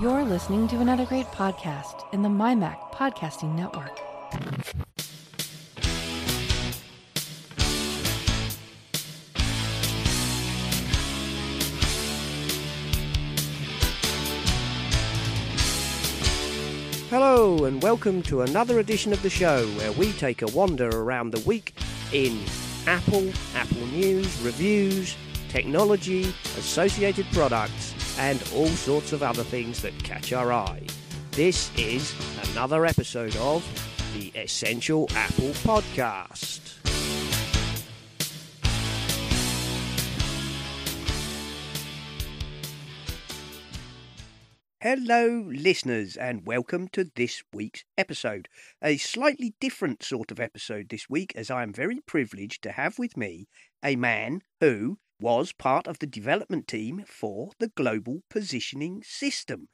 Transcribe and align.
You're 0.00 0.24
listening 0.24 0.68
to 0.68 0.80
another 0.80 1.04
great 1.04 1.26
podcast 1.26 2.04
in 2.12 2.22
the 2.22 2.28
MyMac 2.28 2.92
Podcasting 2.92 3.54
Network. 3.54 3.98
Hello, 17.10 17.66
and 17.66 17.82
welcome 17.82 18.22
to 18.22 18.40
another 18.40 18.78
edition 18.78 19.12
of 19.12 19.20
the 19.20 19.28
show 19.28 19.66
where 19.76 19.92
we 19.92 20.12
take 20.12 20.40
a 20.40 20.46
wander 20.46 20.88
around 20.88 21.32
the 21.32 21.40
week 21.40 21.74
in 22.10 22.42
Apple, 22.86 23.30
Apple 23.54 23.86
News, 23.88 24.40
reviews, 24.40 25.14
technology, 25.50 26.32
associated 26.56 27.26
products, 27.32 27.91
and 28.18 28.42
all 28.54 28.68
sorts 28.68 29.12
of 29.12 29.22
other 29.22 29.44
things 29.44 29.82
that 29.82 29.96
catch 30.02 30.32
our 30.32 30.52
eye. 30.52 30.82
This 31.32 31.70
is 31.78 32.14
another 32.52 32.84
episode 32.84 33.36
of 33.36 33.64
the 34.14 34.28
Essential 34.38 35.08
Apple 35.14 35.50
Podcast. 35.64 36.60
Hello, 44.82 45.44
listeners, 45.46 46.16
and 46.16 46.44
welcome 46.44 46.88
to 46.88 47.08
this 47.14 47.44
week's 47.52 47.84
episode. 47.96 48.48
A 48.82 48.96
slightly 48.96 49.54
different 49.60 50.02
sort 50.02 50.32
of 50.32 50.40
episode 50.40 50.88
this 50.88 51.08
week, 51.08 51.32
as 51.36 51.52
I 51.52 51.62
am 51.62 51.72
very 51.72 52.00
privileged 52.00 52.64
to 52.64 52.72
have 52.72 52.98
with 52.98 53.16
me 53.16 53.46
a 53.84 53.94
man 53.94 54.42
who 54.60 54.98
was 55.22 55.52
part 55.52 55.86
of 55.86 56.00
the 56.00 56.06
development 56.06 56.66
team 56.66 57.04
for 57.06 57.52
the 57.60 57.68
Global 57.68 58.22
Positioning 58.28 59.04
System, 59.04 59.68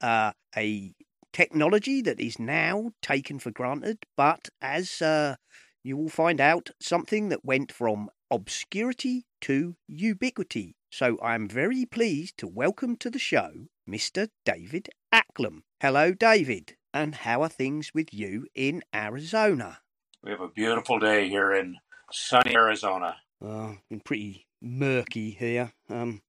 uh, 0.00 0.32
a 0.56 0.94
technology 1.30 2.00
that 2.00 2.18
is 2.18 2.38
now 2.38 2.92
taken 3.02 3.38
for 3.38 3.50
granted, 3.50 3.98
but 4.16 4.48
as 4.62 5.02
uh, 5.02 5.36
you 5.82 5.98
will 5.98 6.08
find 6.08 6.40
out, 6.40 6.70
something 6.80 7.28
that 7.28 7.44
went 7.44 7.70
from 7.70 8.08
obscurity 8.30 9.26
to 9.42 9.76
ubiquity. 9.86 10.74
So 10.90 11.18
I'm 11.22 11.48
very 11.48 11.84
pleased 11.84 12.38
to 12.38 12.46
welcome 12.46 12.96
to 12.96 13.10
the 13.10 13.18
show 13.18 13.50
Mr. 13.86 14.28
David 14.46 14.88
Acklam. 15.12 15.64
Hello, 15.82 16.14
David, 16.14 16.76
and 16.94 17.14
how 17.14 17.42
are 17.42 17.50
things 17.50 17.90
with 17.92 18.14
you 18.14 18.46
in 18.54 18.82
Arizona? 18.94 19.80
We 20.22 20.30
have 20.30 20.40
a 20.40 20.48
beautiful 20.48 20.98
day 20.98 21.28
here 21.28 21.52
in 21.52 21.76
sunny 22.10 22.54
Arizona. 22.54 23.16
Uh, 23.44 23.74
been 23.90 24.00
pretty 24.00 24.46
murky 24.64 25.30
here, 25.30 25.72
um, 25.90 26.22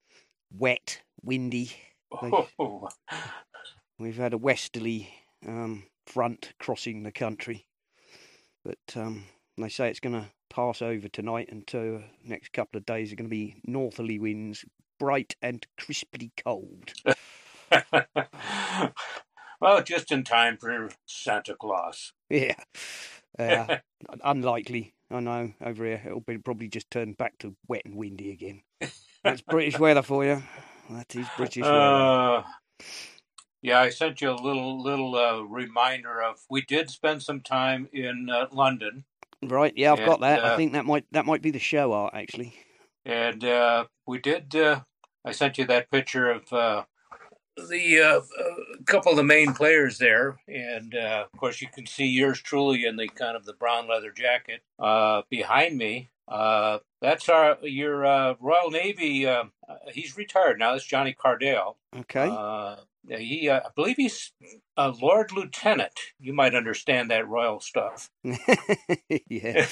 wet, 0.52 1.02
windy. 1.24 1.72
Oh, 2.22 2.88
We've 4.00 4.16
had 4.16 4.32
a 4.34 4.38
westerly 4.38 5.10
um, 5.46 5.84
front 6.06 6.54
crossing 6.60 7.04
the 7.04 7.12
country, 7.12 7.66
but 8.64 8.78
um, 8.96 9.26
they 9.58 9.68
say 9.68 9.90
it's 9.90 10.00
going 10.00 10.16
to 10.16 10.28
pass 10.50 10.82
over 10.82 11.10
tonight, 11.10 11.50
and 11.52 11.68
to 11.68 12.04
next 12.24 12.54
couple 12.54 12.78
of 12.78 12.86
days 12.86 13.12
are 13.12 13.16
going 13.18 13.30
to 13.30 13.36
be 13.36 13.58
northerly 13.66 14.18
winds, 14.18 14.64
bright 14.98 15.36
and 15.42 15.66
crisply 15.78 16.32
cold. 16.42 16.94
well, 19.60 19.84
just 19.84 20.12
in 20.12 20.24
time 20.24 20.58
for 20.58 20.90
Santa 21.06 21.56
Claus. 21.56 22.14
Yeah, 22.30 22.56
uh, 23.38 23.78
unlikely. 24.24 24.94
I 25.16 25.20
know 25.20 25.54
over 25.62 25.86
here 25.86 26.02
it'll 26.06 26.20
be 26.20 26.38
probably 26.38 26.68
just 26.68 26.92
turn 26.92 27.14
back 27.14 27.38
to 27.40 27.56
wet 27.68 27.84
and 27.86 27.96
windy 27.96 28.32
again. 28.32 28.62
That's 29.24 29.42
British 29.42 29.80
weather 29.80 30.04
for 30.04 30.24
you. 30.24 30.44
That 30.90 31.16
is 31.16 31.28
British 31.38 31.64
weather. 31.64 31.76
Uh, 31.76 32.44
yeah, 33.62 33.80
I 33.80 33.90
sent 33.90 34.22
you 34.22 34.30
a 34.30 34.36
little 34.36 34.82
little 34.82 35.16
uh, 35.16 35.42
reminder 35.42 36.22
of 36.22 36.38
we 36.50 36.62
did 36.62 36.90
spend 36.92 37.24
some 37.24 37.42
time 37.42 37.90
in 37.92 38.30
uh, 38.30 38.48
London, 38.52 39.06
Right, 39.50 39.74
yeah, 39.76 39.94
I've 39.94 40.06
got 40.06 40.16
and, 40.16 40.24
that. 40.24 40.44
I 40.44 40.50
uh, 40.50 40.58
think 40.58 40.74
that 40.74 40.86
might 40.86 41.06
that 41.12 41.26
might 41.26 41.42
be 41.42 41.52
the 41.52 41.60
show 41.60 41.94
art 41.94 42.14
actually. 42.14 42.54
and 43.06 43.44
uh, 43.44 43.86
we 44.08 44.20
did. 44.20 44.56
Uh, 44.56 44.82
I 45.24 45.32
sent 45.32 45.58
you 45.58 45.66
that 45.66 45.92
picture 45.92 46.30
of 46.30 46.52
uh, 46.54 46.84
the 47.58 48.02
uh, 48.02 48.22
a 48.80 48.84
couple 48.84 49.12
of 49.12 49.18
the 49.18 49.24
main 49.24 49.54
players 49.54 49.98
there, 49.98 50.40
and 50.48 50.96
uh, 50.96 51.26
of 51.32 51.40
course 51.40 51.62
you 51.62 51.68
can 51.68 51.86
see 51.86 52.06
yours 52.06 52.42
truly 52.42 52.86
in 52.86 52.96
the 52.96 53.08
kind 53.08 53.36
of 53.36 53.46
the 53.46 53.54
brown 53.54 53.88
leather 53.88 54.12
jacket 54.12 54.62
uh, 54.80 55.22
behind 55.30 55.78
me. 55.78 56.10
Uh, 56.28 56.80
that's 57.02 57.30
our 57.30 57.58
your 57.62 58.06
uh, 58.06 58.36
Royal 58.40 58.72
Navy. 58.72 59.28
Uh, 59.28 59.46
he's 59.92 60.18
retired 60.18 60.60
now. 60.60 60.72
That's 60.72 60.86
Johnny 60.86 61.16
Cardale. 61.18 61.76
Okay. 61.96 62.30
Uh, 62.32 62.78
he, 63.08 63.50
uh, 63.50 63.62
I 63.66 63.70
believe 63.76 63.98
he's 63.98 64.32
a 64.78 64.90
Lord 64.90 65.32
Lieutenant. 65.32 66.00
You 66.20 66.34
might 66.34 66.56
understand 66.56 67.12
that 67.12 67.28
royal 67.28 67.60
stuff. 67.60 68.10
yeah. 69.30 69.68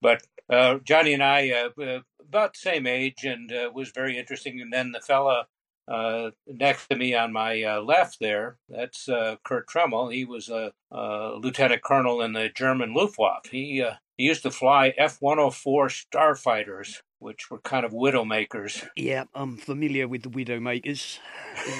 but 0.00 0.22
uh, 0.48 0.78
Johnny 0.84 1.14
and 1.14 1.22
I, 1.22 1.50
uh, 1.50 1.82
uh, 1.82 2.00
about 2.20 2.54
the 2.54 2.58
same 2.58 2.86
age, 2.86 3.24
and 3.24 3.52
uh, 3.52 3.70
was 3.72 3.90
very 3.90 4.18
interesting. 4.18 4.60
And 4.60 4.72
then 4.72 4.92
the 4.92 5.00
fella 5.00 5.46
uh, 5.88 6.30
next 6.46 6.88
to 6.88 6.96
me 6.96 7.14
on 7.14 7.32
my 7.32 7.62
uh, 7.62 7.80
left 7.80 8.18
there, 8.20 8.58
that's 8.68 9.08
uh, 9.08 9.36
Kurt 9.44 9.68
Tremmel. 9.68 10.12
He 10.12 10.24
was 10.24 10.48
a, 10.48 10.72
lieutenant 10.90 11.82
colonel 11.82 12.20
in 12.22 12.32
the 12.32 12.48
German 12.48 12.94
Luftwaffe. 12.94 13.46
He 13.50 13.82
uh, 13.82 13.94
he 14.16 14.24
used 14.24 14.42
to 14.42 14.50
fly 14.50 14.94
F 14.96 15.18
one 15.20 15.38
hundred 15.38 15.52
four 15.52 15.88
starfighters, 15.88 17.02
which 17.18 17.50
were 17.50 17.60
kind 17.60 17.84
of 17.84 17.92
widowmakers. 17.92 18.86
Yeah, 18.96 19.24
I'm 19.34 19.56
familiar 19.58 20.08
with 20.08 20.22
the 20.22 20.30
Widowmakers. 20.30 21.18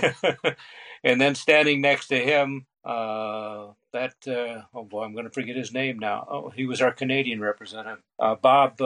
and 1.05 1.21
then 1.21 1.35
standing 1.35 1.81
next 1.81 2.09
to 2.09 2.19
him, 2.19 2.67
uh, 2.85 3.73
that 3.93 4.15
uh, 4.29 4.63
oh 4.73 4.85
boy, 4.85 5.03
I'm 5.03 5.15
going 5.15 5.25
to 5.25 5.31
forget 5.31 5.57
his 5.57 5.73
name 5.73 5.99
now. 5.99 6.27
Oh, 6.31 6.51
he 6.51 6.67
was 6.67 6.81
our 6.81 6.93
Canadian 6.93 7.41
representative, 7.41 8.03
uh, 8.21 8.37
Bob. 8.37 8.81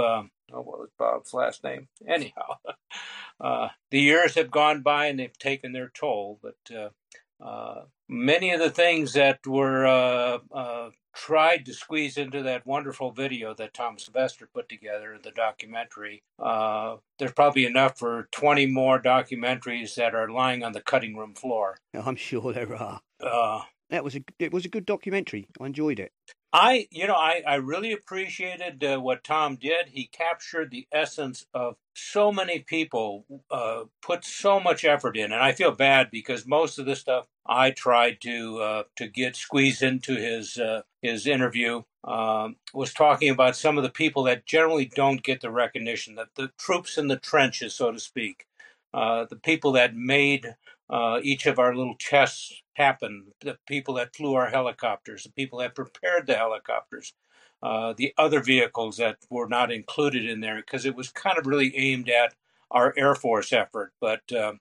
Oh, 0.52 0.62
what 0.62 0.78
was 0.80 0.90
Bob's 0.98 1.32
last 1.34 1.64
name? 1.64 1.88
Anyhow, 2.06 2.56
uh, 3.40 3.68
the 3.90 4.00
years 4.00 4.34
have 4.34 4.50
gone 4.50 4.82
by 4.82 5.06
and 5.06 5.18
they've 5.18 5.38
taken 5.38 5.72
their 5.72 5.90
toll. 5.94 6.40
But 6.42 6.76
uh, 6.76 7.44
uh, 7.44 7.84
many 8.08 8.50
of 8.50 8.60
the 8.60 8.70
things 8.70 9.12
that 9.14 9.46
were 9.46 9.86
uh, 9.86 10.38
uh, 10.52 10.90
tried 11.14 11.66
to 11.66 11.74
squeeze 11.74 12.16
into 12.16 12.42
that 12.42 12.66
wonderful 12.66 13.10
video 13.10 13.54
that 13.54 13.74
Tom 13.74 13.98
Sylvester 13.98 14.48
put 14.52 14.68
together, 14.68 15.18
the 15.22 15.30
documentary, 15.30 16.22
uh, 16.38 16.96
there's 17.18 17.32
probably 17.32 17.64
enough 17.66 17.98
for 17.98 18.28
20 18.32 18.66
more 18.66 19.00
documentaries 19.00 19.94
that 19.96 20.14
are 20.14 20.28
lying 20.30 20.62
on 20.62 20.72
the 20.72 20.80
cutting 20.80 21.16
room 21.16 21.34
floor. 21.34 21.78
I'm 21.94 22.16
sure 22.16 22.52
there 22.52 22.74
are. 22.76 23.00
Uh, 23.20 23.62
That 23.90 24.04
was 24.04 24.14
a 24.16 24.22
it 24.38 24.52
was 24.52 24.64
a 24.64 24.68
good 24.68 24.86
documentary. 24.86 25.48
I 25.60 25.66
enjoyed 25.66 25.98
it. 25.98 26.12
I, 26.52 26.88
you 26.90 27.06
know, 27.06 27.14
I, 27.14 27.42
I 27.46 27.54
really 27.56 27.92
appreciated 27.92 28.82
uh, 28.82 28.98
what 28.98 29.22
Tom 29.22 29.56
did. 29.56 29.90
He 29.90 30.06
captured 30.06 30.70
the 30.70 30.88
essence 30.92 31.46
of 31.54 31.76
so 31.94 32.32
many 32.32 32.60
people, 32.60 33.24
uh, 33.52 33.84
put 34.02 34.24
so 34.24 34.58
much 34.58 34.84
effort 34.84 35.16
in, 35.16 35.32
and 35.32 35.42
I 35.42 35.52
feel 35.52 35.70
bad 35.70 36.10
because 36.10 36.46
most 36.46 36.78
of 36.78 36.86
the 36.86 36.96
stuff 36.96 37.26
I 37.46 37.70
tried 37.70 38.20
to 38.22 38.58
uh, 38.58 38.82
to 38.96 39.06
get 39.06 39.36
squeezed 39.36 39.82
into 39.82 40.16
his 40.16 40.58
uh, 40.58 40.82
his 41.02 41.26
interview 41.26 41.82
um, 42.02 42.56
was 42.74 42.92
talking 42.92 43.30
about 43.30 43.54
some 43.56 43.78
of 43.78 43.84
the 43.84 43.90
people 43.90 44.24
that 44.24 44.46
generally 44.46 44.86
don't 44.86 45.22
get 45.22 45.42
the 45.42 45.50
recognition, 45.50 46.16
that 46.16 46.34
the 46.34 46.50
troops 46.58 46.98
in 46.98 47.06
the 47.06 47.18
trenches, 47.18 47.74
so 47.74 47.92
to 47.92 48.00
speak, 48.00 48.46
uh, 48.92 49.24
the 49.30 49.36
people 49.36 49.72
that 49.72 49.94
made 49.94 50.56
uh, 50.90 51.20
each 51.22 51.46
of 51.46 51.58
our 51.58 51.74
little 51.74 51.94
chests 51.96 52.52
happened. 52.74 53.28
the 53.40 53.56
people 53.66 53.94
that 53.94 54.14
flew 54.14 54.34
our 54.34 54.50
helicopters, 54.50 55.22
the 55.22 55.32
people 55.32 55.60
that 55.60 55.74
prepared 55.74 56.26
the 56.26 56.34
helicopters, 56.34 57.14
uh, 57.62 57.94
the 57.96 58.12
other 58.18 58.40
vehicles 58.40 58.96
that 58.96 59.18
were 59.30 59.48
not 59.48 59.70
included 59.70 60.24
in 60.24 60.40
there, 60.40 60.56
because 60.56 60.84
it 60.84 60.96
was 60.96 61.10
kind 61.10 61.38
of 61.38 61.46
really 61.46 61.76
aimed 61.76 62.08
at 62.08 62.34
our 62.70 62.92
Air 62.96 63.14
Force 63.14 63.52
effort. 63.52 63.92
But 64.00 64.32
uh, 64.32 64.54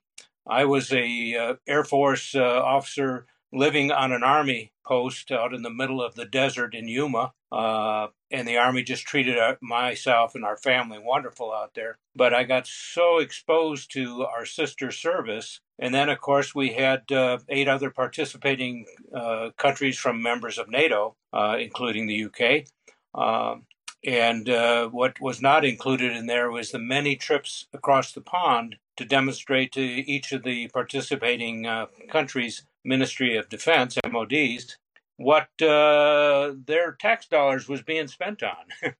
I 0.46 0.64
was 0.64 0.92
a 0.92 1.36
uh, 1.36 1.54
Air 1.66 1.84
Force 1.84 2.34
uh, 2.34 2.62
officer 2.62 3.26
living 3.52 3.90
on 3.90 4.12
an 4.12 4.22
Army 4.22 4.72
post 4.86 5.30
out 5.30 5.54
in 5.54 5.62
the 5.62 5.70
middle 5.70 6.02
of 6.02 6.14
the 6.14 6.24
desert 6.24 6.74
in 6.74 6.88
Yuma. 6.88 7.32
Uh, 7.52 8.08
and 8.30 8.46
the 8.46 8.56
Army 8.56 8.82
just 8.82 9.04
treated 9.04 9.38
uh, 9.38 9.56
myself 9.60 10.34
and 10.34 10.44
our 10.44 10.56
family 10.56 10.98
wonderful 10.98 11.52
out 11.52 11.74
there. 11.74 11.98
But 12.14 12.32
I 12.32 12.44
got 12.44 12.66
so 12.66 13.18
exposed 13.18 13.92
to 13.92 14.24
our 14.24 14.44
sister 14.46 14.90
service. 14.90 15.60
And 15.78 15.94
then, 15.94 16.08
of 16.08 16.20
course, 16.20 16.54
we 16.54 16.70
had 16.70 17.10
uh, 17.10 17.38
eight 17.48 17.68
other 17.68 17.90
participating 17.90 18.86
uh, 19.14 19.50
countries 19.56 19.98
from 19.98 20.22
members 20.22 20.58
of 20.58 20.68
NATO, 20.68 21.16
uh, 21.32 21.56
including 21.58 22.06
the 22.06 22.24
UK. 22.24 22.66
Um, 23.14 23.66
and 24.04 24.48
uh, 24.48 24.88
what 24.88 25.20
was 25.20 25.42
not 25.42 25.64
included 25.64 26.16
in 26.16 26.26
there 26.26 26.50
was 26.50 26.70
the 26.70 26.78
many 26.78 27.16
trips 27.16 27.66
across 27.72 28.12
the 28.12 28.20
pond 28.20 28.76
to 28.96 29.04
demonstrate 29.04 29.72
to 29.72 29.82
each 29.82 30.32
of 30.32 30.42
the 30.42 30.68
participating 30.68 31.66
uh, 31.66 31.86
countries' 32.08 32.62
Ministry 32.84 33.36
of 33.36 33.48
Defense, 33.48 33.98
MODs, 34.10 34.78
what 35.16 35.48
uh, 35.60 36.52
their 36.66 36.92
tax 36.92 37.26
dollars 37.26 37.68
was 37.68 37.82
being 37.82 38.08
spent 38.08 38.42
on. 38.42 38.94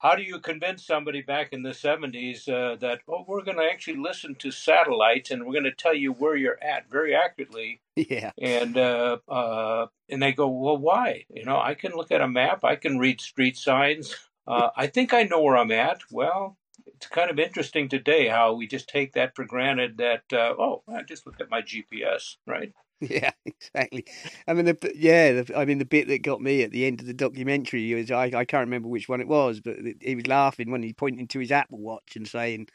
How 0.00 0.14
do 0.14 0.22
you 0.22 0.38
convince 0.40 0.84
somebody 0.86 1.20
back 1.20 1.52
in 1.52 1.62
the 1.62 1.70
70s 1.70 2.48
uh, 2.48 2.76
that 2.76 3.00
oh 3.08 3.24
we're 3.28 3.42
going 3.42 3.58
to 3.58 3.68
actually 3.70 3.98
listen 3.98 4.34
to 4.36 4.50
satellites 4.50 5.30
and 5.30 5.44
we're 5.44 5.52
going 5.52 5.64
to 5.64 5.72
tell 5.72 5.94
you 5.94 6.12
where 6.12 6.36
you're 6.36 6.62
at 6.62 6.90
very 6.90 7.14
accurately 7.14 7.80
Yeah. 7.96 8.32
and 8.40 8.76
uh, 8.78 9.18
uh, 9.28 9.86
and 10.08 10.22
they 10.22 10.32
go 10.32 10.48
well 10.48 10.78
why? 10.78 11.24
You 11.34 11.44
know 11.44 11.60
i 11.60 11.74
can 11.74 11.92
look 11.92 12.10
at 12.10 12.20
a 12.20 12.28
map 12.28 12.64
i 12.64 12.76
can 12.76 12.98
read 12.98 13.20
street 13.20 13.56
signs 13.56 14.14
uh, 14.46 14.70
i 14.76 14.86
think 14.86 15.12
i 15.12 15.22
know 15.22 15.42
where 15.42 15.56
i'm 15.56 15.70
at. 15.72 16.00
Well 16.10 16.56
it's 16.86 17.06
kind 17.06 17.30
of 17.30 17.38
interesting 17.38 17.88
today 17.88 18.28
how 18.28 18.54
we 18.54 18.66
just 18.66 18.88
take 18.88 19.12
that 19.12 19.34
for 19.36 19.44
granted 19.44 19.98
that 19.98 20.24
uh, 20.32 20.54
oh 20.58 20.82
i 20.88 21.02
just 21.02 21.26
look 21.26 21.40
at 21.40 21.50
my 21.50 21.60
gps 21.62 22.36
right 22.46 22.72
Yeah, 23.08 23.32
exactly. 23.46 24.04
I 24.46 24.52
mean, 24.52 24.66
the, 24.66 24.92
yeah, 24.94 25.42
the, 25.42 25.56
I 25.58 25.64
mean, 25.64 25.78
the 25.78 25.86
bit 25.86 26.08
that 26.08 26.22
got 26.22 26.42
me 26.42 26.62
at 26.62 26.70
the 26.70 26.84
end 26.84 27.00
of 27.00 27.06
the 27.06 27.14
documentary 27.14 27.94
was 27.94 28.10
I, 28.10 28.24
I 28.24 28.44
can't 28.44 28.66
remember 28.66 28.88
which 28.88 29.08
one 29.08 29.22
it 29.22 29.28
was, 29.28 29.60
but 29.60 29.76
he 30.00 30.14
was 30.14 30.26
laughing 30.26 30.70
when 30.70 30.82
he 30.82 30.92
pointed 30.92 31.30
to 31.30 31.38
his 31.38 31.50
Apple 31.50 31.78
Watch 31.78 32.16
and 32.16 32.28
saying, 32.28 32.68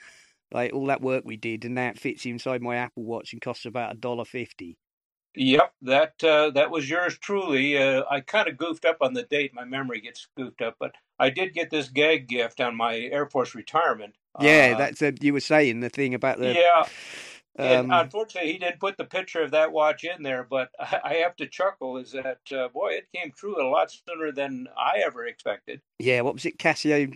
like, 0.52 0.74
all 0.74 0.88
that 0.88 1.02
work 1.02 1.24
we 1.26 1.38
did, 1.38 1.64
and 1.66 1.78
it 1.78 2.00
fits 2.00 2.26
inside 2.26 2.62
my 2.62 2.78
Apple 2.78 3.04
Watch 3.04 3.34
and 3.34 3.42
costs 3.42 3.66
about 3.66 3.94
a 3.94 3.98
dollar 3.98 4.26
fifty. 4.26 4.78
Yep, 5.38 5.74
that 5.82 6.24
uh, 6.24 6.52
that 6.52 6.72
was 6.72 6.90
yours 6.90 7.18
truly. 7.18 7.78
Uh, 7.78 8.04
I 8.10 8.22
kind 8.22 8.48
of 8.48 8.58
goofed 8.58 8.86
up 8.86 8.98
on 9.02 9.14
the 9.14 9.24
date. 9.24 9.54
My 9.54 9.66
memory 9.66 10.00
gets 10.00 10.28
goofed 10.38 10.62
up, 10.62 10.78
but 10.80 10.96
I 11.20 11.30
did 11.30 11.54
get 11.54 11.70
this 11.70 11.90
gag 11.90 12.28
gift 12.28 12.62
on 12.62 12.76
my 12.76 12.96
Air 12.98 13.26
Force 13.30 13.54
retirement. 13.54 14.16
Yeah, 14.38 14.74
Uh, 14.74 14.78
that's 14.78 15.02
a, 15.02 15.14
you 15.22 15.34
were 15.34 15.40
saying 15.42 15.82
the 15.82 15.90
thing 15.90 16.14
about 16.14 16.40
the. 16.40 16.54
yeah. 16.54 16.86
And 17.58 17.92
um, 17.92 18.00
unfortunately, 18.00 18.52
he 18.52 18.58
didn't 18.58 18.80
put 18.80 18.98
the 18.98 19.06
picture 19.06 19.42
of 19.42 19.52
that 19.52 19.72
watch 19.72 20.04
in 20.04 20.24
there. 20.24 20.46
But 20.50 20.70
I, 20.80 21.22
have 21.24 21.36
to 21.38 21.48
chuckle. 21.48 21.98
Is 21.98 22.12
that 22.12 22.40
uh, 22.52 22.68
boy? 22.70 22.94
It 22.94 23.08
came 23.14 23.32
true 23.32 23.62
a 23.62 23.68
lot 23.68 23.92
sooner 23.92 24.32
than 24.32 24.68
I 24.78 25.02
ever 25.06 25.26
expected. 25.26 25.82
yeah, 26.00 26.22
what 26.22 26.34
was 26.34 26.46
it? 26.46 26.58
Casio 26.58 27.14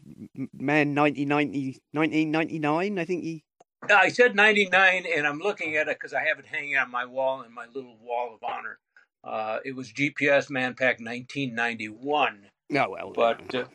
Man 0.54 0.96
1990, 0.96 1.82
1999, 1.92 3.00
I 3.00 3.06
think 3.06 3.24
he. 3.24 3.44
I 3.90 4.10
said 4.10 4.36
ninety 4.36 4.68
nine, 4.68 5.06
and 5.06 5.26
I'm 5.26 5.40
looking 5.40 5.78
at 5.78 5.88
it 5.88 5.98
because 5.98 6.14
I 6.14 6.24
have 6.26 6.38
it 6.38 6.46
hanging 6.46 6.76
on 6.76 6.92
my 6.92 7.06
wall 7.06 7.44
in 7.44 7.54
my 7.54 7.66
little 7.74 7.98
wall 8.02 8.36
of 8.36 8.44
honor. 8.44 8.78
Uh, 9.24 9.60
it 9.66 9.76
was 9.76 9.92
GPS 9.92 10.50
Man 10.50 10.74
Manpack 10.74 11.00
1991. 11.02 12.48
No, 12.70 12.90
well, 12.90 13.12
but 13.16 13.56
uh, 13.56 13.66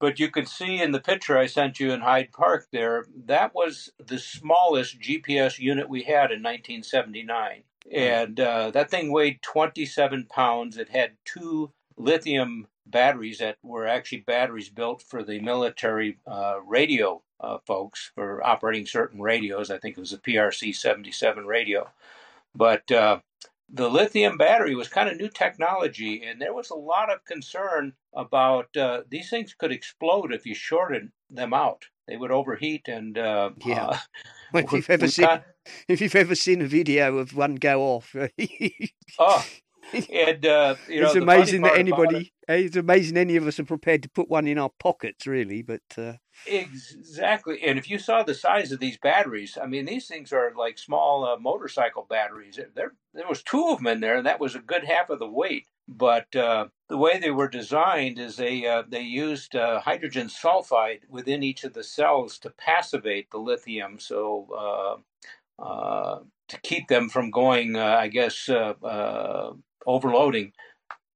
but 0.00 0.18
you 0.18 0.30
could 0.30 0.48
see 0.48 0.80
in 0.80 0.92
the 0.92 1.00
picture 1.00 1.38
I 1.38 1.46
sent 1.46 1.80
you 1.80 1.92
in 1.92 2.00
Hyde 2.00 2.32
Park 2.32 2.66
there 2.72 3.06
that 3.26 3.54
was 3.54 3.90
the 4.04 4.18
smallest 4.18 5.00
GPS 5.00 5.58
unit 5.58 5.88
we 5.88 6.02
had 6.02 6.30
in 6.30 6.42
1979, 6.42 7.62
and 7.92 8.40
uh, 8.40 8.70
that 8.70 8.90
thing 8.90 9.12
weighed 9.12 9.42
27 9.42 10.26
pounds. 10.26 10.76
It 10.76 10.90
had 10.90 11.12
two 11.24 11.72
lithium 11.96 12.66
batteries 12.86 13.38
that 13.38 13.56
were 13.62 13.86
actually 13.86 14.18
batteries 14.18 14.68
built 14.68 15.02
for 15.02 15.22
the 15.22 15.40
military 15.40 16.18
uh, 16.26 16.60
radio 16.66 17.22
uh, 17.40 17.58
folks 17.66 18.10
for 18.14 18.44
operating 18.44 18.86
certain 18.86 19.20
radios. 19.20 19.70
I 19.70 19.78
think 19.78 19.96
it 19.96 20.00
was 20.00 20.12
a 20.12 20.18
PRC 20.18 20.74
77 20.74 21.46
radio, 21.46 21.88
but 22.54 22.90
uh, 22.90 23.20
the 23.74 23.88
lithium 23.90 24.38
battery 24.38 24.74
was 24.76 24.88
kind 24.88 25.08
of 25.08 25.16
new 25.16 25.28
technology, 25.28 26.22
and 26.24 26.40
there 26.40 26.54
was 26.54 26.70
a 26.70 26.76
lot 26.76 27.12
of 27.12 27.24
concern 27.24 27.92
about 28.14 28.74
uh, 28.76 29.02
these 29.10 29.28
things 29.28 29.52
could 29.52 29.72
explode 29.72 30.32
if 30.32 30.46
you 30.46 30.54
shorted 30.54 31.10
them 31.28 31.52
out. 31.52 31.84
They 32.06 32.16
would 32.16 32.30
overheat, 32.30 32.86
and 32.86 33.18
uh, 33.18 33.50
Yeah. 33.64 33.86
uh, 33.86 33.98
if 34.54 34.72
you've 34.72 34.90
ever 34.90 35.08
seen, 35.08 35.28
if 35.88 36.00
you've 36.00 36.14
ever 36.14 36.36
seen 36.36 36.62
a 36.62 36.66
video 36.66 37.18
of 37.18 37.34
one 37.34 37.56
go 37.56 37.82
off, 37.82 38.14
oh, 39.18 39.44
and 40.12 40.46
uh, 40.46 40.74
you 40.88 41.00
know, 41.00 41.06
it's 41.06 41.14
amazing 41.16 41.62
that 41.62 41.76
anybody. 41.76 42.32
eh, 42.48 42.56
It's 42.56 42.76
amazing 42.76 43.16
any 43.16 43.36
of 43.36 43.46
us 43.46 43.58
are 43.60 43.64
prepared 43.64 44.02
to 44.04 44.08
put 44.08 44.28
one 44.28 44.46
in 44.46 44.58
our 44.58 44.70
pockets, 44.78 45.26
really. 45.26 45.62
But 45.62 45.82
uh, 45.96 46.14
exactly, 46.46 47.62
and 47.62 47.78
if 47.78 47.88
you 47.88 47.98
saw 47.98 48.22
the 48.22 48.34
size 48.34 48.72
of 48.72 48.80
these 48.80 48.96
batteries, 48.98 49.56
I 49.60 49.66
mean, 49.66 49.84
these 49.84 50.06
things 50.06 50.32
are 50.32 50.52
like 50.56 50.78
small 50.78 51.24
uh, 51.24 51.36
motorcycle 51.38 52.06
batteries. 52.08 52.58
There, 52.74 52.92
there 53.12 53.28
was 53.28 53.42
two 53.42 53.68
of 53.68 53.78
them 53.78 53.86
in 53.86 54.00
there, 54.00 54.16
and 54.16 54.26
that 54.26 54.40
was 54.40 54.54
a 54.54 54.60
good 54.60 54.84
half 54.84 55.10
of 55.10 55.18
the 55.18 55.28
weight. 55.28 55.66
But 55.86 56.34
uh, 56.34 56.68
the 56.88 56.96
way 56.96 57.18
they 57.18 57.30
were 57.30 57.48
designed 57.48 58.18
is 58.18 58.36
they 58.36 58.66
uh, 58.66 58.84
they 58.88 59.02
used 59.02 59.54
uh, 59.54 59.80
hydrogen 59.80 60.28
sulfide 60.28 61.00
within 61.08 61.42
each 61.42 61.62
of 61.64 61.74
the 61.74 61.84
cells 61.84 62.38
to 62.40 62.50
passivate 62.50 63.30
the 63.30 63.38
lithium, 63.38 63.98
so 63.98 64.48
uh, 65.60 65.62
uh, 65.62 66.20
to 66.48 66.60
keep 66.62 66.88
them 66.88 67.08
from 67.08 67.30
going, 67.30 67.76
uh, 67.76 67.84
I 68.00 68.08
guess, 68.08 68.48
uh, 68.48 68.74
uh, 68.82 69.52
overloading. 69.86 70.52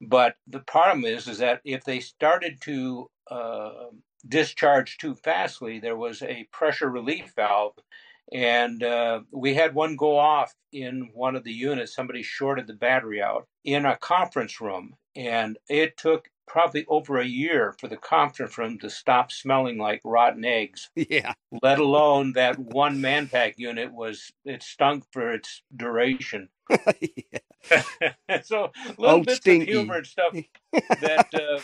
But 0.01 0.37
the 0.47 0.61
problem 0.61 1.05
is, 1.05 1.27
is 1.29 1.39
that 1.39 1.61
if 1.65 1.85
they 1.85 2.01
started 2.01 2.61
to 2.63 3.11
uh, 3.31 3.71
discharge 4.27 4.99
too 4.99 5.15
fastly, 5.17 5.81
there 5.81 5.97
was 5.97 6.23
a 6.23 6.47
pressure 6.53 6.91
relief 6.91 7.33
valve, 7.35 7.75
and 8.33 8.83
uh, 8.83 9.21
we 9.33 9.55
had 9.55 9.75
one 9.75 9.97
go 9.97 10.19
off 10.19 10.55
in 10.73 11.11
one 11.15 11.35
of 11.35 11.45
the 11.45 11.53
units. 11.53 11.95
Somebody 11.95 12.23
shorted 12.23 12.67
the 12.67 12.75
battery 12.75 13.21
out 13.21 13.49
in 13.65 13.85
a 13.87 13.97
conference 13.97 14.61
room, 14.61 14.95
and 15.17 15.59
it 15.69 15.97
took 15.97 16.29
probably 16.47 16.85
over 16.89 17.19
a 17.19 17.27
year 17.27 17.75
for 17.79 17.89
the 17.89 17.97
conference 17.97 18.57
room 18.57 18.79
to 18.79 18.89
stop 18.91 19.31
smelling 19.31 19.79
like 19.79 20.01
rotten 20.05 20.45
eggs. 20.45 20.91
yeah, 20.97 21.35
Let 21.63 21.79
alone 21.79 22.33
that 22.35 22.59
one 22.59 22.99
manpack 22.99 23.55
unit 23.57 23.93
was 23.93 24.33
it 24.45 24.63
stunk 24.63 25.05
for 25.13 25.33
its 25.33 25.63
duration. 25.75 26.49
so 28.45 28.71
little 28.99 29.17
Old 29.17 29.27
bits 29.27 29.39
Stinky. 29.39 29.63
of 29.63 29.69
humor 29.69 29.97
and 29.97 30.07
stuff 30.07 30.35
that 30.73 31.29
uh, 31.35 31.61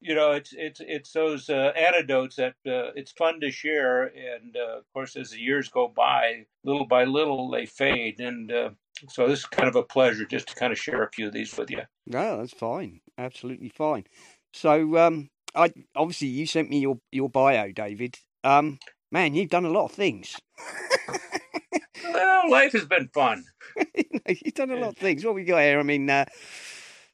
you 0.00 0.14
know 0.14 0.32
it's 0.32 0.52
it's 0.52 0.80
it's 0.80 1.12
those 1.12 1.48
uh, 1.48 1.72
anecdotes 1.76 2.36
that 2.36 2.54
uh, 2.66 2.92
it's 2.94 3.12
fun 3.12 3.40
to 3.40 3.50
share 3.50 4.04
and 4.04 4.56
uh, 4.56 4.78
of 4.78 4.84
course 4.92 5.16
as 5.16 5.30
the 5.30 5.38
years 5.40 5.68
go 5.68 5.88
by 5.88 6.46
little 6.64 6.86
by 6.86 7.04
little 7.04 7.50
they 7.50 7.66
fade 7.66 8.20
and 8.20 8.52
uh, 8.52 8.70
so 9.08 9.26
this 9.28 9.40
is 9.40 9.46
kind 9.46 9.68
of 9.68 9.76
a 9.76 9.82
pleasure 9.82 10.24
just 10.24 10.48
to 10.48 10.54
kind 10.54 10.72
of 10.72 10.78
share 10.78 11.02
a 11.02 11.10
few 11.10 11.26
of 11.26 11.32
these 11.32 11.56
with 11.56 11.70
you 11.70 11.82
no, 12.10 12.38
that's 12.38 12.52
fine, 12.52 13.00
absolutely 13.18 13.68
fine. 13.68 14.04
So, 14.52 14.98
um, 14.98 15.30
I 15.54 15.72
obviously 15.94 16.26
you 16.26 16.44
sent 16.44 16.68
me 16.68 16.80
your 16.80 16.98
your 17.12 17.28
bio, 17.28 17.70
David. 17.70 18.16
Um, 18.42 18.80
man, 19.12 19.34
you've 19.34 19.50
done 19.50 19.64
a 19.64 19.70
lot 19.70 19.84
of 19.84 19.92
things. 19.92 20.36
well 22.04 22.50
life 22.50 22.72
has 22.72 22.84
been 22.84 23.08
fun 23.08 23.44
You've 24.44 24.54
done 24.54 24.70
a 24.70 24.76
lot 24.76 24.90
of 24.90 24.96
things. 24.96 25.24
What 25.24 25.34
we 25.34 25.44
got 25.44 25.60
here? 25.60 25.80
I 25.80 25.82
mean, 25.82 26.08
uh, 26.08 26.24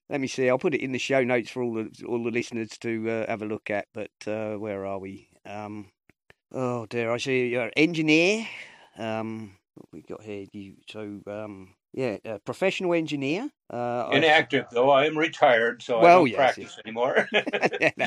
let 0.09 0.21
me 0.21 0.27
see. 0.27 0.49
I'll 0.49 0.59
put 0.59 0.75
it 0.75 0.81
in 0.83 0.93
the 0.93 0.99
show 0.99 1.23
notes 1.25 1.51
for 1.51 1.63
all 1.63 1.75
the 1.75 1.91
all 2.07 2.23
the 2.23 2.31
listeners 2.31 2.71
to 2.81 3.11
uh, 3.11 3.27
have 3.27 3.43
a 3.43 3.47
look 3.47 3.71
at. 3.71 3.87
But 3.95 4.11
uh, 4.27 4.55
where 4.57 4.85
are 4.87 4.99
we? 4.99 5.29
Um, 5.45 5.91
oh 6.53 6.87
dear, 6.87 7.11
I 7.11 7.19
see 7.19 7.49
you're 7.49 7.67
an 7.67 7.73
engineer. 7.77 8.47
Um, 8.99 9.57
what 9.75 9.89
we 9.93 10.03
got 10.03 10.23
here? 10.23 10.47
You 10.53 10.75
so 10.89 11.21
um, 11.27 11.75
yeah, 11.93 12.19
a 12.25 12.39
professional 12.39 12.95
engineer. 12.95 13.51
Uh, 13.69 14.11
inactive 14.13 14.65
though 14.71 14.91
i 14.91 15.07
am 15.07 15.19
retired 15.19 15.83
so 15.83 15.99
i 15.99 16.03
don't 16.05 16.29
yes, 16.29 16.37
practice 16.37 16.79
anymore 16.85 17.29
Yeah, 17.81 17.91
no. 17.97 18.07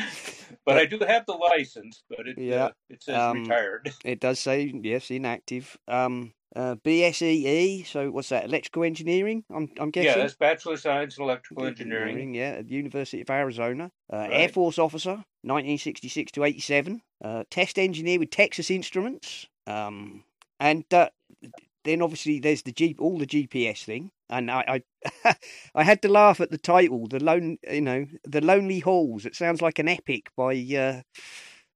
but 0.65 0.77
i 0.77 0.86
do 0.86 0.98
have 1.00 1.25
the 1.25 1.34
license 1.34 2.01
but 2.10 2.29
it 2.29 2.38
Yeah, 2.38 2.67
uh, 2.67 2.72
it 2.89 3.03
says 3.03 3.17
um, 3.17 3.44
retired 3.44 3.91
It 4.05 4.22
does 4.22 4.39
say 4.39 4.72
yes, 4.82 5.12
inactive. 5.12 5.77
Um, 5.86 6.32
uh, 6.56 6.75
BSEE. 6.84 7.86
So 7.88 8.12
what's 8.12 8.29
that? 8.29 8.46
Electrical 8.46 8.84
engineering. 8.84 9.44
I'm 9.50 9.70
I'm 9.79 9.91
yeah 9.96 10.03
guessing. 10.03 10.22
that's 10.22 10.36
bachelor 10.36 10.74
of 10.74 10.79
science 10.79 11.18
in 11.18 11.24
electrical 11.24 11.65
engineering 11.65 12.10
Engineering, 12.10 12.34
yeah, 12.34 12.60
at 12.60 12.68
the 12.68 12.75
University 12.75 13.22
of 13.22 13.29
Arizona. 13.29 13.91
Uh, 14.12 14.27
Air 14.32 14.50
Force 14.50 14.79
officer, 14.79 15.24
1966 15.44 16.32
to 16.34 16.44
87. 16.44 17.01
Uh, 17.24 17.44
test 17.50 17.77
engineer 17.77 18.20
with 18.20 18.32
Texas 18.32 18.72
Instruments. 18.72 19.48
Um, 19.68 20.24
and 20.60 20.84
uh, 20.94 21.10
then 21.84 22.01
obviously 22.01 22.39
there's 22.39 22.63
the 22.63 22.72
G, 22.72 22.96
all 23.00 23.18
the 23.18 23.27
GPS 23.27 23.84
thing. 23.84 24.12
And 24.29 24.51
I, 24.51 24.82
I, 25.25 25.36
I 25.75 25.84
had 25.84 26.01
to 26.03 26.08
laugh 26.08 26.39
at 26.39 26.51
the 26.51 26.58
title, 26.58 27.08
the 27.08 27.24
lone, 27.24 27.58
you 27.70 27.82
know, 27.82 28.06
the 28.24 28.41
Lonely 28.41 28.79
Halls. 28.79 29.25
It 29.25 29.36
sounds 29.36 29.62
like 29.62 29.79
an 29.79 29.88
epic 29.88 30.29
by, 30.36 30.53
uh, 30.53 31.01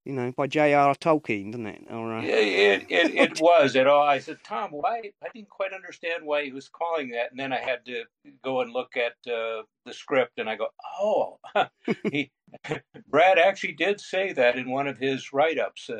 you 0.05 0.13
know, 0.13 0.31
by 0.36 0.48
J.R. 0.48 0.95
Tolkien, 0.95 1.51
doesn't 1.51 1.65
it? 1.65 1.83
Or, 1.89 2.13
uh, 2.13 2.22
Yeah, 2.22 2.36
it, 2.36 2.86
it, 2.89 3.15
it 3.15 3.41
was 3.41 3.75
at 3.75 3.88
all. 3.88 4.03
I 4.03 4.19
said, 4.19 4.38
Tom, 4.43 4.72
why? 4.72 5.12
I 5.24 5.27
didn't 5.33 5.50
quite 5.50 5.74
understand 5.74 6.25
why 6.25 6.43
he 6.43 6.51
was 6.51 6.69
calling 6.69 7.10
that. 7.12 7.31
And 7.31 7.39
then 7.39 7.53
I 7.53 7.60
had 7.60 7.86
to 7.86 8.03
go 8.43 8.62
and 8.62 8.72
look 8.72 8.98
at 8.98 9.13
uh, 9.31 9.63
the 9.86 9.93
script 9.93 10.39
and 10.39 10.50
I 10.50 10.55
go, 10.55 10.67
oh, 11.00 11.39
he, 12.12 12.31
Brad 13.10 13.39
actually 13.39 13.74
did 13.74 14.00
say 14.00 14.33
that 14.33 14.57
in 14.57 14.69
one 14.69 14.88
of 14.88 14.98
his 14.98 15.33
write 15.33 15.60
ups. 15.60 15.89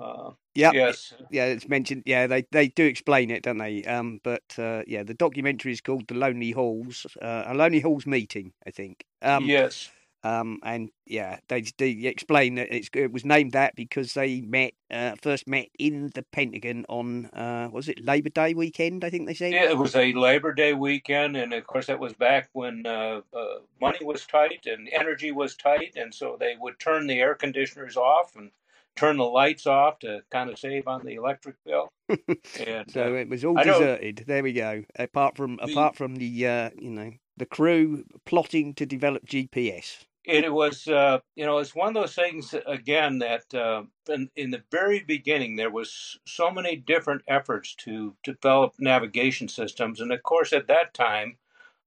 Uh, 0.00 0.30
yeah, 0.54 0.70
yes. 0.72 1.12
yeah, 1.28 1.46
it's 1.46 1.68
mentioned. 1.68 2.04
Yeah, 2.06 2.28
they 2.28 2.44
they 2.52 2.68
do 2.68 2.84
explain 2.84 3.32
it, 3.32 3.42
don't 3.42 3.58
they? 3.58 3.82
Um, 3.82 4.20
but 4.22 4.44
uh, 4.56 4.82
yeah, 4.86 5.02
the 5.02 5.12
documentary 5.12 5.72
is 5.72 5.80
called 5.80 6.06
"The 6.06 6.14
Lonely 6.14 6.52
Halls," 6.52 7.04
uh, 7.20 7.42
a 7.46 7.54
Lonely 7.54 7.80
Halls 7.80 8.06
meeting, 8.06 8.52
I 8.64 8.70
think. 8.70 9.04
Um, 9.22 9.46
yes. 9.46 9.90
Um, 10.24 10.58
and 10.64 10.90
yeah, 11.06 11.38
they, 11.48 11.64
they 11.78 11.90
explain 11.90 12.56
that 12.56 12.74
it's, 12.74 12.88
it 12.92 13.12
was 13.12 13.24
named 13.24 13.52
that 13.52 13.76
because 13.76 14.14
they 14.14 14.40
met 14.40 14.72
uh, 14.90 15.14
first 15.22 15.46
met 15.46 15.68
in 15.78 16.10
the 16.14 16.24
Pentagon 16.32 16.84
on 16.88 17.26
uh, 17.26 17.68
was 17.70 17.88
it 17.88 18.04
Labor 18.04 18.30
Day 18.30 18.54
weekend? 18.54 19.04
I 19.04 19.10
think 19.10 19.26
they 19.26 19.34
said. 19.34 19.52
Yeah, 19.52 19.70
it 19.70 19.78
was 19.78 19.94
a 19.94 20.12
Labor 20.12 20.52
Day 20.52 20.72
weekend, 20.72 21.36
and 21.36 21.52
of 21.52 21.66
course 21.66 21.86
that 21.86 22.00
was 22.00 22.14
back 22.14 22.48
when 22.52 22.84
uh, 22.84 23.20
uh, 23.32 23.58
money 23.80 24.04
was 24.04 24.26
tight 24.26 24.66
and 24.66 24.88
energy 24.92 25.30
was 25.30 25.54
tight, 25.54 25.92
and 25.94 26.12
so 26.12 26.36
they 26.38 26.56
would 26.58 26.80
turn 26.80 27.06
the 27.06 27.20
air 27.20 27.36
conditioners 27.36 27.96
off, 27.96 28.34
and 28.34 28.50
turn 28.98 29.16
the 29.16 29.24
lights 29.24 29.66
off 29.66 30.00
to 30.00 30.20
kind 30.30 30.50
of 30.50 30.58
save 30.58 30.88
on 30.88 31.04
the 31.04 31.14
electric 31.14 31.56
bill. 31.64 31.92
And, 32.66 32.90
so 32.90 33.14
uh, 33.14 33.18
it 33.18 33.28
was 33.28 33.44
all 33.44 33.54
deserted. 33.54 34.24
There 34.26 34.42
we 34.42 34.52
go. 34.52 34.82
Apart 34.96 35.36
from 35.36 35.56
the, 35.56 35.70
apart 35.70 35.94
from 35.94 36.16
the 36.16 36.46
uh, 36.46 36.70
you 36.76 36.90
know 36.90 37.12
the 37.36 37.46
crew 37.46 38.04
plotting 38.24 38.74
to 38.74 38.86
develop 38.86 39.26
GPS. 39.26 40.04
It 40.28 40.52
was, 40.52 40.86
uh, 40.86 41.20
you 41.36 41.46
know, 41.46 41.56
it's 41.56 41.74
one 41.74 41.88
of 41.88 41.94
those 41.94 42.14
things 42.14 42.54
again 42.66 43.20
that 43.20 43.54
uh, 43.54 43.84
in, 44.10 44.28
in, 44.36 44.50
the 44.50 44.62
very 44.70 45.00
beginning 45.00 45.56
there 45.56 45.70
was 45.70 46.18
so 46.26 46.50
many 46.50 46.76
different 46.76 47.22
efforts 47.26 47.74
to 47.76 48.14
develop 48.24 48.74
navigation 48.78 49.48
systems, 49.48 50.00
and 50.00 50.12
of 50.12 50.22
course 50.22 50.52
at 50.52 50.68
that 50.68 50.92
time 50.92 51.38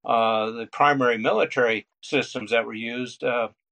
uh, 0.03 0.49
the 0.49 0.65
primary 0.65 1.19
military 1.19 1.87
systems 2.01 2.49
that 2.49 2.65
were 2.65 2.73
used. 2.73 3.23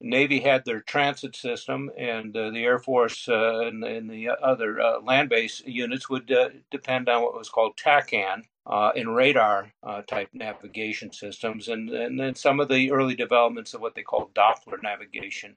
Uh, 0.01 0.05
Navy 0.05 0.39
had 0.39 0.65
their 0.65 0.81
transit 0.81 1.35
system, 1.35 1.91
and 1.97 2.35
uh, 2.35 2.49
the 2.51 2.63
Air 2.63 2.79
Force 2.79 3.27
uh, 3.27 3.61
and, 3.61 3.83
and, 3.83 4.09
the 4.09 4.29
other 4.29 4.79
uh, 4.79 4.99
land 5.01 5.29
based 5.29 5.67
units 5.67 6.09
would 6.09 6.31
uh, 6.31 6.49
depend 6.71 7.09
on 7.09 7.21
what 7.21 7.37
was 7.37 7.49
called 7.49 7.77
TACAN. 7.77 8.43
and 8.65 9.15
radar 9.15 9.71
type 10.07 10.29
navigation 10.33 11.11
systems, 11.11 11.67
and, 11.67 11.89
and 11.89 12.19
then 12.19 12.35
some 12.35 12.59
of 12.59 12.69
the 12.69 12.91
early 12.91 13.15
developments 13.15 13.73
of 13.73 13.81
what 13.81 13.95
they 13.95 14.03
call 14.03 14.31
Doppler 14.35 14.81
navigation. 14.81 15.55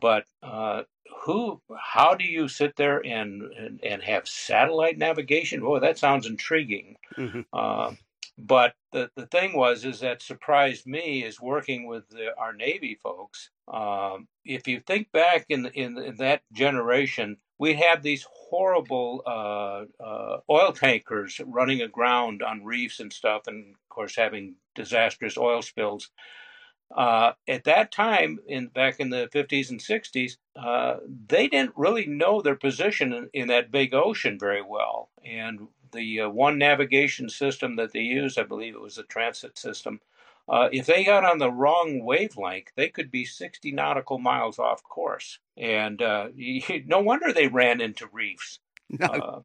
but 0.00 0.24
who, 1.22 1.60
how 1.76 2.14
do 2.14 2.24
you 2.24 2.48
sit 2.48 2.76
there 2.76 3.04
and, 3.04 3.42
and, 3.42 3.80
and 3.84 4.02
have 4.02 4.28
satellite 4.28 4.96
navigation? 4.96 5.60
Boy, 5.60 5.80
that 5.80 5.98
sounds 5.98 6.26
intriguing. 6.26 6.96
Mm-hmm. 7.16 7.40
But 8.40 8.74
the, 8.92 9.10
the 9.16 9.26
thing 9.26 9.54
was, 9.54 9.84
is 9.84 10.00
that 10.00 10.22
surprised 10.22 10.86
me 10.86 11.24
is 11.24 11.40
working 11.40 11.86
with 11.86 12.08
the, 12.08 12.28
our 12.38 12.54
Navy 12.54 12.98
folks. 13.02 13.50
Um, 13.68 14.28
if 14.44 14.66
you 14.66 14.80
think 14.80 15.12
back 15.12 15.44
in, 15.48 15.66
in, 15.66 15.98
in 15.98 16.16
that 16.16 16.42
generation, 16.52 17.36
we 17.58 17.74
had 17.74 18.02
these 18.02 18.26
horrible 18.30 19.22
uh, 19.26 19.84
uh, 20.02 20.38
oil 20.48 20.72
tankers 20.72 21.40
running 21.44 21.82
aground 21.82 22.42
on 22.42 22.64
reefs 22.64 23.00
and 23.00 23.12
stuff, 23.12 23.42
and 23.46 23.74
of 23.74 23.88
course 23.90 24.16
having 24.16 24.54
disastrous 24.74 25.36
oil 25.36 25.60
spills. 25.60 26.10
Uh, 26.96 27.32
at 27.46 27.64
that 27.64 27.92
time, 27.92 28.38
in 28.48 28.66
back 28.68 28.98
in 28.98 29.10
the 29.10 29.28
50s 29.32 29.70
and 29.70 29.78
60s, 29.78 30.38
uh, 30.56 30.96
they 31.28 31.46
didn't 31.46 31.76
really 31.76 32.06
know 32.06 32.40
their 32.40 32.56
position 32.56 33.12
in, 33.12 33.28
in, 33.32 33.48
that 33.48 33.70
big 33.70 33.94
ocean 33.94 34.38
very 34.40 34.62
well, 34.62 35.10
and 35.24 35.68
the 35.92 36.22
uh, 36.22 36.28
one 36.28 36.58
navigation 36.58 37.28
system 37.28 37.76
that 37.76 37.92
they 37.92 38.00
used, 38.00 38.38
I 38.38 38.44
believe 38.44 38.74
it 38.74 38.80
was 38.80 38.98
a 38.98 39.02
transit 39.04 39.58
system, 39.58 40.00
uh, 40.48 40.68
if 40.72 40.86
they 40.86 41.04
got 41.04 41.24
on 41.24 41.38
the 41.38 41.50
wrong 41.50 42.02
wavelength, 42.04 42.72
they 42.74 42.88
could 42.88 43.10
be 43.10 43.24
60 43.24 43.70
nautical 43.70 44.18
miles 44.18 44.58
off 44.58 44.82
course. 44.82 45.38
And 45.56 46.02
uh, 46.02 46.28
no 46.86 47.00
wonder 47.00 47.32
they 47.32 47.46
ran 47.46 47.80
into 47.80 48.08
reefs. 48.12 48.58
No. 48.98 49.06
Uh, 49.06 49.40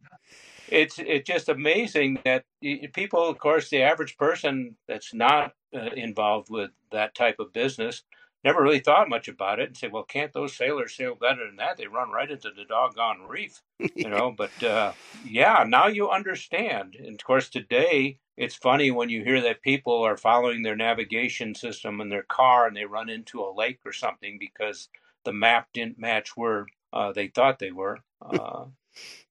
it's 0.70 0.98
it's 0.98 1.28
just 1.28 1.50
amazing 1.50 2.18
that 2.26 2.46
people, 2.94 3.30
of 3.30 3.38
course, 3.38 3.70
the 3.70 3.84
average 3.84 4.18
person 4.18 4.76
that's 4.88 5.14
not 5.14 5.54
uh, 5.72 5.92
involved 5.96 6.50
with 6.50 6.72
that 6.92 7.14
type 7.14 7.40
of 7.40 7.54
business 7.54 8.02
never 8.46 8.62
really 8.62 8.80
thought 8.80 9.10
much 9.10 9.28
about 9.28 9.60
it 9.60 9.68
and 9.68 9.78
said, 9.78 9.92
well, 9.92 10.04
can't 10.04 10.32
those 10.32 10.56
sailors 10.56 10.96
sail 10.96 11.16
better 11.16 11.46
than 11.46 11.56
that? 11.58 11.78
They 11.78 11.88
run 11.88 12.12
right 12.12 12.30
into 12.30 12.52
the 12.56 12.64
doggone 12.64 13.28
reef, 13.28 13.64
you 13.80 14.08
know. 14.08 14.32
But 14.38 14.64
uh, 14.64 14.94
yeah, 15.26 15.66
now 15.68 15.88
you 15.88 16.12
understand. 16.12 16.96
And 16.96 17.20
of 17.20 17.26
course, 17.26 17.50
today 17.50 18.20
it's 18.38 18.56
funny 18.56 18.92
when 18.92 19.10
you 19.10 19.24
hear 19.24 19.42
that 19.42 19.64
people 19.64 20.04
are 20.04 20.16
following 20.16 20.62
their 20.62 20.76
navigation 20.76 21.56
system 21.56 22.00
in 22.00 22.10
their 22.10 22.24
car 22.24 22.68
and 22.68 22.78
they 22.78 22.86
run 22.86 23.10
into 23.10 23.42
a 23.42 23.54
lake 23.54 23.80
or 23.84 23.92
something 23.92 24.38
because 24.40 24.90
the 25.24 25.34
map 25.34 25.68
didn't 25.74 25.98
match 25.98 26.38
where 26.38 26.68
uh, 26.94 27.12
they 27.12 27.28
thought 27.28 27.58
they 27.58 27.72
were. 27.72 28.00
Uh, 28.22 28.66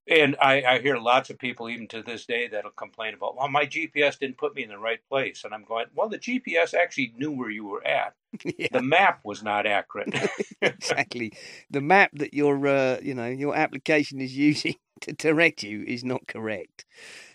and 0.07 0.37
I, 0.41 0.63
I, 0.63 0.79
hear 0.81 0.99
lots 0.99 1.31
of 1.31 1.39
people, 1.39 1.71
even 1.71 1.89
to 1.89 2.03
this 2.03 2.27
day, 2.27 2.47
that'll 2.49 2.73
complain 2.73 3.15
about, 3.15 3.37
well, 3.37 3.49
my 3.49 3.65
GPS 3.65 4.19
didn't 4.19 4.37
put 4.37 4.55
me 4.55 4.63
in 4.63 4.69
the 4.69 4.79
right 4.79 5.01
place. 5.09 5.45
And 5.45 5.55
I'm 5.55 5.65
going, 5.65 5.87
well, 5.95 6.11
the 6.11 6.19
GPS 6.19 6.75
actually 6.75 7.15
knew 7.17 7.31
where 7.31 7.51
you 7.51 7.65
were 7.67 7.87
at. 7.87 8.15
Yeah. 8.59 8.67
The 8.73 8.83
map 8.83 9.21
was 9.23 9.45
not 9.45 9.65
accurate. 9.65 10.13
exactly. 10.61 11.35
The 11.71 11.81
map 11.81 12.11
that 12.15 12.35
your, 12.35 12.67
uh, 12.67 12.99
you 13.01 13.15
know, 13.15 13.29
your 13.29 13.55
application 13.55 14.21
is 14.21 14.37
using 14.37 14.75
to 15.03 15.13
direct 15.13 15.63
you 15.63 15.85
is 15.87 16.03
not 16.03 16.27
correct. 16.27 16.85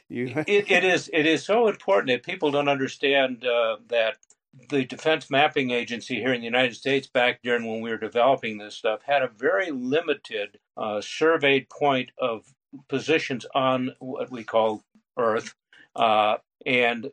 You... 0.10 0.44
it, 0.46 0.70
it 0.70 0.84
is. 0.84 1.10
It 1.14 1.26
is 1.26 1.46
so 1.46 1.70
important 1.70 2.10
that 2.10 2.24
people 2.24 2.52
don't 2.52 2.68
understand 2.68 3.46
uh, 3.46 3.78
that 3.88 4.18
the 4.70 4.84
Defense 4.84 5.30
Mapping 5.30 5.72
Agency 5.72 6.16
here 6.16 6.34
in 6.34 6.42
the 6.42 6.46
United 6.46 6.76
States, 6.76 7.08
back 7.08 7.42
during 7.44 7.66
when 7.66 7.82
we 7.82 7.92
were 7.92 7.98
developing 7.98 8.58
this 8.58 8.76
stuff, 8.76 9.00
had 9.06 9.22
a 9.22 9.30
very 9.30 9.72
limited 9.72 10.60
uh, 10.76 11.00
surveyed 11.00 11.70
point 11.70 12.12
of 12.18 12.44
positions 12.88 13.46
on 13.54 13.92
what 14.00 14.32
we 14.32 14.44
call 14.44 14.84
Earth, 15.18 15.56
uh, 15.96 16.38
and 16.66 17.12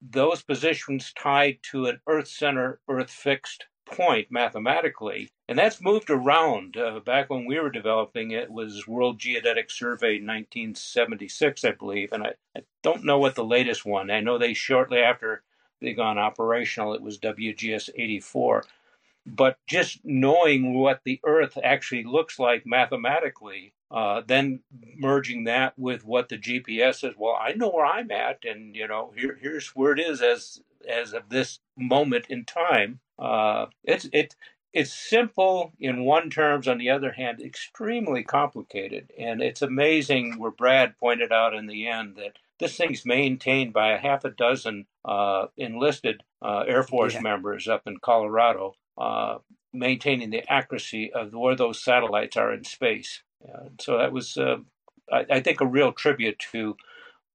those 0.00 0.42
positions 0.42 1.12
tied 1.12 1.58
to 1.70 1.86
an 1.86 2.00
Earth 2.06 2.28
center, 2.28 2.80
Earth 2.88 3.10
fixed 3.10 3.66
point 3.86 4.28
mathematically, 4.30 5.28
and 5.48 5.58
that's 5.58 5.80
moved 5.80 6.10
around. 6.10 6.76
Uh, 6.76 7.00
back 7.00 7.30
when 7.30 7.46
we 7.46 7.58
were 7.58 7.70
developing 7.70 8.32
it 8.32 8.50
was 8.50 8.86
World 8.88 9.18
Geodetic 9.18 9.70
Survey 9.70 10.14
1976, 10.20 11.64
I 11.64 11.70
believe, 11.72 12.12
and 12.12 12.24
I, 12.24 12.34
I 12.56 12.62
don't 12.82 13.04
know 13.04 13.18
what 13.18 13.34
the 13.34 13.44
latest 13.44 13.84
one. 13.84 14.10
I 14.10 14.20
know 14.20 14.38
they 14.38 14.54
shortly 14.54 14.98
after 14.98 15.42
they 15.80 15.92
gone 15.92 16.18
operational, 16.18 16.94
it 16.94 17.02
was 17.02 17.18
WGS 17.18 17.90
84 17.94 18.64
but 19.26 19.58
just 19.66 19.98
knowing 20.04 20.72
what 20.74 21.00
the 21.04 21.20
earth 21.26 21.58
actually 21.62 22.04
looks 22.04 22.38
like 22.38 22.64
mathematically 22.64 23.72
uh, 23.90 24.22
then 24.26 24.60
merging 24.96 25.44
that 25.44 25.78
with 25.78 26.04
what 26.04 26.28
the 26.28 26.38
gps 26.38 26.96
says. 27.00 27.14
well 27.16 27.36
i 27.40 27.52
know 27.52 27.68
where 27.68 27.86
i'm 27.86 28.10
at 28.10 28.38
and 28.44 28.74
you 28.74 28.86
know 28.86 29.12
here, 29.16 29.38
here's 29.40 29.68
where 29.70 29.92
it 29.92 30.00
is 30.00 30.20
as 30.20 30.60
as 30.88 31.12
of 31.12 31.28
this 31.28 31.60
moment 31.76 32.26
in 32.28 32.44
time 32.44 33.00
uh, 33.18 33.66
it's 33.84 34.08
it 34.12 34.34
it's 34.72 34.92
simple 34.92 35.72
in 35.80 36.04
one 36.04 36.28
terms 36.28 36.68
on 36.68 36.78
the 36.78 36.90
other 36.90 37.12
hand 37.12 37.40
extremely 37.40 38.22
complicated 38.22 39.10
and 39.18 39.40
it's 39.40 39.62
amazing 39.62 40.38
where 40.38 40.50
brad 40.50 40.96
pointed 40.98 41.32
out 41.32 41.54
in 41.54 41.66
the 41.66 41.88
end 41.88 42.16
that 42.16 42.36
this 42.58 42.76
thing's 42.76 43.04
maintained 43.04 43.72
by 43.72 43.92
a 43.92 43.98
half 43.98 44.24
a 44.24 44.30
dozen 44.30 44.86
uh, 45.04 45.46
enlisted 45.56 46.22
uh, 46.42 46.64
Air 46.66 46.82
Force 46.82 47.14
yeah. 47.14 47.20
members 47.20 47.68
up 47.68 47.82
in 47.86 47.98
Colorado 47.98 48.74
uh, 48.96 49.38
maintaining 49.72 50.30
the 50.30 50.50
accuracy 50.50 51.12
of 51.12 51.32
where 51.32 51.56
those 51.56 51.82
satellites 51.82 52.36
are 52.36 52.52
in 52.52 52.64
space. 52.64 53.22
So 53.80 53.98
that 53.98 54.12
was, 54.12 54.36
uh, 54.36 54.56
I, 55.12 55.26
I, 55.30 55.40
think, 55.40 55.60
a 55.60 55.66
real 55.66 55.92
tribute 55.92 56.38
to 56.52 56.76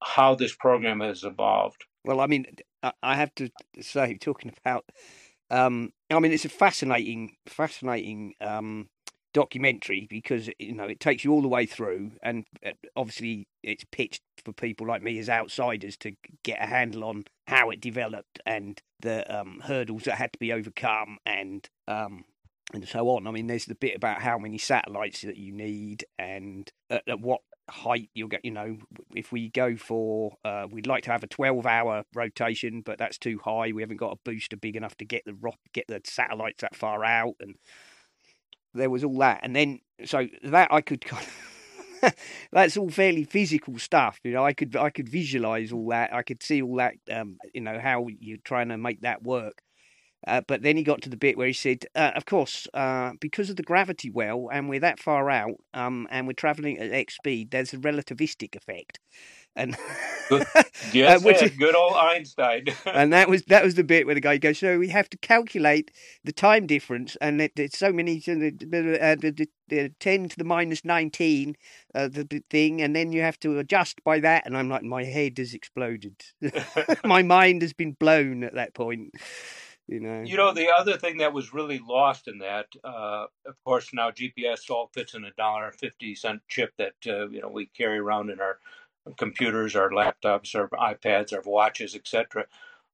how 0.03 0.35
this 0.35 0.53
program 0.55 0.99
has 0.99 1.23
evolved. 1.23 1.85
Well, 2.03 2.19
I 2.19 2.27
mean, 2.27 2.45
I 3.03 3.15
have 3.15 3.33
to 3.35 3.49
say, 3.79 4.17
talking 4.17 4.51
about, 4.63 4.85
um, 5.49 5.93
I 6.09 6.19
mean, 6.19 6.31
it's 6.31 6.45
a 6.45 6.49
fascinating, 6.49 7.35
fascinating 7.45 8.33
um, 8.41 8.89
documentary 9.33 10.07
because 10.09 10.49
you 10.59 10.73
know 10.73 10.85
it 10.85 10.99
takes 10.99 11.23
you 11.23 11.31
all 11.31 11.41
the 11.41 11.47
way 11.47 11.65
through, 11.65 12.11
and 12.21 12.45
uh, 12.65 12.71
obviously 12.95 13.47
it's 13.63 13.85
pitched 13.91 14.23
for 14.43 14.51
people 14.53 14.87
like 14.87 15.03
me 15.03 15.19
as 15.19 15.29
outsiders 15.29 15.97
to 15.97 16.13
get 16.43 16.61
a 16.61 16.65
handle 16.65 17.03
on 17.03 17.25
how 17.47 17.69
it 17.69 17.81
developed 17.81 18.39
and 18.45 18.81
the 18.99 19.39
um, 19.39 19.61
hurdles 19.63 20.03
that 20.03 20.15
had 20.15 20.33
to 20.33 20.39
be 20.39 20.51
overcome 20.51 21.17
and 21.25 21.69
um, 21.87 22.23
and 22.73 22.87
so 22.87 23.09
on. 23.09 23.27
I 23.27 23.31
mean, 23.31 23.47
there's 23.47 23.65
the 23.65 23.75
bit 23.75 23.95
about 23.95 24.21
how 24.21 24.37
many 24.37 24.57
satellites 24.57 25.21
that 25.21 25.37
you 25.37 25.51
need 25.51 26.05
and 26.17 26.71
at, 26.89 27.03
at 27.07 27.19
what 27.19 27.41
height 27.69 28.09
you'll 28.13 28.27
get. 28.27 28.45
You 28.45 28.51
know, 28.51 28.77
if 29.15 29.31
we 29.31 29.49
go 29.49 29.75
for, 29.75 30.37
uh, 30.45 30.67
we'd 30.69 30.87
like 30.87 31.03
to 31.05 31.11
have 31.11 31.23
a 31.23 31.27
12-hour 31.27 32.03
rotation, 32.13 32.81
but 32.81 32.97
that's 32.97 33.17
too 33.17 33.39
high. 33.43 33.71
We 33.71 33.81
haven't 33.81 33.97
got 33.97 34.13
a 34.13 34.19
booster 34.23 34.57
big 34.57 34.75
enough 34.75 34.95
to 34.97 35.05
get 35.05 35.23
the 35.25 35.33
rock, 35.33 35.59
get 35.73 35.85
the 35.87 36.01
satellites 36.03 36.61
that 36.61 36.75
far 36.75 37.03
out, 37.03 37.35
and 37.39 37.55
there 38.73 38.89
was 38.89 39.03
all 39.03 39.17
that, 39.19 39.41
and 39.43 39.55
then 39.55 39.79
so 40.05 40.27
that 40.43 40.71
I 40.71 40.81
could. 40.81 41.01
kind 41.05 41.25
of 41.25 41.33
that's 42.51 42.77
all 42.77 42.89
fairly 42.89 43.23
physical 43.23 43.77
stuff, 43.77 44.19
you 44.23 44.31
know. 44.31 44.45
I 44.45 44.53
could 44.53 44.75
I 44.75 44.89
could 44.89 45.07
visualize 45.07 45.71
all 45.71 45.87
that. 45.89 46.13
I 46.13 46.23
could 46.23 46.41
see 46.41 46.61
all 46.61 46.75
that, 46.77 46.95
um, 47.11 47.37
you 47.53 47.61
know, 47.61 47.79
how 47.79 48.07
you're 48.19 48.39
trying 48.43 48.69
to 48.69 48.77
make 48.77 49.01
that 49.01 49.23
work. 49.23 49.61
Uh, 50.27 50.41
but 50.47 50.61
then 50.61 50.77
he 50.77 50.83
got 50.83 51.01
to 51.01 51.09
the 51.09 51.17
bit 51.17 51.37
where 51.37 51.47
he 51.47 51.53
said, 51.53 51.85
uh, 51.95 52.11
"Of 52.15 52.25
course, 52.25 52.67
uh, 52.73 53.13
because 53.19 53.49
of 53.49 53.55
the 53.55 53.63
gravity 53.63 54.09
well, 54.09 54.49
and 54.51 54.69
we're 54.69 54.79
that 54.79 54.99
far 54.99 55.29
out, 55.29 55.55
um, 55.73 56.07
and 56.11 56.27
we're 56.27 56.33
travelling 56.33 56.77
at 56.77 56.91
x 56.91 57.15
speed, 57.15 57.51
there's 57.51 57.73
a 57.73 57.77
relativistic 57.77 58.55
effect." 58.55 58.99
and 59.55 59.75
good, 60.29 60.45
yes, 60.93 61.21
uh, 61.21 61.25
which 61.25 61.41
is, 61.41 61.51
good 61.51 61.75
old 61.75 61.93
Einstein. 61.93 62.65
and 62.85 63.11
that 63.13 63.29
was 63.29 63.43
that 63.43 63.63
was 63.63 63.75
the 63.75 63.83
bit 63.83 64.05
where 64.05 64.15
the 64.15 64.21
guy 64.21 64.37
goes, 64.37 64.59
so 64.59 64.79
we 64.79 64.89
have 64.89 65.09
to 65.09 65.17
calculate 65.17 65.91
the 66.23 66.31
time 66.31 66.67
difference, 66.67 67.17
and 67.19 67.41
it, 67.41 67.53
it's 67.57 67.77
so 67.77 67.91
many, 67.91 68.17
uh, 68.17 68.35
the, 68.35 69.47
the, 69.67 69.89
ten 69.99 70.29
to 70.29 70.37
the 70.37 70.43
minus 70.43 70.85
nineteen, 70.85 71.55
uh, 71.93 72.07
the 72.07 72.43
thing, 72.49 72.81
and 72.81 72.95
then 72.95 73.11
you 73.11 73.21
have 73.21 73.39
to 73.39 73.59
adjust 73.59 74.03
by 74.03 74.19
that. 74.19 74.45
And 74.45 74.57
I'm 74.57 74.69
like, 74.69 74.83
my 74.83 75.03
head 75.03 75.37
has 75.37 75.53
exploded, 75.53 76.23
my 77.03 77.23
mind 77.23 77.61
has 77.61 77.73
been 77.73 77.93
blown 77.93 78.43
at 78.43 78.55
that 78.55 78.73
point. 78.73 79.13
You 79.91 79.99
know. 79.99 80.21
You 80.23 80.37
know, 80.37 80.53
the 80.53 80.69
other 80.69 80.97
thing 80.97 81.17
that 81.17 81.33
was 81.33 81.53
really 81.53 81.79
lost 81.79 82.27
in 82.27 82.39
that, 82.39 82.67
uh, 82.83 83.25
of 83.45 83.55
course, 83.65 83.89
now 83.93 84.09
GPS 84.11 84.69
all 84.69 84.89
fits 84.93 85.13
in 85.13 85.25
a 85.25 85.31
dollar 85.31 85.67
and 85.67 85.75
fifty 85.75 86.15
cent 86.15 86.41
chip 86.47 86.73
that 86.77 86.95
uh, 87.05 87.29
you 87.29 87.41
know 87.41 87.49
we 87.49 87.67
carry 87.67 87.97
around 87.99 88.29
in 88.29 88.39
our 88.39 88.59
computers, 89.17 89.75
our 89.75 89.89
laptops, 89.89 90.55
our 90.55 90.69
iPads, 90.69 91.33
our 91.33 91.41
watches, 91.45 91.95
etc. 91.95 92.45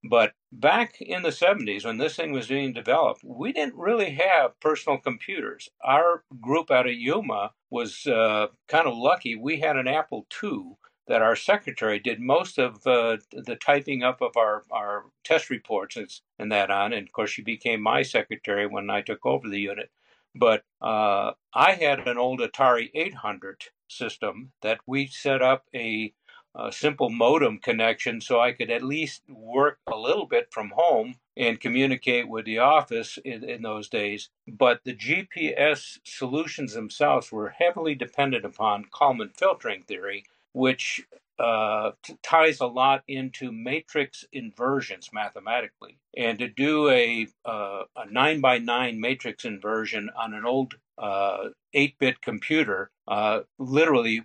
But 0.03 0.33
back 0.51 1.01
in 1.01 1.23
the 1.23 1.29
70s, 1.29 1.83
when 1.85 1.97
this 1.97 2.15
thing 2.15 2.31
was 2.31 2.47
being 2.47 2.71
developed, 2.71 3.23
we 3.23 3.51
didn't 3.51 3.75
really 3.75 4.11
have 4.11 4.59
personal 4.59 4.97
computers. 4.99 5.69
Our 5.83 6.23
group 6.39 6.71
out 6.71 6.87
of 6.87 6.93
Yuma 6.93 7.51
was 7.69 8.05
uh, 8.07 8.47
kind 8.67 8.87
of 8.87 8.95
lucky. 8.97 9.35
We 9.35 9.59
had 9.59 9.75
an 9.75 9.87
Apple 9.87 10.25
II 10.41 10.77
that 11.07 11.21
our 11.21 11.35
secretary 11.35 11.99
did 11.99 12.19
most 12.19 12.57
of 12.57 12.85
uh, 12.85 13.17
the 13.31 13.55
typing 13.55 14.03
up 14.03 14.21
of 14.21 14.35
our, 14.35 14.63
our 14.71 15.05
test 15.23 15.49
reports 15.49 15.97
and 16.37 16.51
that 16.51 16.69
on. 16.69 16.93
And 16.93 17.07
of 17.07 17.13
course, 17.13 17.31
she 17.31 17.41
became 17.41 17.81
my 17.81 18.01
secretary 18.01 18.67
when 18.67 18.89
I 18.89 19.01
took 19.01 19.25
over 19.25 19.47
the 19.47 19.59
unit. 19.59 19.89
But 20.35 20.63
uh, 20.81 21.31
I 21.53 21.73
had 21.73 22.07
an 22.07 22.17
old 22.17 22.41
Atari 22.41 22.91
800 22.93 23.63
system 23.87 24.51
that 24.61 24.79
we 24.85 25.07
set 25.07 25.41
up 25.41 25.65
a, 25.73 26.13
a, 26.53 26.71
simple 26.71 27.09
modem 27.09 27.57
connection 27.57 28.19
so 28.19 28.39
I 28.39 28.51
could 28.51 28.69
at 28.69 28.83
least 28.83 29.23
work 29.29 29.79
a 29.87 29.97
little 29.97 30.27
bit 30.27 30.49
from 30.51 30.73
home 30.75 31.15
and 31.37 31.59
communicate 31.59 32.27
with 32.27 32.45
the 32.45 32.59
office 32.59 33.17
in, 33.23 33.43
in 33.45 33.61
those 33.61 33.87
days. 33.87 34.29
But 34.47 34.81
the 34.83 34.93
GPS 34.93 35.99
solutions 36.03 36.73
themselves 36.73 37.31
were 37.31 37.49
heavily 37.49 37.95
dependent 37.95 38.43
upon 38.43 38.85
Kalman 38.93 39.29
filtering 39.29 39.83
theory 39.83 40.25
which 40.57 41.05
uh, 41.39 41.91
t- 42.01 42.17
ties 42.23 42.59
a 42.59 42.65
lot 42.65 43.03
into 43.07 43.51
matrix 43.51 44.25
inversions 44.33 45.11
mathematically. 45.13 45.99
And 46.17 46.39
to 46.39 46.47
do 46.47 46.89
a, 46.89 47.27
uh, 47.45 47.83
a 47.95 48.09
nine 48.09 48.41
by 48.41 48.57
nine 48.57 48.99
matrix 48.99 49.45
inversion 49.45 50.09
on 50.17 50.33
an 50.33 50.45
old 50.45 50.73
uh, 50.97 51.49
eight 51.75 51.99
bit 51.99 52.21
computer 52.21 52.89
uh, 53.07 53.41
literally 53.59 54.23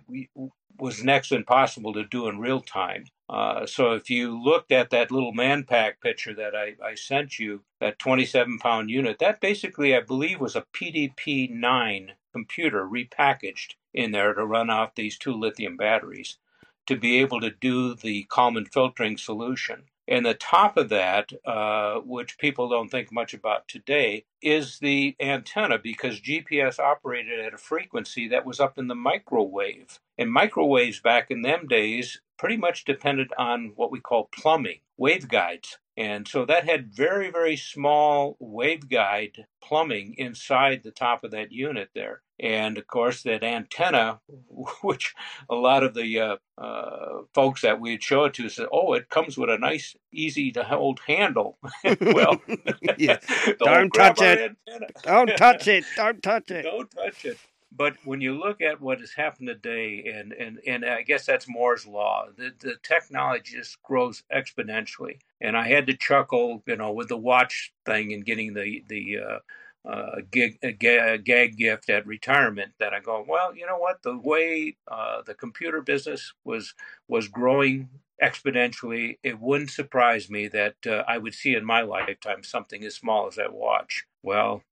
was 0.79 1.03
next 1.03 1.31
impossible 1.31 1.93
to 1.93 2.03
do 2.03 2.27
in 2.27 2.39
real 2.39 2.61
time. 2.61 3.05
Uh, 3.29 3.67
so 3.67 3.91
if 3.91 4.09
you 4.09 4.41
looked 4.41 4.71
at 4.71 4.89
that 4.89 5.11
little 5.11 5.33
manpack 5.33 5.93
picture 6.01 6.33
that 6.33 6.55
I, 6.55 6.73
I, 6.83 6.95
sent 6.95 7.37
you, 7.37 7.61
that 7.79 7.99
27 7.99 8.57
pound 8.57 8.89
unit, 8.89 9.19
that 9.19 9.39
basically, 9.39 9.95
I 9.95 10.01
believe, 10.01 10.41
was 10.41 10.55
a 10.55 10.65
PDP 10.75 11.51
9 11.51 12.13
computer 12.33 12.85
repackaged 12.85 13.75
in 13.93 14.11
there 14.11 14.33
to 14.33 14.45
run 14.45 14.69
off 14.69 14.95
these 14.95 15.17
two 15.17 15.33
lithium 15.33 15.77
batteries 15.77 16.37
to 16.85 16.95
be 16.95 17.19
able 17.19 17.39
to 17.41 17.49
do 17.49 17.95
the 17.95 18.25
Kalman 18.29 18.65
filtering 18.65 19.17
solution. 19.17 19.83
And 20.07 20.25
the 20.25 20.33
top 20.33 20.75
of 20.75 20.89
that, 20.89 21.31
uh, 21.45 21.99
which 22.01 22.37
people 22.37 22.67
don't 22.67 22.89
think 22.89 23.11
much 23.11 23.33
about 23.33 23.69
today, 23.69 24.25
is 24.41 24.79
the 24.79 25.15
antenna 25.19 25.79
because 25.79 26.19
GPS 26.19 26.77
operated 26.77 27.39
at 27.39 27.53
a 27.53 27.57
frequency 27.57 28.27
that 28.27 28.45
was 28.45 28.59
up 28.59 28.77
in 28.77 28.87
the 28.87 28.95
microwave. 28.95 29.99
And 30.17 30.31
microwaves 30.31 30.99
back 30.99 31.31
in 31.31 31.41
them 31.41 31.67
days 31.67 32.19
pretty 32.37 32.57
much 32.57 32.83
depended 32.83 33.31
on 33.37 33.71
what 33.75 33.91
we 33.91 34.01
call 34.01 34.29
plumbing, 34.35 34.79
waveguides. 34.99 35.77
And 35.95 36.27
so 36.27 36.43
that 36.45 36.67
had 36.67 36.93
very, 36.93 37.31
very 37.31 37.55
small 37.55 38.35
waveguide 38.41 39.45
plumbing 39.61 40.15
inside 40.17 40.81
the 40.83 40.91
top 40.91 41.23
of 41.23 41.31
that 41.31 41.53
unit 41.53 41.91
there. 41.95 42.23
And 42.43 42.77
of 42.77 42.87
course, 42.87 43.23
that 43.23 43.41
antenna, 43.41 44.19
which 44.83 45.15
a 45.49 45.55
lot 45.55 45.81
of 45.81 45.93
the 45.93 46.19
uh, 46.19 46.35
uh, 46.61 47.21
folks 47.33 47.61
that 47.61 47.79
we'd 47.79 48.03
show 48.03 48.25
it 48.25 48.33
to 48.35 48.49
said, 48.49 48.67
oh, 48.71 48.93
it 48.93 49.09
comes 49.09 49.37
with 49.37 49.49
a 49.49 49.57
nice, 49.57 49.95
easy 50.11 50.51
to 50.51 50.63
hold 50.63 50.99
handle. 51.07 51.57
well, 52.01 52.41
don't 53.59 53.91
touch 53.91 54.21
it. 54.21 54.57
Don't 55.03 55.37
touch 55.37 55.67
it. 55.69 55.85
Don't 55.95 56.21
touch 56.21 56.51
it. 56.51 56.63
Don't 56.63 56.91
touch 56.91 57.25
it. 57.25 57.37
But 57.75 57.95
when 58.03 58.21
you 58.21 58.37
look 58.37 58.61
at 58.61 58.81
what 58.81 58.99
has 58.99 59.13
happened 59.13 59.47
today, 59.47 60.13
and, 60.13 60.31
and, 60.33 60.59
and 60.67 60.85
I 60.85 61.01
guess 61.01 61.25
that's 61.25 61.49
Moore's 61.49 61.87
law, 61.87 62.25
the, 62.37 62.51
the 62.59 62.75
technology 62.83 63.55
just 63.55 63.81
grows 63.81 64.21
exponentially. 64.31 65.17
And 65.41 65.57
I 65.57 65.69
had 65.69 65.87
to 65.87 65.97
chuckle, 65.97 66.61
you 66.67 66.75
know, 66.75 66.91
with 66.91 67.07
the 67.07 67.17
watch 67.17 67.73
thing 67.85 68.13
and 68.13 68.23
getting 68.23 68.53
the 68.53 68.83
the 68.87 69.17
uh, 69.27 69.39
uh, 69.85 70.21
gig, 70.31 70.57
a, 70.63 70.71
gag 70.71 71.57
gift 71.57 71.89
at 71.89 72.07
retirement 72.07 72.71
that 72.79 72.93
I 72.93 72.99
go, 72.99 73.25
well, 73.27 73.55
you 73.55 73.65
know 73.65 73.77
what? 73.77 74.01
The 74.03 74.17
way 74.17 74.77
uh, 74.89 75.21
the 75.25 75.33
computer 75.33 75.81
business 75.81 76.33
was 76.45 76.73
was 77.07 77.27
growing 77.27 77.89
exponentially, 78.23 79.17
it 79.23 79.39
wouldn't 79.39 79.71
surprise 79.71 80.29
me 80.29 80.47
that 80.47 80.75
uh, 80.87 81.03
I 81.07 81.17
would 81.17 81.33
see 81.33 81.55
in 81.55 81.65
my 81.65 81.81
lifetime 81.81 82.43
something 82.43 82.83
as 82.83 82.95
small 82.95 83.27
as 83.27 83.35
that 83.35 83.53
watch. 83.53 84.05
Well, 84.21 84.63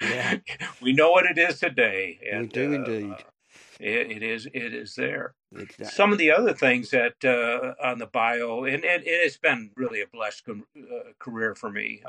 yeah. 0.00 0.36
we 0.82 0.92
know 0.92 1.10
what 1.10 1.26
it 1.26 1.38
is 1.38 1.58
today. 1.58 2.20
And, 2.30 2.42
we 2.42 2.48
do 2.48 2.70
uh, 2.70 2.74
indeed. 2.76 3.16
It, 3.80 4.12
it 4.12 4.22
is. 4.22 4.46
It 4.46 4.74
is 4.74 4.94
there. 4.94 5.34
Exactly. 5.52 5.86
Some 5.86 6.12
of 6.12 6.18
the 6.18 6.30
other 6.30 6.54
things 6.54 6.90
that 6.90 7.24
uh, 7.24 7.74
on 7.84 7.98
the 7.98 8.06
bio, 8.06 8.64
and, 8.64 8.84
and 8.84 9.02
it's 9.04 9.38
been 9.38 9.70
really 9.76 10.00
a 10.00 10.06
blessed 10.06 10.48
career 11.18 11.54
for 11.54 11.70
me 11.70 12.02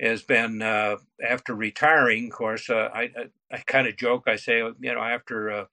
has 0.00 0.22
been 0.22 0.62
uh, 0.62 0.96
after 1.26 1.54
retiring. 1.54 2.26
Of 2.26 2.32
course, 2.32 2.70
uh, 2.70 2.90
I 2.94 3.02
I, 3.02 3.26
I 3.52 3.58
kind 3.66 3.86
of 3.88 3.96
joke. 3.96 4.24
I 4.26 4.36
say, 4.36 4.58
you 4.58 4.94
know, 4.94 5.02
after 5.02 5.50
uh, 5.50 5.64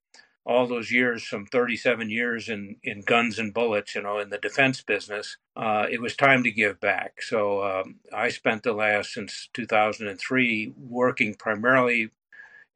all 0.46 0.68
those 0.68 0.92
years, 0.92 1.28
some 1.30 1.46
37 1.46 2.10
years 2.10 2.50
in 2.50 2.78
in 2.84 3.02
guns 3.02 3.40
and 3.40 3.54
bullets, 3.54 3.96
you 3.96 4.02
know, 4.04 4.20
in 4.20 4.30
the 4.30 4.38
defense 4.38 4.82
business, 4.82 5.38
uh, 5.56 5.88
it 5.90 6.02
was 6.02 6.16
time 6.16 6.44
to 6.44 6.52
give 6.52 6.80
back. 6.80 7.22
So 7.22 7.64
um, 7.64 7.96
I 8.14 8.30
spent 8.30 8.64
the 8.64 8.74
last 8.74 9.14
since 9.14 9.50
2003 9.54 10.74
working 10.78 11.36
primarily 11.36 12.12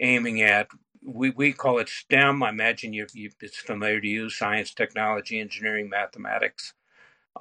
aiming 0.01 0.41
at. 0.41 0.67
We, 1.07 1.31
we 1.31 1.53
call 1.53 1.79
it 1.79 1.89
STEM. 1.89 2.43
I 2.43 2.49
imagine 2.49 2.93
you, 2.93 3.07
you 3.13 3.31
it's 3.41 3.57
familiar 3.57 4.01
to 4.01 4.07
you: 4.07 4.29
science, 4.29 4.73
technology, 4.73 5.39
engineering, 5.39 5.89
mathematics. 5.89 6.73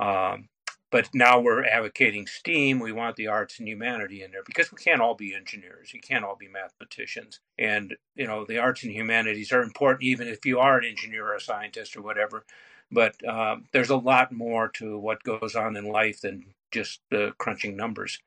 Um, 0.00 0.48
but 0.94 1.08
now 1.12 1.40
we're 1.40 1.64
advocating 1.64 2.24
STEAM. 2.24 2.78
We 2.78 2.92
want 2.92 3.16
the 3.16 3.26
arts 3.26 3.58
and 3.58 3.66
humanity 3.66 4.22
in 4.22 4.30
there 4.30 4.44
because 4.46 4.70
we 4.70 4.78
can't 4.78 5.00
all 5.00 5.16
be 5.16 5.34
engineers. 5.34 5.92
You 5.92 5.98
can't 5.98 6.24
all 6.24 6.36
be 6.36 6.46
mathematicians. 6.46 7.40
And, 7.58 7.96
you 8.14 8.28
know, 8.28 8.44
the 8.44 8.58
arts 8.58 8.84
and 8.84 8.92
humanities 8.92 9.50
are 9.50 9.62
important 9.62 10.04
even 10.04 10.28
if 10.28 10.46
you 10.46 10.60
are 10.60 10.78
an 10.78 10.84
engineer 10.84 11.26
or 11.26 11.34
a 11.34 11.40
scientist 11.40 11.96
or 11.96 12.02
whatever. 12.02 12.44
But 12.92 13.16
um, 13.28 13.64
there's 13.72 13.90
a 13.90 13.96
lot 13.96 14.30
more 14.30 14.68
to 14.74 14.96
what 14.96 15.24
goes 15.24 15.56
on 15.56 15.76
in 15.76 15.88
life 15.88 16.20
than 16.20 16.44
just 16.70 17.00
uh, 17.12 17.32
crunching 17.38 17.74
numbers. 17.76 18.20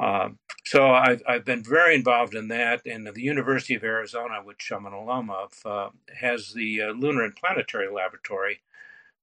Um, 0.00 0.38
so 0.64 0.90
I've, 0.90 1.20
I've 1.28 1.44
been 1.44 1.62
very 1.62 1.94
involved 1.94 2.34
in 2.34 2.48
that. 2.48 2.86
And 2.86 3.06
the 3.06 3.20
University 3.20 3.74
of 3.74 3.84
Arizona, 3.84 4.40
which 4.42 4.72
I'm 4.74 4.86
an 4.86 4.94
alum 4.94 5.28
of, 5.28 5.52
uh, 5.66 5.90
has 6.18 6.54
the 6.54 6.84
uh, 6.84 6.92
Lunar 6.92 7.24
and 7.24 7.36
Planetary 7.36 7.92
Laboratory 7.92 8.60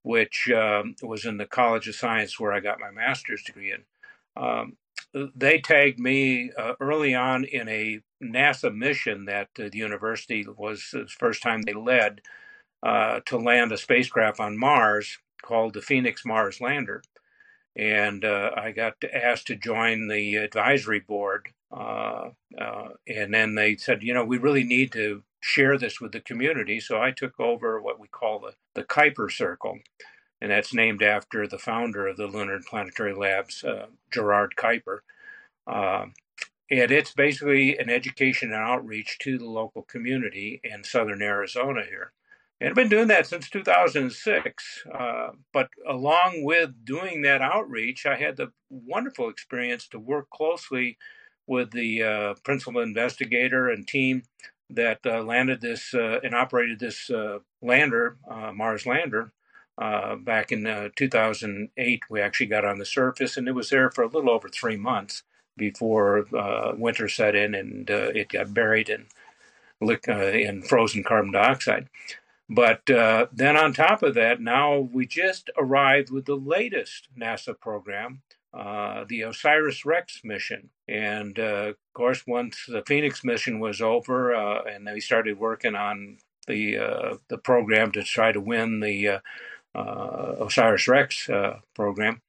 which 0.05 0.51
um, 0.51 0.95
was 1.01 1.25
in 1.25 1.37
the 1.37 1.47
College 1.47 1.87
of 1.87 1.95
Science 1.95 2.39
where 2.39 2.53
I 2.53 2.59
got 2.59 2.79
my 2.79 2.91
master's 2.91 3.41
degree 3.41 3.73
in. 3.73 3.81
Um, 4.41 4.77
they 5.35 5.59
tagged 5.59 5.99
me 5.99 6.51
uh, 6.55 6.73
early 6.79 7.15
on 7.15 7.43
in 7.43 7.67
a 7.67 8.01
NASA 8.23 8.73
mission 8.73 9.25
that 9.25 9.49
uh, 9.57 9.69
the 9.71 9.79
university 9.79 10.45
was 10.57 10.89
the 10.93 11.07
first 11.07 11.41
time 11.41 11.63
they 11.63 11.73
led 11.73 12.21
uh, 12.83 13.21
to 13.25 13.37
land 13.37 13.71
a 13.71 13.77
spacecraft 13.77 14.39
on 14.39 14.59
Mars 14.59 15.17
called 15.41 15.73
the 15.73 15.81
Phoenix 15.81 16.23
Mars 16.23 16.61
Lander. 16.61 17.01
And 17.75 18.23
uh, 18.23 18.51
I 18.55 18.73
got 18.73 18.93
asked 19.11 19.47
to 19.47 19.55
join 19.55 20.07
the 20.07 20.35
advisory 20.35 20.99
board. 20.99 21.49
Uh, 21.75 22.29
uh, 22.61 22.89
and 23.07 23.33
then 23.33 23.55
they 23.55 23.75
said, 23.77 24.03
you 24.03 24.13
know, 24.13 24.23
we 24.23 24.37
really 24.37 24.63
need 24.63 24.91
to 24.91 25.23
share 25.45 25.77
this 25.77 26.01
with 26.01 26.11
the 26.11 26.19
community. 26.19 26.79
So 26.79 26.99
I 26.99 27.11
took 27.11 27.39
over 27.39 27.79
what 27.79 27.99
we 27.99 28.07
call 28.07 28.39
the, 28.39 28.53
the 28.73 28.83
Kuiper 28.83 29.31
Circle, 29.31 29.77
and 30.41 30.49
that's 30.49 30.73
named 30.73 31.03
after 31.03 31.47
the 31.47 31.59
founder 31.59 32.07
of 32.07 32.17
the 32.17 32.25
Lunar 32.25 32.55
and 32.55 32.65
Planetary 32.65 33.13
Labs, 33.13 33.63
uh, 33.63 33.85
Gerard 34.11 34.55
Kuiper. 34.57 34.99
Uh, 35.67 36.07
and 36.71 36.91
it's 36.91 37.13
basically 37.13 37.77
an 37.77 37.91
education 37.91 38.51
and 38.51 38.59
outreach 38.59 39.19
to 39.19 39.37
the 39.37 39.45
local 39.45 39.83
community 39.83 40.61
in 40.63 40.83
southern 40.83 41.21
Arizona 41.21 41.83
here. 41.87 42.11
And 42.59 42.69
I've 42.69 42.75
been 42.75 42.89
doing 42.89 43.09
that 43.09 43.27
since 43.27 43.47
2006. 43.47 44.83
Uh, 44.91 45.27
but 45.53 45.69
along 45.87 46.43
with 46.43 46.71
doing 46.83 47.21
that 47.21 47.43
outreach, 47.43 48.07
I 48.07 48.15
had 48.15 48.35
the 48.35 48.51
wonderful 48.71 49.29
experience 49.29 49.87
to 49.89 49.99
work 49.99 50.31
closely 50.31 50.97
with 51.45 51.69
the 51.69 52.01
uh, 52.01 52.33
principal 52.43 52.81
investigator 52.81 53.69
and 53.69 53.87
team 53.87 54.23
that 54.69 54.99
uh, 55.05 55.21
landed 55.23 55.61
this 55.61 55.93
uh, 55.93 56.19
and 56.23 56.33
operated 56.33 56.79
this 56.79 57.09
uh, 57.09 57.39
lander, 57.61 58.17
uh, 58.29 58.51
Mars 58.51 58.85
lander, 58.85 59.31
uh, 59.77 60.15
back 60.15 60.51
in 60.51 60.65
uh, 60.65 60.89
2008. 60.95 62.01
We 62.09 62.21
actually 62.21 62.47
got 62.47 62.65
on 62.65 62.79
the 62.79 62.85
surface, 62.85 63.37
and 63.37 63.47
it 63.47 63.53
was 63.53 63.69
there 63.69 63.91
for 63.91 64.03
a 64.03 64.07
little 64.07 64.29
over 64.29 64.49
three 64.49 64.77
months 64.77 65.23
before 65.57 66.25
winter 66.77 67.07
set 67.07 67.33
in 67.33 67.55
and 67.55 67.89
it 67.89 68.27
got 68.27 68.53
buried 68.53 68.89
in 68.89 69.05
in 69.79 70.61
frozen 70.61 71.01
carbon 71.01 71.31
dioxide. 71.31 71.87
But 72.49 72.89
uh, 72.89 73.27
then 73.31 73.57
on 73.57 73.73
top 73.73 74.03
of 74.03 74.13
that, 74.15 74.39
now 74.39 74.77
we 74.77 75.07
just 75.07 75.49
arrived 75.57 76.11
with 76.11 76.25
the 76.25 76.35
latest 76.35 77.09
NASA 77.17 77.59
program, 77.59 78.21
uh, 78.55 79.03
the 79.09 79.21
OSIRIS 79.23 79.85
REx 79.85 80.21
mission. 80.23 80.69
And 80.87 81.37
uh, 81.37 81.69
of 81.69 81.75
course, 81.93 82.25
once 82.25 82.65
the 82.67 82.83
Phoenix 82.87 83.23
mission 83.23 83.59
was 83.59 83.81
over 83.81 84.33
uh, 84.33 84.63
and 84.63 84.87
they 84.87 84.99
started 84.99 85.37
working 85.37 85.75
on 85.75 86.17
the 86.47 86.77
uh, 86.77 87.15
the 87.27 87.37
program 87.37 87.91
to 87.91 88.03
try 88.03 88.31
to 88.31 88.39
win 88.39 88.79
the 88.79 89.09
uh, 89.09 89.19
OSIRIS 89.75 90.87
REx 90.87 91.29
program, 91.73 92.21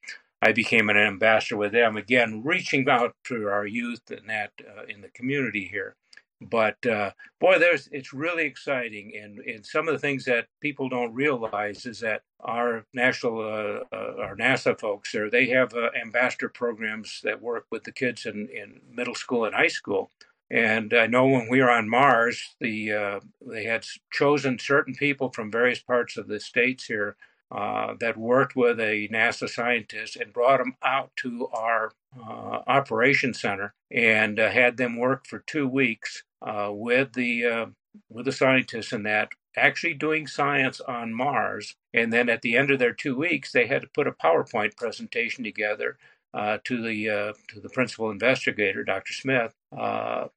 I 0.43 0.53
became 0.53 0.89
an 0.89 0.97
ambassador 0.97 1.59
with 1.59 1.73
them 1.73 1.97
again, 1.97 2.43
reaching 2.45 2.89
out 2.89 3.15
to 3.25 3.47
our 3.47 3.67
youth 3.67 4.11
and 4.11 4.29
that 4.29 4.53
in 4.89 5.03
the 5.03 5.11
community 5.11 5.69
here 5.71 5.95
but 6.41 6.85
uh, 6.87 7.13
boy, 7.41 7.59
there's 7.59 7.89
it's 7.93 8.13
really 8.13 8.45
exciting, 8.45 9.13
and 9.17 9.39
and 9.39 9.65
some 9.65 9.89
of 9.89 9.95
the 9.95 9.99
things 9.99 10.25
that 10.27 10.47
people 10.61 10.89
don't 10.89 11.15
realize 11.15 11.87
is 11.87 12.01
that 12.01 12.23
our 12.41 12.85
national 12.93 13.41
uh, 13.41 13.97
uh, 13.97 14.15
our 14.21 14.37
NASA 14.37 14.79
folks 14.79 15.13
there 15.13 15.31
they 15.31 15.47
have 15.47 15.73
uh, 15.75 15.91
ambassador 16.01 16.49
programs 16.49 17.21
that 17.25 17.41
work 17.41 17.65
with 17.71 17.85
the 17.85 17.93
kids 17.93 18.27
in 18.27 18.49
in 18.49 18.81
middle 18.91 19.15
school 19.15 19.45
and 19.47 19.55
high 19.55 19.67
school. 19.69 20.11
And 20.49 20.95
I 20.95 21.07
know 21.09 21.27
when 21.27 21.49
we 21.49 21.61
were 21.61 21.71
on 21.71 21.89
Mars, 21.89 22.55
the 22.61 22.93
uh, 22.93 23.21
they 23.47 23.65
had 23.65 23.85
chosen 24.13 24.59
certain 24.59 24.95
people 24.95 25.31
from 25.31 25.51
various 25.51 25.81
parts 25.81 26.17
of 26.17 26.29
the 26.29 26.39
states 26.39 26.85
here 26.85 27.17
uh, 27.51 27.95
that 28.01 28.17
worked 28.17 28.57
with 28.57 28.81
a 28.81 29.09
NASA 29.09 29.49
scientist 29.49 30.17
and 30.17 30.33
brought 30.33 30.59
them 30.59 30.75
out 30.83 31.11
to 31.17 31.49
our 31.53 31.93
uh, 32.19 32.61
operation 32.67 33.33
center 33.33 33.73
and 33.91 34.41
uh, 34.41 34.51
had 34.51 34.77
them 34.77 34.97
work 34.97 35.27
for 35.27 35.45
two 35.47 35.69
weeks 35.69 36.25
uh, 36.43 36.71
with 36.73 37.13
the 37.13 37.45
uh, 37.45 37.67
with 38.11 38.25
the 38.25 38.33
scientists 38.33 38.93
in 38.93 39.05
that 39.05 39.31
actually 39.57 39.95
doing 39.95 40.27
science 40.27 40.81
on 40.81 41.15
Mars. 41.15 41.77
And 41.95 42.13
then 42.13 42.29
at 42.29 42.43
the 42.43 42.57
end 42.57 42.71
of 42.71 42.79
their 42.79 42.93
two 42.93 43.17
weeks, 43.17 43.53
they 43.53 43.67
had 43.67 43.83
to 43.83 43.89
put 43.89 44.07
a 44.07 44.13
PowerPoint 44.13 44.77
presentation 44.77 45.45
together 45.45 45.97
uh, 46.35 46.59
to 46.65 46.83
the 46.83 47.35
to 47.49 47.61
the 47.61 47.71
principal 47.71 48.11
investigator, 48.11 48.85
Dr. 48.85 49.15
Smith, 49.15 49.55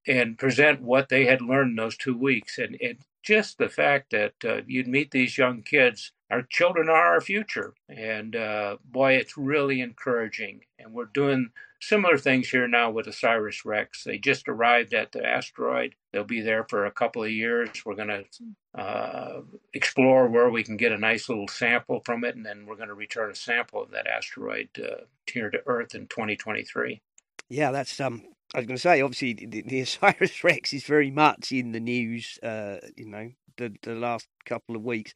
and 0.07 0.37
present 0.37 0.81
what 0.81 1.09
they 1.09 1.25
had 1.25 1.41
learned 1.41 1.71
in 1.71 1.75
those 1.75 1.97
two 1.97 2.17
weeks. 2.17 2.57
And, 2.57 2.77
and 2.81 2.99
just 3.23 3.57
the 3.57 3.69
fact 3.69 4.11
that 4.11 4.33
uh, 4.45 4.61
you'd 4.67 4.87
meet 4.87 5.11
these 5.11 5.37
young 5.37 5.61
kids 5.61 6.11
our 6.31 6.43
children 6.43 6.89
are 6.89 7.13
our 7.13 7.21
future. 7.21 7.73
And 7.87 8.35
uh, 8.35 8.77
boy, 8.85 9.13
it's 9.13 9.37
really 9.37 9.81
encouraging. 9.81 10.61
And 10.77 10.93
we're 10.93 11.05
doing 11.05 11.49
similar 11.81 12.17
things 12.17 12.49
here 12.49 12.67
now 12.67 12.91
with 12.91 13.07
OSIRIS 13.07 13.65
REx. 13.65 14.03
They 14.03 14.17
just 14.17 14.47
arrived 14.47 14.93
at 14.93 15.11
the 15.11 15.25
asteroid. 15.25 15.95
They'll 16.11 16.23
be 16.23 16.41
there 16.41 16.65
for 16.69 16.85
a 16.85 16.91
couple 16.91 17.23
of 17.23 17.31
years. 17.31 17.69
We're 17.83 17.95
going 17.95 18.09
to 18.09 18.79
uh, 18.79 19.41
explore 19.73 20.27
where 20.27 20.49
we 20.49 20.63
can 20.63 20.77
get 20.77 20.91
a 20.91 20.97
nice 20.97 21.29
little 21.29 21.47
sample 21.47 22.01
from 22.05 22.23
it, 22.23 22.35
and 22.35 22.45
then 22.45 22.65
we're 22.67 22.75
going 22.75 22.89
to 22.89 22.93
return 22.93 23.31
a 23.31 23.35
sample 23.35 23.81
of 23.81 23.91
that 23.91 24.07
asteroid 24.07 24.69
uh, 24.77 25.05
here 25.25 25.49
to 25.49 25.61
Earth 25.65 25.95
in 25.95 26.07
2023. 26.07 27.01
Yeah, 27.49 27.71
that's 27.71 27.99
um. 27.99 28.23
I 28.53 28.59
was 28.59 28.67
going 28.67 28.77
to 28.77 28.81
say, 28.81 29.01
obviously, 29.01 29.33
the, 29.33 29.61
the 29.61 29.81
OSIRIS 29.81 30.43
REx 30.43 30.73
is 30.73 30.83
very 30.83 31.11
much 31.11 31.51
in 31.51 31.71
the 31.71 31.79
news. 31.79 32.39
Uh, 32.41 32.77
you 32.95 33.05
know, 33.05 33.31
the 33.57 33.75
the 33.83 33.95
last 33.95 34.27
couple 34.45 34.75
of 34.75 34.83
weeks. 34.83 35.13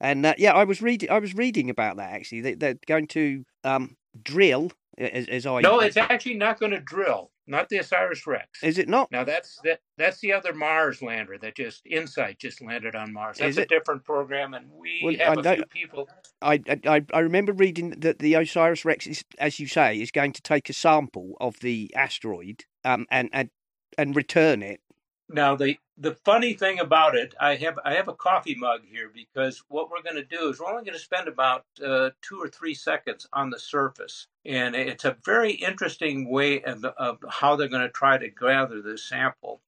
And 0.00 0.26
uh, 0.26 0.34
yeah, 0.36 0.52
I 0.52 0.64
was 0.64 0.82
reading. 0.82 1.10
I 1.10 1.18
was 1.18 1.34
reading 1.34 1.70
about 1.70 1.96
that 1.96 2.12
actually. 2.12 2.54
They, 2.54 2.70
are 2.70 2.78
going 2.86 3.06
to 3.08 3.44
um, 3.62 3.96
drill. 4.22 4.72
As, 4.96 5.26
as, 5.28 5.46
I 5.46 5.60
no, 5.60 5.80
it's 5.80 5.96
actually 5.96 6.36
not 6.36 6.60
going 6.60 6.70
to 6.70 6.80
drill. 6.80 7.30
Not 7.46 7.68
the 7.68 7.78
OSIRIS 7.78 8.26
REx. 8.26 8.62
Is 8.62 8.78
it 8.78 8.88
not? 8.88 9.12
Now 9.12 9.24
that's 9.24 9.60
that. 9.64 9.80
That's 9.98 10.18
the 10.20 10.32
other 10.32 10.54
Mars 10.54 11.02
lander 11.02 11.36
that 11.38 11.56
just 11.56 11.82
InSight 11.84 12.38
just 12.38 12.62
landed 12.62 12.94
on 12.94 13.12
Mars. 13.12 13.38
That's 13.38 13.58
a 13.58 13.66
different 13.66 14.04
program, 14.04 14.54
and 14.54 14.70
we 14.72 15.00
well, 15.04 15.36
have 15.36 15.46
I 15.46 15.52
a 15.52 15.56
few 15.56 15.64
people. 15.66 16.08
I, 16.40 16.60
I 16.86 17.04
I 17.12 17.18
remember 17.18 17.52
reading 17.52 17.90
that 17.98 18.18
the 18.18 18.34
OSIRIS 18.34 18.84
REx, 18.84 19.06
is, 19.06 19.24
as 19.38 19.60
you 19.60 19.66
say, 19.66 20.00
is 20.00 20.10
going 20.10 20.32
to 20.32 20.42
take 20.42 20.70
a 20.70 20.72
sample 20.72 21.34
of 21.38 21.60
the 21.60 21.92
asteroid 21.94 22.64
um, 22.84 23.06
and 23.10 23.28
and 23.32 23.50
and 23.98 24.16
return 24.16 24.62
it 24.62 24.80
now 25.28 25.56
the 25.56 25.78
the 25.96 26.16
funny 26.24 26.54
thing 26.54 26.80
about 26.80 27.14
it, 27.14 27.34
I 27.40 27.54
have 27.56 27.78
I 27.84 27.94
have 27.94 28.08
a 28.08 28.14
coffee 28.14 28.56
mug 28.56 28.80
here 28.90 29.10
because 29.12 29.62
what 29.68 29.90
we're 29.90 30.02
going 30.02 30.16
to 30.16 30.24
do 30.24 30.48
is 30.48 30.58
we're 30.58 30.70
only 30.70 30.84
going 30.84 30.98
to 30.98 31.04
spend 31.04 31.28
about 31.28 31.64
uh, 31.84 32.10
two 32.20 32.38
or 32.40 32.48
three 32.48 32.74
seconds 32.74 33.26
on 33.32 33.50
the 33.50 33.58
surface, 33.58 34.26
and 34.44 34.74
it's 34.74 35.04
a 35.04 35.16
very 35.24 35.52
interesting 35.52 36.28
way 36.28 36.62
of, 36.62 36.84
of 36.84 37.18
how 37.28 37.56
they're 37.56 37.68
going 37.68 37.82
to 37.82 37.88
try 37.88 38.18
to 38.18 38.28
gather 38.28 38.82
this 38.82 39.04
sample. 39.08 39.60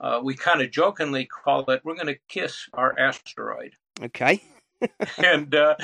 Uh, 0.00 0.20
we 0.22 0.34
kind 0.34 0.60
of 0.60 0.70
jokingly 0.70 1.26
call 1.26 1.68
it 1.70 1.82
"we're 1.84 1.94
going 1.94 2.06
to 2.06 2.18
kiss 2.28 2.68
our 2.72 2.98
asteroid." 2.98 3.72
Okay. 4.02 4.42
and 5.18 5.54
uh, 5.54 5.74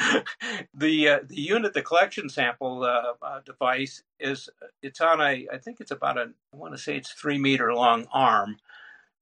the 0.75 1.09
uh, 1.09 1.19
the 1.27 1.41
unit, 1.41 1.73
the 1.73 1.83
collection 1.83 2.29
sample 2.29 2.85
uh, 2.85 3.13
uh, 3.23 3.41
device 3.45 4.03
is 4.21 4.51
it's 4.83 5.01
on 5.01 5.21
a 5.21 5.47
I 5.53 5.59
think 5.59 5.81
it's 5.81 5.91
about 5.91 6.19
a 6.19 6.31
I 6.53 6.57
want 6.57 6.75
to 6.75 6.79
say 6.79 6.97
it's 6.97 7.13
three 7.13 7.39
meter 7.39 7.73
long 7.73 8.07
arm 8.13 8.59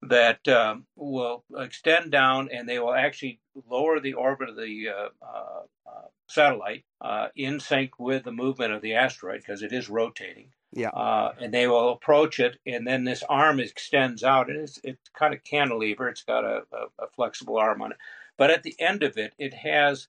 that 0.02 0.46
um, 0.48 0.86
will 0.96 1.44
extend 1.56 2.10
down 2.10 2.48
and 2.50 2.68
they 2.68 2.78
will 2.78 2.94
actually 2.94 3.40
lower 3.68 4.00
the 4.00 4.14
orbit 4.14 4.48
of 4.48 4.56
the 4.56 4.88
uh, 4.88 5.08
uh, 5.22 5.62
uh 5.86 6.06
satellite 6.26 6.84
uh, 7.00 7.28
in 7.36 7.60
sync 7.60 7.98
with 7.98 8.24
the 8.24 8.32
movement 8.32 8.72
of 8.72 8.82
the 8.82 8.94
asteroid 8.94 9.40
because 9.40 9.62
it 9.62 9.72
is 9.72 9.90
rotating. 9.90 10.48
Yeah. 10.72 10.90
Uh, 10.90 11.32
and 11.40 11.52
they 11.52 11.66
will 11.66 11.92
approach 11.92 12.38
it, 12.38 12.58
and 12.64 12.86
then 12.86 13.02
this 13.02 13.24
arm 13.28 13.58
extends 13.58 14.22
out, 14.22 14.48
and 14.48 14.60
it's, 14.60 14.78
it's 14.84 15.10
kind 15.18 15.34
of 15.34 15.42
cantilever. 15.42 16.08
It's 16.08 16.22
got 16.22 16.44
a, 16.44 16.62
a, 16.72 17.04
a, 17.04 17.08
flexible 17.16 17.56
arm 17.56 17.82
on 17.82 17.90
it. 17.90 17.98
But 18.38 18.50
at 18.50 18.62
the 18.62 18.76
end 18.78 19.02
of 19.02 19.18
it, 19.18 19.34
it 19.36 19.52
has, 19.52 20.06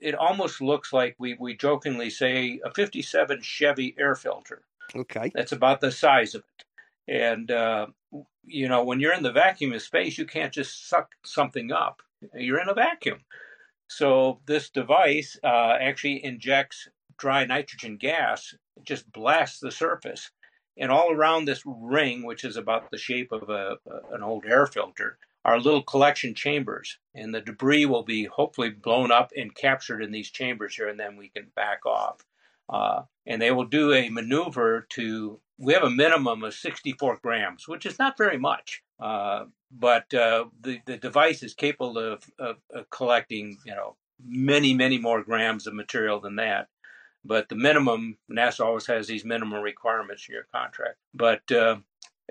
it 0.00 0.14
almost 0.14 0.60
looks 0.60 0.92
like 0.92 1.16
we, 1.18 1.36
we 1.40 1.56
jokingly 1.56 2.10
say 2.10 2.60
a 2.64 2.72
57 2.72 3.42
Chevy 3.42 3.96
air 3.98 4.14
filter. 4.14 4.62
Okay. 4.94 5.32
That's 5.34 5.50
about 5.50 5.80
the 5.80 5.90
size 5.90 6.36
of 6.36 6.42
it. 6.42 6.65
And, 7.08 7.50
uh, 7.50 7.86
you 8.44 8.68
know, 8.68 8.84
when 8.84 9.00
you're 9.00 9.14
in 9.14 9.22
the 9.22 9.32
vacuum 9.32 9.72
of 9.72 9.82
space, 9.82 10.18
you 10.18 10.26
can't 10.26 10.52
just 10.52 10.88
suck 10.88 11.12
something 11.24 11.72
up. 11.72 12.02
You're 12.34 12.60
in 12.60 12.68
a 12.68 12.74
vacuum. 12.74 13.20
So 13.88 14.40
this 14.46 14.70
device 14.70 15.38
uh, 15.44 15.76
actually 15.80 16.24
injects 16.24 16.88
dry 17.18 17.44
nitrogen 17.44 17.96
gas, 17.96 18.54
just 18.84 19.10
blasts 19.12 19.60
the 19.60 19.70
surface. 19.70 20.30
And 20.78 20.90
all 20.90 21.10
around 21.12 21.44
this 21.44 21.62
ring, 21.64 22.24
which 22.26 22.44
is 22.44 22.56
about 22.56 22.90
the 22.90 22.98
shape 22.98 23.32
of 23.32 23.48
a, 23.48 23.76
an 24.12 24.22
old 24.22 24.44
air 24.44 24.66
filter, 24.66 25.18
are 25.44 25.58
little 25.58 25.82
collection 25.82 26.34
chambers. 26.34 26.98
And 27.14 27.32
the 27.32 27.40
debris 27.40 27.86
will 27.86 28.02
be 28.02 28.24
hopefully 28.24 28.70
blown 28.70 29.10
up 29.10 29.30
and 29.36 29.54
captured 29.54 30.02
in 30.02 30.10
these 30.10 30.30
chambers 30.30 30.74
here, 30.74 30.88
and 30.88 31.00
then 31.00 31.16
we 31.16 31.28
can 31.28 31.46
back 31.54 31.86
off. 31.86 32.26
Uh, 32.68 33.02
and 33.26 33.40
they 33.40 33.50
will 33.50 33.64
do 33.64 33.92
a 33.92 34.08
maneuver 34.08 34.86
to 34.90 35.40
we 35.58 35.72
have 35.72 35.82
a 35.82 35.90
minimum 35.90 36.44
of 36.44 36.54
64 36.54 37.18
grams, 37.22 37.66
which 37.66 37.86
is 37.86 37.98
not 37.98 38.18
very 38.18 38.38
much. 38.38 38.82
Uh, 39.00 39.46
but 39.70 40.12
uh, 40.14 40.46
the 40.60 40.80
the 40.86 40.96
device 40.96 41.42
is 41.42 41.54
capable 41.54 41.98
of, 41.98 42.22
of, 42.38 42.56
of, 42.72 42.88
collecting, 42.90 43.58
you 43.64 43.74
know, 43.74 43.96
many 44.24 44.74
many 44.74 44.98
more 44.98 45.22
grams 45.22 45.66
of 45.66 45.74
material 45.74 46.20
than 46.20 46.36
that. 46.36 46.68
But 47.24 47.48
the 47.48 47.56
minimum 47.56 48.18
NASA 48.30 48.64
always 48.64 48.86
has 48.86 49.06
these 49.06 49.24
minimum 49.24 49.60
requirements 49.60 50.26
in 50.28 50.34
your 50.34 50.46
contract. 50.54 50.96
But 51.12 51.50
uh, 51.50 51.78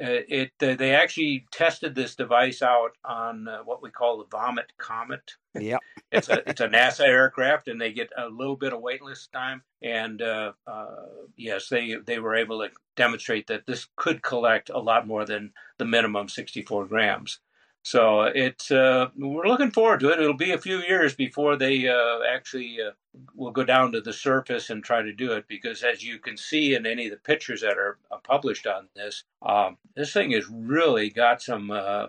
uh, 0.01 0.27
it 0.27 0.51
uh, 0.62 0.75
they 0.75 0.93
actually 0.93 1.45
tested 1.51 1.95
this 1.95 2.15
device 2.15 2.62
out 2.62 2.91
on 3.05 3.47
uh, 3.47 3.60
what 3.63 3.81
we 3.81 3.89
call 3.89 4.17
the 4.17 4.25
Vomit 4.25 4.73
Comet. 4.77 5.31
Yeah, 5.58 5.77
it's 6.12 6.27
a 6.27 6.47
it's 6.49 6.60
a 6.60 6.67
NASA 6.67 7.08
aircraft, 7.08 7.69
and 7.69 7.79
they 7.79 7.93
get 7.93 8.10
a 8.17 8.27
little 8.27 8.58
bit 8.58 8.73
of 8.73 8.81
weightless 8.81 9.27
time. 9.27 9.63
And 9.81 10.21
uh, 10.21 10.51
uh, 10.67 10.95
yes, 11.38 11.69
they 11.69 11.95
they 12.05 12.19
were 12.19 12.36
able 12.36 12.60
to 12.60 12.71
demonstrate 12.97 13.47
that 13.47 13.65
this 13.65 13.88
could 13.95 14.21
collect 14.21 14.69
a 14.69 14.79
lot 14.79 15.08
more 15.08 15.25
than 15.25 15.53
the 15.77 15.86
minimum 15.86 16.27
64 16.27 16.88
grams. 16.88 17.39
So 17.86 18.24
it's 18.24 18.71
uh, 18.71 19.10
we're 19.15 19.45
looking 19.45 19.69
forward 19.69 20.00
to 20.00 20.10
it. 20.10 20.19
It'll 20.19 20.34
be 20.34 20.54
a 20.54 20.58
few 20.58 20.80
years 20.80 21.13
before 21.13 21.56
they 21.56 21.88
uh, 21.88 22.21
actually 22.28 22.80
uh, 22.82 22.93
will 23.36 23.52
go 23.52 23.63
down 23.63 23.91
to 23.91 24.02
the 24.02 24.12
surface 24.12 24.71
and 24.71 24.84
try 24.84 25.04
to 25.04 25.13
do 25.13 25.34
it 25.34 25.48
because, 25.48 25.84
as 25.84 26.04
you 26.04 26.17
can 26.17 26.36
see 26.36 26.74
in 26.74 26.88
any 26.88 27.06
of 27.06 27.12
the 27.12 27.17
pictures 27.17 27.62
that 27.62 27.78
are 27.78 28.00
uh, 28.12 28.17
published 28.24 28.65
on 28.65 28.88
this, 28.95 29.24
um, 29.43 29.78
this 29.95 30.12
thing 30.12 30.32
has 30.32 30.48
really 30.50 31.12
got 31.12 31.43
some 31.43 31.69
uh, 31.69 32.08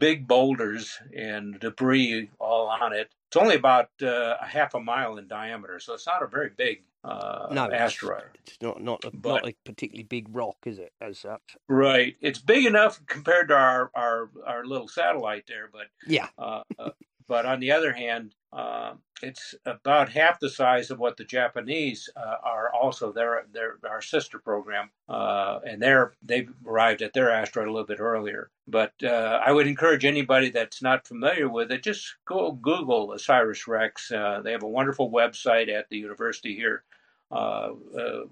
big 0.00 0.26
boulders 0.26 0.98
and 1.16 1.60
debris 1.60 2.28
all 2.40 2.66
on 2.66 2.92
it. 2.92 3.08
It's 3.28 3.36
only 3.36 3.54
about 3.54 3.90
uh, 4.02 4.34
a 4.42 4.46
half 4.46 4.74
a 4.74 4.80
mile 4.80 5.16
in 5.16 5.28
diameter, 5.28 5.78
so 5.78 5.94
it's 5.94 6.08
not 6.08 6.24
a 6.24 6.26
very 6.26 6.50
big 6.56 6.82
uh, 7.04 7.48
no, 7.50 7.70
asteroid. 7.70 8.38
It's 8.46 8.58
not 8.60 8.82
not 8.82 9.04
a, 9.04 9.10
but, 9.10 9.28
not 9.28 9.48
a 9.48 9.54
particularly 9.64 10.04
big 10.04 10.26
rock, 10.30 10.56
is 10.66 10.78
it? 10.78 10.92
As 11.00 11.18
such, 11.18 11.56
right? 11.68 12.16
It's 12.20 12.38
big 12.38 12.64
enough 12.66 13.00
compared 13.06 13.48
to 13.48 13.54
our 13.54 13.90
our, 13.94 14.30
our 14.46 14.64
little 14.64 14.88
satellite 14.88 15.44
there, 15.48 15.68
but 15.72 15.86
yeah. 16.06 16.28
Uh, 16.38 16.62
uh, 16.78 16.90
but 17.26 17.46
on 17.46 17.60
the 17.60 17.72
other 17.72 17.92
hand, 17.92 18.34
Uh, 18.52 18.92
it's 19.22 19.54
about 19.64 20.10
half 20.10 20.38
the 20.38 20.50
size 20.50 20.90
of 20.90 20.98
what 20.98 21.16
the 21.16 21.24
Japanese 21.24 22.10
uh, 22.16 22.36
are. 22.42 22.70
Also, 22.74 23.12
they're, 23.12 23.46
they're 23.52 23.78
our 23.88 24.02
sister 24.02 24.38
program, 24.38 24.90
uh, 25.08 25.60
and 25.64 25.80
they're 25.80 26.12
they've 26.22 26.52
arrived 26.66 27.00
at 27.00 27.14
their 27.14 27.30
asteroid 27.30 27.68
a 27.68 27.72
little 27.72 27.86
bit 27.86 28.00
earlier. 28.00 28.50
But 28.68 28.92
uh, 29.02 29.40
I 29.44 29.52
would 29.52 29.66
encourage 29.66 30.04
anybody 30.04 30.50
that's 30.50 30.82
not 30.82 31.06
familiar 31.06 31.48
with 31.48 31.72
it, 31.72 31.82
just 31.82 32.16
go 32.26 32.52
Google 32.52 33.12
OSIRIS 33.12 33.66
REx. 33.66 34.10
Uh, 34.12 34.42
they 34.44 34.52
have 34.52 34.64
a 34.64 34.68
wonderful 34.68 35.10
website 35.10 35.72
at 35.72 35.88
the 35.88 35.98
university 35.98 36.54
here 36.54 36.84
uh, 37.30 37.70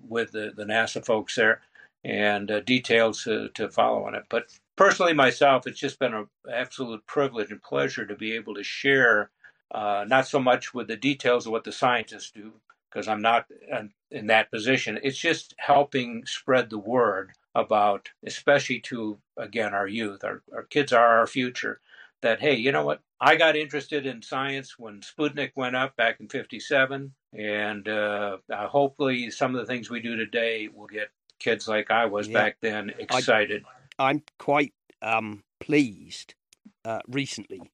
with 0.07 0.33
the, 0.33 0.53
the 0.55 0.65
NASA 0.65 1.05
folks 1.05 1.37
there, 1.37 1.63
and 2.05 2.63
details 2.67 3.23
to 3.25 3.69
follow 3.71 4.05
on 4.05 4.15
it. 4.15 4.25
But 4.29 4.49
personally, 4.77 5.15
myself, 5.15 5.67
it's 5.67 5.81
just 5.81 5.99
been 5.99 6.15
an 6.15 6.27
absolute 6.53 7.07
privilege 7.07 7.51
and 7.51 7.63
pleasure 7.63 8.05
to 8.05 8.17
be 8.17 8.33
able 8.33 8.55
to 8.55 8.63
share 8.63 9.31
uh, 9.71 10.05
not 10.07 10.27
so 10.27 10.41
much 10.41 10.75
with 10.75 10.89
the 10.89 10.97
details 10.97 11.47
of 11.47 11.53
what 11.53 11.65
the 11.65 11.73
scientists 11.73 12.31
do, 12.31 12.53
because 12.91 13.07
I'm 13.09 13.23
not 13.23 13.47
in 14.11 14.27
that 14.27 14.51
position. 14.51 14.99
It's 15.03 15.19
just 15.19 15.55
helping 15.59 16.25
spread 16.27 16.71
the 16.71 16.79
word 16.79 17.33
about, 17.55 18.11
especially 18.25 18.81
to, 18.81 19.19
again, 19.37 19.75
our 19.75 19.87
youth. 19.87 20.25
Our, 20.25 20.43
our 20.53 20.65
kids 20.65 20.93
are 20.93 21.19
our 21.19 21.27
future. 21.27 21.81
That, 22.23 22.41
hey, 22.41 22.55
you 22.55 22.73
know 22.73 22.85
what? 22.85 23.01
I 23.21 23.37
got 23.37 23.57
interested 23.57 24.07
in 24.07 24.23
science 24.23 24.79
when 24.79 25.01
Sputnik 25.01 25.53
went 25.55 25.77
up 25.77 25.97
back 25.97 26.21
in 26.21 26.29
57. 26.29 27.13
And 27.33 27.89
uh, 27.89 28.39
uh, 28.53 28.67
hopefully, 28.67 29.31
some 29.31 29.55
of 29.55 29.61
the 29.61 29.67
things 29.67 29.89
we 29.89 30.01
do 30.01 30.17
today 30.17 30.69
will 30.69 30.87
get 30.87 31.11
kids 31.39 31.69
like 31.69 31.91
I 31.91 32.07
was 32.07 32.29
yeah. 32.29 32.35
back 32.35 32.57
then 32.61 32.93
excited. 32.99 33.65
I, 33.99 34.11
am 34.11 34.23
quite 34.39 34.75
um, 35.01 35.45
pleased 35.61 36.35
uh, 36.85 37.01
recently 37.09 37.71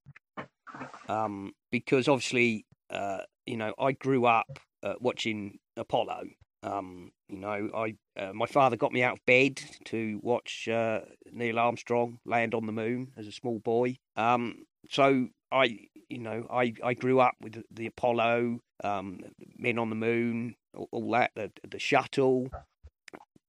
um, 1.09 1.53
because 1.71 2.09
obviously, 2.09 2.67
uh, 2.91 3.21
you 3.47 3.57
know, 3.57 3.75
I 3.79 3.93
grew 3.93 4.27
up 4.27 4.59
uh, 4.83 4.95
watching 5.01 5.59
Apollo. 5.77 6.25
Um, 6.63 7.13
you 7.29 7.39
know, 7.39 7.71
I 7.75 7.97
uh, 8.19 8.33
my 8.33 8.47
father 8.47 8.77
got 8.77 8.93
me 8.93 9.03
out 9.03 9.19
of 9.19 9.27
bed 9.27 9.61
to 9.87 10.19
watch 10.23 10.69
uh, 10.69 11.01
Neil 11.31 11.59
Armstrong 11.59 12.19
land 12.25 12.55
on 12.55 12.67
the 12.67 12.73
moon 12.73 13.13
as 13.17 13.27
a 13.27 13.33
small 13.33 13.59
boy. 13.59 13.97
Um, 14.17 14.65
so 14.91 15.29
I, 15.53 15.79
you 16.09 16.19
know, 16.19 16.47
I, 16.51 16.75
I 16.83 16.95
grew 16.95 17.21
up 17.21 17.35
with 17.41 17.63
the, 17.71 17.87
Apollo, 17.87 18.61
um, 18.83 19.21
men 19.59 19.79
on 19.79 19.91
the 19.91 19.97
moon, 19.97 20.55
all, 20.75 20.89
all 20.91 21.11
that, 21.13 21.33
the, 21.35 21.51
the 21.69 21.79
shuttle. 21.79 22.49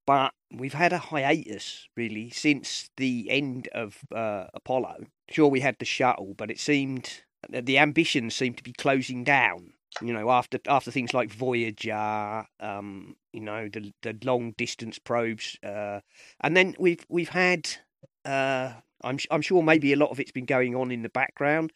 But 0.07 0.33
we've 0.51 0.73
had 0.73 0.93
a 0.93 0.97
hiatus 0.97 1.87
really 1.95 2.29
since 2.31 2.89
the 2.97 3.29
end 3.29 3.67
of 3.73 3.99
uh, 4.15 4.45
Apollo. 4.53 5.05
Sure, 5.29 5.49
we 5.49 5.59
had 5.59 5.75
the 5.77 5.85
shuttle, 5.85 6.33
but 6.35 6.49
it 6.49 6.59
seemed 6.59 7.21
the 7.49 7.77
ambitions 7.77 8.33
seemed 8.33 8.57
to 8.57 8.63
be 8.63 8.73
closing 8.73 9.23
down. 9.23 9.73
You 10.01 10.13
know, 10.13 10.31
after 10.31 10.59
after 10.67 10.91
things 10.91 11.13
like 11.13 11.31
Voyager, 11.31 12.45
um, 12.59 13.17
you 13.33 13.41
know, 13.41 13.67
the 13.67 13.93
the 14.01 14.17
long 14.23 14.53
distance 14.57 14.97
probes, 14.97 15.57
uh, 15.61 15.99
and 16.41 16.57
then 16.57 16.75
we've 16.79 17.05
we've 17.09 17.29
had. 17.29 17.69
Uh, 18.23 18.73
I'm 19.03 19.19
I'm 19.29 19.41
sure 19.41 19.61
maybe 19.61 19.93
a 19.93 19.97
lot 19.97 20.11
of 20.11 20.19
it's 20.19 20.31
been 20.31 20.45
going 20.45 20.75
on 20.75 20.91
in 20.91 21.03
the 21.03 21.09
background 21.09 21.71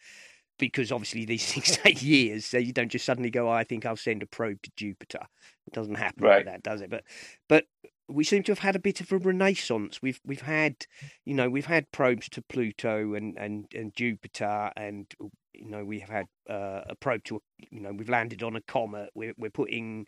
because 0.58 0.92
obviously 0.92 1.26
these 1.26 1.46
things 1.52 1.78
take 1.78 2.02
years. 2.02 2.46
So 2.46 2.58
you 2.58 2.72
don't 2.72 2.90
just 2.90 3.06
suddenly 3.06 3.30
go, 3.30 3.50
oh, 3.50 3.52
"I 3.52 3.66
think 3.66 3.86
I'll 3.86 3.98
send 3.98 4.24
a 4.24 4.28
probe 4.28 4.62
to 4.64 4.72
Jupiter." 4.78 5.28
It 5.68 5.74
doesn't 5.74 5.96
happen 5.96 6.24
right. 6.24 6.38
like 6.38 6.46
that, 6.46 6.64
does 6.64 6.82
it? 6.82 6.90
But 6.90 7.04
but 7.50 7.66
we 8.12 8.24
seem 8.24 8.44
to 8.44 8.52
have 8.52 8.60
had 8.60 8.76
a 8.76 8.80
bit 8.80 9.02
of 9.02 9.12
a 9.12 9.18
renaissance. 9.18 10.02
We've 10.02 10.20
we've 10.26 10.42
had, 10.42 10.86
you 11.26 11.34
know, 11.34 11.50
we've 11.50 11.66
had 11.66 11.92
probes 11.92 12.30
to 12.30 12.42
Pluto 12.42 13.14
and 13.14 13.38
and 13.38 13.66
and 13.74 13.96
Jupiter, 13.96 14.72
and 14.76 15.12
you 15.54 15.70
know 15.70 15.84
we 15.84 16.00
have 16.00 16.10
had 16.10 16.26
uh, 16.50 16.82
a 16.90 16.96
probe 16.96 17.24
to, 17.26 17.42
you 17.70 17.80
know, 17.80 17.92
we've 17.92 18.10
landed 18.10 18.44
on 18.44 18.56
a 18.56 18.62
comet. 18.62 19.10
We're 19.16 19.34
we're 19.38 19.50
putting 19.50 20.08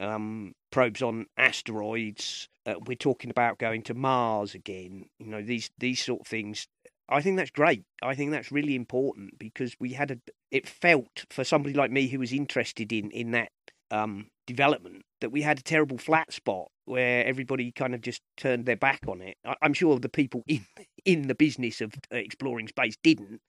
um, 0.00 0.54
probes 0.70 1.02
on 1.02 1.26
asteroids. 1.36 2.48
Uh, 2.66 2.74
we're 2.86 2.96
talking 2.96 3.30
about 3.30 3.58
going 3.58 3.82
to 3.82 3.94
Mars 3.94 4.54
again. 4.54 5.06
You 5.18 5.26
know, 5.26 5.42
these 5.42 5.70
these 5.78 6.02
sort 6.02 6.22
of 6.22 6.26
things. 6.26 6.66
I 7.08 7.22
think 7.22 7.36
that's 7.36 7.52
great. 7.52 7.84
I 8.02 8.16
think 8.16 8.32
that's 8.32 8.50
really 8.50 8.74
important 8.74 9.38
because 9.38 9.76
we 9.78 9.92
had 9.92 10.10
a. 10.10 10.18
It 10.50 10.68
felt 10.68 11.24
for 11.30 11.44
somebody 11.44 11.74
like 11.74 11.90
me 11.90 12.08
who 12.08 12.18
was 12.18 12.32
interested 12.32 12.92
in 12.92 13.10
in 13.10 13.30
that 13.30 13.52
um, 13.90 14.26
development 14.46 15.05
that 15.20 15.30
we 15.30 15.42
had 15.42 15.58
a 15.58 15.62
terrible 15.62 15.98
flat 15.98 16.32
spot 16.32 16.68
where 16.84 17.24
everybody 17.24 17.72
kind 17.72 17.94
of 17.94 18.00
just 18.00 18.22
turned 18.36 18.66
their 18.66 18.76
back 18.76 19.00
on 19.08 19.20
it. 19.20 19.36
I'm 19.62 19.74
sure 19.74 19.98
the 19.98 20.08
people 20.08 20.44
in 20.46 20.64
in 21.04 21.28
the 21.28 21.34
business 21.34 21.80
of 21.80 21.94
uh, 22.12 22.16
exploring 22.16 22.68
space 22.68 22.96
didn't, 23.02 23.40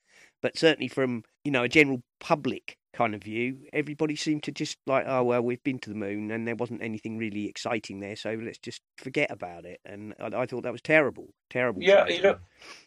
but 0.42 0.56
certainly 0.56 0.88
from 0.88 1.24
you 1.44 1.50
know 1.50 1.64
a 1.64 1.68
general 1.68 2.02
public 2.20 2.76
kind 2.94 3.14
of 3.14 3.22
view, 3.22 3.58
everybody 3.72 4.16
seemed 4.16 4.42
to 4.42 4.50
just 4.50 4.76
like, 4.86 5.04
oh 5.06 5.22
well, 5.22 5.42
we've 5.42 5.62
been 5.62 5.78
to 5.80 5.90
the 5.90 5.96
moon 5.96 6.30
and 6.30 6.48
there 6.48 6.56
wasn't 6.56 6.82
anything 6.82 7.18
really 7.18 7.46
exciting 7.46 8.00
there, 8.00 8.16
so 8.16 8.36
let's 8.42 8.58
just 8.58 8.82
forget 8.96 9.30
about 9.30 9.64
it. 9.64 9.80
And 9.84 10.14
I, 10.18 10.42
I 10.42 10.46
thought 10.46 10.64
that 10.64 10.72
was 10.72 10.82
terrible, 10.82 11.28
terrible. 11.50 11.82
Yeah, 11.82 12.08
you 12.08 12.22
know, 12.22 12.38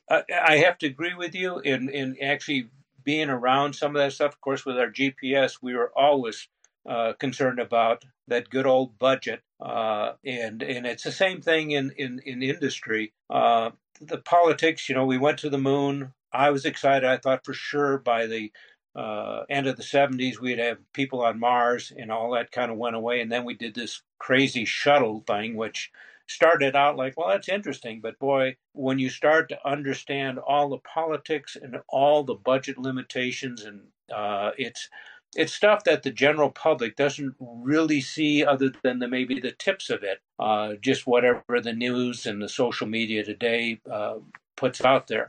I, 0.10 0.24
I 0.32 0.58
have 0.58 0.78
to 0.80 0.88
agree 0.88 1.14
with 1.14 1.36
you 1.36 1.60
in 1.60 1.90
in 1.90 2.18
actually 2.22 2.68
being 3.04 3.30
around 3.30 3.74
some 3.74 3.96
of 3.96 4.02
that 4.02 4.14
stuff. 4.14 4.34
Of 4.34 4.42
course, 4.42 4.66
with 4.66 4.78
our 4.78 4.92
GPS, 4.92 5.58
we 5.62 5.76
were 5.76 5.92
always 5.96 6.48
uh, 6.88 7.14
concerned 7.14 7.60
about 7.60 8.04
that 8.28 8.50
good 8.50 8.66
old 8.66 8.98
budget. 8.98 9.42
Uh, 9.60 10.14
and 10.26 10.64
and 10.64 10.86
it's 10.86 11.04
the 11.04 11.12
same 11.12 11.42
thing 11.42 11.72
in 11.72 11.92
in 11.98 12.20
in 12.26 12.42
industry. 12.42 13.14
Uh, 13.30 13.72
the 14.00 14.18
politics, 14.18 14.90
you 14.90 14.96
know, 14.96 15.06
we 15.06 15.18
went 15.18 15.38
to 15.40 15.50
the 15.50 15.58
moon. 15.58 16.14
I 16.34 16.50
was 16.50 16.66
excited. 16.66 17.08
I 17.08 17.18
thought 17.18 17.46
for 17.46 17.54
sure 17.54 17.98
by 18.00 18.26
the 18.26 18.52
uh, 18.96 19.44
end 19.50 19.68
of 19.68 19.78
the 19.78 19.84
70s 19.84 20.40
we'd 20.40 20.60
have 20.60 20.78
people 20.94 21.22
on 21.22 21.40
Mars, 21.40 21.94
and 21.96 22.12
all 22.12 22.32
that 22.32 22.52
kind 22.52 22.72
of 22.72 22.78
went 22.78 22.96
away. 22.96 23.22
And 23.22 23.32
then 23.32 23.46
we 23.46 23.54
did 23.54 23.76
this 23.76 24.02
crazy 24.20 24.66
shuttle 24.66 25.24
thing, 25.26 25.56
which 25.56 25.92
started 26.28 26.76
out 26.76 26.96
like, 26.98 27.18
well, 27.18 27.30
that's 27.30 27.50
interesting, 27.50 28.00
but 28.02 28.18
boy, 28.20 28.56
when 28.74 29.00
you 29.00 29.10
start 29.10 29.50
to 29.50 29.68
understand 29.68 30.40
all 30.40 30.70
the 30.70 30.78
politics 30.78 31.58
and 31.62 31.78
all 31.90 32.24
the 32.24 32.34
budget 32.34 32.78
limitations, 32.78 33.64
and 33.64 33.82
uh, 34.14 34.52
it's 34.58 34.90
it's 35.36 35.54
stuff 35.54 35.84
that 35.86 36.04
the 36.04 36.12
general 36.12 36.52
public 36.52 36.96
doesn't 36.96 37.36
really 37.40 38.02
see 38.02 38.46
other 38.46 38.72
than 38.84 39.00
the, 39.00 39.08
maybe 39.08 39.40
the 39.40 39.52
tips 39.54 39.90
of 39.90 40.04
it 40.04 40.20
uh, 40.40 40.74
just 40.82 41.08
whatever 41.08 41.62
the 41.62 41.74
news 41.74 42.26
and 42.26 42.42
the 42.42 42.50
social 42.50 42.88
media 42.88 43.24
today 43.24 43.80
uh, 43.92 44.16
puts 44.58 44.84
out 44.84 45.08
there. 45.08 45.28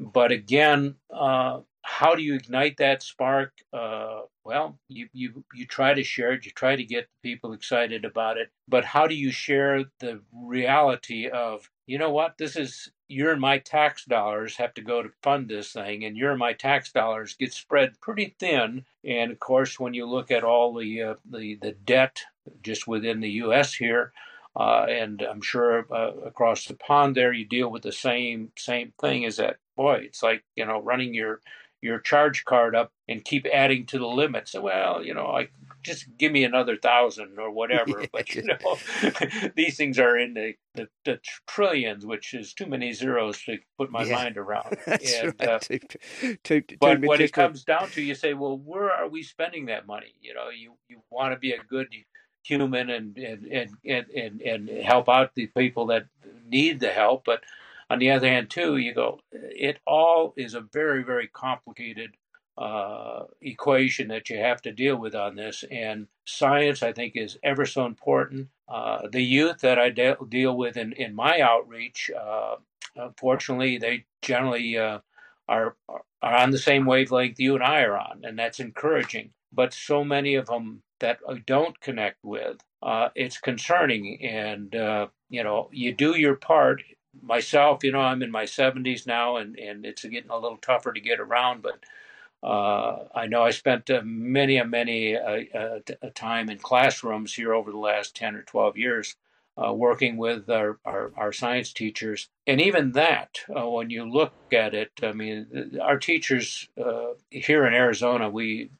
But 0.00 0.32
again 0.32 0.96
uh, 1.14 1.60
how 1.82 2.14
do 2.14 2.22
you 2.22 2.34
ignite 2.34 2.78
that 2.78 3.02
spark? 3.02 3.52
Uh, 3.72 4.22
well 4.44 4.78
you, 4.88 5.08
you 5.12 5.44
you 5.54 5.66
try 5.66 5.94
to 5.94 6.04
share 6.04 6.32
it 6.32 6.46
you 6.46 6.52
try 6.52 6.76
to 6.76 6.84
get 6.84 7.08
people 7.22 7.52
excited 7.52 8.04
about 8.04 8.38
it 8.38 8.50
but 8.68 8.84
how 8.84 9.06
do 9.06 9.14
you 9.14 9.30
share 9.32 9.84
the 10.00 10.20
reality 10.34 11.28
of 11.28 11.70
you 11.86 11.98
know 11.98 12.10
what 12.10 12.38
this 12.38 12.56
is 12.56 12.90
your 13.08 13.32
and 13.32 13.40
my 13.40 13.58
tax 13.58 14.04
dollars 14.04 14.56
have 14.56 14.74
to 14.74 14.82
go 14.82 15.02
to 15.02 15.10
fund 15.22 15.48
this 15.48 15.72
thing, 15.72 16.04
and 16.04 16.16
your 16.16 16.30
and 16.30 16.38
my 16.38 16.52
tax 16.52 16.92
dollars 16.92 17.34
get 17.34 17.52
spread 17.52 18.00
pretty 18.00 18.34
thin. 18.38 18.84
And 19.04 19.30
of 19.30 19.40
course, 19.40 19.78
when 19.78 19.94
you 19.94 20.06
look 20.06 20.30
at 20.30 20.44
all 20.44 20.74
the 20.74 21.02
uh, 21.02 21.14
the 21.30 21.56
the 21.60 21.72
debt 21.72 22.22
just 22.62 22.86
within 22.86 23.20
the 23.20 23.30
U.S. 23.30 23.74
here, 23.74 24.12
uh, 24.56 24.86
and 24.88 25.20
I'm 25.22 25.42
sure 25.42 25.86
uh, 25.92 26.12
across 26.26 26.64
the 26.66 26.74
pond 26.74 27.16
there, 27.16 27.32
you 27.32 27.44
deal 27.46 27.70
with 27.70 27.82
the 27.82 27.92
same 27.92 28.52
same 28.56 28.92
thing. 29.00 29.24
Is 29.24 29.36
that 29.36 29.56
boy? 29.76 30.02
It's 30.04 30.22
like 30.22 30.44
you 30.56 30.64
know 30.64 30.80
running 30.80 31.12
your 31.14 31.40
your 31.84 31.98
charge 31.98 32.46
card 32.46 32.74
up 32.74 32.90
and 33.08 33.22
keep 33.22 33.46
adding 33.52 33.84
to 33.84 33.98
the 33.98 34.06
limits. 34.06 34.54
Well, 34.54 35.04
you 35.04 35.12
know, 35.12 35.26
I 35.26 35.48
just 35.82 36.06
give 36.16 36.32
me 36.32 36.42
another 36.44 36.78
thousand 36.78 37.38
or 37.38 37.50
whatever. 37.50 38.04
But 38.12 38.34
you 38.34 38.42
know, 38.44 38.78
these 39.56 39.76
things 39.76 39.98
are 39.98 40.16
in 40.16 40.32
the, 40.34 40.54
the, 40.74 40.88
the, 41.04 41.20
trillions, 41.46 42.06
which 42.06 42.32
is 42.32 42.54
too 42.54 42.66
many 42.66 42.92
zeros 42.92 43.42
to 43.42 43.58
put 43.76 43.90
my 43.90 44.04
yeah, 44.04 44.14
mind 44.14 44.38
around. 44.38 44.78
and, 44.86 45.34
right. 45.40 45.48
uh, 45.48 46.60
but 46.80 47.00
when 47.00 47.20
it 47.20 47.32
comes 47.32 47.64
down 47.64 47.90
to, 47.90 48.02
you 48.02 48.14
say, 48.14 48.32
well, 48.32 48.56
where 48.56 48.90
are 48.90 49.08
we 49.08 49.22
spending 49.22 49.66
that 49.66 49.86
money? 49.86 50.14
You 50.22 50.32
know, 50.32 50.48
you 50.48 50.74
you 50.88 51.02
want 51.10 51.34
to 51.34 51.38
be 51.38 51.52
a 51.52 51.62
good 51.68 51.88
human 52.44 52.88
and 52.88 53.18
and, 53.18 53.44
and 53.44 53.70
and 53.84 54.06
and 54.10 54.40
and 54.40 54.68
help 54.82 55.10
out 55.10 55.34
the 55.34 55.48
people 55.48 55.86
that 55.86 56.06
need 56.46 56.80
the 56.80 56.90
help, 56.90 57.24
but 57.26 57.42
on 57.90 57.98
the 57.98 58.10
other 58.10 58.28
hand, 58.28 58.50
too, 58.50 58.76
you 58.76 58.94
go, 58.94 59.20
it 59.32 59.78
all 59.86 60.34
is 60.36 60.54
a 60.54 60.60
very, 60.60 61.04
very 61.04 61.28
complicated 61.28 62.16
uh, 62.56 63.24
equation 63.40 64.08
that 64.08 64.30
you 64.30 64.38
have 64.38 64.62
to 64.62 64.72
deal 64.72 64.96
with 64.96 65.14
on 65.14 65.36
this. 65.36 65.64
And 65.70 66.06
science, 66.24 66.82
I 66.82 66.92
think, 66.92 67.14
is 67.16 67.38
ever 67.42 67.66
so 67.66 67.86
important. 67.86 68.48
Uh, 68.68 69.08
the 69.10 69.22
youth 69.22 69.60
that 69.60 69.78
I 69.78 69.90
de- 69.90 70.16
deal 70.28 70.56
with 70.56 70.76
in, 70.76 70.92
in 70.94 71.14
my 71.14 71.40
outreach, 71.40 72.10
uh, 72.10 72.56
unfortunately, 72.96 73.78
they 73.78 74.04
generally 74.22 74.78
uh, 74.78 75.00
are 75.48 75.76
are 76.22 76.36
on 76.36 76.50
the 76.50 76.58
same 76.58 76.86
wavelength 76.86 77.38
you 77.38 77.54
and 77.54 77.62
I 77.62 77.82
are 77.82 77.98
on, 77.98 78.22
and 78.24 78.38
that's 78.38 78.60
encouraging. 78.60 79.30
But 79.52 79.74
so 79.74 80.02
many 80.04 80.34
of 80.36 80.46
them 80.46 80.82
that 81.00 81.18
I 81.28 81.34
don't 81.46 81.78
connect 81.80 82.24
with, 82.24 82.58
uh, 82.82 83.10
it's 83.14 83.38
concerning. 83.38 84.24
And 84.24 84.74
uh, 84.74 85.08
you 85.28 85.44
know, 85.44 85.68
you 85.72 85.92
do 85.94 86.16
your 86.16 86.36
part 86.36 86.82
myself, 87.22 87.84
you 87.84 87.92
know, 87.92 88.00
I'm 88.00 88.22
in 88.22 88.30
my 88.30 88.44
70s 88.44 89.06
now, 89.06 89.36
and 89.36 89.58
and 89.58 89.86
it's 89.86 90.04
getting 90.04 90.30
a 90.30 90.38
little 90.38 90.58
tougher 90.58 90.92
to 90.92 91.00
get 91.00 91.20
around, 91.20 91.62
but 91.62 91.78
Uh, 92.42 93.08
I 93.14 93.26
know 93.26 93.42
I 93.44 93.50
spent 93.50 93.90
uh, 93.90 94.02
many, 94.04 94.62
many 94.64 95.16
uh, 95.16 95.44
uh, 95.54 95.80
a 96.02 96.10
time 96.10 96.50
in 96.50 96.58
classrooms 96.58 97.34
here 97.34 97.54
over 97.54 97.70
the 97.72 97.78
last 97.78 98.14
10 98.16 98.36
or 98.36 98.42
12 98.42 98.76
years 98.76 99.16
uh, 99.56 99.72
working 99.72 100.18
with 100.18 100.50
our, 100.50 100.78
our, 100.84 101.12
our, 101.16 101.32
science 101.32 101.72
teachers. 101.72 102.28
And 102.46 102.60
even 102.60 102.92
that, 102.92 103.38
uh, 103.56 103.68
when 103.68 103.90
you 103.90 104.04
look 104.10 104.34
at 104.52 104.74
it, 104.74 104.92
I 105.02 105.12
mean, 105.12 105.78
our 105.82 105.98
teachers 105.98 106.68
here 107.30 107.66
in 107.66 107.74
Arizona, 107.74 108.28
we 108.30 108.70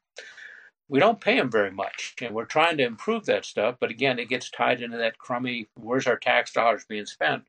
we 0.88 1.00
don't 1.00 1.20
pay 1.20 1.36
them 1.36 1.50
very 1.50 1.70
much, 1.70 2.14
and 2.22 2.34
we're 2.34 2.44
trying 2.44 2.76
to 2.78 2.84
improve 2.84 3.26
that 3.26 3.44
stuff. 3.46 3.76
But 3.80 3.90
again, 3.90 4.18
it 4.18 4.28
gets 4.28 4.50
tied 4.50 4.82
into 4.82 4.98
that 4.98 5.18
crummy 5.18 5.68
where's 5.74 6.06
our 6.06 6.18
tax 6.18 6.52
dollars 6.52 6.84
being 6.86 7.06
spent? 7.06 7.44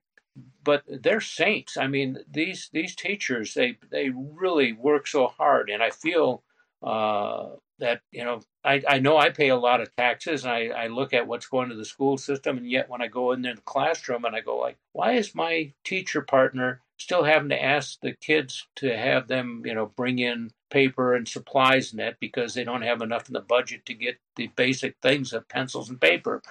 But 0.64 0.84
they're 0.88 1.22
saints. 1.22 1.78
I 1.78 1.88
mean, 1.88 2.20
these 2.30 2.70
these 2.74 2.96
teachers 2.96 3.54
they 3.54 3.78
they 3.90 4.10
really 4.10 4.74
work 4.74 5.08
so 5.08 5.28
hard, 5.28 5.70
and 5.70 5.82
I 5.82 5.90
feel 5.92 6.44
uh, 6.84 7.50
that 7.80 8.02
you 8.12 8.24
know 8.24 8.42
I, 8.64 8.82
I 8.88 9.00
know 9.00 9.18
I 9.18 9.30
pay 9.30 9.50
a 9.50 9.56
lot 9.56 9.82
of 9.82 9.96
taxes, 9.96 10.44
and 10.44 10.54
I, 10.54 10.68
I 10.68 10.88
look 10.88 11.14
at 11.14 11.28
what's 11.28 11.48
going 11.48 11.70
to 11.70 11.76
the 11.76 11.86
school 11.86 12.18
system, 12.18 12.58
and 12.58 12.70
yet 12.70 12.90
when 12.90 13.02
I 13.02 13.08
go 13.08 13.32
in 13.32 13.42
there 13.42 13.52
in 13.52 13.58
the 13.58 13.62
classroom 13.64 14.26
and 14.26 14.36
I 14.36 14.42
go 14.42 14.58
like, 14.58 14.78
why 14.94 15.14
is 15.14 15.36
my 15.36 15.74
teacher 15.84 16.22
partner 16.22 16.82
still 16.98 17.24
having 17.24 17.50
to 17.50 17.62
ask 17.64 18.00
the 18.02 18.14
kids 18.14 18.68
to 18.78 18.96
have 18.96 19.28
them 19.28 19.62
you 19.66 19.74
know 19.74 19.86
bring 19.86 20.20
in 20.20 20.50
paper 20.70 21.14
and 21.14 21.28
supplies 21.28 21.92
and 21.92 22.00
that 22.00 22.20
because 22.20 22.54
they 22.54 22.64
don't 22.64 22.82
have 22.82 23.02
enough 23.02 23.28
in 23.28 23.34
the 23.34 23.42
budget 23.42 23.86
to 23.86 23.94
get 23.94 24.18
the 24.36 24.48
basic 24.56 24.96
things 25.02 25.32
of 25.34 25.48
pencils 25.48 25.90
and 25.90 26.02
paper. 26.02 26.42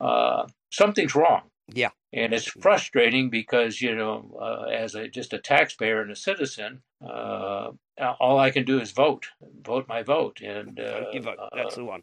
Uh, 0.00 0.46
something's 0.70 1.14
wrong. 1.14 1.42
Yeah. 1.72 1.90
And 2.12 2.32
it's 2.32 2.46
frustrating 2.46 3.28
because, 3.28 3.80
you 3.82 3.94
know, 3.94 4.38
uh, 4.40 4.70
as 4.70 4.94
a, 4.94 5.08
just 5.08 5.32
a 5.32 5.38
taxpayer 5.38 6.00
and 6.00 6.10
a 6.10 6.16
citizen, 6.16 6.82
uh, 7.04 7.72
all 8.20 8.38
I 8.38 8.50
can 8.50 8.64
do 8.64 8.80
is 8.80 8.92
vote, 8.92 9.26
vote 9.62 9.86
my 9.88 10.02
vote. 10.02 10.40
And 10.40 10.78
uh, 10.78 11.10
vote. 11.20 11.38
That's 11.54 11.76
the 11.76 11.84
one. 11.84 12.02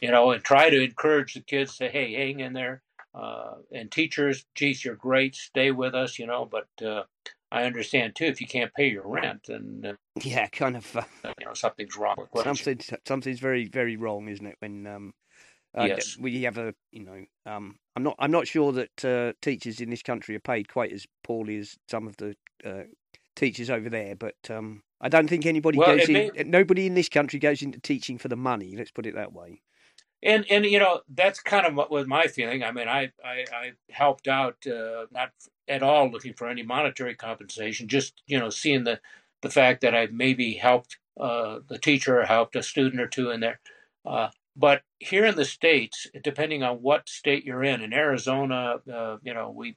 You 0.00 0.10
know, 0.10 0.30
and 0.30 0.42
try 0.42 0.70
to 0.70 0.82
encourage 0.82 1.34
the 1.34 1.40
kids 1.40 1.76
to, 1.78 1.88
hey, 1.88 2.14
hang 2.14 2.40
in 2.40 2.52
there. 2.52 2.82
Uh, 3.14 3.54
and 3.72 3.90
teachers, 3.90 4.44
geez, 4.54 4.84
you're 4.84 4.94
great. 4.94 5.34
Stay 5.34 5.70
with 5.70 5.94
us, 5.94 6.18
you 6.18 6.26
know, 6.26 6.48
but 6.50 6.68
uh, 6.86 7.02
I 7.50 7.64
understand 7.64 8.14
too 8.14 8.26
if 8.26 8.40
you 8.40 8.46
can't 8.46 8.72
pay 8.74 8.88
your 8.88 9.06
rent 9.06 9.48
and 9.48 9.86
uh, 9.86 9.92
yeah, 10.22 10.46
kind 10.48 10.76
of 10.76 10.96
uh, 10.96 11.02
you 11.38 11.46
know 11.46 11.54
something's 11.54 11.96
wrong 11.96 12.16
with 12.18 12.44
something. 12.44 12.80
Something's 13.06 13.40
very 13.40 13.66
very 13.66 13.96
wrong, 13.96 14.28
isn't 14.28 14.46
it? 14.46 14.56
When 14.58 14.86
um, 14.86 15.14
uh, 15.78 15.84
yes. 15.84 16.16
we 16.18 16.42
have 16.42 16.58
a 16.58 16.74
you 16.92 17.04
know 17.04 17.24
um, 17.46 17.76
I'm 17.96 18.02
not 18.02 18.16
I'm 18.18 18.30
not 18.30 18.46
sure 18.46 18.72
that 18.72 19.04
uh, 19.04 19.32
teachers 19.42 19.80
in 19.80 19.90
this 19.90 20.02
country 20.02 20.34
are 20.36 20.40
paid 20.40 20.68
quite 20.68 20.92
as 20.92 21.06
poorly 21.22 21.58
as 21.58 21.76
some 21.88 22.06
of 22.06 22.16
the 22.16 22.36
uh, 22.64 22.84
teachers 23.36 23.70
over 23.70 23.88
there, 23.88 24.16
but 24.16 24.36
um, 24.50 24.82
I 25.00 25.08
don't 25.08 25.28
think 25.28 25.46
anybody 25.46 25.78
well, 25.78 25.96
goes 25.96 26.08
in. 26.08 26.12
May... 26.14 26.30
Nobody 26.44 26.86
in 26.86 26.94
this 26.94 27.08
country 27.08 27.38
goes 27.38 27.62
into 27.62 27.80
teaching 27.80 28.18
for 28.18 28.28
the 28.28 28.36
money. 28.36 28.74
Let's 28.76 28.90
put 28.90 29.06
it 29.06 29.14
that 29.14 29.32
way. 29.32 29.62
And 30.22 30.44
and 30.50 30.64
you 30.64 30.80
know 30.80 31.00
that's 31.08 31.40
kind 31.40 31.64
of 31.64 31.74
what 31.74 31.90
was 31.90 32.06
my 32.06 32.26
feeling. 32.26 32.64
I 32.64 32.72
mean, 32.72 32.88
I 32.88 33.12
I, 33.24 33.44
I 33.52 33.72
helped 33.90 34.26
out 34.26 34.56
uh, 34.66 35.06
not 35.12 35.30
at 35.68 35.82
all 35.82 36.10
looking 36.10 36.34
for 36.34 36.48
any 36.48 36.62
monetary 36.62 37.14
compensation, 37.14 37.86
just 37.86 38.22
you 38.26 38.38
know 38.38 38.50
seeing 38.50 38.84
the 38.84 39.00
the 39.42 39.50
fact 39.50 39.82
that 39.82 39.94
I 39.94 40.08
maybe 40.10 40.54
helped 40.54 40.98
uh, 41.20 41.60
the 41.68 41.78
teacher 41.78 42.20
or 42.20 42.24
helped 42.24 42.56
a 42.56 42.62
student 42.62 43.00
or 43.00 43.06
two 43.06 43.30
in 43.30 43.40
there. 43.40 43.60
Uh, 44.04 44.28
but 44.58 44.82
here 44.98 45.24
in 45.26 45.36
the 45.36 45.46
states, 45.46 46.08
depending 46.24 46.64
on 46.64 46.78
what 46.78 47.08
state 47.08 47.44
you're 47.46 47.64
in, 47.64 47.82
in 47.82 47.94
Arizona, 47.94 48.78
uh, 48.92 49.18
you 49.22 49.34
know, 49.34 49.50
we 49.56 49.76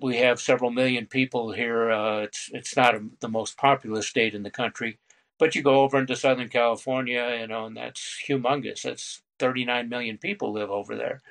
we 0.00 0.18
have 0.18 0.40
several 0.40 0.70
million 0.70 1.06
people 1.06 1.52
here. 1.52 1.90
Uh, 1.92 2.22
it's 2.22 2.50
it's 2.52 2.76
not 2.76 2.96
a, 2.96 3.02
the 3.20 3.28
most 3.28 3.58
populous 3.58 4.08
state 4.08 4.34
in 4.34 4.42
the 4.44 4.50
country, 4.50 4.98
but 5.38 5.54
you 5.54 5.62
go 5.62 5.82
over 5.82 5.98
into 5.98 6.16
Southern 6.16 6.48
California, 6.48 7.38
you 7.40 7.48
know, 7.48 7.66
and 7.66 7.76
that's 7.76 8.18
humongous. 8.28 8.82
That's 8.82 9.22
39 9.40 9.88
million 9.88 10.18
people 10.18 10.52
live 10.52 10.70
over 10.70 10.96
there, 10.96 11.22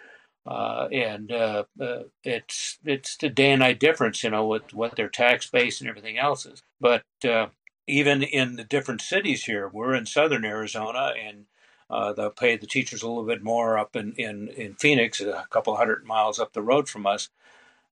uh, 0.46 0.88
and 0.92 1.32
uh, 1.32 1.66
uh, 1.82 2.04
it's 2.24 2.80
it's 2.86 3.18
the 3.18 3.30
day 3.30 3.52
and 3.52 3.62
night 3.62 3.80
difference, 3.80 4.24
you 4.24 4.32
know, 4.32 4.48
with 4.48 4.74
what 4.74 4.96
their 4.98 5.10
tax 5.10 5.50
base 5.50 5.82
and 5.82 5.90
everything 5.90 6.18
else 6.20 6.46
is. 6.46 6.62
But 6.82 7.04
uh, 7.28 7.48
even 7.88 8.24
in 8.24 8.56
the 8.58 8.66
different 8.66 9.02
cities 9.02 9.46
here, 9.46 9.70
we're 9.74 9.96
in 9.96 10.06
Southern 10.06 10.46
Arizona, 10.46 11.14
and 11.24 11.46
uh, 11.90 12.14
they'll 12.14 12.30
pay 12.30 12.58
the 12.58 12.68
teachers 12.68 13.04
a 13.04 13.08
little 13.08 13.26
bit 13.26 13.44
more 13.44 13.78
up 13.78 13.96
in, 13.96 14.14
in, 14.14 14.50
in 14.50 14.74
Phoenix, 14.76 15.22
a 15.22 15.46
couple 15.50 15.76
hundred 15.76 16.06
miles 16.06 16.40
up 16.40 16.54
the 16.54 16.62
road 16.62 16.90
from 16.90 17.06
us. 17.06 17.30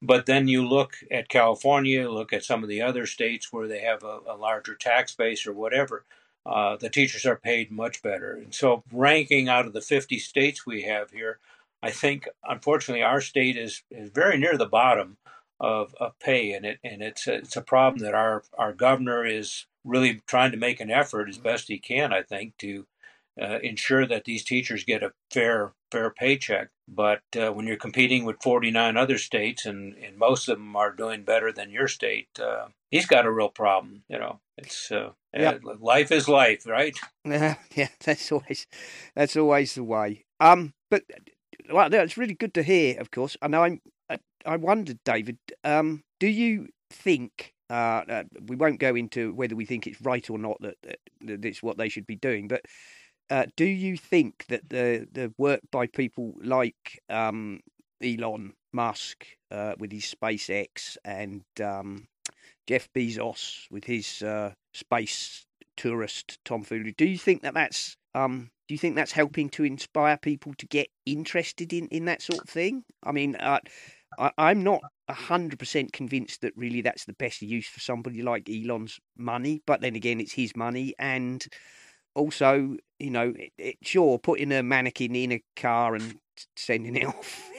But 0.02 0.26
then 0.26 0.48
you 0.48 0.68
look 0.68 0.96
at 1.12 1.30
California, 1.30 2.10
look 2.10 2.34
at 2.34 2.44
some 2.44 2.64
of 2.64 2.70
the 2.70 2.82
other 2.82 3.06
states 3.06 3.54
where 3.54 3.68
they 3.68 3.82
have 3.82 4.04
a, 4.04 4.20
a 4.28 4.36
larger 4.36 4.76
tax 4.76 5.16
base 5.16 5.46
or 5.46 5.54
whatever. 5.54 6.06
Uh, 6.44 6.76
the 6.76 6.90
teachers 6.90 7.26
are 7.26 7.36
paid 7.36 7.72
much 7.72 8.02
better. 8.02 8.34
And 8.34 8.54
so, 8.54 8.84
ranking 8.92 9.48
out 9.48 9.68
of 9.68 9.74
the 9.74 9.82
50 9.82 10.18
states 10.18 10.66
we 10.66 10.82
have 10.84 11.12
here, 11.12 11.38
I 11.84 11.92
think 11.92 12.28
unfortunately 12.44 13.04
our 13.04 13.22
state 13.22 13.58
is, 13.58 13.84
is 13.92 14.10
very 14.10 14.40
near 14.40 14.58
the 14.58 14.66
bottom 14.66 15.18
of, 15.62 15.94
of 16.00 16.18
pay, 16.20 16.54
and 16.54 16.66
it 16.66 16.80
and 16.84 17.04
it's 17.04 17.28
a, 17.28 17.36
it's 17.36 17.56
a 17.56 17.62
problem 17.62 18.04
that 18.04 18.16
our 18.16 18.44
our 18.58 18.74
governor 18.74 19.26
is 19.26 19.68
really 19.86 20.22
trying 20.26 20.52
to 20.52 20.58
make 20.58 20.80
an 20.80 20.90
effort 20.90 21.30
as 21.30 21.38
best 21.38 21.68
he 21.68 21.78
can. 21.78 22.12
I 22.12 22.24
think 22.24 22.58
to 22.58 22.88
uh, 23.42 23.60
ensure 23.64 24.06
that 24.06 24.26
these 24.26 24.44
teachers 24.44 24.84
get 24.84 25.04
a 25.04 25.12
fair 25.32 25.74
fair 25.92 26.10
paycheck. 26.10 26.70
But 26.88 27.22
uh, 27.36 27.52
when 27.52 27.68
you're 27.68 27.78
competing 27.78 28.26
with 28.26 28.42
49 28.44 28.98
other 28.98 29.18
states, 29.18 29.66
and, 29.66 29.96
and 29.96 30.18
most 30.18 30.50
of 30.50 30.58
them 30.58 30.76
are 30.76 30.92
doing 30.92 31.24
better 31.24 31.52
than 31.52 31.70
your 31.70 31.88
state, 31.88 32.28
uh, 32.40 32.68
he's 32.90 33.06
got 33.06 33.26
a 33.26 33.32
real 33.32 33.50
problem. 33.50 34.04
You 34.10 34.20
know, 34.20 34.40
it's 34.58 34.92
uh, 34.92 35.12
yep. 35.34 35.62
life 35.80 36.12
is 36.12 36.28
life, 36.28 36.66
right? 36.68 36.98
Yeah, 37.26 37.56
yeah, 37.76 37.90
that's 38.04 38.32
always 38.32 38.68
that's 39.16 39.38
always 39.38 39.76
the 39.76 39.84
way. 39.84 40.26
Um, 40.40 40.74
but 40.90 41.04
well, 41.72 41.90
that's 41.90 42.18
really 42.18 42.36
good 42.36 42.54
to 42.56 42.64
hear. 42.64 43.00
Of 43.00 43.12
course, 43.12 43.38
I 43.42 43.48
know. 43.48 43.64
I'm. 43.64 43.82
I, 44.10 44.20
I 44.46 44.58
wondered, 44.58 45.00
David. 45.06 45.38
Um, 45.64 46.04
do 46.20 46.28
you 46.28 46.68
think 46.92 47.54
uh, 47.72 48.04
uh, 48.10 48.24
we 48.48 48.58
won't 48.58 48.82
go 48.82 48.96
into 48.96 49.34
whether 49.34 49.56
we 49.56 49.66
think 49.66 49.88
it's 49.88 50.02
right 50.02 50.30
or 50.30 50.38
not 50.38 50.58
that, 50.60 50.76
that, 50.84 51.00
that 51.22 51.46
it's 51.46 51.64
what 51.64 51.78
they 51.78 51.88
should 51.88 52.06
be 52.06 52.18
doing, 52.18 52.50
but 52.50 52.62
uh, 53.32 53.46
do 53.56 53.66
you 53.66 53.96
think 53.96 54.46
that 54.48 54.70
the 54.70 55.08
the 55.12 55.34
work 55.38 55.62
by 55.72 55.88
people 55.88 56.34
like 56.44 57.02
um, 57.10 57.62
Elon 58.04 58.54
Musk 58.74 59.26
uh, 59.50 59.74
with 59.80 59.92
his 59.92 60.14
SpaceX 60.14 60.98
and 61.06 61.44
um, 61.64 62.08
Jeff 62.68 62.90
Bezos 62.94 63.72
with 63.72 63.86
his 63.86 64.22
uh, 64.22 64.52
space 64.74 65.46
tourist 65.78 66.40
tomfoolery, 66.44 66.94
do 66.98 67.06
you 67.06 67.18
think 67.18 67.42
that 67.44 67.54
that's 67.54 67.96
um, 68.14 68.52
do 68.68 68.74
you 68.74 68.78
think 68.78 68.96
that's 68.96 69.14
helping 69.14 69.50
to 69.52 69.64
inspire 69.64 70.18
people 70.18 70.54
to 70.58 70.68
get 70.68 70.88
interested 71.06 71.72
in, 71.72 71.88
in 71.88 72.06
that 72.06 72.22
sort 72.22 72.42
of 72.42 72.50
thing? 72.50 72.84
I 73.02 73.14
mean, 73.14 73.38
uh, 73.38 73.60
I, 74.20 74.32
I'm 74.38 74.62
not 74.62 74.82
hundred 75.10 75.60
percent 75.60 75.94
convinced 75.94 76.42
that 76.42 76.54
really 76.58 76.82
that's 76.82 77.06
the 77.06 77.14
best 77.14 77.42
use 77.42 77.68
for 77.68 77.80
somebody 77.80 78.22
like 78.22 78.50
Elon's 78.50 79.00
money, 79.18 79.62
but 79.66 79.80
then 79.80 79.96
again, 79.96 80.20
it's 80.20 80.34
his 80.34 80.54
money 80.56 80.94
and 81.00 81.48
also, 82.16 82.78
you 83.00 83.10
know, 83.10 83.34
it, 83.38 83.52
it, 83.58 83.76
sure, 83.84 84.20
putting 84.20 84.52
a 84.52 84.64
mannequin 84.64 85.16
in 85.16 85.32
a 85.32 85.44
car 85.56 85.96
and 85.96 86.18
sending 86.56 86.96
it 86.96 87.06
off 87.08 87.50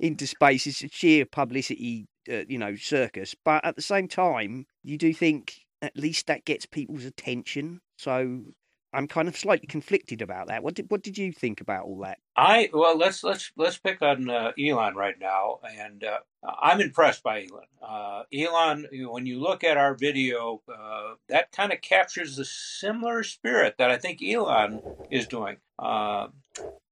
into 0.00 0.26
space 0.26 0.66
is 0.66 0.82
a 0.82 0.88
sheer 0.88 1.24
publicity, 1.24 2.06
uh, 2.30 2.44
you 2.48 2.58
know, 2.58 2.76
circus. 2.76 3.34
But 3.44 3.64
at 3.64 3.76
the 3.76 3.82
same 3.82 4.08
time, 4.08 4.66
you 4.82 4.98
do 4.98 5.12
think 5.12 5.60
at 5.82 5.96
least 5.96 6.26
that 6.26 6.44
gets 6.44 6.66
people's 6.66 7.04
attention. 7.04 7.80
So 7.96 8.42
I'm 8.92 9.06
kind 9.06 9.28
of 9.28 9.36
slightly 9.36 9.66
conflicted 9.66 10.22
about 10.22 10.48
that. 10.48 10.62
What 10.62 10.74
did 10.74 10.90
what 10.90 11.02
did 11.02 11.18
you 11.18 11.32
think 11.32 11.60
about 11.60 11.84
all 11.84 12.00
that? 12.00 12.18
I 12.36 12.70
well, 12.72 12.96
let's 12.96 13.22
let's 13.22 13.52
let's 13.56 13.76
pick 13.76 14.00
on 14.00 14.30
uh, 14.30 14.52
Elon 14.58 14.94
right 14.94 15.16
now, 15.20 15.58
and 15.76 16.02
uh, 16.02 16.18
I'm 16.62 16.80
impressed 16.80 17.22
by 17.22 17.46
Elon. 17.50 17.66
Uh, 17.82 18.22
Elon, 18.32 18.86
when 19.10 19.26
you 19.26 19.40
look 19.40 19.62
at 19.62 19.76
our 19.76 19.94
video, 19.94 20.62
uh, 20.68 21.14
that 21.28 21.52
kind 21.52 21.72
of 21.72 21.82
captures 21.82 22.36
the 22.36 22.46
similar 22.46 23.22
spirit 23.22 23.74
that 23.78 23.90
I 23.90 23.98
think 23.98 24.22
Elon 24.22 24.80
is 25.10 25.26
doing. 25.26 25.58
Uh, 25.78 26.28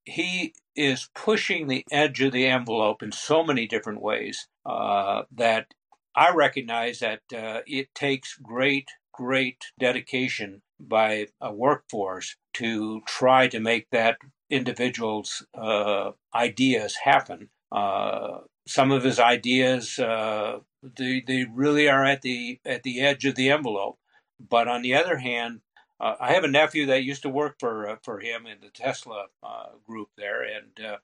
he 0.05 0.55
is 0.77 1.09
pushing 1.15 1.67
the 1.67 1.85
edge 1.91 2.21
of 2.21 2.33
the 2.33 2.47
envelope 2.47 3.03
in 3.03 3.11
so 3.11 3.43
many 3.43 3.67
different 3.67 4.03
ways 4.03 4.49
uh, 4.67 5.23
that 5.35 5.69
I 6.15 6.33
recognize 6.33 6.99
that 6.99 7.21
it 7.31 7.95
takes 7.95 8.37
great 8.37 8.89
great 9.13 9.65
dedication 9.79 10.61
by 10.79 11.27
a 11.41 11.53
workforce 11.53 12.37
to 12.55 13.01
try 13.07 13.49
to 13.49 13.61
make 13.61 13.89
that 13.91 14.19
individual's 14.51 15.47
uh, 15.55 16.13
ideas 16.35 16.97
happen. 17.03 17.49
Uh, 17.73 18.39
some 18.67 18.91
of 18.91 19.05
his 19.05 19.19
ideas, 19.19 19.99
uh, 19.99 20.59
they, 20.83 21.23
they 21.27 21.45
really 21.45 21.89
are 21.89 22.05
at 22.05 22.23
the 22.23 22.61
at 22.65 22.83
the 22.83 23.01
edge 23.01 23.25
of 23.25 23.35
the 23.35 23.51
envelope. 23.51 23.99
But 24.39 24.69
on 24.69 24.83
the 24.83 24.95
other 24.95 25.19
hand, 25.19 25.61
uh, 25.99 26.15
I 26.21 26.33
have 26.35 26.45
a 26.45 26.49
nephew 26.49 26.87
that 26.87 27.05
used 27.05 27.23
to 27.23 27.29
work 27.29 27.57
for 27.59 27.89
uh, 27.89 27.97
for 28.03 28.21
him 28.21 28.47
in 28.47 28.59
the 28.61 28.71
Tesla 28.71 29.27
uh, 29.43 29.69
group 29.87 30.09
there, 30.17 30.43
and 30.43 30.99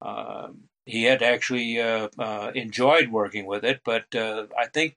um, 0.00 0.64
he 0.84 1.04
had 1.04 1.22
actually 1.22 1.78
enjoyed 2.54 3.08
working 3.08 3.46
with 3.46 3.64
it. 3.64 3.80
But 3.84 4.06
I 4.14 4.66
think 4.72 4.94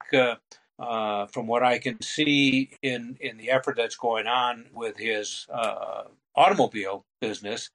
uh, 0.79 1.27
from 1.27 1.47
what 1.47 1.63
I 1.63 1.79
can 1.79 2.01
see 2.01 2.71
in 2.81 3.17
in 3.19 3.37
the 3.37 3.51
effort 3.51 3.75
that's 3.77 3.97
going 3.97 4.27
on 4.27 4.67
with 4.73 4.97
his 4.97 5.47
uh, 5.53 6.03
automobile 6.35 7.05
business, 7.19 7.69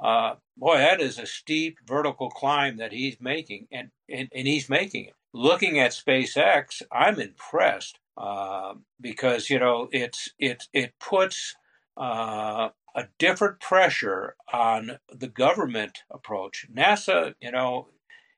uh, 0.00 0.34
boy, 0.56 0.78
that 0.78 1.00
is 1.00 1.18
a 1.18 1.26
steep 1.26 1.78
vertical 1.86 2.30
climb 2.30 2.78
that 2.78 2.92
he's 2.92 3.20
making, 3.20 3.68
and, 3.70 3.90
and, 4.08 4.28
and 4.34 4.46
he's 4.46 4.68
making 4.68 5.06
it. 5.06 5.14
Looking 5.32 5.78
at 5.78 5.92
SpaceX, 5.92 6.82
I'm 6.90 7.20
impressed 7.20 7.98
uh, 8.16 8.74
because 9.00 9.48
you 9.48 9.58
know 9.58 9.88
it's 9.92 10.30
it 10.38 10.64
it 10.72 10.94
puts 10.98 11.54
uh, 11.96 12.70
a 12.96 13.04
different 13.18 13.60
pressure 13.60 14.34
on 14.52 14.98
the 15.08 15.28
government 15.28 16.02
approach. 16.10 16.66
NASA, 16.74 17.34
you 17.40 17.52
know, 17.52 17.88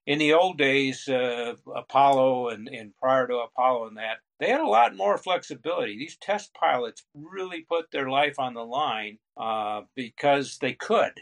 in 0.07 0.19
the 0.19 0.33
old 0.33 0.59
days, 0.59 1.09
uh, 1.09 1.55
Apollo 1.75 2.49
and, 2.49 2.69
and 2.69 2.97
prior 2.97 3.27
to 3.27 3.37
Apollo 3.37 3.89
and 3.89 3.97
that, 3.97 4.19
they 4.41 4.49
had 4.49 4.61
a 4.61 4.67
lot 4.67 4.97
more 4.97 5.17
flexibility. 5.19 5.97
These 5.97 6.17
test 6.21 6.53
pilots 6.55 7.05
really 7.15 7.61
put 7.69 7.91
their 7.93 8.09
life 8.11 8.39
on 8.39 8.55
the 8.55 8.65
line 8.65 9.19
uh, 9.37 9.83
because 9.95 10.59
they 10.59 10.73
could. 10.73 11.13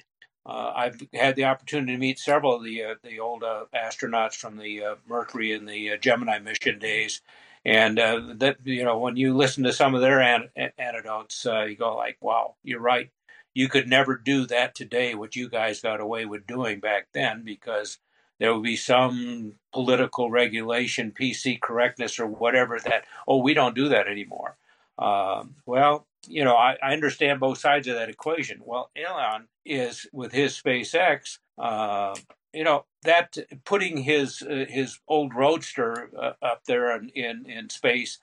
Uh, 0.47 0.73
I've 0.75 1.01
had 1.13 1.37
the 1.37 1.45
opportunity 1.45 1.93
to 1.93 1.99
meet 1.99 2.19
several 2.19 2.55
of 2.57 2.65
the 2.65 2.83
uh, 2.83 2.95
the 3.05 3.21
old 3.21 3.45
uh, 3.45 3.65
astronauts 3.75 4.35
from 4.35 4.57
the 4.57 4.83
uh, 4.83 4.95
Mercury 5.07 5.53
and 5.53 5.69
the 5.69 5.99
Gemini 6.01 6.39
mission 6.39 6.79
days, 6.79 7.21
and 7.67 7.99
that 7.99 8.57
you 8.65 8.83
know 8.83 8.99
when 8.99 9.17
you 9.17 9.37
listen 9.37 9.65
to 9.65 9.73
some 9.73 9.95
of 9.95 10.01
their 10.01 10.21
an- 10.23 10.49
anecdotes, 10.79 11.45
you 11.45 11.77
go 11.77 11.95
like, 11.95 12.17
"Wow, 12.23 12.57
you're 12.65 12.81
right. 12.81 13.11
You 13.53 13.69
could 13.69 13.87
never 13.87 14.17
do 14.17 14.47
that 14.47 14.75
today. 14.75 15.15
What 15.15 15.37
you 15.37 15.51
guys 15.51 15.83
got 15.83 16.01
away 16.01 16.25
with 16.25 16.47
doing 16.47 16.81
back 16.81 17.09
then, 17.13 17.45
because 17.45 17.99
there 18.41 18.53
will 18.53 18.63
be 18.63 18.77
some 18.77 19.53
political 19.73 20.31
regulation, 20.31 21.13
PC 21.13 21.61
correctness, 21.61 22.19
or 22.19 22.27
whatever 22.27 22.81
that, 22.81 23.05
oh, 23.29 23.37
we 23.37 23.55
don't 23.55 23.77
do 23.77 23.91
that 23.91 24.09
anymore. 24.09 24.57
Um, 24.99 25.55
well, 25.67 26.07
you 26.27 26.43
know, 26.43 26.57
I, 26.57 26.77
I, 26.83 26.93
understand 26.93 27.41
both 27.41 27.59
sides 27.59 27.87
of 27.87 27.95
that 27.95 28.11
equation. 28.11 28.61
Well, 28.65 28.91
Elon 28.97 29.47
is 29.65 30.07
with 30.13 30.33
his 30.33 30.61
SpaceX, 30.61 31.39
uh, 31.57 32.15
you 32.53 32.65
know, 32.65 32.85
that 33.05 33.37
putting 33.65 33.99
his 33.99 34.43
uh, 34.43 34.67
his 34.69 34.99
old 35.09 35.35
roadster 35.35 36.11
uh, 36.19 36.33
up 36.43 36.65
there 36.67 36.95
in, 36.97 37.09
in, 37.11 37.47
in 37.49 37.71
space. 37.71 38.19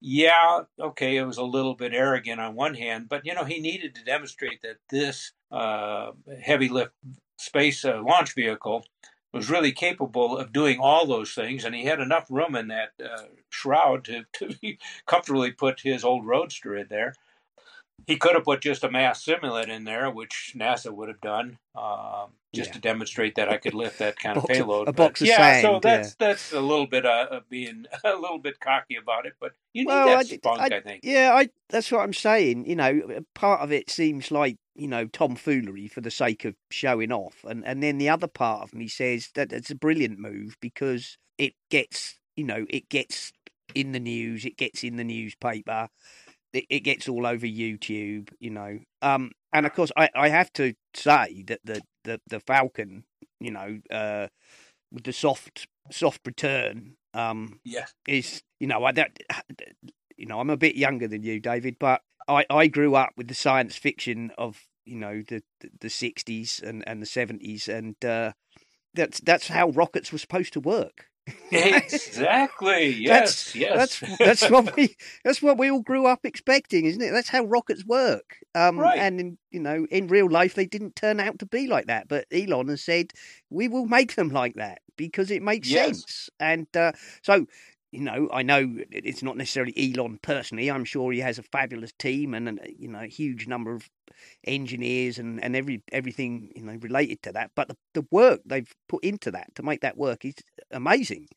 Yeah, 0.00 0.60
okay, 0.80 1.16
it 1.16 1.24
was 1.24 1.36
a 1.36 1.44
little 1.44 1.74
bit 1.74 1.92
arrogant 1.92 2.40
on 2.40 2.54
one 2.54 2.74
hand, 2.74 3.08
but 3.10 3.26
you 3.26 3.34
know, 3.34 3.44
he 3.44 3.60
needed 3.60 3.94
to 3.94 4.04
demonstrate 4.04 4.62
that 4.62 4.78
this 4.88 5.32
uh, 5.50 6.12
heavy 6.42 6.70
lift 6.70 6.92
space 7.38 7.84
uh, 7.84 8.00
launch 8.02 8.34
vehicle 8.34 8.84
was 9.32 9.50
really 9.50 9.72
capable 9.72 10.36
of 10.38 10.52
doing 10.52 10.78
all 10.78 11.06
those 11.06 11.32
things, 11.32 11.64
and 11.64 11.74
he 11.74 11.84
had 11.84 12.00
enough 12.00 12.26
room 12.30 12.54
in 12.54 12.68
that 12.68 12.92
uh, 13.02 13.24
shroud 13.50 14.04
to, 14.04 14.24
to 14.34 14.54
comfortably 15.06 15.52
put 15.52 15.80
his 15.80 16.04
old 16.04 16.26
roadster 16.26 16.76
in 16.76 16.88
there. 16.88 17.14
He 18.06 18.16
could 18.16 18.34
have 18.34 18.44
put 18.44 18.60
just 18.60 18.84
a 18.84 18.90
mass 18.90 19.24
simulant 19.24 19.68
in 19.68 19.84
there, 19.84 20.10
which 20.10 20.54
NASA 20.56 20.92
would 20.92 21.08
have 21.08 21.20
done, 21.20 21.58
um, 21.74 22.30
just 22.54 22.70
yeah. 22.70 22.74
to 22.74 22.80
demonstrate 22.80 23.36
that 23.36 23.48
I 23.48 23.56
could 23.56 23.74
lift 23.74 23.98
that 23.98 24.18
kind 24.18 24.36
of 24.36 24.44
payload. 24.44 24.88
A 24.88 24.92
box 24.92 25.20
but, 25.20 25.22
of 25.22 25.28
yeah, 25.28 25.36
sand, 25.36 25.62
so 25.62 25.80
that's 25.82 26.08
yeah. 26.08 26.26
that's 26.26 26.52
a 26.52 26.60
little 26.60 26.86
bit 26.86 27.06
uh, 27.06 27.28
of 27.30 27.48
being 27.48 27.86
a 28.04 28.14
little 28.16 28.38
bit 28.38 28.60
cocky 28.60 28.96
about 28.96 29.26
it, 29.26 29.34
but 29.40 29.52
you 29.72 29.82
need 29.82 29.88
well, 29.88 30.06
that 30.06 30.18
I, 30.18 30.22
spunk, 30.22 30.60
I, 30.60 30.76
I, 30.76 30.80
think. 30.80 31.00
Yeah, 31.04 31.32
I, 31.34 31.48
that's 31.68 31.90
what 31.90 32.02
I'm 32.02 32.12
saying. 32.12 32.66
You 32.66 32.76
know, 32.76 33.22
part 33.34 33.60
of 33.60 33.72
it 33.72 33.90
seems 33.90 34.30
like 34.30 34.58
you 34.74 34.88
know 34.88 35.06
tomfoolery 35.06 35.88
for 35.88 36.00
the 36.00 36.10
sake 36.10 36.44
of 36.44 36.54
showing 36.70 37.12
off, 37.12 37.44
and 37.44 37.64
and 37.66 37.82
then 37.82 37.98
the 37.98 38.08
other 38.08 38.28
part 38.28 38.62
of 38.62 38.74
me 38.74 38.88
says 38.88 39.30
that 39.34 39.52
it's 39.52 39.70
a 39.70 39.76
brilliant 39.76 40.18
move 40.18 40.56
because 40.60 41.18
it 41.38 41.54
gets 41.70 42.18
you 42.36 42.44
know 42.44 42.66
it 42.68 42.88
gets 42.88 43.32
in 43.74 43.92
the 43.92 44.00
news, 44.00 44.44
it 44.44 44.56
gets 44.56 44.84
in 44.84 44.96
the 44.96 45.04
newspaper 45.04 45.88
it, 46.52 46.64
it 46.68 46.80
gets 46.80 47.08
all 47.08 47.26
over 47.26 47.46
YouTube, 47.46 48.30
you 48.38 48.50
know. 48.50 48.78
Um, 49.00 49.32
and 49.52 49.66
of 49.66 49.74
course, 49.74 49.92
I, 49.96 50.08
I 50.14 50.28
have 50.28 50.52
to 50.54 50.74
say 50.94 51.44
that 51.46 51.60
the, 51.64 51.82
the, 52.04 52.20
the 52.26 52.40
Falcon, 52.40 53.04
you 53.40 53.50
know, 53.50 53.78
uh, 53.90 54.28
with 54.92 55.04
the 55.04 55.12
soft 55.12 55.66
soft 55.90 56.20
return, 56.26 56.94
um, 57.14 57.60
yeah, 57.64 57.86
is 58.06 58.42
you 58.60 58.66
know 58.66 58.84
I 58.84 58.92
that 58.92 59.18
you 60.16 60.26
know 60.26 60.40
I'm 60.40 60.50
a 60.50 60.56
bit 60.56 60.76
younger 60.76 61.08
than 61.08 61.22
you, 61.22 61.40
David, 61.40 61.76
but 61.80 62.02
I, 62.28 62.44
I 62.50 62.66
grew 62.66 62.94
up 62.94 63.10
with 63.16 63.28
the 63.28 63.34
science 63.34 63.76
fiction 63.76 64.32
of 64.36 64.66
you 64.84 64.96
know 64.96 65.22
the 65.26 65.42
the 65.80 65.90
sixties 65.90 66.60
and, 66.64 66.86
and 66.86 67.00
the 67.00 67.06
seventies, 67.06 67.68
and 67.68 67.96
uh, 68.04 68.32
that's 68.94 69.20
that's 69.20 69.48
how 69.48 69.70
rockets 69.70 70.12
were 70.12 70.18
supposed 70.18 70.52
to 70.52 70.60
work 70.60 71.06
exactly. 71.50 72.92
Yes. 73.02 73.52
That's, 73.52 73.54
yes. 73.54 74.00
That's 74.00 74.18
that's 74.18 74.50
what 74.50 74.76
we 74.76 74.96
that's 75.24 75.42
what 75.42 75.58
we 75.58 75.70
all 75.70 75.80
grew 75.80 76.06
up 76.06 76.20
expecting, 76.24 76.84
isn't 76.86 77.02
it? 77.02 77.10
That's 77.10 77.28
how 77.28 77.44
rockets 77.44 77.84
work. 77.84 78.38
Um, 78.54 78.78
right. 78.78 78.98
And 78.98 79.20
in, 79.20 79.38
you 79.50 79.60
know, 79.60 79.86
in 79.90 80.08
real 80.08 80.28
life, 80.28 80.54
they 80.54 80.66
didn't 80.66 80.96
turn 80.96 81.20
out 81.20 81.38
to 81.40 81.46
be 81.46 81.66
like 81.66 81.86
that. 81.86 82.08
But 82.08 82.26
Elon 82.32 82.68
has 82.68 82.82
said 82.82 83.12
we 83.50 83.68
will 83.68 83.86
make 83.86 84.14
them 84.14 84.30
like 84.30 84.54
that 84.54 84.80
because 84.96 85.30
it 85.30 85.42
makes 85.42 85.68
yes. 85.68 85.86
sense. 85.86 86.30
And 86.40 86.66
uh, 86.76 86.92
so 87.22 87.46
you 87.92 88.00
know, 88.00 88.28
I 88.32 88.42
know 88.42 88.74
it's 88.90 89.22
not 89.22 89.36
necessarily 89.36 89.74
Elon 89.76 90.18
personally. 90.22 90.70
I'm 90.70 90.84
sure 90.84 91.12
he 91.12 91.20
has 91.20 91.38
a 91.38 91.42
fabulous 91.42 91.92
team 91.98 92.32
and, 92.34 92.58
you 92.78 92.88
know 92.88 93.00
a 93.00 93.06
huge 93.06 93.46
number 93.46 93.74
of 93.74 93.88
engineers 94.44 95.18
and, 95.18 95.42
and 95.42 95.54
every 95.56 95.82
everything 95.92 96.50
you 96.56 96.62
know 96.62 96.76
related 96.80 97.22
to 97.22 97.32
that. 97.32 97.50
But 97.54 97.68
the, 97.68 97.76
the 97.94 98.06
work 98.10 98.40
they've 98.44 98.72
put 98.88 99.04
into 99.04 99.30
that 99.30 99.54
to 99.56 99.62
make 99.62 99.80
that 99.80 99.96
work 99.96 100.24
is 100.24 100.34
amazing. 100.70 101.28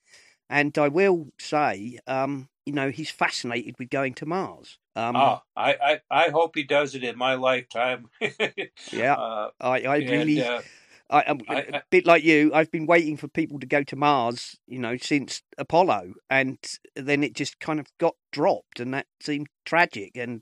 And 0.50 0.78
I 0.78 0.90
will 0.90 1.30
say, 1.40 1.98
um, 2.06 2.50
you 2.66 2.74
know, 2.74 2.90
he's 2.92 3.10
fascinated 3.10 3.76
with 3.80 3.90
going 3.90 4.14
to 4.16 4.26
Mars. 4.26 4.78
Um, 4.96 5.16
oh, 5.16 5.42
I, 5.56 5.74
I, 5.74 6.02
I 6.12 6.30
hope 6.30 6.56
he 6.56 6.64
does 6.64 6.96
it 6.96 7.04
in 7.04 7.18
my 7.18 7.34
lifetime. 7.34 8.10
yeah, 8.92 9.14
uh, 9.14 9.50
I, 9.60 9.82
I 9.82 9.96
really. 9.98 10.42
And, 10.42 10.50
uh, 10.50 10.62
I, 11.10 11.22
am 11.28 11.40
a 11.48 11.84
bit 11.92 12.06
like 12.08 12.24
you. 12.24 12.52
I've 12.54 12.72
been 12.72 12.88
waiting 12.88 13.16
for 13.16 13.28
people 13.28 13.60
to 13.60 13.68
go 13.68 13.84
to 13.84 13.96
Mars, 13.96 14.58
you 14.68 14.80
know, 14.80 14.98
since 14.98 15.44
Apollo, 15.58 16.14
and 16.32 16.58
then 16.96 17.24
it 17.24 17.36
just 17.36 17.60
kind 17.60 17.80
of 17.80 17.86
got 18.00 18.16
dropped, 18.32 18.80
and 18.80 18.94
that 18.94 19.06
seemed 19.22 19.48
tragic. 19.66 20.18
And 20.18 20.42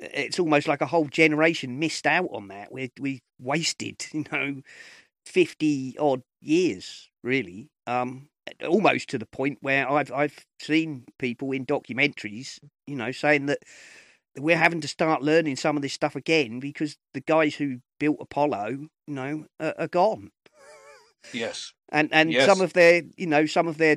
it's 0.00 0.38
almost 0.38 0.68
like 0.68 0.80
a 0.80 0.86
whole 0.86 1.06
generation 1.06 1.78
missed 1.78 2.06
out 2.06 2.28
on 2.32 2.48
that. 2.48 2.72
We 2.72 2.92
we 3.00 3.22
wasted, 3.38 4.06
you 4.12 4.24
know, 4.30 4.62
fifty 5.26 5.96
odd 5.98 6.22
years, 6.40 7.10
really. 7.22 7.68
Um, 7.86 8.28
almost 8.66 9.08
to 9.10 9.18
the 9.18 9.26
point 9.26 9.58
where 9.60 9.90
I've 9.90 10.12
I've 10.12 10.44
seen 10.60 11.04
people 11.18 11.52
in 11.52 11.66
documentaries, 11.66 12.58
you 12.86 12.96
know, 12.96 13.12
saying 13.12 13.46
that 13.46 13.58
we're 14.38 14.56
having 14.56 14.80
to 14.80 14.88
start 14.88 15.22
learning 15.22 15.56
some 15.56 15.76
of 15.76 15.82
this 15.82 15.92
stuff 15.92 16.16
again 16.16 16.58
because 16.60 16.96
the 17.12 17.20
guys 17.20 17.54
who 17.54 17.78
built 18.00 18.16
Apollo, 18.20 18.88
you 19.06 19.14
know, 19.14 19.46
are, 19.60 19.74
are 19.78 19.88
gone. 19.88 20.30
Yes. 21.32 21.72
And 21.90 22.08
and 22.12 22.32
yes. 22.32 22.46
some 22.46 22.60
of 22.60 22.72
their, 22.72 23.02
you 23.16 23.26
know, 23.26 23.46
some 23.46 23.68
of 23.68 23.78
their 23.78 23.96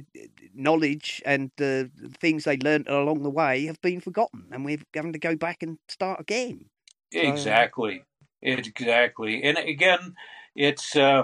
knowledge 0.54 1.22
and 1.26 1.52
the 1.58 1.90
things 2.20 2.44
they 2.44 2.58
learned 2.58 2.88
along 2.88 3.24
the 3.24 3.30
way 3.30 3.66
have 3.66 3.82
been 3.82 4.02
forgotten, 4.02 4.46
and 4.52 4.66
we're 4.66 4.80
having 4.94 5.14
to 5.14 5.20
go 5.20 5.36
back 5.36 5.64
and 5.64 5.78
start 5.88 6.20
again. 6.20 6.66
Exactly. 7.12 8.04
So, 8.44 8.52
exactly. 8.52 9.42
And 9.44 9.58
again, 9.58 10.16
it's 10.56 10.96
uh, 10.96 11.24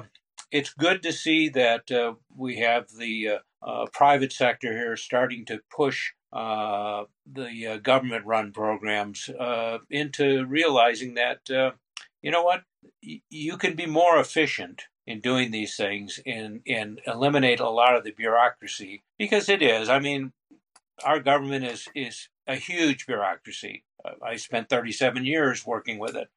it's 0.52 0.74
good 0.74 1.04
to 1.04 1.12
see 1.12 1.50
that 1.50 1.92
uh, 1.92 2.14
we 2.36 2.58
have 2.58 2.88
the 2.98 3.30
uh, 3.30 3.40
uh 3.62 3.86
private 3.92 4.32
sector 4.32 4.72
here 4.72 4.96
starting 4.96 5.46
to 5.46 5.60
push 5.70 6.12
uh, 6.34 7.04
the 7.32 7.68
uh, 7.68 7.78
government 7.78 8.26
run 8.26 8.52
programs 8.52 9.30
uh, 9.40 9.78
into 9.92 10.46
realizing 10.46 11.14
that, 11.14 11.50
uh, 11.52 11.72
you 12.24 12.32
know 12.32 12.44
what, 12.44 12.64
y- 13.06 13.22
you 13.30 13.56
can 13.56 13.76
be 13.76 13.86
more 13.86 14.20
efficient 14.20 14.84
in 15.06 15.20
doing 15.20 15.52
these 15.52 15.76
things 15.76 16.20
and, 16.26 16.62
and 16.68 17.02
eliminate 17.06 17.60
a 17.60 17.70
lot 17.70 17.96
of 17.96 18.04
the 18.04 18.12
bureaucracy 18.12 19.04
because 19.18 19.50
it 19.50 19.62
is. 19.62 19.90
I 19.90 20.00
mean, 20.00 20.32
our 21.04 21.20
government 21.20 21.66
is, 21.66 21.88
is 21.94 22.30
a 22.48 22.56
huge 22.56 23.06
bureaucracy. 23.06 23.84
I 24.22 24.36
spent 24.36 24.70
37 24.70 25.26
years 25.26 25.66
working 25.66 25.98
with 25.98 26.16
it, 26.16 26.30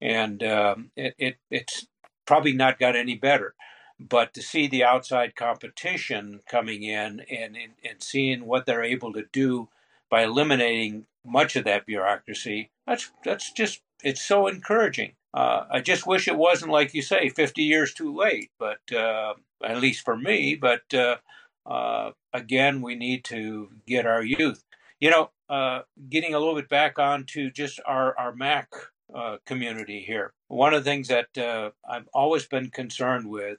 and 0.00 0.42
um, 0.42 0.90
it, 0.96 1.14
it, 1.18 1.36
it's 1.50 1.86
probably 2.26 2.52
not 2.52 2.78
got 2.78 2.96
any 2.96 3.16
better. 3.16 3.54
But 3.98 4.32
to 4.34 4.42
see 4.42 4.68
the 4.68 4.84
outside 4.84 5.34
competition 5.34 6.40
coming 6.48 6.84
in 6.84 7.20
and, 7.28 7.56
and, 7.56 7.72
and 7.84 8.00
seeing 8.00 8.46
what 8.46 8.66
they're 8.66 8.84
able 8.84 9.12
to 9.12 9.24
do 9.32 9.68
by 10.08 10.22
eliminating 10.22 11.06
much 11.24 11.56
of 11.56 11.64
that 11.64 11.84
bureaucracy, 11.84 12.70
that's 12.86 13.10
that's 13.24 13.52
just 13.52 13.82
it's 14.04 14.22
so 14.22 14.46
encouraging. 14.46 15.14
Uh, 15.34 15.64
I 15.70 15.80
just 15.80 16.06
wish 16.06 16.26
it 16.26 16.36
wasn't 16.36 16.72
like 16.72 16.94
you 16.94 17.02
say, 17.02 17.28
50 17.28 17.62
years 17.62 17.92
too 17.92 18.14
late. 18.14 18.50
But 18.58 18.80
uh, 18.92 19.34
at 19.64 19.80
least 19.80 20.04
for 20.04 20.16
me. 20.16 20.54
But 20.54 20.92
uh, 20.94 21.16
uh 21.66 22.12
again, 22.32 22.82
we 22.82 22.94
need 22.94 23.24
to 23.24 23.68
get 23.86 24.06
our 24.06 24.22
youth. 24.22 24.64
You 25.00 25.10
know, 25.10 25.30
uh, 25.48 25.80
getting 26.08 26.34
a 26.34 26.38
little 26.38 26.54
bit 26.54 26.68
back 26.68 26.98
onto 26.98 27.50
just 27.50 27.80
our 27.86 28.16
our 28.18 28.34
Mac 28.34 28.70
uh, 29.14 29.38
community 29.46 30.00
here. 30.00 30.32
One 30.48 30.74
of 30.74 30.84
the 30.84 30.90
things 30.90 31.08
that 31.08 31.28
I've 31.88 32.08
always 32.12 32.46
been 32.46 32.70
concerned 32.70 33.28
with 33.28 33.58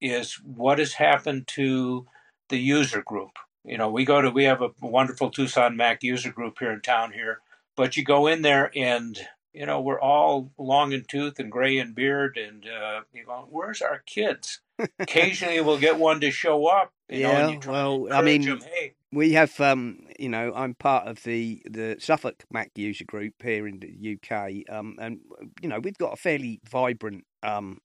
is 0.00 0.40
what 0.44 0.78
has 0.78 0.94
happened 0.94 1.46
to 1.48 2.06
the 2.48 2.58
user 2.58 3.02
group. 3.02 3.30
you 3.64 3.78
know, 3.78 3.90
we 3.90 4.04
go 4.04 4.20
to 4.20 4.30
we 4.30 4.44
have 4.44 4.62
a 4.62 4.70
wonderful 4.80 5.30
Tucson 5.30 5.76
Mac 5.76 6.02
user 6.02 6.32
group 6.32 6.58
here 6.58 6.72
in 6.72 6.80
town 6.80 7.12
here, 7.12 7.40
but 7.76 7.96
you 7.96 8.04
go 8.04 8.26
in 8.26 8.42
there 8.42 8.70
and 8.74 9.20
you 9.52 9.66
know 9.66 9.80
we're 9.80 10.00
all 10.00 10.52
long 10.58 10.92
in 10.92 11.04
tooth 11.04 11.38
and 11.38 11.50
gray 11.50 11.78
in 11.78 11.92
beard, 11.92 12.36
and 12.36 12.66
uh, 12.66 13.00
you 13.12 13.24
go, 13.24 13.46
where's 13.50 13.82
our 13.82 14.02
kids? 14.06 14.60
Occasionally, 14.98 15.60
we'll 15.60 15.78
get 15.78 15.98
one 15.98 16.20
to 16.20 16.30
show 16.30 16.66
up. 16.66 16.92
You 17.08 17.20
yeah, 17.20 17.32
know, 17.32 17.48
and 17.48 17.64
you 17.64 17.70
well, 17.70 18.12
I 18.12 18.22
mean, 18.22 18.42
encourage 18.42 18.62
'em, 18.62 18.68
hey, 18.74 18.94
we 19.12 19.32
have, 19.32 19.58
um, 19.60 20.06
you 20.18 20.28
know, 20.28 20.52
I'm 20.54 20.74
part 20.74 21.08
of 21.08 21.22
the 21.24 21.62
the 21.68 21.96
Suffolk 21.98 22.44
Mac 22.50 22.70
user 22.76 23.04
group 23.04 23.34
here 23.42 23.66
in 23.66 23.80
the 23.80 24.16
UK, 24.16 24.64
um, 24.74 24.96
and 25.00 25.20
you 25.60 25.68
know 25.68 25.80
we've 25.80 25.98
got 25.98 26.12
a 26.12 26.16
fairly 26.16 26.60
vibrant 26.70 27.24
um, 27.42 27.78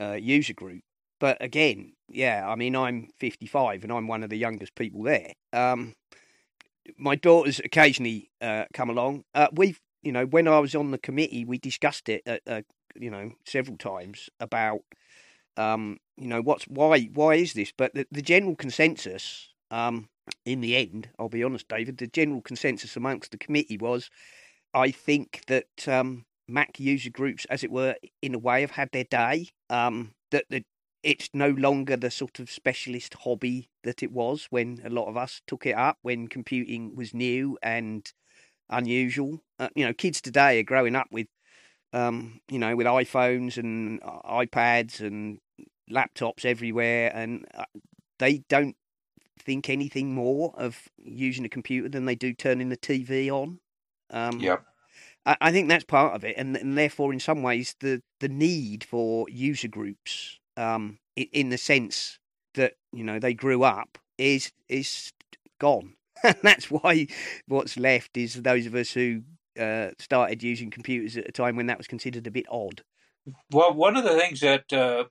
uh, 0.00 0.14
user 0.14 0.54
group. 0.54 0.82
But 1.20 1.38
again, 1.40 1.92
yeah, 2.08 2.46
I 2.46 2.54
mean, 2.56 2.76
I'm 2.76 3.08
55 3.18 3.84
and 3.84 3.92
I'm 3.92 4.08
one 4.08 4.22
of 4.22 4.30
the 4.30 4.36
youngest 4.36 4.74
people 4.74 5.02
there. 5.04 5.32
Um, 5.52 5.94
my 6.98 7.14
daughters 7.14 7.60
occasionally 7.60 8.30
uh, 8.40 8.64
come 8.74 8.90
along. 8.90 9.24
Uh, 9.34 9.48
we've, 9.52 9.80
you 10.04 10.12
know, 10.12 10.26
when 10.26 10.48
I 10.48 10.58
was 10.58 10.74
on 10.74 10.90
the 10.90 10.98
committee, 10.98 11.44
we 11.44 11.58
discussed 11.58 12.08
it, 12.08 12.22
uh, 12.26 12.38
uh, 12.46 12.62
you 12.94 13.10
know, 13.10 13.32
several 13.46 13.76
times 13.76 14.30
about, 14.40 14.80
um, 15.56 15.98
you 16.16 16.28
know, 16.28 16.42
what's 16.42 16.64
why 16.64 17.02
why 17.14 17.36
is 17.36 17.52
this? 17.54 17.72
But 17.76 17.94
the, 17.94 18.06
the 18.10 18.22
general 18.22 18.56
consensus, 18.56 19.48
um, 19.70 20.08
in 20.44 20.60
the 20.60 20.76
end, 20.76 21.08
I'll 21.18 21.28
be 21.28 21.44
honest, 21.44 21.68
David, 21.68 21.98
the 21.98 22.06
general 22.06 22.40
consensus 22.42 22.96
amongst 22.96 23.30
the 23.32 23.38
committee 23.38 23.78
was, 23.78 24.10
I 24.74 24.90
think 24.90 25.42
that 25.48 25.88
um, 25.88 26.24
Mac 26.48 26.78
user 26.80 27.10
groups, 27.10 27.44
as 27.46 27.64
it 27.64 27.70
were, 27.70 27.96
in 28.22 28.34
a 28.34 28.38
way, 28.38 28.60
have 28.62 28.72
had 28.72 28.90
their 28.92 29.04
day. 29.04 29.48
Um, 29.70 30.14
that 30.30 30.44
the 30.50 30.64
it's 31.02 31.28
no 31.34 31.50
longer 31.50 31.96
the 31.98 32.10
sort 32.10 32.40
of 32.40 32.50
specialist 32.50 33.12
hobby 33.24 33.68
that 33.82 34.02
it 34.02 34.10
was 34.10 34.46
when 34.48 34.80
a 34.84 34.88
lot 34.88 35.06
of 35.06 35.18
us 35.18 35.42
took 35.46 35.66
it 35.66 35.74
up 35.76 35.98
when 36.00 36.28
computing 36.28 36.96
was 36.96 37.12
new 37.12 37.58
and 37.62 38.10
unusual. 38.70 39.40
Uh, 39.58 39.68
you 39.74 39.84
know, 39.84 39.92
kids 39.92 40.20
today 40.20 40.58
are 40.60 40.64
growing 40.64 40.94
up 40.96 41.08
with, 41.10 41.26
um, 41.92 42.40
you 42.50 42.58
know, 42.58 42.76
with 42.76 42.86
iPhones 42.86 43.56
and 43.56 44.00
uh, 44.02 44.20
iPads 44.28 45.00
and 45.00 45.38
laptops 45.90 46.44
everywhere, 46.44 47.10
and 47.14 47.46
uh, 47.54 47.64
they 48.18 48.38
don't 48.48 48.76
think 49.40 49.68
anything 49.68 50.14
more 50.14 50.52
of 50.56 50.88
using 51.02 51.44
a 51.44 51.48
computer 51.48 51.88
than 51.88 52.04
they 52.06 52.14
do 52.14 52.32
turning 52.32 52.68
the 52.68 52.76
TV 52.76 53.30
on. 53.30 53.60
Um, 54.10 54.40
yep. 54.40 54.64
I, 55.26 55.36
I 55.40 55.52
think 55.52 55.68
that's 55.68 55.84
part 55.84 56.14
of 56.14 56.24
it, 56.24 56.34
and, 56.36 56.56
and 56.56 56.76
therefore, 56.76 57.12
in 57.12 57.20
some 57.20 57.42
ways, 57.42 57.74
the 57.80 58.02
the 58.20 58.28
need 58.28 58.84
for 58.84 59.28
user 59.28 59.68
groups, 59.68 60.38
um, 60.56 60.98
i- 61.18 61.28
in 61.32 61.50
the 61.50 61.58
sense 61.58 62.18
that 62.54 62.74
you 62.92 63.04
know 63.04 63.18
they 63.18 63.34
grew 63.34 63.62
up, 63.64 63.98
is 64.18 64.52
is 64.68 65.12
gone. 65.58 65.94
And 66.22 66.36
that's 66.42 66.70
why 66.70 67.06
what's 67.46 67.76
left 67.76 68.16
is 68.16 68.34
those 68.34 68.66
of 68.66 68.74
us 68.74 68.92
who 68.92 69.22
uh, 69.58 69.90
started 69.98 70.42
using 70.42 70.70
computers 70.70 71.16
at 71.16 71.28
a 71.28 71.32
time 71.32 71.56
when 71.56 71.66
that 71.66 71.78
was 71.78 71.86
considered 71.86 72.26
a 72.26 72.30
bit 72.30 72.46
odd. 72.50 72.82
Well, 73.50 73.72
one 73.72 73.96
of 73.96 74.04
the 74.04 74.16
things 74.16 74.40
that 74.40 74.72
uh, 74.72 75.04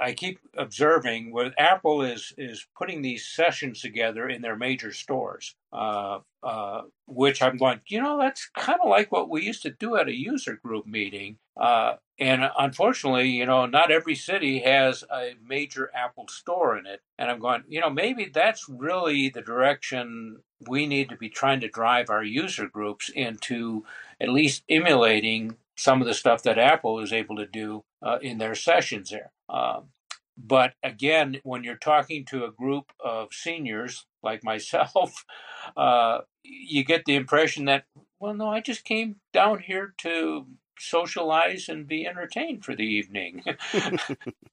I 0.00 0.12
keep 0.12 0.40
observing 0.56 1.32
with 1.32 1.52
Apple 1.58 2.02
is 2.02 2.32
is 2.38 2.66
putting 2.76 3.02
these 3.02 3.26
sessions 3.26 3.80
together 3.80 4.28
in 4.28 4.40
their 4.40 4.56
major 4.56 4.92
stores, 4.92 5.54
uh, 5.72 6.20
uh, 6.42 6.82
which 7.06 7.42
I'm 7.42 7.58
going, 7.58 7.80
you 7.86 8.02
know, 8.02 8.18
that's 8.18 8.48
kind 8.56 8.78
of 8.82 8.88
like 8.88 9.12
what 9.12 9.28
we 9.28 9.42
used 9.42 9.62
to 9.62 9.70
do 9.70 9.96
at 9.96 10.08
a 10.08 10.16
user 10.16 10.56
group 10.56 10.86
meeting. 10.86 11.36
Uh, 11.60 11.96
and 12.18 12.50
unfortunately, 12.58 13.28
you 13.28 13.44
know, 13.44 13.66
not 13.66 13.90
every 13.90 14.14
city 14.14 14.60
has 14.60 15.04
a 15.12 15.34
major 15.46 15.90
Apple 15.94 16.28
store 16.28 16.78
in 16.78 16.86
it. 16.86 17.00
And 17.18 17.30
I'm 17.30 17.40
going, 17.40 17.64
you 17.68 17.80
know, 17.80 17.90
maybe 17.90 18.30
that's 18.32 18.68
really 18.68 19.28
the 19.28 19.42
direction 19.42 20.38
we 20.66 20.86
need 20.86 21.08
to 21.10 21.16
be 21.16 21.28
trying 21.28 21.60
to 21.60 21.68
drive 21.68 22.10
our 22.10 22.24
user 22.24 22.68
groups 22.68 23.10
into 23.14 23.84
at 24.20 24.28
least 24.28 24.64
emulating 24.68 25.56
some 25.76 26.02
of 26.02 26.06
the 26.06 26.14
stuff 26.14 26.42
that 26.42 26.58
Apple 26.58 27.00
is 27.00 27.12
able 27.12 27.36
to 27.36 27.46
do 27.46 27.84
uh, 28.02 28.18
in 28.20 28.36
their 28.36 28.54
sessions 28.54 29.10
there. 29.10 29.32
Um, 29.50 29.88
but 30.36 30.74
again, 30.82 31.40
when 31.42 31.64
you're 31.64 31.76
talking 31.76 32.24
to 32.26 32.44
a 32.44 32.52
group 32.52 32.92
of 32.98 33.32
seniors 33.32 34.06
like 34.22 34.42
myself, 34.44 35.24
uh, 35.76 36.20
you 36.42 36.84
get 36.84 37.04
the 37.04 37.16
impression 37.16 37.66
that, 37.66 37.84
well, 38.18 38.34
no, 38.34 38.48
I 38.48 38.60
just 38.60 38.84
came 38.84 39.16
down 39.32 39.60
here 39.60 39.94
to 39.98 40.46
socialize 40.78 41.68
and 41.68 41.86
be 41.86 42.06
entertained 42.06 42.64
for 42.64 42.74
the 42.74 42.84
evening. 42.84 43.42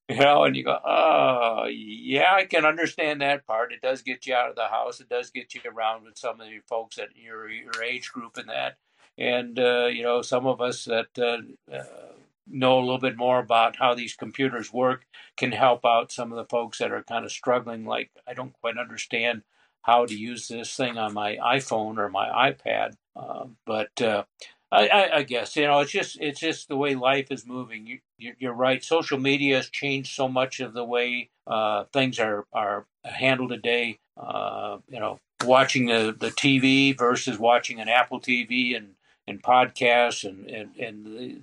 you 0.10 0.16
know, 0.16 0.44
and 0.44 0.56
you 0.56 0.66
go, 0.66 0.78
oh, 0.86 1.66
yeah, 1.72 2.34
I 2.34 2.46
can 2.46 2.66
understand 2.66 3.22
that 3.22 3.48
part. 3.48 3.72
It 3.72 3.82
does 3.82 4.02
get 4.02 4.28
you 4.28 4.36
out 4.36 4.50
of 4.50 4.56
the 4.56 4.68
house. 4.68 5.00
It 5.00 5.10
does 5.10 5.32
get 5.32 5.54
you 5.56 5.62
around 5.66 6.04
with 6.04 6.18
some 6.18 6.42
of 6.42 6.50
your 6.50 6.64
folks 6.64 6.98
at 6.98 7.16
your 7.16 7.50
your 7.50 7.84
age 7.84 8.12
group 8.12 8.38
and 8.38 8.50
that. 8.50 8.78
And 9.18 9.58
uh, 9.58 9.88
you 9.88 10.04
know, 10.04 10.22
some 10.22 10.46
of 10.46 10.62
us 10.62 10.86
that 10.86 11.08
uh, 11.18 11.74
uh, 11.74 12.14
know 12.50 12.80
a 12.80 12.82
little 12.82 13.00
bit 13.00 13.18
more 13.18 13.40
about 13.40 13.78
how 13.78 13.94
these 13.94 14.16
computers 14.16 14.72
work 14.74 15.06
can 15.36 15.52
help 15.52 15.86
out 15.86 16.12
some 16.12 16.32
of 16.32 16.38
the 16.38 16.46
folks 16.46 16.78
that 16.80 16.92
are 16.92 17.04
kind 17.04 17.26
of 17.26 17.32
struggling. 17.32 17.86
Like, 17.86 18.12
I 18.28 18.34
don't 18.34 18.54
quite 18.62 18.78
understand 18.78 19.44
how 19.84 20.06
to 20.06 20.14
use 20.14 20.48
this 20.48 20.76
thing 20.76 20.98
on 20.98 21.14
my 21.14 21.38
iPhone 21.38 21.98
or 21.98 22.10
my 22.10 22.28
iPad. 22.52 22.96
Uh, 23.16 23.46
but 23.66 24.02
uh, 24.02 24.24
I, 24.72 24.88
I, 24.88 25.16
I 25.18 25.24
guess 25.24 25.56
you 25.56 25.66
know 25.66 25.80
it's 25.80 25.92
just 25.92 26.18
it's 26.20 26.40
just 26.40 26.68
the 26.68 26.76
way 26.76 26.94
life 26.96 27.32
is 27.32 27.48
moving. 27.48 27.88
You, 28.18 28.34
you're 28.38 28.54
right. 28.54 28.84
Social 28.84 29.18
media 29.18 29.56
has 29.58 29.70
changed 29.70 30.14
so 30.14 30.28
much 30.28 30.60
of 30.60 30.74
the 30.74 30.84
way 30.84 31.30
uh, 31.48 31.86
things 31.94 32.20
are 32.20 32.46
are 32.52 32.86
handled 33.04 33.52
today. 33.52 34.00
Uh, 34.18 34.80
you 34.90 35.00
know, 35.00 35.20
watching 35.46 35.86
the, 35.86 36.16
the 36.18 36.32
TV 36.32 36.98
versus 36.98 37.40
watching 37.40 37.80
an 37.80 37.88
Apple 37.88 38.20
TV 38.20 38.76
and 38.76 38.96
and 39.26 39.42
podcasts 39.42 40.28
and 40.28 40.50
and 40.50 40.76
and 40.76 41.06
the, 41.06 41.40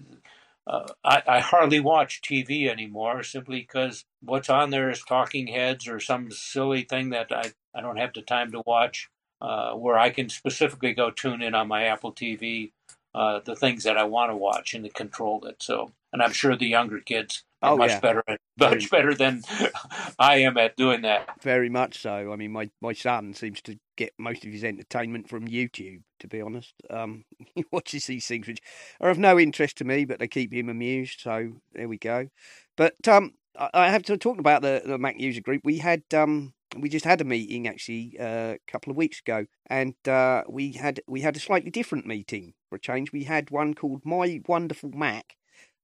uh, 0.67 0.87
I, 1.05 1.23
I 1.27 1.41
hardly 1.41 1.81
watch 1.81 2.21
TV 2.23 2.69
anymore 2.69 3.23
simply 3.23 3.61
because 3.61 4.05
what's 4.21 4.49
on 4.51 4.71
there 4.71 4.91
is 4.91 5.03
talking 5.03 5.49
heads 5.49 5.87
or 5.89 6.01
some 6.01 6.31
silly 6.31 6.83
thing 6.83 7.11
that 7.11 7.33
I, 7.33 7.53
I 7.75 7.81
don't 7.81 7.99
have 7.99 8.15
the 8.15 8.23
time 8.23 8.51
to 8.53 8.63
watch. 8.67 9.09
Uh, 9.41 9.75
where 9.75 9.99
I 9.99 10.09
can 10.09 10.31
specifically 10.31 10.95
go 10.95 11.11
tune 11.11 11.43
in 11.43 11.55
on 11.55 11.69
my 11.69 11.85
Apple 11.85 12.15
TV 12.15 12.71
uh, 13.15 13.41
the 13.45 13.55
things 13.55 13.85
that 13.85 13.99
I 13.99 14.05
want 14.05 14.31
to 14.31 14.37
watch 14.37 14.73
and 14.75 14.85
to 14.85 14.91
control 14.91 15.45
it. 15.45 15.63
So, 15.63 15.93
and 16.13 16.23
I'm 16.23 16.33
sure 16.33 16.57
the 16.57 16.67
younger 16.67 17.01
kids 17.01 17.45
are 17.61 17.75
Oh, 17.75 17.77
much 17.77 17.91
yeah. 17.91 18.01
better 18.01 18.23
at 18.27 18.41
much 18.59 18.91
better 18.91 19.15
than 19.15 19.43
I 20.19 20.37
am 20.39 20.57
at 20.57 20.77
doing 20.77 21.03
that. 21.03 21.43
Very 21.43 21.69
much 21.69 22.01
so. 22.01 22.33
I 22.33 22.37
mean, 22.37 22.53
my, 22.53 22.71
my 22.81 22.93
son 22.93 23.35
seems 23.35 23.61
to 23.63 23.79
get 23.97 24.13
most 24.19 24.45
of 24.45 24.53
his 24.53 24.65
entertainment 24.65 25.29
from 25.29 25.49
YouTube, 25.49 26.03
to 26.21 26.29
be 26.29 26.41
honest. 26.41 26.75
Um, 26.91 27.25
he 27.55 27.65
watches 27.71 28.07
these 28.07 28.27
things 28.27 28.47
which 28.47 28.61
are 29.01 29.11
of 29.11 29.19
no 29.19 29.39
interest 29.39 29.79
to 29.79 29.85
me, 29.85 30.05
but 30.05 30.19
they 30.19 30.29
keep 30.29 30.53
him 30.53 30.69
amused. 30.69 31.21
So 31.21 31.53
there 31.73 31.89
we 31.89 31.99
go. 31.99 32.29
But 32.77 32.97
um, 33.09 33.35
I, 33.59 33.71
I 33.75 33.89
have 33.89 34.03
to 34.05 34.17
talk 34.17 34.39
about 34.39 34.63
the, 34.63 34.83
the 34.85 34.99
Mac 34.99 35.19
user 35.19 35.41
group. 35.41 35.63
We 35.65 35.79
had 35.79 36.03
um, 36.13 36.55
we 36.79 36.89
just 36.89 37.05
had 37.05 37.21
a 37.21 37.25
meeting 37.25 37.69
actually 37.69 38.17
uh, 38.19 38.55
a 38.55 38.59
couple 38.67 38.91
of 38.91 38.97
weeks 38.97 39.21
ago, 39.21 39.47
and 39.67 39.95
uh, 40.09 40.43
we 40.49 40.73
had 40.73 41.01
we 41.07 41.21
had 41.21 41.37
a 41.37 41.41
slightly 41.41 41.71
different 41.71 42.07
meeting 42.07 42.55
for 42.69 42.77
a 42.77 42.81
change. 42.81 43.13
We 43.13 43.25
had 43.25 43.51
one 43.51 43.75
called 43.75 44.03
My 44.05 44.41
Wonderful 44.47 44.91
Mac. 44.91 45.37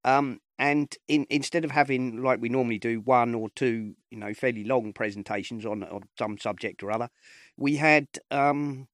Um, 0.05 0.41
and 0.59 0.95
in, 1.09 1.27
instead 1.31 1.65
of 1.65 1.71
having 1.71 2.23
like 2.23 2.41
we 2.41 2.49
normally 2.49 2.79
do 2.79 3.01
one 3.01 3.35
or 3.35 3.49
two, 3.51 3.95
you 4.11 4.19
know, 4.19 4.35
fairly 4.35 4.65
long 4.65 4.93
presentations 4.93 5.65
on 5.65 5.83
on 5.85 6.03
some 6.19 6.39
subject 6.39 6.83
or 6.83 6.91
other, 6.91 7.09
we 7.57 7.77
had 7.77 8.07
um, 8.31 8.89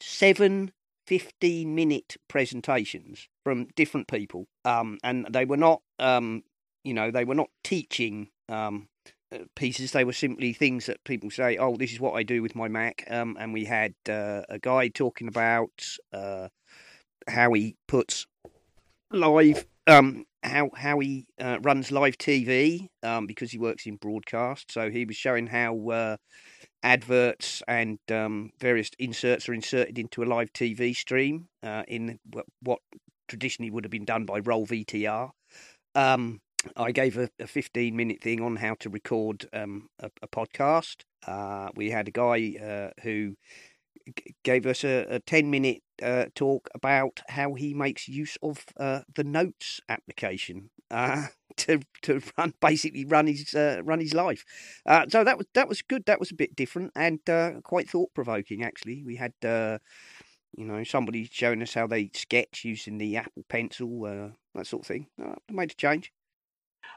seven 0.00 0.72
15 1.06 1.74
minute 1.74 2.16
presentations 2.28 3.28
from 3.42 3.68
different 3.76 4.08
people. 4.08 4.46
Um, 4.64 4.98
and 5.02 5.26
they 5.30 5.44
were 5.44 5.56
not, 5.56 5.82
um, 5.98 6.42
you 6.82 6.94
know, 6.94 7.10
they 7.10 7.24
were 7.24 7.34
not 7.34 7.50
teaching 7.62 8.28
um, 8.48 8.88
uh, 9.32 9.38
pieces. 9.54 9.92
They 9.92 10.04
were 10.04 10.12
simply 10.12 10.52
things 10.52 10.86
that 10.86 11.04
people 11.04 11.30
say, 11.30 11.56
oh, 11.56 11.76
this 11.76 11.92
is 11.92 12.00
what 12.00 12.14
I 12.14 12.22
do 12.22 12.42
with 12.42 12.54
my 12.54 12.68
Mac. 12.68 13.04
Um, 13.10 13.36
and 13.38 13.52
we 13.52 13.64
had 13.64 13.94
uh, 14.08 14.42
a 14.48 14.58
guy 14.58 14.88
talking 14.88 15.28
about 15.28 15.86
uh, 16.12 16.48
how 17.28 17.52
he 17.52 17.76
puts 17.86 18.26
live 19.14 19.66
um 19.86 20.24
how 20.42 20.70
how 20.76 20.98
he 20.98 21.26
uh, 21.40 21.58
runs 21.62 21.90
live 21.90 22.18
TV 22.18 22.88
um 23.02 23.26
because 23.26 23.50
he 23.50 23.58
works 23.58 23.86
in 23.86 23.96
broadcast 23.96 24.70
so 24.70 24.90
he 24.90 25.04
was 25.04 25.16
showing 25.16 25.46
how 25.46 25.88
uh, 25.90 26.16
adverts 26.82 27.62
and 27.66 27.98
um, 28.10 28.50
various 28.60 28.90
inserts 28.98 29.48
are 29.48 29.54
inserted 29.54 29.98
into 29.98 30.22
a 30.22 30.26
live 30.26 30.52
TV 30.52 30.94
stream 30.94 31.48
uh, 31.62 31.82
in 31.88 32.18
what 32.60 32.80
traditionally 33.28 33.70
would 33.70 33.84
have 33.84 33.90
been 33.90 34.04
done 34.04 34.26
by 34.26 34.38
Roll 34.40 34.66
VTR 34.66 35.30
um 35.94 36.40
I 36.76 36.92
gave 36.92 37.18
a, 37.18 37.28
a 37.38 37.46
15 37.46 37.94
minute 37.94 38.22
thing 38.22 38.40
on 38.40 38.56
how 38.56 38.74
to 38.80 38.88
record 38.88 39.46
um, 39.52 39.88
a, 40.00 40.10
a 40.22 40.28
podcast. 40.28 41.02
Uh, 41.26 41.68
we 41.74 41.90
had 41.90 42.08
a 42.08 42.10
guy 42.10 42.54
uh, 42.62 43.02
who 43.02 43.36
gave 44.42 44.66
us 44.66 44.84
a, 44.84 45.06
a 45.08 45.20
10 45.20 45.50
minute 45.50 45.82
uh, 46.02 46.26
talk 46.34 46.68
about 46.74 47.20
how 47.28 47.54
he 47.54 47.74
makes 47.74 48.08
use 48.08 48.36
of 48.42 48.64
uh, 48.78 49.00
the 49.14 49.24
Notes 49.24 49.80
application 49.88 50.70
uh, 50.90 51.26
to 51.56 51.80
to 52.02 52.20
run 52.36 52.52
basically 52.60 53.04
run 53.04 53.26
his 53.26 53.54
uh, 53.54 53.80
run 53.84 54.00
his 54.00 54.14
life. 54.14 54.44
Uh, 54.86 55.06
so 55.08 55.24
that 55.24 55.38
was 55.38 55.46
that 55.54 55.68
was 55.68 55.82
good. 55.82 56.04
That 56.06 56.20
was 56.20 56.30
a 56.30 56.36
bit 56.36 56.56
different 56.56 56.92
and 56.96 57.20
uh, 57.28 57.60
quite 57.62 57.88
thought 57.88 58.12
provoking. 58.14 58.62
Actually, 58.62 59.02
we 59.04 59.16
had 59.16 59.32
you 59.42 60.64
know 60.64 60.84
somebody 60.84 61.28
showing 61.30 61.62
us 61.62 61.74
how 61.74 61.86
they 61.86 62.10
sketch 62.14 62.64
using 62.64 62.98
the 62.98 63.16
Apple 63.16 63.44
Pencil, 63.48 64.32
that 64.54 64.66
sort 64.66 64.82
of 64.82 64.86
thing. 64.86 65.06
Made 65.50 65.72
a 65.72 65.74
change. 65.74 66.12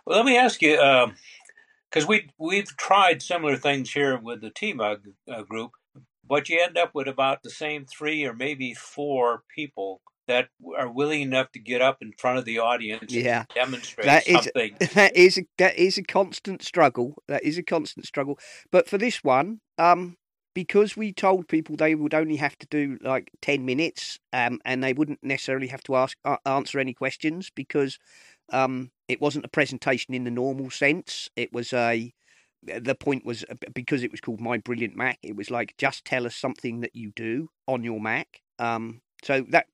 Well, 0.06 0.18
let 0.18 0.26
me 0.26 0.38
ask 0.38 0.62
you, 0.62 0.76
because 0.76 2.04
um, 2.04 2.08
we 2.08 2.30
we've 2.38 2.76
tried 2.78 3.22
similar 3.22 3.58
things 3.58 3.92
here 3.92 4.18
with 4.18 4.42
the 4.42 4.50
T-Mug 4.50 5.02
uh, 5.30 5.44
group, 5.44 5.72
but 6.28 6.50
you 6.50 6.62
end 6.62 6.78
up 6.78 6.92
with 6.94 7.08
about 7.08 7.44
the 7.44 7.50
same 7.50 7.86
three 7.86 8.26
or 8.26 8.34
maybe 8.34 8.74
four 8.74 9.44
people 9.54 10.02
that 10.28 10.50
are 10.78 10.92
willing 10.92 11.22
enough 11.22 11.52
to 11.54 11.60
get 11.60 11.82
up 11.82 12.02
in 12.02 12.12
front 12.12 12.38
of 12.38 12.46
the 12.46 12.60
audience 12.60 13.14
yeah. 13.14 13.40
and 13.40 13.48
demonstrate 13.56 14.06
that 14.06 14.26
something. 14.26 14.76
Is, 14.80 14.90
that 14.94 15.16
is 15.16 15.38
a, 15.38 15.46
that 15.58 15.78
is 15.78 15.98
a 15.98 16.04
constant 16.04 16.62
struggle. 16.62 17.16
That 17.28 17.44
is 17.44 17.58
a 17.58 17.64
constant 17.64 18.06
struggle. 18.06 18.38
But 18.72 18.90
for 18.90 18.98
this 18.98 19.24
one, 19.24 19.62
um, 19.78 20.18
because 20.54 20.98
we 20.98 21.14
told 21.14 21.48
people 21.48 21.76
they 21.76 21.96
would 21.96 22.14
only 22.14 22.36
have 22.38 22.58
to 22.60 22.68
do 22.68 22.98
like 23.02 23.32
ten 23.42 23.66
minutes, 23.66 24.20
um, 24.34 24.60
and 24.66 24.84
they 24.84 24.94
wouldn't 24.94 25.24
necessarily 25.24 25.68
have 25.68 25.84
to 25.84 25.96
ask 25.96 26.18
uh, 26.26 26.38
answer 26.46 26.80
any 26.80 26.94
questions 26.94 27.50
because 27.54 27.98
um, 28.52 28.92
it 29.08 29.22
wasn't 29.22 29.46
a 29.46 29.50
presentation 29.50 30.14
in 30.14 30.24
the 30.24 30.32
normal 30.32 30.70
sense. 30.70 31.30
It 31.36 31.54
was 31.54 31.74
a 31.74 32.14
the 32.64 32.96
point 32.96 33.26
was 33.26 33.44
uh, 33.50 33.56
because 33.74 34.04
it 34.04 34.12
was 34.12 34.22
called 34.22 34.42
My 34.42 34.58
Brilliant 34.58 34.96
Mac. 34.96 35.20
It 35.24 35.36
was 35.36 35.52
like 35.52 35.76
just 35.78 36.06
tell 36.06 36.26
us 36.26 36.36
something 36.36 36.82
that 36.82 36.96
you 36.96 37.12
do 37.16 37.50
on 37.68 37.84
your 37.84 38.00
Mac. 38.00 38.42
Um, 38.60 39.02
so 39.24 39.46
that 39.50 39.68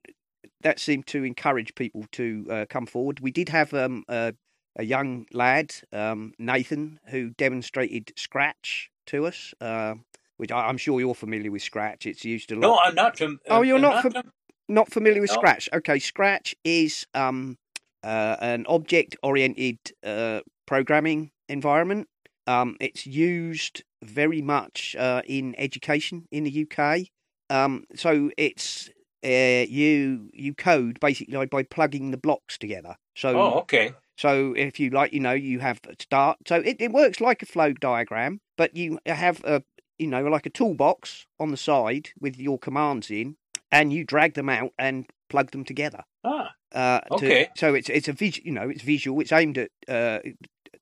that 0.61 0.79
seemed 0.79 1.07
to 1.07 1.23
encourage 1.23 1.75
people 1.75 2.05
to 2.13 2.47
uh, 2.49 2.65
come 2.69 2.86
forward. 2.86 3.19
We 3.19 3.31
did 3.31 3.49
have 3.49 3.73
um, 3.73 4.03
a, 4.07 4.34
a, 4.77 4.84
young 4.84 5.25
lad, 5.34 5.75
um, 5.91 6.34
Nathan, 6.39 6.99
who 7.07 7.31
demonstrated 7.31 8.13
Scratch 8.15 8.89
to 9.07 9.25
us, 9.25 9.53
uh, 9.61 9.95
which 10.38 10.51
I, 10.51 10.69
am 10.69 10.77
sure 10.77 10.99
you're 10.99 11.15
familiar 11.15 11.51
with 11.51 11.61
Scratch. 11.61 12.05
It's 12.05 12.25
used 12.25 12.51
a 12.51 12.55
lot. 12.55 12.61
No, 12.61 12.79
I'm 12.84 12.95
not. 12.95 13.17
Fam- 13.17 13.39
oh, 13.49 13.61
you're 13.61 13.79
not 13.79 14.03
not, 14.03 14.13
fam- 14.13 14.31
not 14.69 14.91
familiar 14.91 15.21
with 15.21 15.31
no. 15.31 15.36
Scratch? 15.36 15.69
Okay, 15.73 15.99
Scratch 15.99 16.55
is 16.63 17.05
um, 17.13 17.57
uh, 18.03 18.38
an 18.39 18.65
object-oriented 18.67 19.79
uh, 20.03 20.41
programming 20.65 21.31
environment. 21.49 22.07
Um, 22.48 22.76
it's 22.80 23.06
used 23.06 23.84
very 24.04 24.41
much 24.41 24.96
uh, 24.98 25.22
in 25.26 25.56
education 25.58 26.28
in 26.32 26.44
the 26.44 26.68
UK. 26.70 27.08
Um, 27.50 27.86
so 27.96 28.32
it's 28.38 28.89
uh, 29.24 29.66
you 29.70 30.30
you 30.34 30.54
code 30.54 31.00
basically 31.00 31.46
by 31.46 31.64
plugging 31.64 32.12
the 32.12 32.18
blocks 32.18 32.58
together. 32.58 32.96
So 33.16 33.39
oh, 33.39 33.60
okay. 33.62 33.94
So 34.18 34.54
if 34.56 34.80
you 34.80 34.89
like, 34.89 35.14
you 35.14 35.20
know, 35.20 35.34
you 35.34 35.60
have 35.60 35.80
a 35.88 35.96
start. 36.00 36.38
So 36.48 36.58
it, 36.58 36.78
it 36.80 36.91
works 36.91 37.20
like 37.20 37.41
a 37.41 37.46
flow 37.46 37.74
diagram, 37.74 38.41
but 38.58 38.76
you 38.76 39.00
have 39.06 39.44
a 39.44 39.64
you 39.98 40.08
know 40.08 40.24
like 40.24 40.46
a 40.46 40.50
toolbox 40.50 41.26
on 41.39 41.52
the 41.52 41.58
side 41.58 42.10
with 42.20 42.38
your 42.38 42.58
commands 42.58 43.10
in, 43.10 43.38
and 43.72 43.94
you 43.94 44.04
drag 44.04 44.34
them 44.34 44.50
out 44.50 44.72
and 44.78 45.06
plug 45.30 45.52
them 45.52 45.64
together. 45.64 46.04
Ah. 46.24 46.52
Uh, 46.74 47.00
okay. 47.12 47.46
To, 47.46 47.52
so 47.56 47.74
it's 47.76 47.89
it's 47.89 48.08
a 48.08 48.14
vis, 48.14 48.39
you 48.44 48.52
know, 48.52 48.70
it's 48.70 48.82
visual. 48.82 49.22
It's 49.22 49.32
aimed 49.32 49.58
at 49.58 49.70
uh, 49.88 50.20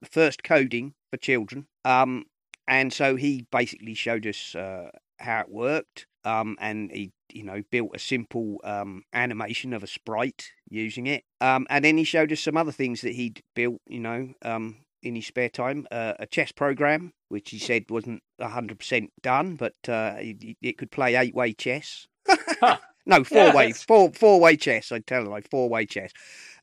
first 0.04 0.44
coding 0.44 0.94
for 1.12 1.18
children. 1.18 1.68
Um, 1.86 2.26
and 2.68 2.92
so 2.92 3.16
he 3.16 3.46
basically 3.52 3.94
showed 3.94 4.26
us 4.26 4.56
uh, 4.56 4.90
how 5.20 5.42
it 5.42 5.50
worked. 5.50 6.08
Um, 6.24 6.56
and 6.60 6.92
he 6.92 7.12
you 7.34 7.44
know, 7.44 7.62
built 7.72 7.92
a 7.94 8.00
simple 8.00 8.60
um, 8.64 9.04
animation 9.14 9.74
of 9.74 9.84
a 9.84 9.88
sprite 9.88 10.52
using 10.70 11.08
it. 11.08 11.24
Um, 11.40 11.66
and 11.70 11.84
then 11.84 11.98
he 11.98 12.04
showed 12.04 12.32
us 12.32 12.42
some 12.42 12.58
other 12.58 12.72
things 12.72 13.02
that 13.02 13.14
he'd 13.14 13.42
built, 13.56 13.82
you 13.88 14.00
know, 14.00 14.34
um, 14.44 14.78
in 15.02 15.16
his 15.16 15.28
spare 15.28 15.50
time. 15.50 15.88
Uh, 15.92 16.14
a 16.20 16.26
chess 16.26 16.52
program, 16.52 17.14
which 17.30 17.50
he 17.50 17.60
said 17.60 17.86
wasn't 17.90 18.22
100% 18.40 19.10
done, 19.22 19.56
but 19.56 19.76
uh, 19.88 20.16
it, 20.18 20.58
it 20.62 20.78
could 20.78 20.92
play 20.92 21.16
eight 21.16 21.36
way 21.36 21.54
chess. 21.54 22.08
no, 23.06 23.24
four 23.24 23.52
way, 23.54 23.72
four 23.72 24.12
four 24.12 24.40
way 24.40 24.56
chess. 24.56 24.92
I 24.92 25.00
tell 25.00 25.24
you, 25.24 25.30
like 25.30 25.50
four 25.50 25.70
way 25.70 25.86
chess 25.86 26.12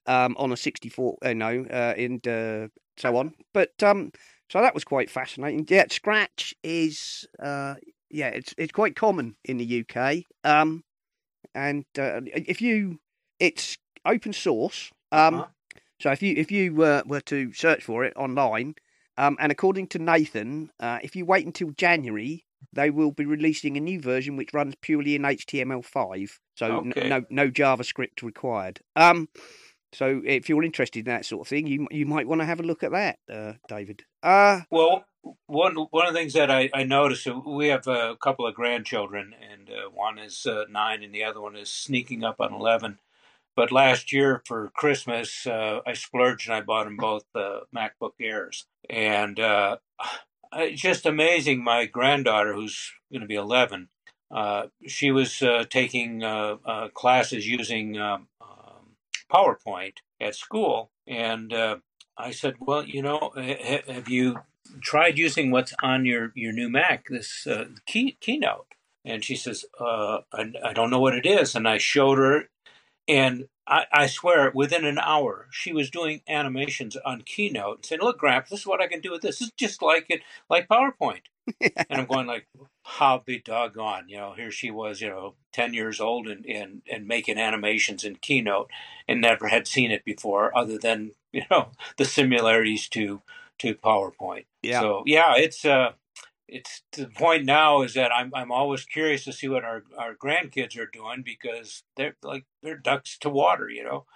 um, 0.06 0.36
on 0.38 0.52
a 0.52 0.56
64, 0.56 1.18
uh, 1.22 1.32
no, 1.32 1.66
uh, 1.70 1.94
and 1.96 2.26
uh, 2.26 2.68
so 2.96 3.16
on. 3.16 3.34
But 3.52 3.82
um, 3.82 4.12
so 4.48 4.60
that 4.60 4.74
was 4.74 4.84
quite 4.84 5.10
fascinating. 5.10 5.66
Yeah, 5.68 5.84
Scratch 5.90 6.54
is 6.62 7.26
uh, 7.42 7.74
yeah, 8.10 8.28
it's 8.28 8.54
it's 8.56 8.72
quite 8.72 8.96
common 8.96 9.36
in 9.44 9.58
the 9.58 9.84
UK. 9.84 10.24
Um, 10.44 10.84
and 11.54 11.84
uh, 11.98 12.20
if 12.24 12.60
you, 12.60 12.98
it's 13.38 13.78
open 14.04 14.32
source. 14.32 14.90
Um, 15.12 15.34
uh-huh. 15.34 15.46
so 16.00 16.10
if 16.12 16.22
you 16.22 16.34
if 16.36 16.50
you 16.50 16.74
were 16.74 17.02
were 17.06 17.20
to 17.22 17.52
search 17.52 17.82
for 17.82 18.04
it 18.04 18.14
online, 18.16 18.74
um, 19.16 19.36
and 19.40 19.52
according 19.52 19.88
to 19.88 19.98
Nathan, 19.98 20.70
uh, 20.80 20.98
if 21.02 21.16
you 21.16 21.24
wait 21.24 21.46
until 21.46 21.70
January, 21.70 22.44
they 22.72 22.90
will 22.90 23.12
be 23.12 23.24
releasing 23.24 23.76
a 23.76 23.80
new 23.80 24.00
version 24.00 24.36
which 24.36 24.54
runs 24.54 24.74
purely 24.80 25.14
in 25.14 25.22
HTML5. 25.22 26.30
So 26.56 26.66
okay. 26.66 27.02
n- 27.02 27.08
no 27.08 27.24
no 27.30 27.50
JavaScript 27.50 28.22
required. 28.22 28.80
Um, 28.96 29.28
so 29.92 30.22
if 30.24 30.48
you're 30.48 30.62
interested 30.62 31.00
in 31.00 31.04
that 31.06 31.24
sort 31.24 31.42
of 31.42 31.48
thing, 31.48 31.66
you 31.66 31.86
you 31.90 32.06
might 32.06 32.28
want 32.28 32.40
to 32.40 32.46
have 32.46 32.60
a 32.60 32.64
look 32.64 32.82
at 32.82 32.92
that, 32.92 33.18
uh, 33.32 33.54
David. 33.68 34.04
Uh 34.22 34.60
well, 34.70 35.04
one 35.46 35.74
one 35.90 36.06
of 36.06 36.12
the 36.12 36.18
things 36.18 36.34
that 36.34 36.50
I, 36.50 36.70
I 36.74 36.84
noticed, 36.84 37.26
we 37.46 37.68
have 37.68 37.86
a 37.86 38.16
couple 38.16 38.46
of 38.46 38.54
grandchildren, 38.54 39.34
and 39.50 39.68
uh, 39.70 39.90
one 39.90 40.18
is 40.18 40.46
uh, 40.46 40.64
nine, 40.70 41.02
and 41.02 41.14
the 41.14 41.24
other 41.24 41.40
one 41.40 41.56
is 41.56 41.70
sneaking 41.70 42.24
up 42.24 42.36
on 42.40 42.52
eleven. 42.52 42.98
But 43.56 43.72
last 43.72 44.12
year 44.12 44.42
for 44.46 44.70
Christmas, 44.74 45.46
uh, 45.46 45.80
I 45.84 45.94
splurged 45.94 46.48
and 46.48 46.56
I 46.56 46.60
bought 46.60 46.84
them 46.84 46.96
both 46.96 47.24
uh, 47.34 47.60
MacBook 47.74 48.12
Airs, 48.20 48.66
and 48.88 49.40
uh, 49.40 49.78
it's 50.52 50.80
just 50.80 51.06
amazing. 51.06 51.62
My 51.62 51.86
granddaughter, 51.86 52.54
who's 52.54 52.92
going 53.10 53.22
to 53.22 53.26
be 53.26 53.34
eleven, 53.34 53.88
uh, 54.30 54.66
she 54.86 55.10
was 55.10 55.42
taking 55.70 56.20
classes 56.94 57.48
using 57.48 57.98
um, 57.98 58.28
PowerPoint 59.32 59.94
at 60.20 60.34
school, 60.34 60.90
and 61.06 61.52
I 62.16 62.30
said, 62.30 62.56
"Well, 62.60 62.84
you 62.84 63.02
know, 63.02 63.32
have 63.36 64.08
you 64.08 64.36
tried 64.80 65.18
using 65.18 65.50
what's 65.50 65.74
on 65.82 66.04
your, 66.04 66.32
your 66.34 66.52
new 66.52 66.68
Mac, 66.68 67.08
this 67.08 67.46
uh, 67.46 67.66
key, 67.86 68.16
Keynote. 68.20 68.66
And 69.04 69.24
she 69.24 69.36
says, 69.36 69.64
uh, 69.80 70.18
I, 70.32 70.52
I 70.64 70.72
don't 70.72 70.90
know 70.90 71.00
what 71.00 71.14
it 71.14 71.26
is. 71.26 71.54
And 71.54 71.66
I 71.68 71.78
showed 71.78 72.18
her, 72.18 72.44
and 73.06 73.48
I, 73.68 73.84
I 73.92 74.06
swear, 74.06 74.50
within 74.54 74.84
an 74.86 74.98
hour, 74.98 75.46
she 75.50 75.72
was 75.72 75.90
doing 75.90 76.22
animations 76.26 76.96
on 77.04 77.22
Keynote 77.22 77.76
and 77.76 77.86
saying, 77.86 78.00
"Look, 78.00 78.18
Gramps, 78.18 78.50
this 78.50 78.60
is 78.60 78.66
what 78.66 78.80
I 78.80 78.88
can 78.88 79.00
do 79.00 79.12
with 79.12 79.22
this. 79.22 79.40
It's 79.42 79.52
just 79.56 79.82
like 79.82 80.06
it, 80.08 80.22
like 80.48 80.68
PowerPoint." 80.68 81.22
and 81.60 81.86
I'm 81.90 82.06
going 82.06 82.26
like, 82.26 82.46
"How 82.82 83.22
be 83.24 83.40
doggone!" 83.40 84.08
You 84.08 84.16
know, 84.16 84.32
here 84.32 84.50
she 84.50 84.70
was, 84.70 85.00
you 85.00 85.08
know, 85.08 85.34
ten 85.52 85.74
years 85.74 86.00
old 86.00 86.26
and 86.28 86.46
and 86.46 86.82
and 86.90 87.06
making 87.06 87.38
animations 87.38 88.04
in 88.04 88.16
Keynote, 88.16 88.70
and 89.06 89.20
never 89.20 89.48
had 89.48 89.68
seen 89.68 89.90
it 89.90 90.04
before, 90.04 90.56
other 90.56 90.78
than 90.78 91.12
you 91.32 91.42
know 91.50 91.68
the 91.98 92.06
similarities 92.06 92.88
to 92.90 93.20
to 93.58 93.74
PowerPoint. 93.74 94.46
Yeah. 94.62 94.80
So 94.80 95.02
yeah, 95.06 95.34
it's 95.36 95.64
uh, 95.66 95.92
it's 96.48 96.82
the 96.92 97.06
point 97.06 97.44
now 97.44 97.82
is 97.82 97.94
that 97.94 98.12
I'm 98.12 98.32
I'm 98.34 98.50
always 98.50 98.84
curious 98.84 99.24
to 99.24 99.32
see 99.32 99.48
what 99.48 99.64
our 99.64 99.84
our 99.98 100.14
grandkids 100.14 100.78
are 100.78 100.90
doing 100.92 101.22
because 101.24 101.82
they're 101.96 102.16
like 102.22 102.44
they're 102.62 102.76
ducks 102.76 103.18
to 103.18 103.30
water, 103.30 103.68
you 103.68 103.84
know. 103.84 104.06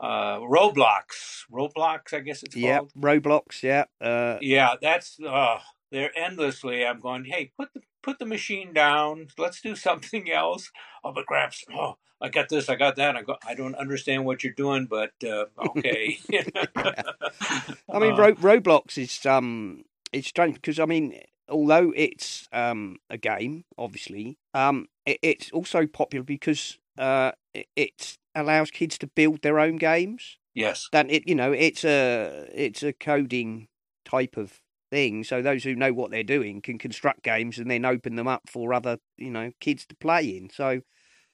Uh, 0.00 0.40
Roblox, 0.40 1.44
Roblox, 1.52 2.12
I 2.12 2.20
guess 2.20 2.42
it's 2.42 2.56
yeah, 2.56 2.78
called. 2.78 2.92
Roblox, 2.98 3.62
yeah, 3.62 3.84
uh, 4.00 4.38
yeah. 4.40 4.74
That's 4.80 5.18
uh, 5.20 5.58
they're 5.92 6.16
endlessly. 6.18 6.84
I'm 6.84 6.98
going, 6.98 7.26
hey, 7.26 7.52
put 7.56 7.72
the 7.72 7.82
put 8.02 8.18
the 8.18 8.26
machine 8.26 8.72
down. 8.72 9.28
Let's 9.38 9.60
do 9.60 9.76
something 9.88 10.30
else. 10.30 10.70
Oh, 11.04 11.12
but 11.12 11.26
Gramps, 11.26 11.64
oh, 11.72 11.98
I 12.20 12.28
got 12.28 12.48
this, 12.48 12.68
I 12.68 12.76
got 12.76 12.96
that. 12.96 13.16
I 13.16 13.22
go, 13.22 13.36
I 13.46 13.54
don't 13.54 13.74
understand 13.74 14.24
what 14.24 14.44
you're 14.44 14.52
doing, 14.52 14.86
but 14.86 15.12
uh, 15.24 15.46
okay. 15.68 16.18
I 16.76 17.98
mean, 17.98 18.16
Ro- 18.16 18.34
Roblox 18.34 18.96
is 18.98 19.24
um, 19.26 19.84
it's 20.12 20.28
strange 20.28 20.54
because 20.54 20.78
I 20.78 20.86
mean, 20.86 21.20
although 21.52 21.92
it's 21.94 22.48
um 22.52 22.96
a 23.10 23.18
game, 23.18 23.64
obviously, 23.78 24.38
um, 24.54 24.86
it, 25.06 25.18
it's 25.22 25.50
also 25.52 25.86
popular 25.86 26.24
because 26.24 26.78
uh, 26.98 27.32
it, 27.54 27.66
it 27.76 28.18
allows 28.34 28.70
kids 28.70 28.98
to 28.98 29.06
build 29.06 29.42
their 29.42 29.58
own 29.60 29.76
games. 29.76 30.38
Yes. 30.54 30.88
That 30.92 31.10
it, 31.10 31.28
you 31.28 31.34
know, 31.34 31.52
it's 31.52 31.84
a 31.84 32.48
it's 32.52 32.82
a 32.82 32.92
coding 32.92 33.68
type 34.04 34.36
of 34.36 34.60
thing. 34.90 35.24
So 35.24 35.40
those 35.40 35.64
who 35.64 35.74
know 35.74 35.92
what 35.92 36.10
they're 36.10 36.22
doing 36.22 36.60
can 36.60 36.78
construct 36.78 37.22
games 37.22 37.58
and 37.58 37.70
then 37.70 37.84
open 37.84 38.16
them 38.16 38.28
up 38.28 38.42
for 38.48 38.74
other, 38.74 38.98
you 39.16 39.30
know, 39.30 39.52
kids 39.60 39.86
to 39.86 39.96
play 39.96 40.36
in. 40.36 40.50
So 40.50 40.80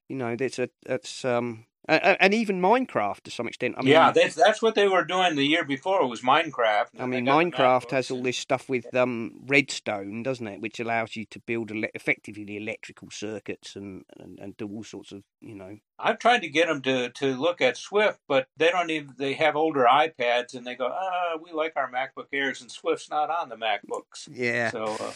you 0.09 0.17
know, 0.17 0.37
that's 0.37 0.59
a 0.59 0.71
that's 0.87 1.25
um 1.25 1.67
uh, 1.89 2.17
and 2.21 2.35
even 2.35 2.61
Minecraft 2.61 3.23
to 3.23 3.31
some 3.31 3.49
extent. 3.49 3.75
I 3.79 3.83
mean, 3.83 3.93
yeah, 3.93 4.11
that's 4.13 4.35
that's 4.35 4.61
what 4.61 4.75
they 4.75 4.89
were 4.89 5.05
doing 5.05 5.37
the 5.37 5.45
year 5.45 5.65
before. 5.65 6.03
It 6.03 6.07
was 6.07 6.21
Minecraft. 6.21 6.89
I 6.99 7.07
mean, 7.07 7.25
Minecraft 7.25 7.91
has 7.93 8.11
all 8.11 8.23
this 8.23 8.37
stuff 8.37 8.69
with 8.69 8.95
um, 8.95 9.33
redstone, 9.47 10.23
doesn't 10.23 10.47
it? 10.47 10.61
Which 10.61 10.81
allows 10.81 11.17
you 11.17 11.25
to 11.27 11.39
build 11.41 11.71
ele- 11.73 11.91
effectively 11.95 12.45
the 12.45 12.57
electrical 12.57 13.11
circuits 13.11 13.75
and, 13.75 14.05
and, 14.19 14.39
and 14.39 14.57
do 14.57 14.69
all 14.69 14.85
sorts 14.85 15.13
of, 15.13 15.23
you 15.41 15.55
know. 15.55 15.79
I've 15.99 16.19
tried 16.19 16.43
to 16.43 16.49
get 16.49 16.69
them 16.69 16.83
to, 16.83 17.09
to 17.11 17.27
look 17.35 17.61
at 17.61 17.77
Swift, 17.77 18.21
but 18.29 18.49
they 18.57 18.69
don't 18.69 18.91
even. 18.91 19.15
They 19.17 19.33
have 19.35 19.57
older 19.57 19.87
iPads, 19.91 20.55
and 20.55 20.67
they 20.67 20.75
go, 20.75 20.93
"Ah, 20.93 21.37
we 21.43 21.53
like 21.53 21.73
our 21.77 21.91
MacBook 21.91 22.27
Airs, 22.33 22.61
and 22.61 22.71
Swift's 22.71 23.11
not 23.11 23.31
on 23.31 23.49
the 23.49 23.57
MacBooks." 23.57 24.29
Yeah. 24.31 24.71
So. 24.71 24.85
Uh, 24.85 25.13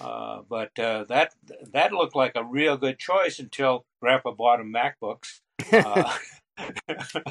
uh, 0.00 0.42
but 0.48 0.78
uh, 0.78 1.04
that 1.04 1.34
that 1.72 1.92
looked 1.92 2.16
like 2.16 2.32
a 2.34 2.44
real 2.44 2.76
good 2.76 2.98
choice 2.98 3.38
until 3.38 3.86
Grandpa 4.00 4.32
bought 4.32 4.60
him 4.60 4.72
MacBooks. 4.72 5.40
Uh, 5.72 6.16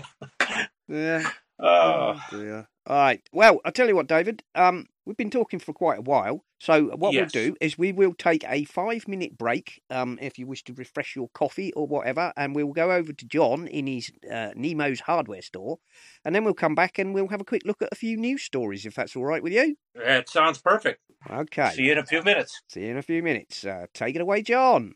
yeah. 0.87 1.29
Oh. 1.57 2.21
dear. 2.29 2.67
All 2.87 2.95
right. 2.97 3.21
Well, 3.33 3.59
I'll 3.65 3.71
tell 3.71 3.87
you 3.87 3.95
what, 3.95 4.07
David. 4.07 4.43
Um, 4.53 4.85
we've 5.05 5.17
been 5.17 5.31
talking 5.31 5.57
for 5.59 5.73
quite 5.73 5.97
a 5.99 6.01
while. 6.03 6.43
So 6.59 6.95
what 6.95 7.13
Yes. 7.13 7.33
we'll 7.33 7.45
do 7.47 7.55
is 7.59 7.77
we 7.79 7.91
will 7.91 8.13
take 8.13 8.43
a 8.47 8.63
five 8.65 9.07
minute 9.07 9.37
break, 9.39 9.81
um, 9.89 10.19
if 10.21 10.37
you 10.37 10.45
wish 10.45 10.63
to 10.65 10.73
refresh 10.73 11.15
your 11.15 11.29
coffee 11.29 11.73
or 11.73 11.87
whatever, 11.87 12.31
and 12.37 12.55
we'll 12.55 12.73
go 12.73 12.91
over 12.91 13.11
to 13.11 13.25
John 13.25 13.67
in 13.67 13.87
his 13.87 14.11
uh, 14.31 14.51
Nemo's 14.55 14.99
hardware 15.01 15.41
store, 15.41 15.79
and 16.23 16.35
then 16.35 16.43
we'll 16.45 16.53
come 16.53 16.75
back 16.75 16.99
and 16.99 17.13
we'll 17.13 17.27
have 17.29 17.41
a 17.41 17.45
quick 17.45 17.63
look 17.65 17.81
at 17.81 17.89
a 17.91 17.95
few 17.95 18.17
news 18.17 18.43
stories, 18.43 18.85
if 18.85 18.93
that's 18.93 19.15
all 19.15 19.25
right 19.25 19.41
with 19.41 19.53
you. 19.53 19.77
That 19.95 20.29
sounds 20.29 20.59
perfect. 20.59 21.01
Okay. 21.29 21.71
See 21.71 21.83
you 21.83 21.93
in 21.93 21.97
a 21.97 22.05
few 22.05 22.21
minutes. 22.21 22.61
See 22.67 22.81
you 22.81 22.91
in 22.91 22.97
a 22.97 23.01
few 23.01 23.23
minutes. 23.23 23.65
Uh, 23.65 23.87
take 23.95 24.15
it 24.15 24.21
away, 24.21 24.43
John. 24.43 24.93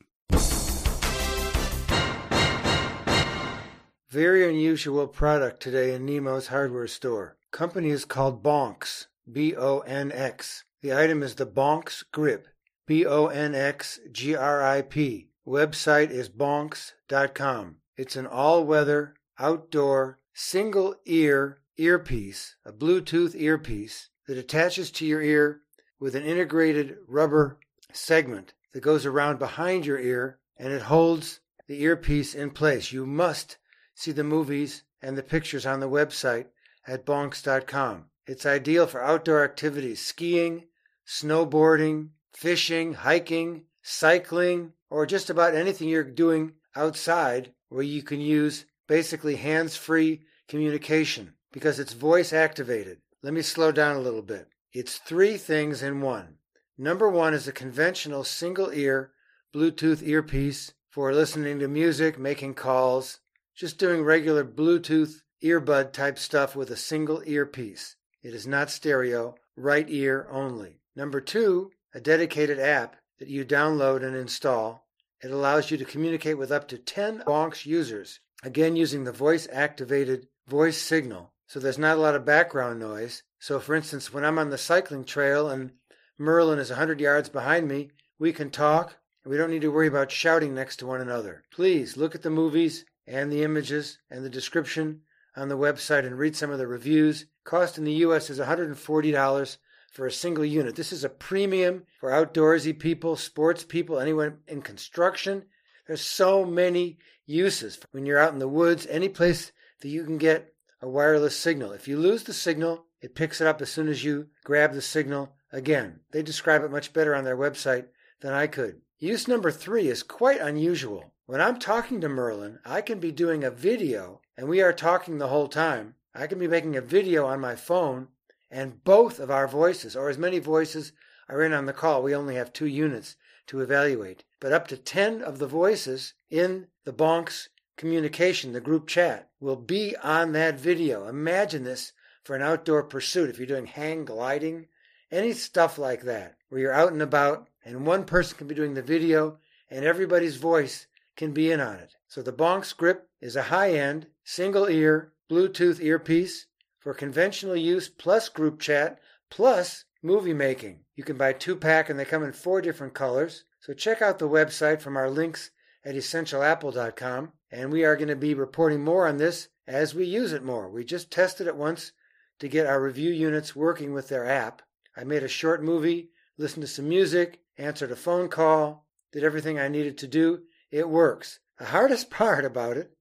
Very 4.09 4.47
unusual 4.49 5.07
product 5.07 5.59
today 5.61 5.93
in 5.93 6.05
Nemo's 6.05 6.47
hardware 6.47 6.87
store. 6.87 7.35
Company 7.51 7.89
is 7.89 8.05
called 8.05 8.43
BONX. 8.43 9.07
B 9.31 9.55
O 9.55 9.79
N 9.79 10.11
X. 10.11 10.63
The 10.81 10.93
item 10.93 11.21
is 11.21 11.35
the 11.35 11.45
BONX 11.45 12.03
Grip. 12.11 12.47
B 12.87 13.05
O 13.05 13.27
N 13.27 13.53
X 13.53 13.99
G 14.11 14.35
R 14.35 14.63
I 14.63 14.81
P. 14.81 15.29
Website 15.45 16.09
is 16.09 16.29
bonx.com. 16.29 17.77
It's 17.97 18.15
an 18.15 18.27
all 18.27 18.63
weather, 18.63 19.15
outdoor, 19.37 20.19
single 20.33 20.95
ear 21.05 21.61
earpiece, 21.77 22.55
a 22.65 22.71
Bluetooth 22.71 23.35
earpiece 23.35 24.09
that 24.27 24.37
attaches 24.37 24.91
to 24.91 25.05
your 25.05 25.21
ear 25.21 25.61
with 25.99 26.15
an 26.15 26.23
integrated 26.23 26.97
rubber 27.07 27.59
segment 27.91 28.53
that 28.73 28.81
goes 28.81 29.05
around 29.05 29.39
behind 29.39 29.85
your 29.85 29.99
ear 29.99 30.39
and 30.57 30.71
it 30.71 30.83
holds 30.83 31.39
the 31.67 31.81
earpiece 31.81 32.35
in 32.35 32.51
place. 32.51 32.91
You 32.91 33.05
must 33.05 33.57
see 33.95 34.11
the 34.11 34.23
movies 34.23 34.83
and 35.01 35.17
the 35.17 35.23
pictures 35.23 35.65
on 35.65 35.79
the 35.79 35.89
website 35.89 36.47
at 36.89 37.05
bonx.com. 37.05 38.05
It's 38.25 38.45
ideal 38.45 38.87
for 38.87 39.03
outdoor 39.03 39.43
activities 39.43 40.03
skiing, 40.03 40.65
snowboarding, 41.05 42.09
fishing, 42.33 42.93
hiking, 42.93 43.65
cycling, 43.83 44.73
or 44.89 45.05
just 45.05 45.29
about 45.29 45.53
anything 45.53 45.87
you're 45.87 46.03
doing 46.03 46.53
outside 46.75 47.53
where 47.69 47.83
you 47.83 48.01
can 48.01 48.19
use 48.19 48.65
basically 48.87 49.35
hands 49.35 49.75
free 49.75 50.21
communication 50.47 51.33
because 51.51 51.79
it's 51.79 51.93
voice 51.93 52.33
activated. 52.33 52.97
Let 53.21 53.33
me 53.33 53.43
slow 53.43 53.71
down 53.71 53.95
a 53.95 54.01
little 54.01 54.23
bit. 54.23 54.47
It's 54.73 54.97
three 54.97 55.37
things 55.37 55.83
in 55.83 56.01
one. 56.01 56.37
Number 56.77 57.09
one 57.09 57.33
is 57.33 57.47
a 57.47 57.51
conventional 57.51 58.23
single 58.23 58.71
ear 58.71 59.11
Bluetooth 59.53 60.01
earpiece 60.01 60.73
for 60.89 61.13
listening 61.13 61.59
to 61.59 61.67
music, 61.67 62.17
making 62.17 62.55
calls, 62.55 63.19
just 63.55 63.77
doing 63.77 64.03
regular 64.03 64.43
Bluetooth 64.43 65.21
earbud 65.43 65.93
type 65.93 66.19
stuff 66.19 66.55
with 66.55 66.69
a 66.69 66.75
single 66.75 67.23
earpiece. 67.25 67.95
It 68.21 68.33
is 68.33 68.45
not 68.45 68.69
stereo, 68.69 69.35
right 69.55 69.85
ear 69.89 70.27
only. 70.29 70.81
Number 70.95 71.21
two, 71.21 71.71
a 71.93 72.01
dedicated 72.01 72.59
app 72.59 72.97
that 73.19 73.29
you 73.29 73.45
download 73.45 74.03
and 74.03 74.15
install. 74.15 74.87
It 75.21 75.31
allows 75.31 75.71
you 75.71 75.77
to 75.77 75.85
communicate 75.85 76.37
with 76.37 76.51
up 76.51 76.67
to 76.69 76.77
10 76.77 77.23
BONX 77.25 77.65
users, 77.65 78.19
again 78.43 78.75
using 78.75 79.03
the 79.03 79.11
voice 79.11 79.47
activated 79.51 80.27
voice 80.47 80.77
signal. 80.77 81.33
So 81.47 81.59
there's 81.59 81.77
not 81.77 81.97
a 81.97 82.01
lot 82.01 82.15
of 82.15 82.25
background 82.25 82.79
noise. 82.79 83.23
So, 83.39 83.59
for 83.59 83.75
instance, 83.75 84.13
when 84.13 84.25
I'm 84.25 84.37
on 84.37 84.49
the 84.49 84.57
cycling 84.57 85.05
trail 85.05 85.49
and 85.49 85.71
Merlin 86.17 86.59
is 86.59 86.69
100 86.69 86.99
yards 86.99 87.29
behind 87.29 87.67
me, 87.67 87.91
we 88.17 88.33
can 88.33 88.51
talk 88.51 88.97
and 89.23 89.31
we 89.31 89.37
don't 89.37 89.49
need 89.49 89.61
to 89.61 89.71
worry 89.71 89.87
about 89.87 90.11
shouting 90.11 90.53
next 90.53 90.77
to 90.77 90.85
one 90.85 91.01
another. 91.01 91.43
Please 91.51 91.97
look 91.97 92.13
at 92.13 92.21
the 92.21 92.29
movies 92.29 92.85
and 93.07 93.31
the 93.31 93.43
images 93.43 93.97
and 94.09 94.23
the 94.23 94.29
description 94.29 95.01
on 95.35 95.49
the 95.49 95.57
website 95.57 96.05
and 96.05 96.17
read 96.17 96.35
some 96.35 96.51
of 96.51 96.57
the 96.57 96.67
reviews. 96.67 97.25
Cost 97.43 97.77
in 97.77 97.83
the 97.83 97.93
US 97.93 98.29
is 98.29 98.39
$140 98.39 99.57
for 99.91 100.05
a 100.05 100.11
single 100.11 100.45
unit. 100.45 100.75
This 100.75 100.91
is 100.91 101.03
a 101.03 101.09
premium 101.09 101.83
for 101.99 102.11
outdoorsy 102.11 102.77
people, 102.77 103.15
sports 103.15 103.63
people, 103.63 103.99
anyone 103.99 104.39
in 104.47 104.61
construction. 104.61 105.45
There's 105.87 106.01
so 106.01 106.45
many 106.45 106.99
uses. 107.25 107.79
When 107.91 108.05
you're 108.05 108.19
out 108.19 108.33
in 108.33 108.39
the 108.39 108.47
woods, 108.47 108.87
any 108.87 109.09
place 109.09 109.51
that 109.81 109.89
you 109.89 110.03
can 110.03 110.17
get 110.17 110.53
a 110.81 110.87
wireless 110.87 111.35
signal. 111.35 111.71
If 111.71 111.87
you 111.87 111.97
lose 111.97 112.23
the 112.23 112.33
signal, 112.33 112.85
it 113.01 113.15
picks 113.15 113.41
it 113.41 113.47
up 113.47 113.61
as 113.61 113.69
soon 113.69 113.87
as 113.87 114.03
you 114.03 114.27
grab 114.43 114.73
the 114.73 114.81
signal 114.81 115.33
again. 115.51 116.01
They 116.11 116.21
describe 116.21 116.63
it 116.63 116.71
much 116.71 116.93
better 116.93 117.15
on 117.15 117.23
their 117.23 117.37
website 117.37 117.85
than 118.21 118.33
I 118.33 118.47
could. 118.47 118.81
Use 118.99 119.27
number 119.27 119.51
three 119.51 119.87
is 119.87 120.03
quite 120.03 120.41
unusual. 120.41 121.13
When 121.25 121.39
I'm 121.39 121.59
talking 121.59 122.01
to 122.01 122.09
Merlin, 122.09 122.59
I 122.65 122.81
can 122.81 122.99
be 122.99 123.11
doing 123.11 123.43
a 123.43 123.51
video, 123.51 124.21
and 124.39 124.47
we 124.47 124.61
are 124.61 124.71
talking 124.71 125.17
the 125.17 125.27
whole 125.27 125.49
time. 125.49 125.95
I 126.15 126.25
can 126.25 126.39
be 126.39 126.47
making 126.47 126.77
a 126.77 126.81
video 126.81 127.25
on 127.25 127.41
my 127.41 127.57
phone, 127.57 128.07
and 128.49 128.81
both 128.85 129.19
of 129.19 129.29
our 129.29 129.49
voices, 129.49 129.97
or 129.97 130.07
as 130.07 130.17
many 130.17 130.39
voices 130.39 130.93
are 131.27 131.43
in 131.43 131.51
on 131.51 131.65
the 131.65 131.73
call, 131.73 132.01
we 132.01 132.15
only 132.15 132.35
have 132.35 132.53
two 132.53 132.65
units 132.65 133.17
to 133.47 133.59
evaluate. 133.59 134.23
But 134.39 134.53
up 134.53 134.69
to 134.69 134.77
10 134.77 135.21
of 135.21 135.39
the 135.39 135.45
voices 135.45 136.13
in 136.29 136.67
the 136.85 136.93
BONX 136.93 137.49
communication, 137.75 138.53
the 138.53 138.61
group 138.61 138.87
chat, 138.87 139.29
will 139.41 139.57
be 139.57 139.97
on 139.97 140.31
that 140.31 140.57
video. 140.57 141.09
Imagine 141.09 141.65
this 141.65 141.91
for 142.23 142.33
an 142.33 142.41
outdoor 142.41 142.83
pursuit. 142.83 143.29
If 143.29 143.39
you're 143.39 143.45
doing 143.45 143.65
hang 143.65 144.05
gliding, 144.05 144.67
any 145.11 145.33
stuff 145.33 145.77
like 145.77 146.03
that, 146.03 146.37
where 146.47 146.61
you're 146.61 146.71
out 146.71 146.93
and 146.93 147.01
about, 147.01 147.49
and 147.65 147.85
one 147.85 148.05
person 148.05 148.37
can 148.37 148.47
be 148.47 148.55
doing 148.55 148.73
the 148.73 148.81
video, 148.81 149.37
and 149.69 149.83
everybody's 149.83 150.37
voice 150.37 150.87
can 151.17 151.33
be 151.33 151.51
in 151.51 151.59
on 151.59 151.75
it. 151.75 151.97
So 152.09 152.23
the 152.23 152.33
BONX 152.33 152.75
Grip 152.75 153.07
is 153.21 153.35
a 153.35 153.43
high 153.43 153.73
end, 153.73 154.07
single 154.23 154.67
ear, 154.67 155.13
Bluetooth 155.29 155.79
earpiece 155.79 156.47
for 156.79 156.95
conventional 156.95 157.55
use 157.55 157.87
plus 157.87 158.29
group 158.29 158.59
chat 158.59 158.99
plus 159.29 159.85
movie 160.01 160.33
making. 160.33 160.85
You 160.95 161.03
can 161.03 161.17
buy 161.17 161.33
two 161.33 161.55
pack 161.55 161.87
and 161.87 161.99
they 161.99 162.05
come 162.05 162.23
in 162.23 162.33
four 162.33 162.61
different 162.61 162.95
colors. 162.95 163.43
So 163.59 163.73
check 163.73 164.01
out 164.01 164.17
the 164.17 164.27
website 164.27 164.81
from 164.81 164.97
our 164.97 165.07
links 165.07 165.51
at 165.85 165.93
essentialapple.com 165.93 167.31
and 167.51 167.71
we 167.71 167.85
are 167.85 167.95
going 167.95 168.07
to 168.07 168.15
be 168.15 168.33
reporting 168.33 168.83
more 168.83 169.07
on 169.07 169.17
this 169.17 169.49
as 169.67 169.93
we 169.93 170.05
use 170.05 170.33
it 170.33 170.43
more. 170.43 170.67
We 170.67 170.83
just 170.83 171.11
tested 171.11 171.45
it 171.45 171.55
once 171.55 171.91
to 172.39 172.47
get 172.47 172.65
our 172.65 172.81
review 172.81 173.11
units 173.11 173.55
working 173.55 173.93
with 173.93 174.07
their 174.07 174.25
app. 174.25 174.63
I 174.97 175.03
made 175.03 175.21
a 175.21 175.27
short 175.27 175.61
movie, 175.61 176.09
listened 176.39 176.63
to 176.63 176.67
some 176.67 176.89
music, 176.89 177.41
answered 177.55 177.91
a 177.91 177.95
phone 177.95 178.29
call, 178.29 178.87
did 179.11 179.23
everything 179.23 179.59
I 179.59 179.67
needed 179.67 179.99
to 179.99 180.07
do. 180.07 180.41
It 180.71 180.89
works. 180.89 181.39
The 181.59 181.65
hardest 181.65 182.09
part 182.09 182.45
about 182.45 182.77
it 182.77 182.91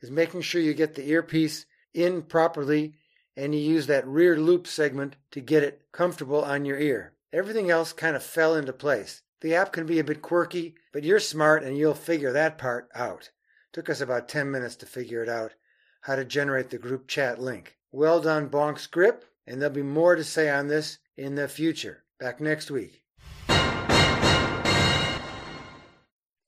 is 0.00 0.10
making 0.10 0.42
sure 0.42 0.60
you 0.60 0.74
get 0.74 0.94
the 0.94 1.08
earpiece 1.08 1.66
in 1.94 2.22
properly 2.22 2.94
and 3.36 3.54
you 3.54 3.60
use 3.60 3.86
that 3.86 4.06
rear 4.06 4.36
loop 4.36 4.66
segment 4.66 5.16
to 5.30 5.40
get 5.40 5.62
it 5.62 5.82
comfortable 5.92 6.42
on 6.42 6.64
your 6.64 6.78
ear. 6.78 7.14
Everything 7.32 7.70
else 7.70 7.92
kind 7.92 8.16
of 8.16 8.22
fell 8.22 8.54
into 8.54 8.72
place. 8.72 9.22
The 9.40 9.54
app 9.54 9.72
can 9.72 9.86
be 9.86 9.98
a 10.00 10.04
bit 10.04 10.22
quirky, 10.22 10.74
but 10.92 11.04
you're 11.04 11.20
smart 11.20 11.62
and 11.62 11.76
you'll 11.76 11.94
figure 11.94 12.32
that 12.32 12.58
part 12.58 12.88
out. 12.94 13.30
Took 13.72 13.88
us 13.88 14.00
about 14.00 14.28
10 14.28 14.50
minutes 14.50 14.74
to 14.76 14.86
figure 14.86 15.22
it 15.22 15.28
out 15.28 15.54
how 16.02 16.16
to 16.16 16.24
generate 16.24 16.70
the 16.70 16.78
group 16.78 17.06
chat 17.06 17.40
link. 17.40 17.76
Well 17.92 18.20
done, 18.20 18.48
Bonk 18.48 18.90
Grip, 18.90 19.24
and 19.46 19.60
there'll 19.60 19.74
be 19.74 19.82
more 19.82 20.16
to 20.16 20.24
say 20.24 20.48
on 20.48 20.68
this 20.68 20.98
in 21.16 21.34
the 21.34 21.48
future. 21.48 22.04
Back 22.18 22.40
next 22.40 22.70
week. 22.70 23.02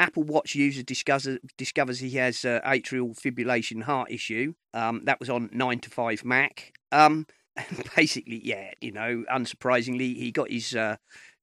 Apple 0.00 0.22
Watch 0.22 0.54
user 0.54 0.82
discovers, 0.82 1.38
discovers 1.58 2.00
he 2.00 2.12
has 2.12 2.44
uh, 2.44 2.60
atrial 2.66 3.14
fibrillation 3.20 3.82
heart 3.82 4.10
issue. 4.10 4.54
Um, 4.72 5.02
that 5.04 5.20
was 5.20 5.28
on 5.28 5.50
9 5.52 5.78
to 5.80 5.90
5 5.90 6.24
Mac. 6.24 6.72
Um, 6.90 7.26
basically, 7.96 8.40
yeah, 8.42 8.70
you 8.80 8.92
know, 8.92 9.24
unsurprisingly, 9.30 10.16
he 10.16 10.32
got 10.32 10.50
his 10.50 10.74
uh, 10.74 10.96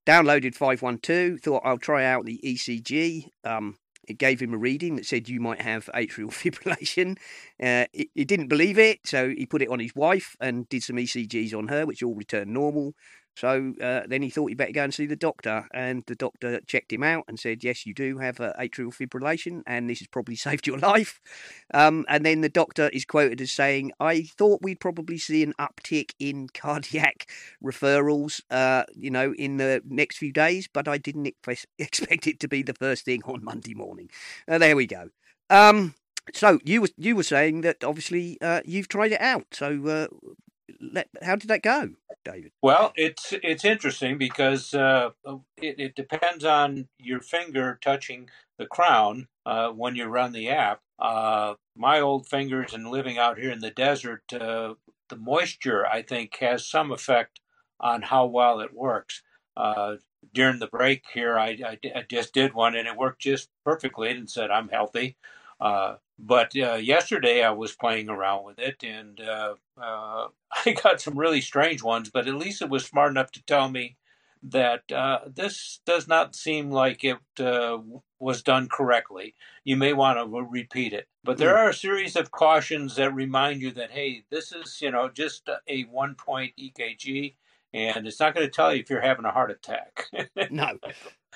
downloaded 0.08 0.56
512, 0.56 1.40
thought 1.40 1.62
I'll 1.64 1.78
try 1.78 2.04
out 2.04 2.26
the 2.26 2.42
ECG. 2.44 3.30
Um, 3.44 3.78
it 4.08 4.18
gave 4.18 4.42
him 4.42 4.54
a 4.54 4.58
reading 4.58 4.96
that 4.96 5.06
said 5.06 5.30
you 5.30 5.40
might 5.40 5.62
have 5.62 5.90
atrial 5.94 6.32
fibrillation. 6.32 7.18
Uh, 7.62 7.86
he, 7.94 8.10
he, 8.16 8.26
didn't 8.26 8.48
believe 8.48 8.80
it, 8.80 9.02
so 9.06 9.30
he 9.30 9.46
put 9.46 9.62
it 9.62 9.70
on 9.70 9.80
his 9.80 9.94
wife 9.96 10.36
and 10.40 10.68
did 10.70 10.82
some 10.82 10.96
ECGs 10.96 11.54
on 11.54 11.68
her, 11.68 11.86
which 11.86 12.02
all 12.02 12.16
returned 12.16 12.52
normal. 12.52 12.96
So 13.38 13.76
uh, 13.80 14.02
then 14.08 14.24
he 14.24 14.32
thought 14.32 14.48
he'd 14.48 14.58
better 14.58 14.72
go 14.72 14.84
and 14.84 14.94
see 14.94 15.06
the 15.06 15.16
doctor, 15.16 15.68
and 15.72 16.04
the 16.08 16.16
doctor 16.16 16.60
checked 16.62 16.92
him 16.92 17.04
out 17.04 17.26
and 17.28 17.40
said, 17.40 17.64
"Yes, 17.64 17.86
you 17.86 17.94
do 17.94 18.18
have 18.18 18.40
uh, 18.40 18.54
atrial 18.60 18.92
fibrillation, 18.92 19.62
and 19.68 19.88
this 19.88 20.00
has 20.00 20.08
probably 20.08 20.36
saved 20.48 20.66
your 20.66 20.80
life." 20.80 21.22
Um, 21.72 22.04
and 22.10 22.26
then 22.26 22.42
the 22.42 22.50
doctor 22.50 22.90
is 22.90 23.06
quoted 23.06 23.40
as 23.40 23.52
saying, 23.52 23.92
"I 24.00 24.24
thought 24.24 24.64
we'd 24.64 24.80
probably 24.80 25.20
see 25.20 25.44
an 25.44 25.54
uptick 25.60 26.14
in 26.18 26.48
cardiac 26.56 27.30
referrals, 27.64 28.42
uh, 28.50 28.86
you 28.96 29.12
know, 29.12 29.36
in 29.36 29.58
the 29.58 29.84
next 29.86 30.18
few 30.18 30.34
days, 30.34 30.68
but 30.68 30.88
I 30.88 30.98
didn't 30.98 31.28
expect 31.78 32.26
it 32.26 32.40
to 32.40 32.48
be 32.48 32.64
the 32.64 32.74
first 32.74 33.06
thing 33.06 33.22
on 33.26 33.44
Monday 33.44 33.76
morning." 33.76 34.10
Uh, 34.48 34.58
there 34.58 34.76
we 34.76 34.88
go. 34.88 35.12
Um, 35.52 35.94
so 36.34 36.60
you 36.64 36.82
were 36.82 36.90
you 36.98 37.16
were 37.16 37.22
saying 37.22 37.62
that 37.62 37.84
obviously 37.84 38.40
uh, 38.42 38.62
you've 38.66 38.88
tried 38.88 39.12
it 39.12 39.22
out. 39.22 39.46
So 39.52 39.86
uh, 39.86 40.08
let, 40.82 41.08
how 41.22 41.36
did 41.36 41.50
that 41.50 41.62
go, 41.62 41.90
David? 42.24 42.52
Well, 42.62 42.94
it's 42.96 43.34
it's 43.44 43.66
interesting 43.66 44.18
because 44.18 44.74
uh, 44.74 45.12
it, 45.58 45.80
it, 45.80 45.96
depends 45.96 46.44
on 46.44 46.88
your 47.00 47.22
finger 47.22 47.80
touching 47.82 48.30
the 48.58 48.66
crown 48.66 49.28
uh, 49.46 49.70
when 49.70 49.96
you 49.96 50.06
run 50.06 50.34
the 50.34 50.50
app. 50.50 50.82
Uh, 51.00 51.56
my 51.76 52.00
old 52.00 52.28
fingers 52.28 52.74
and 52.74 52.90
living 52.90 53.18
out 53.18 53.38
here 53.38 53.52
in 53.52 53.60
the 53.60 53.72
desert, 53.72 54.24
uh, 54.34 54.74
the 55.10 55.16
moisture 55.16 55.86
I 55.86 56.02
think 56.02 56.36
has 56.40 56.66
some 56.66 56.92
effect 56.92 57.40
on 57.80 58.02
how 58.02 58.26
well 58.26 58.60
it 58.60 58.74
works. 58.74 59.22
Uh, 59.56 59.98
during 60.34 60.60
the 60.60 60.68
break 60.68 61.04
here, 61.14 61.38
I, 61.38 61.58
I, 61.66 61.80
I, 61.96 62.06
just 62.08 62.34
did 62.34 62.54
one 62.54 62.76
and 62.76 62.88
it 62.88 62.98
worked 62.98 63.22
just 63.22 63.50
perfectly 63.64 64.12
and 64.12 64.30
said 64.30 64.52
I'm 64.52 64.70
healthy. 64.70 65.18
Uh, 65.60 65.96
but 66.20 66.56
uh, 66.56 66.76
yesterday 66.76 67.44
I 67.44 67.52
was 67.52 67.76
playing 67.76 68.10
around 68.10 68.46
with 68.46 68.60
it, 68.60 68.84
and 68.84 69.20
uh, 69.20 69.56
uh, 69.82 70.28
I 70.66 70.72
got 70.72 71.02
some 71.02 71.18
really 71.18 71.42
strange 71.42 71.84
ones. 71.84 72.10
But 72.10 72.28
at 72.28 72.36
least 72.36 72.62
it 72.62 72.70
was 72.70 72.86
smart 72.86 73.12
enough 73.12 73.32
to 73.34 73.46
tell 73.46 73.70
me 73.70 73.98
that 74.44 74.92
uh, 74.92 75.20
this 75.28 75.80
does 75.86 76.08
not 76.08 76.36
seem 76.36 76.72
like 76.72 77.04
it 77.04 77.18
uh, 77.40 77.80
was 78.20 78.44
done 78.44 78.70
correctly. 78.70 79.34
You 79.64 79.78
may 79.78 79.94
want 79.94 80.20
to 80.20 80.42
repeat 80.42 80.94
it. 80.94 81.08
But 81.24 81.38
there 81.38 81.54
mm. 81.54 81.58
are 81.58 81.70
a 81.70 81.74
series 81.74 82.16
of 82.16 82.32
cautions 82.32 82.96
that 82.96 83.14
remind 83.14 83.62
you 83.62 83.72
that 83.72 83.92
hey, 83.92 84.24
this 84.30 84.52
is 84.52 84.82
you 84.82 84.92
know 84.92 85.10
just 85.10 85.50
a 85.68 85.84
one 85.84 86.16
point 86.16 86.54
EKG 86.60 87.36
and 87.78 88.08
it's 88.08 88.20
not 88.20 88.34
going 88.34 88.46
to 88.46 88.52
tell 88.52 88.74
you 88.74 88.82
if 88.82 88.90
you're 88.90 89.02
having 89.02 89.26
a 89.26 89.32
heart 89.32 89.52
attack. 89.52 90.06
no, 90.52 90.78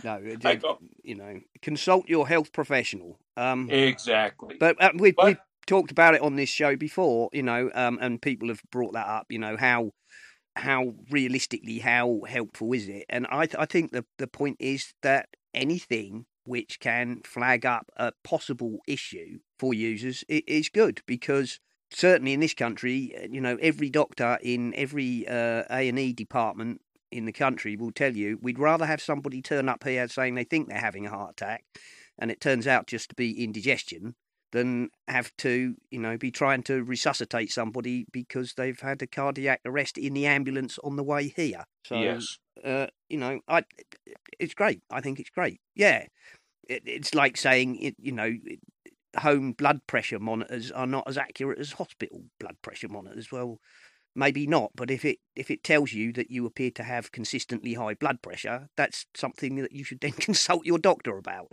no. 0.04 0.20
you 1.04 1.16
know, 1.16 1.40
consult 1.62 2.10
your 2.10 2.28
health 2.28 2.52
professional. 2.52 3.20
Um, 3.38 3.70
exactly. 3.70 4.56
But 4.60 4.82
uh, 4.82 4.92
we 4.96 5.14
we 5.24 5.38
talked 5.68 5.92
about 5.92 6.16
it 6.16 6.22
on 6.22 6.36
this 6.36 6.50
show 6.50 6.76
before, 6.76 7.30
you 7.34 7.44
know, 7.44 7.70
um, 7.74 7.98
and 8.02 8.22
people 8.22 8.48
have 8.50 8.62
brought 8.72 8.94
that 8.94 9.08
up. 9.08 9.28
You 9.30 9.40
know 9.40 9.58
how 9.58 9.92
how 10.56 10.96
realistically 11.10 11.80
how 11.80 12.22
helpful 12.28 12.74
is 12.74 12.88
it? 12.88 13.06
And 13.10 13.28
I 13.28 13.46
th- 13.46 13.60
I 13.60 13.66
think 13.66 13.92
the 13.92 14.06
the 14.18 14.28
point 14.28 14.58
is 14.60 14.94
that 15.02 15.30
anything 15.54 16.26
which 16.44 16.80
can 16.80 17.22
flag 17.24 17.66
up 17.66 17.92
a 17.98 18.12
possible 18.24 18.80
issue 18.88 19.40
for 19.60 19.74
users 19.74 20.24
is 20.28 20.70
good 20.70 21.02
because 21.06 21.60
certainly 21.92 22.34
in 22.34 22.40
this 22.40 22.54
country, 22.54 23.14
you 23.30 23.42
know, 23.42 23.58
every 23.62 23.90
doctor 23.90 24.38
in 24.42 24.74
every 24.76 25.28
uh, 25.28 25.64
A 25.70 25.90
and 25.90 26.00
E 26.00 26.14
department 26.14 26.82
in 27.12 27.26
the 27.26 27.34
country 27.34 27.76
will 27.76 27.92
tell 27.92 28.16
you 28.16 28.40
we'd 28.42 28.60
rather 28.60 28.86
have 28.86 29.02
somebody 29.02 29.42
turn 29.42 29.68
up 29.68 29.84
here 29.84 30.08
saying 30.08 30.36
they 30.36 30.44
think 30.44 30.70
they're 30.70 30.80
having 30.80 31.06
a 31.06 31.10
heart 31.10 31.32
attack, 31.32 31.64
and 32.18 32.32
it 32.32 32.42
turns 32.42 32.68
out 32.68 32.88
just 32.88 33.10
to 33.10 33.16
be 33.16 33.44
indigestion, 33.44 34.16
than 34.52 34.90
have 35.08 35.36
to, 35.38 35.76
you 35.90 36.00
know, 36.00 36.18
be 36.18 36.32
trying 36.32 36.64
to 36.64 36.84
resuscitate 36.84 37.52
somebody 37.52 38.06
because 38.12 38.54
they've 38.54 38.80
had 38.80 39.02
a 39.02 39.08
cardiac 39.08 39.62
arrest 39.66 39.98
in 39.98 40.14
the 40.14 40.26
ambulance 40.26 40.78
on 40.84 40.96
the 40.96 41.04
way 41.04 41.34
here. 41.36 41.64
So, 41.86 42.00
yes. 42.00 42.38
uh, 42.64 42.88
you 43.10 43.18
know, 43.18 43.40
I, 43.48 43.64
it's 44.40 44.54
great. 44.54 44.82
I 44.90 45.02
think 45.02 45.20
it's 45.20 45.30
great. 45.30 45.60
Yeah. 45.76 46.06
It, 46.68 46.84
it's 46.86 47.16
like 47.16 47.38
saying, 47.38 47.82
it, 47.82 47.96
you 47.98 48.12
know, 48.12 48.34
home 49.20 49.54
blood 49.54 49.82
pressure 49.88 50.20
monitors 50.20 50.72
are 50.72 50.88
not 50.88 51.08
as 51.08 51.18
accurate 51.18 51.60
as 51.60 51.74
hospital 51.74 52.24
blood 52.40 52.58
pressure 52.62 52.88
monitors. 52.88 53.32
Well, 53.32 53.60
maybe 54.16 54.48
not, 54.48 54.72
but 54.76 54.92
if 54.92 55.06
it 55.06 55.20
if 55.36 55.52
it 55.52 55.64
tells 55.64 55.94
you 55.94 56.14
that 56.14 56.32
you 56.32 56.46
appear 56.46 56.72
to 56.72 56.84
have 56.84 57.12
consistently 57.12 57.74
high 57.74 57.94
blood 57.94 58.22
pressure, 58.22 58.70
that's 58.76 59.06
something 59.16 59.56
that 59.56 59.72
you 59.72 59.84
should 59.84 60.02
then 60.02 60.12
consult 60.20 60.66
your 60.66 60.80
doctor 60.80 61.18
about. 61.18 61.52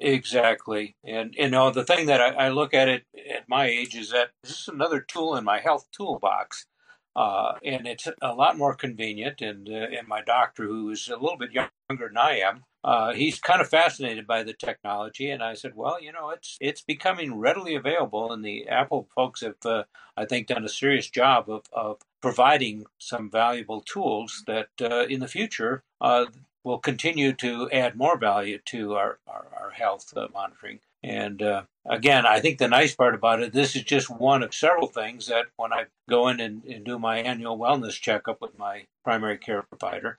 Exactly, 0.00 0.96
and 1.04 1.34
you 1.36 1.48
know 1.48 1.70
the 1.70 1.84
thing 1.84 2.06
that 2.06 2.20
I, 2.20 2.46
I 2.46 2.48
look 2.48 2.74
at 2.74 2.88
it 2.88 3.04
at 3.32 3.48
my 3.48 3.66
age 3.66 3.94
is 3.94 4.10
that 4.10 4.30
this 4.42 4.62
is 4.62 4.68
another 4.68 5.00
tool 5.00 5.36
in 5.36 5.44
my 5.44 5.60
health 5.60 5.86
toolbox. 5.92 6.66
Uh, 7.14 7.58
and 7.62 7.86
it's 7.86 8.08
a 8.22 8.32
lot 8.32 8.56
more 8.56 8.74
convenient. 8.74 9.42
And 9.42 9.68
uh, 9.68 9.86
and 9.98 10.08
my 10.08 10.22
doctor, 10.22 10.64
who 10.64 10.90
is 10.90 11.08
a 11.08 11.16
little 11.18 11.36
bit 11.36 11.52
younger 11.52 11.70
than 11.88 12.16
I 12.16 12.38
am, 12.38 12.64
uh, 12.84 13.12
he's 13.12 13.38
kind 13.40 13.60
of 13.60 13.68
fascinated 13.68 14.26
by 14.26 14.42
the 14.42 14.52
technology, 14.54 15.30
and 15.30 15.42
I 15.42 15.54
said, 15.54 15.72
"Well, 15.76 16.02
you 16.02 16.12
know, 16.12 16.30
it's 16.30 16.56
it's 16.60 16.80
becoming 16.82 17.36
readily 17.38 17.74
available, 17.76 18.32
and 18.32 18.44
the 18.44 18.68
Apple 18.68 19.08
folks 19.14 19.42
have, 19.42 19.54
uh, 19.64 19.84
I 20.16 20.24
think, 20.24 20.48
done 20.48 20.64
a 20.64 20.68
serious 20.68 21.08
job 21.08 21.48
of 21.48 21.64
of 21.72 21.98
providing 22.20 22.86
some 22.98 23.30
valuable 23.30 23.82
tools 23.82 24.42
that 24.46 24.68
uh, 24.80 25.06
in 25.06 25.20
the 25.20 25.28
future 25.28 25.84
uh, 26.00 26.26
will 26.64 26.78
continue 26.78 27.32
to 27.34 27.70
add 27.70 27.96
more 27.96 28.18
value 28.18 28.58
to 28.66 28.94
our 28.94 29.18
our, 29.28 29.46
our 29.60 29.70
health 29.70 30.12
uh, 30.16 30.28
monitoring." 30.34 30.80
And 31.04 31.42
uh, 31.42 31.64
again, 31.88 32.26
I 32.26 32.40
think 32.40 32.58
the 32.58 32.68
nice 32.68 32.94
part 32.94 33.14
about 33.14 33.42
it, 33.42 33.52
this 33.52 33.76
is 33.76 33.82
just 33.82 34.10
one 34.10 34.42
of 34.42 34.54
several 34.54 34.86
things 34.88 35.26
that 35.26 35.46
when 35.56 35.72
I 35.72 35.86
go 36.08 36.28
in 36.28 36.40
and, 36.40 36.64
and 36.64 36.84
do 36.84 36.98
my 36.98 37.18
annual 37.18 37.58
wellness 37.58 38.00
checkup 38.00 38.40
with 38.40 38.58
my 38.58 38.86
primary 39.04 39.38
care 39.38 39.62
provider. 39.62 40.18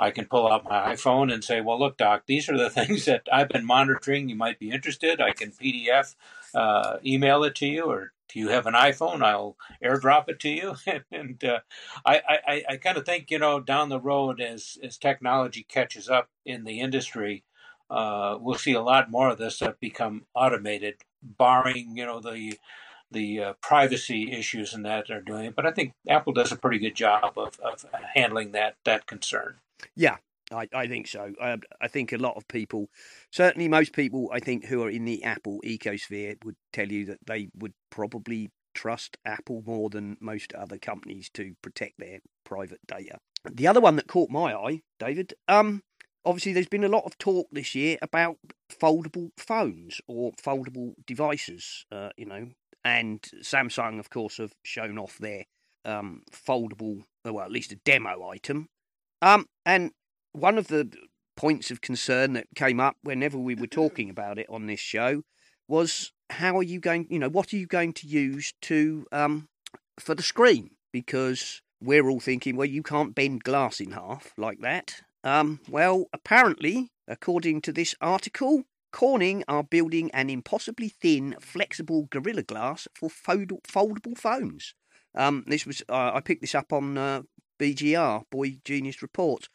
I 0.00 0.10
can 0.10 0.24
pull 0.24 0.50
out 0.50 0.64
my 0.64 0.94
iPhone 0.94 1.30
and 1.32 1.44
say, 1.44 1.60
well, 1.60 1.78
look, 1.78 1.98
doc, 1.98 2.22
these 2.26 2.48
are 2.48 2.56
the 2.56 2.70
things 2.78 3.04
that 3.04 3.28
I've 3.30 3.50
been 3.50 3.66
monitoring. 3.66 4.30
You 4.30 4.34
might 4.34 4.58
be 4.58 4.70
interested. 4.70 5.20
I 5.20 5.32
can 5.32 5.52
PDF, 5.52 6.16
uh, 6.54 6.96
email 7.04 7.44
it 7.44 7.54
to 7.56 7.66
you, 7.66 7.84
or 7.84 8.12
do 8.32 8.38
you 8.38 8.48
have 8.48 8.66
an 8.66 8.72
iPhone? 8.72 9.22
I'll 9.22 9.56
airdrop 9.84 10.28
it 10.28 10.40
to 10.40 10.48
you. 10.48 10.76
and 11.12 11.44
uh, 11.44 11.60
I, 12.04 12.22
I, 12.46 12.64
I 12.70 12.76
kind 12.78 12.96
of 12.96 13.04
think, 13.04 13.30
you 13.30 13.38
know, 13.38 13.60
down 13.60 13.90
the 13.90 14.00
road 14.00 14.40
as, 14.40 14.78
as 14.82 14.96
technology 14.96 15.66
catches 15.68 16.08
up 16.08 16.30
in 16.46 16.64
the 16.64 16.80
industry, 16.80 17.44
uh, 17.90 18.38
we'll 18.40 18.54
see 18.54 18.72
a 18.72 18.80
lot 18.80 19.10
more 19.10 19.28
of 19.28 19.38
this 19.38 19.58
that 19.58 19.80
become 19.80 20.22
automated, 20.34 20.94
barring, 21.22 21.96
you 21.96 22.06
know, 22.06 22.20
the 22.20 22.58
the 23.12 23.42
uh, 23.42 23.52
privacy 23.54 24.30
issues 24.30 24.72
and 24.72 24.84
that 24.84 25.06
they're 25.08 25.20
doing. 25.20 25.46
It. 25.46 25.56
But 25.56 25.66
I 25.66 25.72
think 25.72 25.94
Apple 26.08 26.32
does 26.32 26.52
a 26.52 26.56
pretty 26.56 26.78
good 26.78 26.94
job 26.94 27.32
of, 27.36 27.58
of 27.58 27.84
handling 28.14 28.52
that 28.52 28.76
that 28.84 29.06
concern. 29.06 29.56
Yeah, 29.94 30.16
I, 30.52 30.68
I 30.72 30.86
think 30.86 31.06
so. 31.06 31.32
I, 31.40 31.56
I 31.80 31.88
think 31.88 32.12
a 32.12 32.18
lot 32.18 32.36
of 32.36 32.46
people, 32.48 32.88
certainly 33.30 33.68
most 33.68 33.92
people, 33.92 34.30
I 34.32 34.40
think, 34.40 34.66
who 34.66 34.82
are 34.82 34.90
in 34.90 35.04
the 35.04 35.22
Apple 35.24 35.60
ecosphere 35.64 36.36
would 36.44 36.56
tell 36.72 36.90
you 36.90 37.06
that 37.06 37.18
they 37.26 37.48
would 37.56 37.72
probably 37.90 38.50
trust 38.74 39.16
Apple 39.24 39.62
more 39.66 39.90
than 39.90 40.16
most 40.20 40.52
other 40.54 40.78
companies 40.78 41.28
to 41.34 41.54
protect 41.62 41.94
their 41.98 42.20
private 42.44 42.80
data. 42.86 43.18
The 43.50 43.66
other 43.66 43.80
one 43.80 43.96
that 43.96 44.06
caught 44.06 44.30
my 44.30 44.54
eye, 44.54 44.82
David, 44.98 45.34
um, 45.48 45.82
obviously 46.24 46.52
there's 46.52 46.68
been 46.68 46.84
a 46.84 46.88
lot 46.88 47.04
of 47.04 47.18
talk 47.18 47.48
this 47.50 47.74
year 47.74 47.98
about 48.02 48.36
foldable 48.70 49.30
phones 49.36 50.00
or 50.06 50.32
foldable 50.32 50.94
devices, 51.06 51.84
uh, 51.90 52.10
you 52.16 52.26
know, 52.26 52.48
and 52.84 53.22
Samsung, 53.42 53.98
of 53.98 54.10
course, 54.10 54.38
have 54.38 54.52
shown 54.62 54.98
off 54.98 55.18
their 55.18 55.44
um, 55.84 56.22
foldable, 56.32 57.04
well, 57.24 57.40
at 57.40 57.52
least 57.52 57.72
a 57.72 57.76
demo 57.76 58.28
item. 58.28 58.68
Um, 59.22 59.46
and 59.66 59.92
one 60.32 60.58
of 60.58 60.68
the 60.68 60.90
points 61.36 61.70
of 61.70 61.80
concern 61.80 62.34
that 62.34 62.46
came 62.54 62.80
up 62.80 62.96
whenever 63.02 63.38
we 63.38 63.54
were 63.54 63.66
talking 63.66 64.10
about 64.10 64.38
it 64.38 64.46
on 64.50 64.66
this 64.66 64.80
show 64.80 65.22
was 65.68 66.12
how 66.30 66.56
are 66.58 66.62
you 66.62 66.80
going, 66.80 67.06
you 67.10 67.18
know, 67.18 67.28
what 67.28 67.52
are 67.52 67.56
you 67.56 67.66
going 67.66 67.92
to 67.94 68.06
use 68.06 68.52
to 68.62 69.06
um, 69.12 69.48
for 69.98 70.14
the 70.14 70.22
screen? 70.22 70.70
Because 70.92 71.62
we're 71.80 72.08
all 72.08 72.20
thinking, 72.20 72.56
well, 72.56 72.66
you 72.66 72.82
can't 72.82 73.14
bend 73.14 73.44
glass 73.44 73.80
in 73.80 73.92
half 73.92 74.32
like 74.36 74.60
that. 74.60 75.02
Um, 75.22 75.60
well, 75.68 76.06
apparently, 76.12 76.90
according 77.06 77.62
to 77.62 77.72
this 77.72 77.94
article, 78.00 78.64
Corning 78.92 79.44
are 79.46 79.62
building 79.62 80.10
an 80.12 80.28
impossibly 80.28 80.88
thin, 80.88 81.36
flexible 81.40 82.08
Gorilla 82.10 82.42
Glass 82.42 82.88
for 82.94 83.08
fold- 83.08 83.62
foldable 83.62 84.18
phones. 84.18 84.74
Um, 85.14 85.44
this 85.46 85.64
was 85.66 85.82
uh, 85.88 86.12
I 86.14 86.20
picked 86.20 86.40
this 86.40 86.54
up 86.54 86.72
on 86.72 86.98
uh, 86.98 87.22
BGR, 87.60 88.24
Boy 88.30 88.58
Genius 88.64 89.02
Reports. 89.02 89.48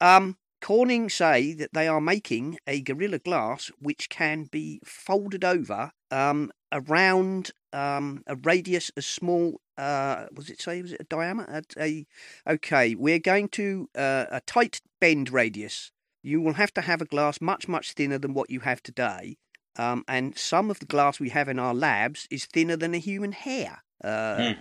Um, 0.00 0.36
Corning 0.60 1.08
say 1.08 1.52
that 1.54 1.72
they 1.74 1.86
are 1.86 2.00
making 2.00 2.58
a 2.66 2.80
Gorilla 2.80 3.18
Glass 3.18 3.70
which 3.78 4.08
can 4.08 4.44
be 4.44 4.80
folded 4.84 5.44
over 5.44 5.92
um, 6.10 6.50
around 6.72 7.52
um, 7.72 8.22
a 8.26 8.36
radius 8.36 8.90
as 8.96 9.06
small. 9.06 9.60
Uh, 9.76 10.26
was 10.34 10.48
it 10.48 10.60
say? 10.60 10.80
Was 10.82 10.92
it 10.92 11.02
a 11.02 11.04
diameter? 11.04 11.62
A, 11.78 12.06
a 12.46 12.52
okay. 12.54 12.94
We're 12.94 13.18
going 13.18 13.48
to 13.50 13.88
uh, 13.94 14.26
a 14.30 14.40
tight 14.40 14.80
bend 15.00 15.30
radius. 15.30 15.92
You 16.22 16.40
will 16.40 16.54
have 16.54 16.72
to 16.74 16.80
have 16.80 17.02
a 17.02 17.06
glass 17.06 17.40
much 17.40 17.68
much 17.68 17.92
thinner 17.92 18.18
than 18.18 18.34
what 18.34 18.50
you 18.50 18.60
have 18.60 18.82
today. 18.82 19.36
Um, 19.78 20.04
and 20.08 20.36
some 20.38 20.70
of 20.70 20.78
the 20.78 20.86
glass 20.86 21.20
we 21.20 21.28
have 21.28 21.48
in 21.48 21.58
our 21.58 21.74
labs 21.74 22.26
is 22.30 22.46
thinner 22.46 22.76
than 22.76 22.94
a 22.94 22.98
human 22.98 23.32
hair. 23.32 23.82
Uh, 24.02 24.54
hmm. 24.54 24.60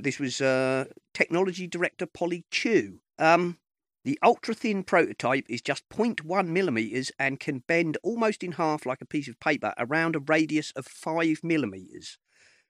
This 0.00 0.18
was 0.18 0.40
uh, 0.40 0.86
technology 1.14 1.66
director 1.66 2.06
Polly 2.06 2.44
Chu. 2.50 3.00
Um, 3.18 3.58
the 4.04 4.18
ultra 4.22 4.54
thin 4.54 4.82
prototype 4.82 5.46
is 5.48 5.62
just 5.62 5.88
0.1 5.88 6.48
millimeters 6.48 7.12
and 7.18 7.38
can 7.38 7.62
bend 7.68 7.96
almost 8.02 8.42
in 8.42 8.52
half 8.52 8.84
like 8.84 9.00
a 9.00 9.06
piece 9.06 9.28
of 9.28 9.38
paper 9.38 9.74
around 9.78 10.16
a 10.16 10.20
radius 10.20 10.72
of 10.72 10.86
5 10.86 11.40
millimeters. 11.44 12.18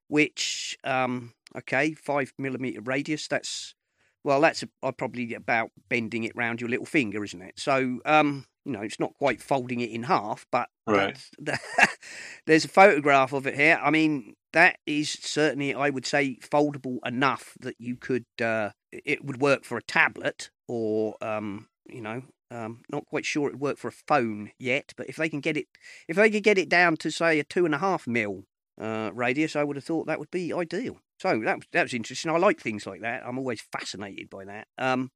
Which, 0.09 0.76
um, 0.84 1.32
okay, 1.57 1.95
5 1.95 2.34
millimeter 2.36 2.82
radius, 2.82 3.28
that's, 3.28 3.74
well, 4.22 4.43
that's 4.43 4.62
a, 4.82 4.93
probably 4.93 5.32
about 5.32 5.70
bending 5.88 6.24
it 6.24 6.36
round 6.36 6.61
your 6.61 6.68
little 6.68 6.84
finger, 6.84 7.24
isn't 7.24 7.40
it? 7.40 7.59
So, 7.59 8.01
um, 8.05 8.45
you 8.66 8.72
know, 8.72 8.82
it's 8.82 9.01
not 9.01 9.14
quite 9.14 9.40
folding 9.40 9.80
it 9.80 9.90
in 9.90 10.03
half, 10.03 10.47
but 10.53 10.68
right. 10.86 11.18
there's 12.47 12.66
a 12.66 12.68
photograph 12.68 13.32
of 13.32 13.47
it 13.47 13.55
here. 13.55 13.80
I 13.82 13.90
mean, 13.90 14.34
that 14.53 14.78
is 14.86 15.11
certainly, 15.11 15.74
I 15.74 15.90
would 15.90 16.07
say, 16.07 16.38
foldable 16.42 16.98
enough 17.05 17.55
that 17.61 17.76
you 17.78 17.96
could, 17.96 18.26
uh, 18.40 18.70
it 18.92 19.24
would 19.24 19.40
work 19.40 19.64
for 19.64 19.76
a 19.76 19.82
tablet 19.82 20.50
or, 20.68 21.16
um, 21.20 21.68
you 21.86 22.00
know, 22.00 22.22
um, 22.50 22.82
not 22.90 23.07
quite 23.07 23.24
sure 23.24 23.48
it 23.48 23.55
would 23.55 23.61
work 23.61 23.78
for 23.78 23.88
a 23.88 23.92
phone 23.92 24.50
yet. 24.59 24.92
But 24.96 25.09
if 25.09 25.16
they 25.16 25.28
can 25.28 25.40
get 25.40 25.57
it, 25.57 25.66
if 26.07 26.16
they 26.16 26.30
could 26.30 26.42
get 26.42 26.59
it 26.59 26.68
down 26.68 26.96
to 26.98 27.11
say 27.11 27.38
a 27.38 27.44
two 27.44 27.64
and 27.64 27.74
a 27.74 27.78
half 27.78 28.07
mil 28.07 28.44
uh, 28.80 29.11
radius, 29.14 29.57
I 29.57 29.64
would 29.64 29.76
have 29.76 29.84
thought 29.84 30.07
that 30.07 30.18
would 30.18 30.30
be 30.30 30.53
ideal. 30.53 30.98
So 31.18 31.40
that 31.44 31.61
that 31.72 31.84
was 31.84 31.94
interesting. 31.94 32.30
I 32.30 32.36
like 32.36 32.61
things 32.61 32.86
like 32.86 33.00
that. 33.03 33.22
I'm 33.26 33.38
always 33.38 33.62
fascinated 33.72 34.28
by 34.28 34.44
that. 34.44 34.66
Um, 34.76 35.11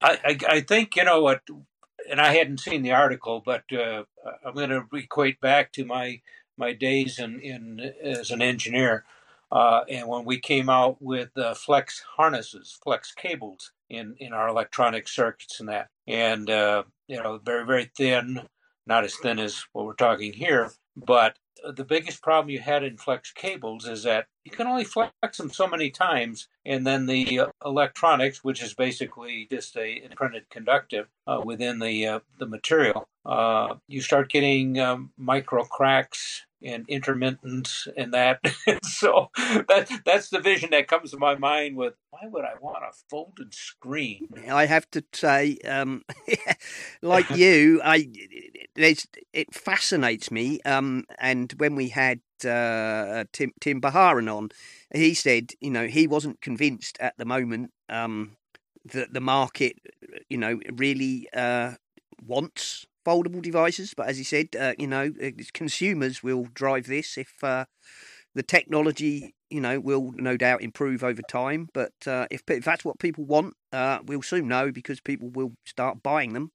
I, 0.00 0.18
I, 0.24 0.38
I 0.48 0.60
think 0.60 0.96
you 0.96 1.04
know 1.04 1.22
what, 1.22 1.42
and 2.10 2.20
I 2.20 2.34
hadn't 2.34 2.60
seen 2.60 2.82
the 2.82 2.92
article, 2.92 3.42
but 3.44 3.64
uh, 3.72 4.04
I'm 4.44 4.54
going 4.54 4.70
to 4.70 4.84
equate 4.94 5.40
back 5.40 5.72
to 5.72 5.84
my 5.84 6.20
my 6.56 6.72
days 6.72 7.18
in, 7.18 7.40
in 7.40 7.80
as 8.02 8.30
an 8.30 8.42
engineer. 8.42 9.04
Uh, 9.52 9.82
and 9.88 10.08
when 10.08 10.24
we 10.24 10.38
came 10.40 10.68
out 10.68 11.00
with 11.00 11.36
uh, 11.38 11.54
flex 11.54 12.04
harnesses, 12.16 12.78
flex 12.82 13.12
cables 13.12 13.72
in, 13.90 14.16
in 14.18 14.32
our 14.32 14.48
electronic 14.48 15.08
circuits 15.08 15.60
and 15.60 15.68
that, 15.68 15.88
and 16.08 16.50
uh, 16.50 16.82
you 17.08 17.16
know, 17.22 17.38
very 17.44 17.66
very 17.66 17.90
thin, 17.96 18.42
not 18.86 19.04
as 19.04 19.16
thin 19.16 19.38
as 19.38 19.64
what 19.72 19.86
we're 19.86 19.94
talking 19.94 20.32
here, 20.32 20.72
but 20.96 21.38
the 21.74 21.84
biggest 21.84 22.22
problem 22.22 22.50
you 22.50 22.60
had 22.60 22.82
in 22.82 22.96
flex 22.96 23.30
cables 23.32 23.86
is 23.86 24.02
that 24.02 24.26
you 24.44 24.50
can 24.50 24.66
only 24.66 24.84
flex 24.84 25.38
them 25.38 25.50
so 25.50 25.66
many 25.66 25.90
times, 25.90 26.48
and 26.66 26.86
then 26.86 27.06
the 27.06 27.40
uh, 27.40 27.46
electronics, 27.64 28.44
which 28.44 28.62
is 28.62 28.74
basically 28.74 29.46
just 29.50 29.76
a 29.76 30.08
printed 30.14 30.48
conductive 30.50 31.08
uh, 31.26 31.40
within 31.44 31.78
the 31.78 32.06
uh, 32.06 32.20
the 32.38 32.46
material, 32.46 33.08
uh, 33.24 33.74
you 33.88 34.00
start 34.00 34.30
getting 34.30 34.78
um, 34.78 35.10
micro 35.16 35.64
cracks 35.64 36.44
and 36.64 36.88
intermittence 36.88 37.86
and 37.96 38.12
that. 38.14 38.40
so 38.84 39.30
that 39.36 39.90
that's 40.04 40.30
the 40.30 40.40
vision 40.40 40.70
that 40.70 40.88
comes 40.88 41.10
to 41.10 41.18
my 41.18 41.34
mind 41.34 41.76
with 41.76 41.94
why 42.10 42.28
would 42.28 42.44
I 42.44 42.54
want 42.60 42.84
a 42.84 42.92
folded 43.10 43.54
screen? 43.54 44.28
I 44.50 44.66
have 44.66 44.90
to 44.92 45.04
say, 45.12 45.58
um, 45.66 46.02
like 47.02 47.30
you, 47.30 47.80
I 47.84 48.08
it 48.76 49.54
fascinates 49.54 50.30
me. 50.30 50.60
Um, 50.64 51.04
and 51.18 51.52
when 51.58 51.76
we 51.76 51.88
had 51.88 52.20
uh, 52.44 53.24
Tim 53.32 53.52
Tim 53.60 53.80
Baharan 53.80 54.28
on, 54.28 54.50
he 54.94 55.14
said, 55.14 55.52
you 55.60 55.70
know, 55.70 55.86
he 55.86 56.06
wasn't 56.06 56.40
convinced 56.40 56.96
at 57.00 57.16
the 57.18 57.24
moment 57.24 57.72
um, 57.88 58.36
that 58.92 59.12
the 59.12 59.20
market, 59.20 59.76
you 60.28 60.38
know, 60.38 60.60
really 60.72 61.28
uh, 61.34 61.72
wants 62.24 62.86
foldable 63.04 63.42
devices. 63.42 63.94
But 63.96 64.08
as 64.08 64.18
he 64.18 64.24
said, 64.24 64.48
uh, 64.58 64.74
you 64.78 64.86
know, 64.86 65.12
uh, 65.22 65.30
consumers 65.52 66.22
will 66.22 66.48
drive 66.54 66.86
this 66.86 67.16
if 67.18 67.32
uh, 67.42 67.66
the 68.34 68.42
technology, 68.42 69.34
you 69.50 69.60
know, 69.60 69.80
will 69.80 70.12
no 70.16 70.36
doubt 70.36 70.62
improve 70.62 71.04
over 71.04 71.22
time. 71.22 71.68
But 71.72 71.92
uh, 72.06 72.26
if, 72.30 72.42
if 72.48 72.64
that's 72.64 72.84
what 72.84 72.98
people 72.98 73.24
want, 73.24 73.54
uh, 73.72 73.98
we'll 74.04 74.22
soon 74.22 74.48
know 74.48 74.72
because 74.72 75.00
people 75.00 75.30
will 75.30 75.52
start 75.64 76.02
buying 76.02 76.32
them. 76.32 76.52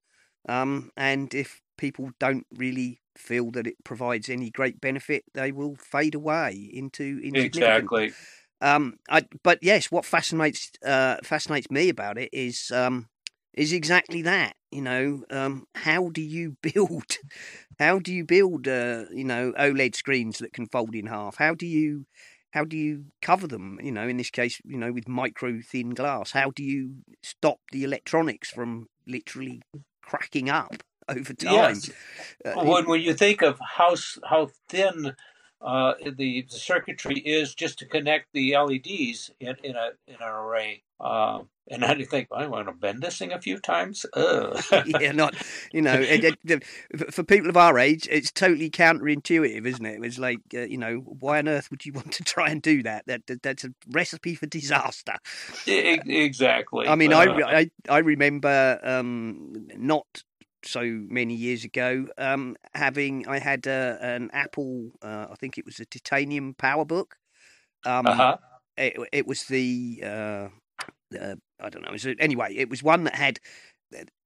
Um, 0.48 0.92
and 0.98 1.34
if 1.34 1.62
people 1.78 2.12
don't 2.20 2.46
really 2.52 3.02
feel 3.18 3.52
that 3.52 3.68
it 3.68 3.76
provides 3.84 4.30
any 4.30 4.50
great 4.50 4.80
benefit, 4.82 5.24
they 5.34 5.52
will 5.52 5.76
fade 5.76 6.16
away 6.16 6.70
into 6.74 7.20
exactly. 7.24 8.14
Um, 8.62 8.98
I, 9.10 9.26
but 9.44 9.60
yes, 9.62 9.92
what 9.92 10.06
fascinates 10.06 10.72
uh, 10.86 11.18
fascinates 11.24 11.72
me 11.72 11.90
about 11.90 12.18
it 12.18 12.30
is 12.34 12.72
um, 12.72 13.08
is 13.54 13.74
exactly 13.74 14.22
that. 14.24 14.54
You 14.72 14.82
know, 14.82 15.24
um, 15.32 15.66
how 15.76 16.10
do 16.10 16.22
you 16.22 16.58
build? 16.62 17.18
How 17.80 18.00
do 18.00 18.14
you 18.14 18.24
build? 18.24 18.68
Uh, 18.68 19.06
you 19.12 19.24
know, 19.24 19.54
OLED 19.58 19.96
screens 19.96 20.40
that 20.40 20.54
can 20.54 20.68
fold 20.68 20.96
in 20.96 21.08
half. 21.08 21.38
How 21.38 21.54
do 21.54 21.66
you? 21.66 22.06
How 22.52 22.64
do 22.64 22.76
you 22.76 23.06
cover 23.22 23.46
them? 23.46 23.80
You 23.82 23.92
know, 23.92 24.08
in 24.08 24.18
this 24.18 24.32
case, 24.32 24.60
you 24.66 24.78
know, 24.78 24.92
with 24.92 25.08
micro 25.08 25.60
thin 25.62 25.92
glass. 25.92 26.32
How 26.32 26.52
do 26.52 26.64
you 26.64 26.96
stop 27.22 27.60
the 27.72 27.84
electronics 27.84 28.50
from 28.50 28.88
literally 29.08 29.62
cracking 30.02 30.50
up 30.50 30.84
over 31.10 31.34
time? 31.34 31.54
Yes. 31.54 31.92
Uh, 32.44 32.64
when, 32.64 32.88
when 32.88 33.02
you 33.02 33.14
think 33.14 33.42
of 33.42 33.60
how 33.78 33.96
how 34.28 34.50
thin 34.68 35.16
uh, 35.62 35.94
the, 36.04 36.46
the 36.50 36.58
circuitry 36.58 37.20
is 37.20 37.54
just 37.54 37.80
to 37.80 37.86
connect 37.86 38.28
the 38.34 38.56
LEDs 38.56 39.32
in, 39.40 39.56
in 39.64 39.76
a 39.76 39.92
in 40.08 40.16
an 40.16 40.28
array. 40.28 40.84
Uh, 41.00 41.40
and 41.72 41.84
then 41.84 42.00
you 42.00 42.06
think, 42.06 42.28
I 42.36 42.48
want 42.48 42.68
to 42.68 42.74
bend 42.74 43.02
this 43.02 43.20
thing 43.20 43.32
a 43.32 43.40
few 43.40 43.60
times. 43.60 44.06
yeah, 45.00 45.12
not 45.12 45.36
you 45.72 45.82
know, 45.82 45.94
it, 45.94 46.36
it, 46.44 46.64
for 47.12 47.24
people 47.24 47.50
of 47.50 47.58
our 47.58 47.78
age, 47.78 48.08
it's 48.12 48.32
totally 48.32 48.70
counterintuitive, 48.70 49.66
isn't 49.66 49.86
it? 49.86 50.04
It's 50.04 50.18
like 50.18 50.40
uh, 50.54 50.62
you 50.62 50.78
know, 50.78 50.98
why 50.98 51.40
on 51.40 51.48
earth 51.48 51.70
would 51.72 51.86
you 51.86 51.94
want 51.94 52.12
to 52.14 52.24
try 52.24 52.50
and 52.50 52.62
do 52.62 52.82
that? 52.84 53.06
That, 53.06 53.28
that 53.28 53.44
that's 53.44 53.64
a 53.64 53.74
recipe 53.90 54.36
for 54.36 54.46
disaster. 54.46 55.16
exactly. 55.68 56.88
I 56.88 56.96
mean, 56.96 57.14
uh, 57.14 57.20
I, 57.20 57.60
I 57.60 57.72
I 57.88 57.98
remember 58.00 58.80
um, 58.84 59.68
not 59.78 60.24
so 60.64 60.82
many 60.84 61.34
years 61.34 61.64
ago, 61.64 62.08
um, 62.18 62.56
having 62.74 63.28
I 63.28 63.40
had 63.40 63.68
uh, 63.68 63.98
an 64.02 64.30
Apple, 64.34 64.92
uh, 65.02 65.28
I 65.32 65.36
think 65.36 65.58
it 65.58 65.66
was 65.66 65.80
a 65.80 65.86
titanium 65.86 66.54
PowerBook. 66.54 67.14
Um, 67.86 68.08
uh-huh. 68.08 68.38
it, 68.78 68.98
it 69.12 69.28
was 69.28 69.44
the, 69.46 70.02
uh, 70.04 70.48
I 71.14 71.70
don't 71.70 71.82
know. 71.82 71.90
It 71.90 71.94
was, 71.94 72.08
anyway, 72.20 72.56
it 72.56 72.70
was 72.70 72.84
one 72.84 73.06
that 73.06 73.16
had 73.16 73.40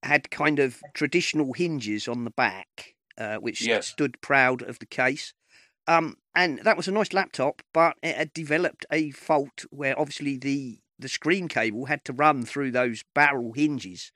had 0.03 0.29
kind 0.29 0.59
of 0.59 0.81
traditional 0.93 1.53
hinges 1.53 2.07
on 2.07 2.25
the 2.25 2.31
back, 2.31 2.95
uh, 3.17 3.37
which 3.37 3.65
yes. 3.65 3.87
stood 3.87 4.19
proud 4.21 4.61
of 4.61 4.79
the 4.79 4.85
case. 4.85 5.33
Um, 5.87 6.17
and 6.35 6.59
that 6.59 6.77
was 6.77 6.87
a 6.87 6.91
nice 6.91 7.13
laptop, 7.13 7.61
but 7.73 7.95
it 8.01 8.15
had 8.15 8.33
developed 8.33 8.85
a 8.91 9.11
fault 9.11 9.65
where 9.69 9.99
obviously 9.99 10.37
the 10.37 10.79
the 10.99 11.09
screen 11.09 11.47
cable 11.47 11.85
had 11.85 12.05
to 12.05 12.13
run 12.13 12.45
through 12.45 12.71
those 12.71 13.03
barrel 13.13 13.53
hinges. 13.53 14.11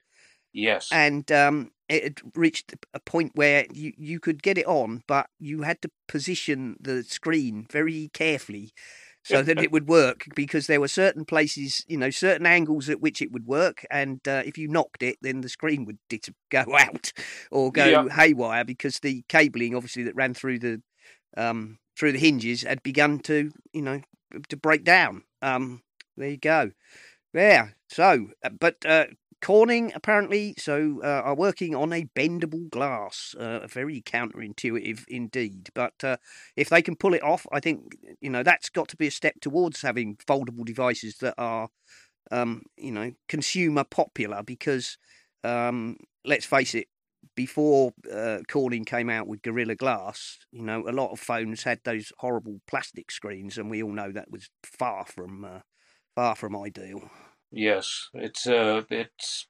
Yes. 0.52 0.88
And 0.90 1.30
um, 1.30 1.70
it 1.88 2.02
had 2.02 2.20
reached 2.34 2.74
a 2.94 3.00
point 3.00 3.32
where 3.34 3.66
you, 3.72 3.92
you 3.96 4.20
could 4.20 4.42
get 4.42 4.58
it 4.58 4.66
on, 4.66 5.02
but 5.06 5.28
you 5.38 5.62
had 5.62 5.80
to 5.82 5.90
position 6.06 6.76
the 6.80 7.02
screen 7.02 7.66
very 7.70 8.10
carefully 8.12 8.72
so 9.28 9.42
that 9.42 9.58
it 9.58 9.70
would 9.70 9.88
work 9.88 10.24
because 10.34 10.66
there 10.66 10.80
were 10.80 10.88
certain 10.88 11.24
places, 11.24 11.84
you 11.86 11.98
know, 11.98 12.08
certain 12.08 12.46
angles 12.46 12.88
at 12.88 13.00
which 13.00 13.20
it 13.20 13.30
would 13.30 13.46
work. 13.46 13.84
And 13.90 14.26
uh, 14.26 14.42
if 14.46 14.56
you 14.56 14.68
knocked 14.68 15.02
it, 15.02 15.18
then 15.20 15.42
the 15.42 15.48
screen 15.48 15.84
would 15.84 15.98
go 16.50 16.64
out 16.78 17.12
or 17.50 17.70
go 17.70 17.84
yeah. 17.84 18.08
haywire 18.08 18.64
because 18.64 19.00
the 19.00 19.22
cabling, 19.28 19.74
obviously, 19.74 20.04
that 20.04 20.16
ran 20.16 20.34
through 20.34 20.60
the 20.60 20.82
um, 21.36 21.78
through 21.98 22.12
the 22.12 22.18
hinges 22.18 22.62
had 22.62 22.82
begun 22.82 23.18
to, 23.20 23.50
you 23.72 23.82
know, 23.82 24.00
to 24.48 24.56
break 24.56 24.84
down. 24.84 25.24
Um, 25.42 25.82
there 26.16 26.30
you 26.30 26.38
go. 26.38 26.70
Yeah. 27.34 27.68
So, 27.88 28.28
uh, 28.44 28.50
but 28.50 28.84
uh, 28.84 29.06
Corning 29.40 29.92
apparently 29.94 30.54
so 30.58 31.00
uh, 31.02 31.22
are 31.24 31.34
working 31.34 31.74
on 31.74 31.92
a 31.92 32.04
bendable 32.16 32.68
glass. 32.70 33.34
Uh, 33.38 33.66
very 33.66 34.00
counterintuitive 34.02 35.04
indeed, 35.08 35.68
but 35.74 35.94
uh, 36.02 36.16
if 36.56 36.68
they 36.68 36.82
can 36.82 36.96
pull 36.96 37.14
it 37.14 37.22
off, 37.22 37.46
I 37.52 37.60
think 37.60 37.96
you 38.20 38.30
know 38.30 38.42
that's 38.42 38.68
got 38.68 38.88
to 38.88 38.96
be 38.96 39.06
a 39.06 39.10
step 39.12 39.34
towards 39.40 39.82
having 39.82 40.16
foldable 40.16 40.64
devices 40.64 41.18
that 41.18 41.34
are, 41.38 41.68
um, 42.30 42.62
you 42.76 42.92
know, 42.92 43.12
consumer 43.28 43.84
popular 43.84 44.42
because. 44.42 44.98
Um, 45.44 45.98
let's 46.24 46.46
face 46.46 46.74
it, 46.74 46.88
before 47.36 47.92
uh, 48.12 48.38
Corning 48.48 48.84
came 48.84 49.10
out 49.10 49.28
with 49.28 49.42
Gorilla 49.42 49.76
Glass, 49.76 50.38
you 50.52 50.62
know, 50.62 50.88
a 50.88 50.92
lot 50.92 51.12
of 51.12 51.20
phones 51.20 51.62
had 51.62 51.80
those 51.84 52.12
horrible 52.18 52.60
plastic 52.66 53.10
screens, 53.10 53.58
and 53.58 53.70
we 53.70 53.82
all 53.82 53.92
know 53.92 54.12
that 54.12 54.30
was 54.30 54.50
far 54.64 55.06
from 55.06 55.44
uh, 55.44 55.60
far 56.18 56.34
from 56.34 56.56
ideal. 56.56 57.00
Yes, 57.52 58.08
it's 58.12 58.44
uh, 58.48 58.82
it's. 58.90 59.46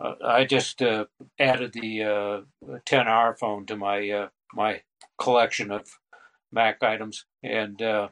Uh, 0.00 0.14
I 0.24 0.46
just 0.46 0.80
uh, 0.80 1.04
added 1.38 1.74
the 1.74 2.02
uh, 2.02 2.40
10R 2.86 3.38
phone 3.38 3.66
to 3.66 3.76
my 3.76 4.08
uh, 4.10 4.28
my 4.54 4.80
collection 5.18 5.70
of 5.70 5.82
Mac 6.50 6.82
items, 6.82 7.26
and 7.42 7.82
uh, 7.82 8.08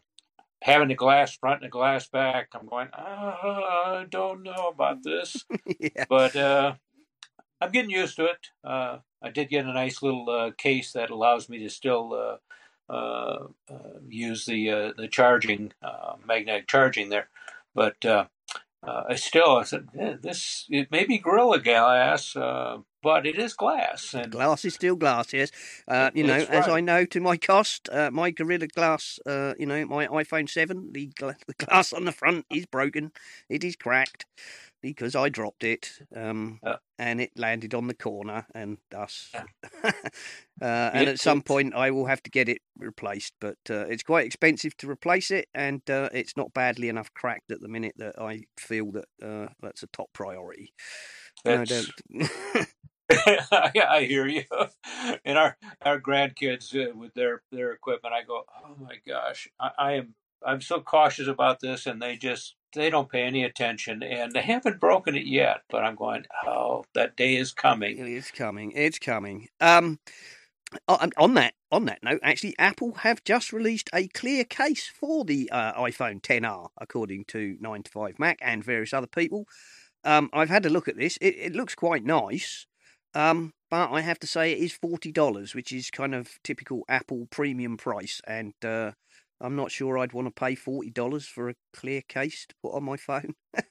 having 0.60 0.88
the 0.88 0.94
glass 0.94 1.34
front 1.34 1.62
and 1.62 1.68
the 1.68 1.72
glass 1.72 2.06
back, 2.06 2.48
I'm 2.52 2.66
going. 2.66 2.88
"Ah, 2.92 4.00
I 4.00 4.04
don't 4.10 4.42
know 4.42 4.68
about 4.68 5.02
this, 5.02 5.46
yeah. 5.80 6.04
but 6.06 6.36
uh, 6.36 6.74
I'm 7.62 7.70
getting 7.70 7.90
used 7.90 8.16
to 8.16 8.26
it. 8.26 8.48
Uh, 8.62 8.98
I 9.22 9.30
did 9.30 9.48
get 9.48 9.64
a 9.64 9.72
nice 9.72 10.02
little 10.02 10.28
uh, 10.28 10.50
case 10.58 10.92
that 10.92 11.08
allows 11.08 11.48
me 11.48 11.58
to 11.60 11.70
still 11.70 12.12
uh, 12.12 12.92
uh, 12.92 13.46
uh, 13.70 13.98
use 14.06 14.44
the 14.44 14.70
uh, 14.70 14.92
the 14.98 15.08
charging 15.08 15.72
uh, 15.82 16.16
magnetic 16.26 16.68
charging 16.68 17.08
there, 17.08 17.28
but 17.74 18.04
uh, 18.04 18.26
uh, 18.86 19.14
still 19.16 19.56
I 19.58 19.64
said 19.64 19.88
"Eh, 19.98 20.14
this 20.20 20.66
it 20.68 20.90
may 20.90 21.04
be 21.04 21.18
Gorilla 21.18 21.60
Glass, 21.60 22.36
uh, 22.36 22.78
but 23.02 23.26
it 23.26 23.38
is 23.38 23.52
glass, 23.54 24.14
and 24.14 24.32
Glass 24.32 24.64
is 24.64 24.74
still 24.74 24.96
glass, 24.96 25.32
yes. 25.32 25.50
Uh, 25.86 26.10
you 26.14 26.22
know, 26.24 26.38
That's 26.38 26.50
as 26.50 26.68
I 26.68 26.80
know 26.80 27.04
to 27.04 27.20
my 27.20 27.36
cost, 27.36 27.88
uh, 27.92 28.10
my 28.10 28.30
Gorilla 28.30 28.66
Glass, 28.66 29.18
uh, 29.26 29.54
you 29.58 29.66
know, 29.66 29.84
my 29.86 30.06
iPhone 30.06 30.48
7, 30.48 30.90
the, 30.92 31.06
gla- 31.18 31.36
the 31.46 31.54
glass 31.54 31.92
on 31.92 32.04
the 32.04 32.12
front 32.12 32.46
is 32.50 32.66
broken. 32.66 33.12
It 33.48 33.62
is 33.64 33.76
cracked 33.76 34.26
because 34.90 35.14
I 35.14 35.28
dropped 35.28 35.64
it 35.64 35.90
um, 36.14 36.60
Yeah. 36.64 36.76
and 36.98 37.20
it 37.20 37.32
landed 37.36 37.74
on 37.74 37.86
the 37.86 37.94
corner 37.94 38.46
and 38.54 38.78
thus. 38.90 39.30
Yeah. 39.32 39.44
uh, 40.62 40.90
and 40.92 41.08
at 41.08 41.20
some 41.20 41.42
point, 41.42 41.74
I 41.74 41.90
will 41.90 42.06
have 42.06 42.22
to 42.24 42.30
get 42.30 42.48
it 42.48 42.62
replaced, 42.78 43.34
but 43.40 43.58
uh, 43.70 43.86
it's 43.86 44.02
quite 44.02 44.26
expensive 44.26 44.76
to 44.78 44.90
replace 44.90 45.30
it 45.30 45.48
and 45.54 45.82
uh, 45.90 46.08
it's 46.12 46.36
not 46.36 46.52
badly 46.54 46.88
enough 46.88 47.12
cracked 47.14 47.50
at 47.50 47.60
the 47.60 47.68
minute 47.68 47.94
that 47.98 48.20
I 48.20 48.44
feel 48.58 48.92
that 48.92 49.06
uh, 49.22 49.48
that's 49.60 49.82
a 49.82 49.88
top 49.88 50.10
priority. 50.12 50.72
I 51.46 51.64
don't. 51.64 51.90
I 53.10 54.06
hear 54.08 54.26
you. 54.26 54.44
And 55.24 55.36
our 55.36 55.56
our 55.82 56.00
grandkids 56.00 56.74
uh, 56.74 56.96
with 56.96 57.12
their 57.14 57.42
their 57.52 57.72
equipment, 57.72 58.14
I 58.14 58.22
go, 58.24 58.44
oh 58.64 58.76
my 58.80 58.96
gosh, 59.06 59.48
I, 59.60 59.70
I 59.78 59.92
am 59.94 60.14
I'm 60.46 60.60
so 60.60 60.80
cautious 60.80 61.28
about 61.28 61.60
this, 61.60 61.86
and 61.86 62.00
they 62.00 62.16
just 62.16 62.54
they 62.74 62.90
don't 62.90 63.10
pay 63.10 63.22
any 63.22 63.44
attention, 63.44 64.02
and 64.02 64.32
they 64.32 64.42
haven't 64.42 64.80
broken 64.80 65.14
it 65.14 65.26
yet. 65.26 65.62
But 65.70 65.84
I'm 65.84 65.94
going, 65.94 66.24
oh, 66.46 66.84
that 66.94 67.16
day 67.16 67.36
is 67.36 67.52
coming. 67.52 67.98
It's 67.98 68.30
coming. 68.30 68.72
It's 68.74 68.98
coming. 68.98 69.48
Um, 69.60 69.98
on 70.88 71.12
on 71.16 71.34
that 71.34 71.54
on 71.70 71.84
that 71.86 72.02
note, 72.02 72.20
actually, 72.22 72.54
Apple 72.58 72.94
have 72.98 73.24
just 73.24 73.52
released 73.52 73.90
a 73.94 74.08
clear 74.08 74.44
case 74.44 74.88
for 74.88 75.24
the 75.24 75.48
uh, 75.50 75.80
iPhone 75.80 76.20
10R, 76.20 76.68
according 76.80 77.24
to 77.26 77.56
9 77.60 77.82
to 77.82 77.90
5 77.90 78.18
Mac 78.18 78.38
and 78.40 78.62
various 78.62 78.92
other 78.92 79.06
people. 79.06 79.46
Um, 80.04 80.30
I've 80.32 80.50
had 80.50 80.66
a 80.66 80.70
look 80.70 80.86
at 80.86 80.96
this. 80.96 81.16
It, 81.20 81.36
it 81.38 81.56
looks 81.56 81.74
quite 81.74 82.04
nice. 82.04 82.66
Um, 83.14 83.52
but 83.70 83.90
I 83.92 84.00
have 84.02 84.18
to 84.20 84.26
say 84.26 84.52
it 84.52 84.58
is 84.58 84.72
forty 84.72 85.12
dollars, 85.12 85.54
which 85.54 85.72
is 85.72 85.90
kind 85.90 86.14
of 86.14 86.38
typical 86.42 86.84
Apple 86.88 87.26
premium 87.30 87.76
price, 87.76 88.20
and 88.26 88.52
uh, 88.64 88.92
I'm 89.40 89.56
not 89.56 89.70
sure 89.70 89.98
I'd 89.98 90.12
want 90.12 90.26
to 90.26 90.32
pay 90.32 90.54
forty 90.54 90.90
dollars 90.90 91.26
for 91.26 91.48
a 91.48 91.54
clear 91.72 92.02
case 92.02 92.46
to 92.48 92.54
put 92.62 92.74
on 92.74 92.84
my 92.84 92.96
phone. 92.96 93.34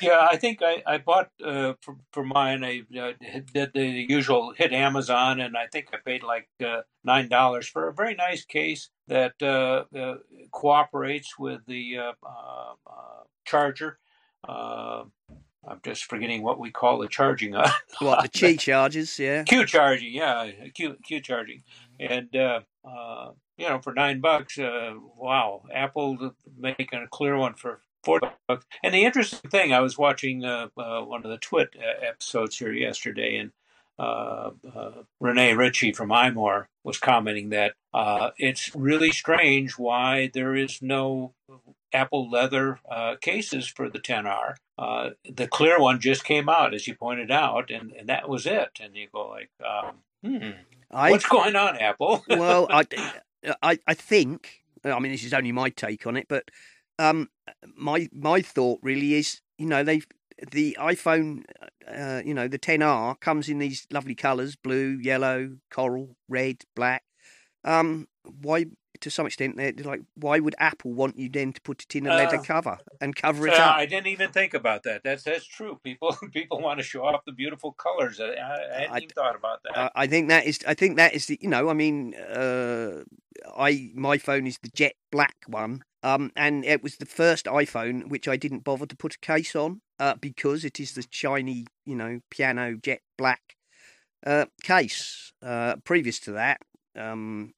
Yeah, 0.00 0.28
I 0.30 0.36
think 0.36 0.60
I, 0.62 0.82
I 0.86 0.98
bought 0.98 1.30
uh, 1.44 1.72
for, 1.80 1.96
for 2.12 2.24
mine. 2.24 2.62
I 2.62 2.82
uh, 2.96 3.12
did 3.52 3.72
the 3.74 4.06
usual 4.08 4.52
hit 4.56 4.72
Amazon, 4.72 5.40
and 5.40 5.56
I 5.56 5.66
think 5.66 5.88
I 5.92 5.96
paid 6.04 6.22
like 6.22 6.48
uh, 6.64 6.82
nine 7.02 7.28
dollars 7.28 7.66
for 7.66 7.88
a 7.88 7.92
very 7.92 8.14
nice 8.14 8.44
case 8.44 8.90
that 9.08 9.34
uh, 9.42 9.84
uh, 9.98 10.18
cooperates 10.52 11.38
with 11.38 11.62
the 11.66 11.98
uh, 11.98 12.12
charger. 13.44 13.98
I'm 15.66 15.80
just 15.82 16.04
forgetting 16.04 16.42
what 16.42 16.58
we 16.58 16.70
call 16.70 16.98
the 16.98 17.08
charging. 17.08 17.54
Uh, 17.54 17.70
what 18.00 18.22
the 18.22 18.28
Qi 18.28 18.58
chargers? 18.58 19.18
Yeah. 19.18 19.44
Q 19.44 19.66
charging, 19.66 20.12
yeah, 20.12 20.50
Q 20.74 20.96
Q 21.04 21.20
charging, 21.20 21.62
and 21.98 22.34
uh, 22.36 22.60
uh, 22.84 23.30
you 23.56 23.68
know, 23.68 23.78
for 23.80 23.92
nine 23.92 24.20
bucks, 24.20 24.58
uh, 24.58 24.94
wow, 25.16 25.62
Apple 25.72 26.34
making 26.56 26.88
a 26.92 27.06
clear 27.08 27.36
one 27.36 27.54
for 27.54 27.80
four 28.02 28.20
bucks. 28.48 28.66
And 28.82 28.94
the 28.94 29.04
interesting 29.04 29.50
thing, 29.50 29.72
I 29.72 29.80
was 29.80 29.96
watching 29.98 30.44
uh, 30.44 30.68
uh, 30.76 31.02
one 31.02 31.24
of 31.24 31.30
the 31.30 31.38
Twit 31.38 31.74
uh, 31.78 32.06
episodes 32.06 32.58
here 32.58 32.72
yesterday, 32.72 33.36
and 33.36 33.52
uh, 33.98 34.50
uh, 34.74 34.90
Rene 35.20 35.54
Ritchie 35.54 35.92
from 35.92 36.10
iMore 36.10 36.66
was 36.82 36.98
commenting 36.98 37.50
that 37.50 37.74
uh, 37.92 38.30
it's 38.38 38.74
really 38.74 39.10
strange 39.10 39.78
why 39.78 40.30
there 40.34 40.56
is 40.56 40.82
no 40.82 41.32
Apple 41.92 42.28
leather 42.28 42.80
uh, 42.90 43.14
cases 43.20 43.68
for 43.68 43.88
the 43.88 44.00
10R. 44.00 44.56
Uh, 44.76 45.10
the 45.32 45.46
clear 45.46 45.78
one 45.78 46.00
just 46.00 46.24
came 46.24 46.48
out, 46.48 46.74
as 46.74 46.88
you 46.88 46.96
pointed 46.96 47.30
out, 47.30 47.70
and, 47.70 47.92
and 47.92 48.08
that 48.08 48.28
was 48.28 48.46
it. 48.46 48.80
And 48.80 48.96
you 48.96 49.06
go 49.12 49.28
like, 49.28 49.50
um, 49.64 49.98
hmm, 50.24 50.50
I 50.90 51.12
what's 51.12 51.26
going 51.26 51.54
on, 51.54 51.76
Apple? 51.76 52.24
well, 52.28 52.66
I, 52.68 52.84
I, 53.62 53.78
I 53.86 53.94
think. 53.94 54.62
I 54.84 54.98
mean, 54.98 55.12
this 55.12 55.24
is 55.24 55.32
only 55.32 55.52
my 55.52 55.70
take 55.70 56.06
on 56.06 56.16
it, 56.16 56.26
but 56.28 56.50
um, 56.98 57.28
my 57.76 58.08
my 58.12 58.40
thought 58.40 58.80
really 58.82 59.14
is, 59.14 59.40
you 59.58 59.66
know, 59.66 59.82
they 59.82 60.02
the 60.50 60.76
iPhone, 60.80 61.44
uh, 61.88 62.22
you 62.24 62.34
know, 62.34 62.48
the 62.48 62.58
10R 62.58 63.18
comes 63.20 63.48
in 63.48 63.58
these 63.58 63.86
lovely 63.90 64.14
colours: 64.14 64.56
blue, 64.56 64.98
yellow, 65.00 65.56
coral, 65.70 66.16
red, 66.28 66.64
black. 66.74 67.02
Um, 67.64 68.08
why? 68.42 68.66
To 69.04 69.10
some 69.10 69.26
extent, 69.26 69.56
they're 69.58 69.72
like, 69.84 70.00
why 70.14 70.38
would 70.38 70.54
Apple 70.58 70.94
want 70.94 71.18
you 71.18 71.28
then 71.28 71.52
to 71.52 71.60
put 71.60 71.82
it 71.82 71.94
in 71.94 72.06
a 72.06 72.10
leather 72.10 72.38
Uh, 72.38 72.42
cover 72.42 72.78
and 73.02 73.14
cover 73.14 73.46
it 73.46 73.52
Yeah, 73.52 73.68
up? 73.68 73.76
I 73.76 73.84
didn't 73.86 74.06
even 74.06 74.30
think 74.32 74.54
about 74.54 74.82
that. 74.84 75.02
That's 75.04 75.22
that's 75.24 75.44
true. 75.46 75.78
People 75.84 76.16
people 76.32 76.60
want 76.60 76.78
to 76.80 76.84
show 76.84 77.04
off 77.04 77.22
the 77.26 77.32
beautiful 77.32 77.72
colors. 77.72 78.18
I, 78.18 78.28
I, 78.28 78.80
hadn't 78.80 78.94
I- 78.94 78.96
even 78.96 79.08
thought 79.10 79.36
about 79.36 79.62
that. 79.64 79.76
I 79.76 80.04
I 80.04 80.06
think 80.06 80.28
that 80.30 80.46
is. 80.46 80.58
I 80.66 80.74
think 80.74 80.96
that 80.96 81.12
is 81.14 81.26
the. 81.26 81.38
You 81.42 81.50
know, 81.50 81.68
I 81.68 81.74
mean, 81.74 82.14
uh, 82.14 83.02
I 83.58 83.90
my 83.94 84.16
phone 84.18 84.46
is 84.46 84.58
the 84.62 84.70
jet 84.74 84.94
black 85.12 85.36
one, 85.46 85.82
um, 86.02 86.30
and 86.34 86.64
it 86.64 86.82
was 86.82 86.96
the 86.96 87.06
first 87.06 87.44
iPhone 87.44 88.08
which 88.08 88.26
I 88.26 88.36
didn't 88.38 88.64
bother 88.64 88.86
to 88.86 88.96
put 88.96 89.14
a 89.16 89.18
case 89.18 89.54
on, 89.54 89.82
uh, 89.98 90.14
because 90.18 90.64
it 90.64 90.80
is 90.80 90.92
the 90.94 91.04
shiny, 91.10 91.66
you 91.84 91.94
know, 91.96 92.20
piano 92.30 92.76
jet 92.82 93.00
black, 93.18 93.56
uh, 94.26 94.46
case. 94.62 95.32
Uh, 95.42 95.76
previous 95.84 96.18
to 96.20 96.32
that, 96.32 96.58
um, 96.96 97.52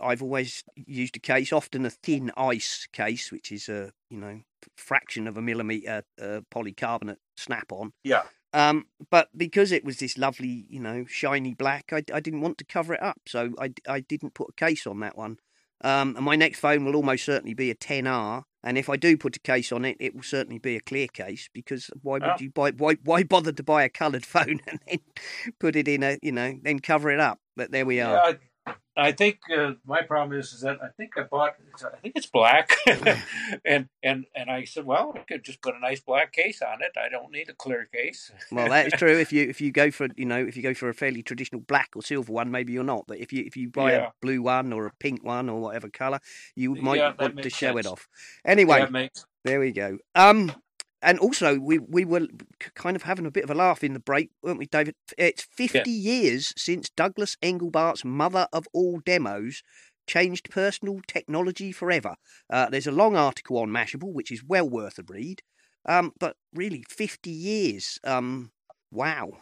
I've 0.00 0.22
always 0.22 0.62
used 0.76 1.16
a 1.16 1.20
case, 1.20 1.52
often 1.52 1.84
a 1.86 1.90
thin 1.90 2.30
ice 2.36 2.86
case, 2.92 3.32
which 3.32 3.50
is 3.52 3.68
a 3.68 3.92
you 4.10 4.18
know 4.18 4.40
fraction 4.76 5.26
of 5.26 5.36
a 5.36 5.42
millimeter 5.42 6.04
uh, 6.20 6.40
polycarbonate 6.54 7.16
snap-on. 7.36 7.92
yeah, 8.04 8.22
Um, 8.52 8.86
but 9.10 9.28
because 9.36 9.72
it 9.72 9.84
was 9.84 9.96
this 9.98 10.16
lovely, 10.16 10.66
you 10.68 10.78
know, 10.80 11.04
shiny 11.08 11.54
black, 11.54 11.86
I, 11.92 12.04
I 12.14 12.20
didn't 12.20 12.42
want 12.42 12.58
to 12.58 12.64
cover 12.64 12.94
it 12.94 13.02
up, 13.02 13.20
so 13.26 13.54
I, 13.58 13.72
I 13.88 14.00
didn't 14.00 14.34
put 14.34 14.50
a 14.50 14.52
case 14.52 14.86
on 14.86 15.00
that 15.00 15.16
one. 15.16 15.38
Um, 15.84 16.14
and 16.14 16.24
my 16.24 16.36
next 16.36 16.60
phone 16.60 16.84
will 16.84 16.94
almost 16.94 17.24
certainly 17.24 17.54
be 17.54 17.68
a 17.70 17.74
10R, 17.74 18.44
and 18.62 18.78
if 18.78 18.88
I 18.88 18.96
do 18.96 19.16
put 19.16 19.34
a 19.34 19.40
case 19.40 19.72
on 19.72 19.84
it, 19.84 19.96
it 19.98 20.14
will 20.14 20.22
certainly 20.22 20.60
be 20.60 20.76
a 20.76 20.80
clear 20.80 21.08
case 21.08 21.48
because 21.52 21.90
why 22.02 22.12
would 22.14 22.22
Oh. 22.22 22.36
you 22.38 22.50
buy 22.50 22.70
why 22.70 22.94
why 23.02 23.24
bother 23.24 23.50
to 23.50 23.62
buy 23.64 23.82
a 23.82 23.88
coloured 23.88 24.24
phone 24.34 24.60
and 24.68 24.78
then 24.86 25.00
put 25.58 25.74
it 25.74 25.88
in 25.88 26.04
a 26.04 26.18
you 26.22 26.30
know 26.30 26.56
then 26.62 26.78
cover 26.78 27.10
it 27.10 27.18
up? 27.18 27.40
But 27.56 27.72
there 27.72 27.84
we 27.84 28.00
are. 28.00 28.14
yeah. 28.14 28.20
I, 28.22 28.38
I 28.94 29.12
think 29.12 29.38
uh, 29.56 29.72
my 29.86 30.02
problem 30.02 30.38
is, 30.38 30.52
is 30.52 30.60
that 30.60 30.78
I 30.82 30.88
think 30.88 31.12
I 31.16 31.22
bought. 31.22 31.54
I 31.82 31.96
think 32.02 32.14
it's 32.14 32.26
black, 32.26 32.76
and 33.64 33.88
and 34.02 34.26
and 34.34 34.50
I 34.50 34.64
said, 34.64 34.84
well, 34.84 35.14
I 35.16 35.20
could 35.20 35.42
just 35.44 35.62
put 35.62 35.74
a 35.74 35.80
nice 35.80 36.00
black 36.00 36.32
case 36.32 36.60
on 36.60 36.82
it. 36.82 36.92
I 36.98 37.08
don't 37.08 37.32
need 37.32 37.48
a 37.48 37.54
clear 37.54 37.88
case. 37.90 38.30
Well, 38.50 38.68
that 38.68 38.86
is 38.86 38.92
true. 38.98 39.18
If 39.18 39.32
you 39.32 39.48
if 39.48 39.62
you 39.62 39.72
go 39.72 39.90
for 39.90 40.08
you 40.16 40.26
know 40.26 40.38
if 40.44 40.56
you 40.58 40.62
go 40.62 40.74
for 40.74 40.90
a 40.90 40.94
fairly 40.94 41.22
traditional 41.22 41.62
black 41.62 41.88
or 41.96 42.02
silver 42.02 42.30
one, 42.32 42.50
maybe 42.50 42.74
you're 42.74 42.84
not. 42.84 43.06
But 43.08 43.18
if 43.18 43.32
you 43.32 43.42
if 43.46 43.56
you 43.56 43.70
buy 43.70 43.92
Yeah. 43.92 44.08
a 44.08 44.10
blue 44.20 44.42
one 44.42 44.74
or 44.74 44.86
a 44.86 44.92
pink 45.00 45.24
one 45.24 45.48
or 45.48 45.58
whatever 45.60 45.88
color, 45.88 46.20
you 46.54 46.74
might 46.74 46.98
Yeah, 46.98 47.14
want 47.18 47.42
to 47.42 47.50
show 47.50 47.78
it 47.78 47.86
off. 47.86 48.06
Anyway, 48.44 48.86
makes 48.90 49.24
there 49.44 49.58
we 49.60 49.72
go. 49.72 49.96
Um, 50.14 50.54
and 51.02 51.18
also 51.18 51.58
we 51.58 51.78
we 51.78 52.04
were 52.04 52.28
kind 52.74 52.96
of 52.96 53.02
having 53.02 53.26
a 53.26 53.30
bit 53.30 53.44
of 53.44 53.50
a 53.50 53.54
laugh 53.54 53.82
in 53.84 53.92
the 53.92 54.00
break, 54.00 54.30
weren't 54.42 54.58
we, 54.58 54.66
David? 54.66 54.94
It's 55.18 55.42
fifty 55.42 55.90
years 55.90 56.54
since 56.56 56.90
Douglas 56.90 57.36
Engelbart's 57.42 58.04
mother 58.04 58.46
of 58.52 58.66
all 58.72 59.00
demos 59.04 59.62
changed 60.06 60.50
personal 60.50 61.00
technology 61.06 61.72
forever. 61.72 62.16
Uh, 62.50 62.68
there's 62.68 62.86
a 62.86 62.92
long 62.92 63.16
article 63.16 63.58
on 63.58 63.68
Mashable, 63.68 64.12
which 64.12 64.30
is 64.30 64.44
well 64.44 64.68
worth 64.68 64.98
a 64.98 65.04
read. 65.06 65.42
Um, 65.86 66.12
but 66.18 66.36
really, 66.54 66.84
fifty 66.88 67.30
years. 67.30 67.98
Um, 68.04 68.52
wow. 68.92 69.32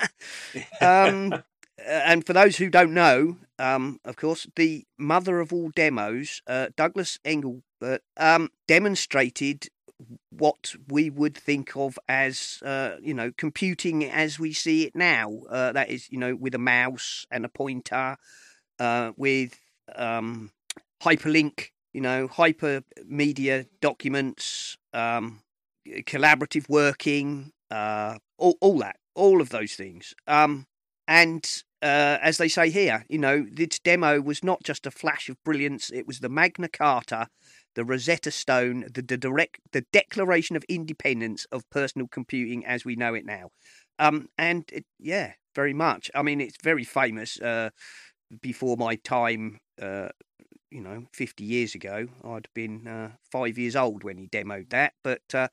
um, 0.80 1.42
and 1.84 2.26
for 2.26 2.32
those 2.32 2.56
who 2.56 2.68
don't 2.68 2.94
know, 2.94 3.38
um, 3.58 3.98
of 4.04 4.16
course, 4.16 4.46
the 4.56 4.84
mother 4.98 5.40
of 5.40 5.52
all 5.52 5.70
demos, 5.70 6.42
uh, 6.46 6.68
Douglas 6.76 7.18
Engelbart, 7.24 8.00
um, 8.16 8.50
demonstrated 8.68 9.68
what 10.30 10.74
we 10.88 11.10
would 11.10 11.36
think 11.36 11.76
of 11.76 11.98
as, 12.08 12.62
uh, 12.64 12.96
you 13.02 13.14
know, 13.14 13.32
computing 13.36 14.04
as 14.04 14.38
we 14.38 14.52
see 14.52 14.84
it 14.84 14.94
now. 14.94 15.42
Uh, 15.48 15.72
that 15.72 15.90
is, 15.90 16.10
you 16.10 16.18
know, 16.18 16.34
with 16.34 16.54
a 16.54 16.58
mouse 16.58 17.26
and 17.30 17.44
a 17.44 17.48
pointer, 17.48 18.16
uh, 18.78 19.12
with 19.16 19.58
um, 19.96 20.50
hyperlink, 21.02 21.68
you 21.92 22.00
know, 22.00 22.28
hypermedia 22.28 23.66
documents, 23.80 24.76
um, 24.92 25.40
collaborative 25.86 26.68
working, 26.68 27.52
uh, 27.70 28.18
all, 28.38 28.56
all 28.60 28.78
that, 28.78 28.96
all 29.14 29.40
of 29.40 29.50
those 29.50 29.74
things. 29.74 30.14
Um, 30.26 30.66
and 31.08 31.44
uh, 31.82 32.18
as 32.22 32.38
they 32.38 32.48
say 32.48 32.70
here, 32.70 33.04
you 33.08 33.18
know, 33.18 33.44
this 33.50 33.78
demo 33.80 34.20
was 34.20 34.44
not 34.44 34.62
just 34.62 34.86
a 34.86 34.90
flash 34.90 35.28
of 35.28 35.42
brilliance; 35.44 35.90
it 35.90 36.06
was 36.06 36.20
the 36.20 36.28
Magna 36.28 36.68
Carta 36.68 37.28
the 37.74 37.84
Rosetta 37.84 38.30
Stone, 38.30 38.86
the, 38.92 39.02
the 39.02 39.16
direct, 39.16 39.58
the 39.72 39.84
Declaration 39.92 40.56
of 40.56 40.64
Independence 40.68 41.46
of 41.52 41.68
personal 41.70 42.08
computing 42.08 42.64
as 42.66 42.84
we 42.84 42.96
know 42.96 43.14
it 43.14 43.24
now. 43.24 43.50
Um, 43.98 44.28
and 44.38 44.64
it, 44.72 44.84
yeah, 44.98 45.32
very 45.54 45.74
much. 45.74 46.10
I 46.14 46.22
mean, 46.22 46.40
it's 46.40 46.56
very 46.62 46.84
famous. 46.84 47.40
Uh, 47.40 47.70
before 48.40 48.76
my 48.76 48.96
time, 48.96 49.58
uh, 49.80 50.08
you 50.70 50.80
know, 50.80 51.04
50 51.12 51.44
years 51.44 51.74
ago, 51.74 52.08
I'd 52.24 52.48
been 52.54 52.86
uh, 52.88 53.10
five 53.30 53.58
years 53.58 53.76
old 53.76 54.04
when 54.04 54.16
he 54.18 54.28
demoed 54.28 54.70
that. 54.70 54.94
But 55.04 55.22
uh, 55.34 55.48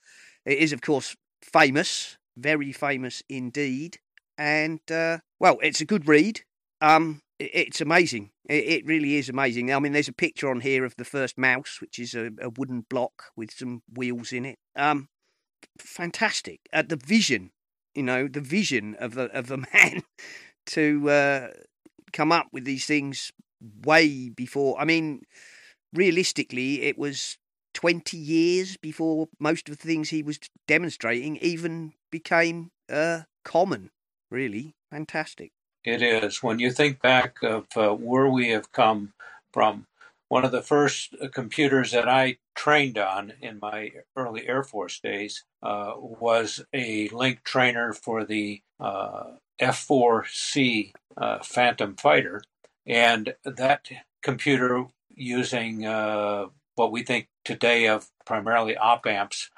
it 0.46 0.60
is, 0.60 0.72
of 0.74 0.82
course, 0.82 1.16
famous, 1.42 2.18
very 2.38 2.72
famous 2.72 3.22
indeed. 3.30 3.98
And 4.38 4.80
uh, 4.90 5.20
well, 5.40 5.58
it's 5.62 5.82
a 5.82 5.86
good 5.86 6.08
read. 6.08 6.42
Um, 6.82 7.22
it's 7.40 7.80
amazing. 7.80 8.32
It 8.50 8.86
really 8.86 9.16
is 9.16 9.30
amazing. 9.30 9.74
I 9.74 9.80
mean, 9.80 9.94
there's 9.94 10.10
a 10.10 10.14
picture 10.14 10.50
on 10.50 10.60
here 10.60 10.84
of 10.84 10.96
the 10.98 11.06
first 11.06 11.38
mouse, 11.38 11.80
which 11.80 11.98
is 11.98 12.14
a, 12.14 12.32
a 12.42 12.50
wooden 12.50 12.82
block 12.90 13.32
with 13.36 13.52
some 13.52 13.82
wheels 13.96 14.34
in 14.34 14.46
it. 14.46 14.60
Um, 14.76 15.08
fantastic. 15.78 16.60
Uh, 16.74 16.82
the 16.82 16.98
vision, 16.98 17.52
you 17.96 18.04
know, 18.04 18.28
the 18.28 18.42
vision 18.42 18.96
of 19.00 19.14
the 19.14 19.26
of 19.26 19.48
the 19.48 19.58
man 19.74 20.04
to 20.68 21.10
uh, 21.10 21.48
come 22.12 22.32
up 22.32 22.48
with 22.52 22.66
these 22.66 22.86
things 22.86 23.32
way 23.84 24.30
before. 24.30 24.80
I 24.80 24.86
mean, 24.86 25.22
realistically, 25.94 26.82
it 26.84 26.98
was 26.98 27.38
20 27.74 28.18
years 28.18 28.78
before 28.78 29.30
most 29.40 29.70
of 29.70 29.78
the 29.78 29.88
things 29.88 30.10
he 30.10 30.24
was 30.24 30.40
demonstrating 30.68 31.38
even 31.38 31.94
became 32.12 32.72
uh, 32.90 33.22
common. 33.46 33.92
Really 34.30 34.76
fantastic. 34.92 35.52
It 35.84 36.02
is. 36.02 36.44
When 36.44 36.60
you 36.60 36.72
think 36.72 37.02
back 37.02 37.38
of 37.42 37.66
uh, 37.76 37.90
where 37.92 38.30
we 38.30 38.50
have 38.50 38.72
come 38.72 39.14
from, 39.54 39.88
one 40.28 40.46
of 40.46 40.52
the 40.52 40.62
first 40.62 41.16
uh, 41.22 41.28
computers 41.30 41.92
that 41.92 42.08
I 42.08 42.38
trained 42.56 42.98
on 42.98 43.34
in 43.42 43.60
my 43.62 43.92
early 44.16 44.48
Air 44.48 44.64
Force 44.64 45.00
days 45.00 45.46
uh, 45.64 45.94
was 45.98 46.64
a 46.74 47.10
link 47.10 47.44
trainer 47.44 47.94
for 47.94 48.26
the 48.26 48.62
uh, 48.80 49.32
F4C 49.62 50.92
uh, 51.18 51.40
Phantom 51.44 51.96
Fighter. 51.96 52.44
And 52.86 53.34
that 53.46 53.88
computer, 54.22 54.86
using 55.16 55.86
uh, 55.86 56.48
what 56.76 56.92
we 56.92 57.04
think 57.04 57.30
today 57.46 57.88
of 57.88 58.10
primarily 58.26 58.76
op 58.78 59.06
amps, 59.08 59.50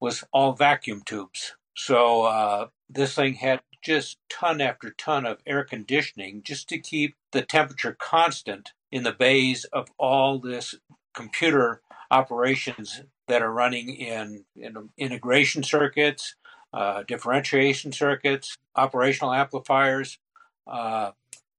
was 0.00 0.24
all 0.32 0.52
vacuum 0.52 1.02
tubes. 1.04 1.54
So 1.74 2.70
this 2.88 3.14
thing 3.14 3.34
had 3.34 3.60
just 3.86 4.18
ton 4.28 4.60
after 4.60 4.90
ton 4.90 5.24
of 5.24 5.38
air 5.46 5.62
conditioning 5.62 6.42
just 6.42 6.68
to 6.68 6.76
keep 6.76 7.14
the 7.30 7.40
temperature 7.40 7.96
constant 8.00 8.72
in 8.90 9.04
the 9.04 9.12
bays 9.12 9.64
of 9.66 9.86
all 9.96 10.40
this 10.40 10.74
computer 11.14 11.80
operations 12.10 13.02
that 13.28 13.42
are 13.42 13.52
running 13.52 13.94
in, 13.94 14.44
in 14.56 14.88
integration 14.98 15.62
circuits, 15.62 16.34
uh, 16.72 17.04
differentiation 17.06 17.92
circuits, 17.92 18.58
operational 18.74 19.32
amplifiers. 19.32 20.18
Uh, 20.66 21.12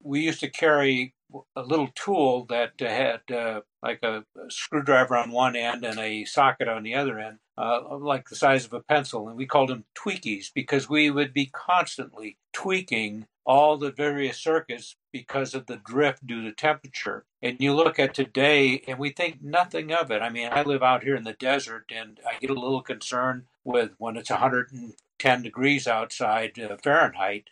we 0.03 0.19
used 0.19 0.41
to 0.41 0.49
carry 0.49 1.13
a 1.55 1.61
little 1.61 1.89
tool 1.95 2.45
that 2.45 2.73
had 2.79 3.21
uh, 3.35 3.61
like 3.83 3.99
a, 4.03 4.23
a, 4.35 4.49
screwdriver 4.49 5.15
on 5.15 5.31
one 5.31 5.55
end 5.55 5.83
and 5.83 5.99
a 5.99 6.25
socket 6.25 6.67
on 6.67 6.83
the 6.83 6.95
other 6.95 7.19
end, 7.19 7.39
uh, 7.57 7.97
like 7.97 8.29
the 8.29 8.35
size 8.35 8.65
of 8.65 8.73
a 8.73 8.81
pencil. 8.81 9.27
And 9.27 9.37
we 9.37 9.45
called 9.45 9.69
them 9.69 9.85
tweakies 9.95 10.47
because 10.53 10.89
we 10.89 11.09
would 11.09 11.33
be 11.33 11.47
constantly 11.47 12.37
tweaking 12.53 13.27
all 13.45 13.77
the 13.77 13.91
various 13.91 14.37
circuits 14.37 14.95
because 15.11 15.53
of 15.53 15.67
the 15.67 15.77
drift 15.77 16.27
due 16.27 16.43
to 16.43 16.51
temperature. 16.51 17.25
And 17.41 17.57
you 17.59 17.73
look 17.73 17.97
at 17.97 18.13
today 18.13 18.83
and 18.87 18.99
we 18.99 19.11
think 19.11 19.41
nothing 19.41 19.91
of 19.93 20.11
it. 20.11 20.21
I 20.21 20.29
mean, 20.29 20.49
I 20.51 20.63
live 20.63 20.83
out 20.83 21.03
here 21.03 21.15
in 21.15 21.23
the 21.23 21.33
desert 21.33 21.91
and 21.93 22.19
I 22.27 22.39
get 22.39 22.49
a 22.49 22.53
little 22.53 22.81
concerned 22.81 23.43
with 23.63 23.91
when 23.97 24.17
it's 24.17 24.29
110 24.29 25.41
degrees 25.41 25.87
outside 25.87 26.59
uh, 26.59 26.75
Fahrenheit 26.83 27.45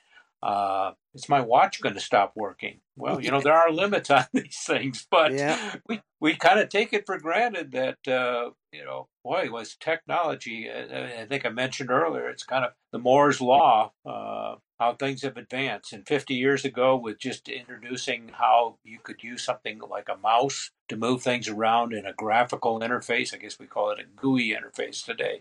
uh, 0.44 0.92
is 1.14 1.28
my 1.28 1.42
watch 1.42 1.82
going 1.82 1.96
to 1.96 2.02
stop 2.02 2.34
working? 2.36 2.80
Well, 2.98 3.22
you 3.22 3.32
know, 3.32 3.42
there 3.42 3.54
are 3.54 3.72
limits 3.72 4.10
on 4.10 4.26
these 4.34 4.64
things, 4.66 5.08
but 5.10 5.34
yeah. 5.34 5.76
we, 5.88 6.02
we 6.20 6.36
kind 6.36 6.60
of 6.60 6.70
take 6.70 6.94
it 6.94 7.06
for 7.06 7.18
granted 7.20 7.72
that, 7.72 8.08
uh, 8.08 8.52
you 8.72 8.84
know, 8.84 9.08
boy, 9.24 9.50
was 9.52 9.76
technology, 9.76 10.70
uh, 10.70 11.22
I 11.22 11.26
think 11.26 11.46
I 11.46 11.50
mentioned 11.50 11.90
earlier, 11.90 12.30
it's 12.30 12.44
kind 12.44 12.66
of 12.66 12.72
the 12.92 13.00
Moore's 13.00 13.42
Law, 13.42 13.92
uh, 14.06 14.56
how 14.80 14.94
things 14.94 15.22
have 15.22 15.38
advanced. 15.38 15.94
And 15.94 16.08
50 16.08 16.34
years 16.34 16.66
ago, 16.66 16.98
with 16.98 17.20
just 17.20 17.48
introducing 17.48 18.32
how 18.34 18.78
you 18.84 19.00
could 19.02 19.24
use 19.24 19.44
something 19.44 19.80
like 19.90 20.10
a 20.10 20.18
mouse 20.18 20.72
to 20.90 20.98
move 20.98 21.22
things 21.24 21.48
around 21.48 21.94
in 21.94 22.06
a 22.06 22.14
graphical 22.14 22.80
interface, 22.80 23.34
I 23.34 23.38
guess 23.38 23.60
we 23.60 23.68
call 23.68 23.92
it 23.92 24.00
a 24.00 24.22
GUI 24.22 24.54
interface 24.54 25.04
today. 25.04 25.40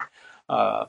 Uh, 0.48 0.86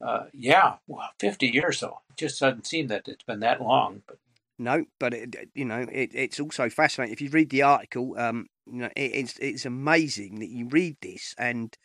uh, 0.00 0.24
yeah, 0.32 0.76
well, 0.86 1.10
50 1.18 1.48
years 1.48 1.80
though. 1.80 2.00
It 2.10 2.16
just 2.16 2.40
doesn't 2.40 2.66
seem 2.66 2.86
that 2.88 3.08
it's 3.08 3.24
been 3.24 3.40
that 3.40 3.60
long. 3.60 4.02
But 4.06 4.18
no, 4.60 4.84
but 4.98 5.14
it, 5.14 5.34
you 5.54 5.64
know, 5.64 5.86
it, 5.90 6.10
it's 6.14 6.38
also 6.40 6.68
fascinating. 6.68 7.12
If 7.14 7.20
you 7.22 7.30
read 7.30 7.50
the 7.50 7.62
article, 7.62 8.14
um, 8.18 8.46
you 8.66 8.80
know, 8.82 8.90
it, 8.96 9.12
it's 9.14 9.38
it's 9.38 9.64
amazing 9.66 10.40
that 10.40 10.50
you 10.50 10.68
read 10.68 10.96
this 11.02 11.34
and 11.38 11.76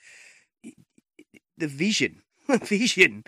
the 1.58 1.68
vision, 1.68 2.22
vision. 2.64 3.24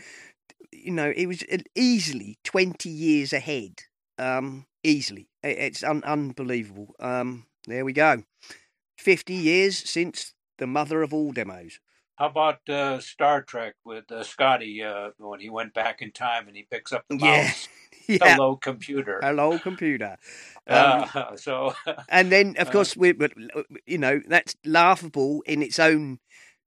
You 0.72 0.92
know, 0.94 1.14
it 1.16 1.28
was 1.28 1.44
easily 1.76 2.38
20 2.44 2.90
years 2.90 3.34
ahead. 3.34 3.82
Um, 4.20 4.66
easily, 4.84 5.30
it's 5.44 5.84
un- 5.84 6.04
unbelievable. 6.04 6.96
Um, 7.00 7.46
there 7.68 7.86
we 7.86 7.94
go. 7.94 8.24
50 8.98 9.36
years 9.36 9.78
since 9.78 10.34
the 10.58 10.68
mother 10.68 11.04
of 11.04 11.14
all 11.14 11.32
demos. 11.32 11.80
How 12.18 12.30
about 12.30 12.68
uh, 12.68 13.00
Star 13.00 13.44
Trek 13.44 13.76
with 13.86 14.12
uh, 14.12 14.24
Scotty 14.24 14.84
uh, 14.84 15.10
when 15.20 15.40
he 15.40 15.52
went 15.52 15.76
back 15.76 16.02
in 16.02 16.12
time 16.12 16.48
and 16.48 16.58
he 16.58 16.64
picks 16.64 16.92
up 16.92 17.06
the 17.08 17.16
mouse? 17.22 17.68
Yeah. 18.08 18.18
yeah. 18.22 18.36
Hello, 18.36 18.56
computer. 18.56 19.20
Hello, 19.24 19.58
computer. 19.60 20.18
Um, 20.70 21.06
so, 21.38 21.74
and 22.10 22.30
then 22.30 22.56
of 22.58 22.68
uh, 22.68 22.72
course 22.72 22.98
we, 22.98 23.14
you 23.86 23.98
know, 23.98 24.20
that's 24.28 24.54
laughable 24.66 25.42
in 25.46 25.64
its 25.64 25.80
own. 25.80 26.20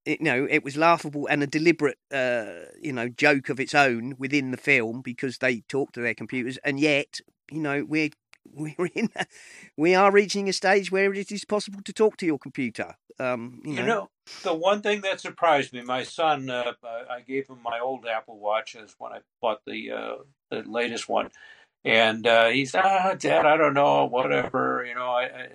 You 0.07 0.17
know, 0.21 0.47
it 0.49 0.65
was 0.65 0.75
laughable 0.79 1.27
and 1.27 1.43
a 1.43 1.47
deliberate, 1.47 1.99
uh, 2.11 2.71
you 2.81 2.95
know, 2.95 3.11
joke 3.11 3.51
of 3.51 3.61
its 3.61 3.75
own 3.75 4.15
within 4.17 4.53
the 4.53 4.57
film 4.57 5.03
because 5.03 5.37
they 5.37 5.61
talk 5.69 5.93
to 5.93 6.01
their 6.01 6.15
computers, 6.15 6.57
and 6.65 6.81
yet, 6.81 7.21
you 7.51 7.61
know, 7.61 7.85
we're 7.87 8.09
we're 8.55 8.89
in 8.95 9.09
we 9.77 9.95
are 9.95 10.11
reaching 10.11 10.49
a 10.49 10.53
stage 10.53 10.91
where 10.91 11.13
it 11.13 11.31
is 11.31 11.45
possible 11.45 11.81
to 11.85 11.93
talk 11.93 12.17
to 12.17 12.27
your 12.27 12.39
computer 12.39 12.95
um, 13.19 13.61
you, 13.65 13.75
know. 13.75 13.81
you 13.81 13.87
know 13.87 14.11
the 14.43 14.55
one 14.55 14.81
thing 14.83 15.01
that 15.03 15.21
surprised 15.21 15.73
me 15.73 15.83
my 15.83 16.03
son 16.03 16.51
uh, 16.51 16.73
i 17.11 17.21
gave 17.21 17.49
him 17.49 17.59
my 17.63 17.79
old 17.79 18.07
apple 18.07 18.39
watch 18.39 18.77
as 18.77 18.95
when 18.99 19.13
i 19.13 19.19
bought 19.41 19.61
the 19.67 19.91
uh, 19.91 20.17
the 20.51 20.63
latest 20.63 21.09
one 21.09 21.31
and 21.85 22.27
uh, 22.27 22.49
he's 22.49 22.75
ah 22.75 23.15
dad 23.19 23.47
i 23.47 23.57
don't 23.57 23.75
know 23.75 24.05
whatever 24.05 24.85
you 24.87 24.95
know 24.95 25.11
I, 25.11 25.23
I 25.25 25.49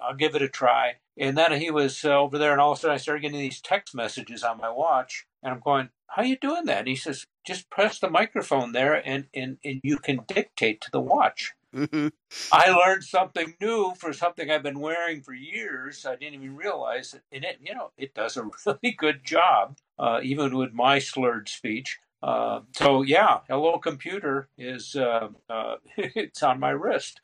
I'll 0.00 0.14
give 0.14 0.34
it 0.34 0.42
a 0.42 0.48
try. 0.48 0.96
And 1.18 1.36
then 1.36 1.60
he 1.60 1.70
was 1.70 2.04
uh, 2.04 2.18
over 2.18 2.38
there, 2.38 2.52
and 2.52 2.60
all 2.60 2.72
of 2.72 2.78
a 2.78 2.80
sudden 2.80 2.94
I 2.94 2.98
started 2.98 3.22
getting 3.22 3.38
these 3.38 3.60
text 3.60 3.94
messages 3.94 4.44
on 4.44 4.58
my 4.58 4.70
watch, 4.70 5.26
and 5.42 5.52
I'm 5.52 5.60
going, 5.60 5.90
"How 6.06 6.22
are 6.22 6.26
you 6.26 6.36
doing 6.36 6.64
that?" 6.66 6.80
And 6.80 6.88
he 6.88 6.96
says, 6.96 7.26
"Just 7.46 7.70
press 7.70 7.98
the 7.98 8.08
microphone 8.08 8.72
there, 8.72 8.94
and 8.94 9.26
and 9.34 9.58
and 9.64 9.80
you 9.82 9.98
can 9.98 10.20
dictate 10.28 10.80
to 10.82 10.90
the 10.90 11.00
watch." 11.00 11.54
Mm-hmm. 11.74 12.08
I 12.52 12.70
learned 12.70 13.04
something 13.04 13.54
new 13.60 13.94
for 13.98 14.12
something 14.12 14.50
I've 14.50 14.62
been 14.62 14.80
wearing 14.80 15.22
for 15.22 15.34
years. 15.34 16.06
I 16.06 16.16
didn't 16.16 16.34
even 16.34 16.56
realize 16.56 17.14
it. 17.14 17.22
And 17.32 17.44
it, 17.44 17.58
you 17.62 17.74
know, 17.74 17.90
it 17.96 18.14
does 18.14 18.36
a 18.36 18.48
really 18.66 18.94
good 18.96 19.24
job, 19.24 19.78
uh, 19.98 20.20
even 20.22 20.56
with 20.56 20.72
my 20.72 20.98
slurred 20.98 21.48
speech. 21.48 21.98
Uh, 22.22 22.60
so 22.72 23.02
yeah, 23.02 23.38
Hello 23.48 23.78
Computer 23.78 24.48
is 24.58 24.96
uh, 24.96 25.28
uh 25.48 25.76
it's 25.96 26.42
on 26.42 26.58
my 26.58 26.70
wrist. 26.70 27.20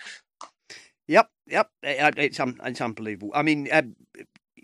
Yep, 1.09 1.29
yep, 1.49 1.71
it's 1.83 2.39
um, 2.39 2.61
it's 2.65 2.81
unbelievable. 2.81 3.33
I 3.35 3.43
mean, 3.43 3.69
uh, 3.71 3.83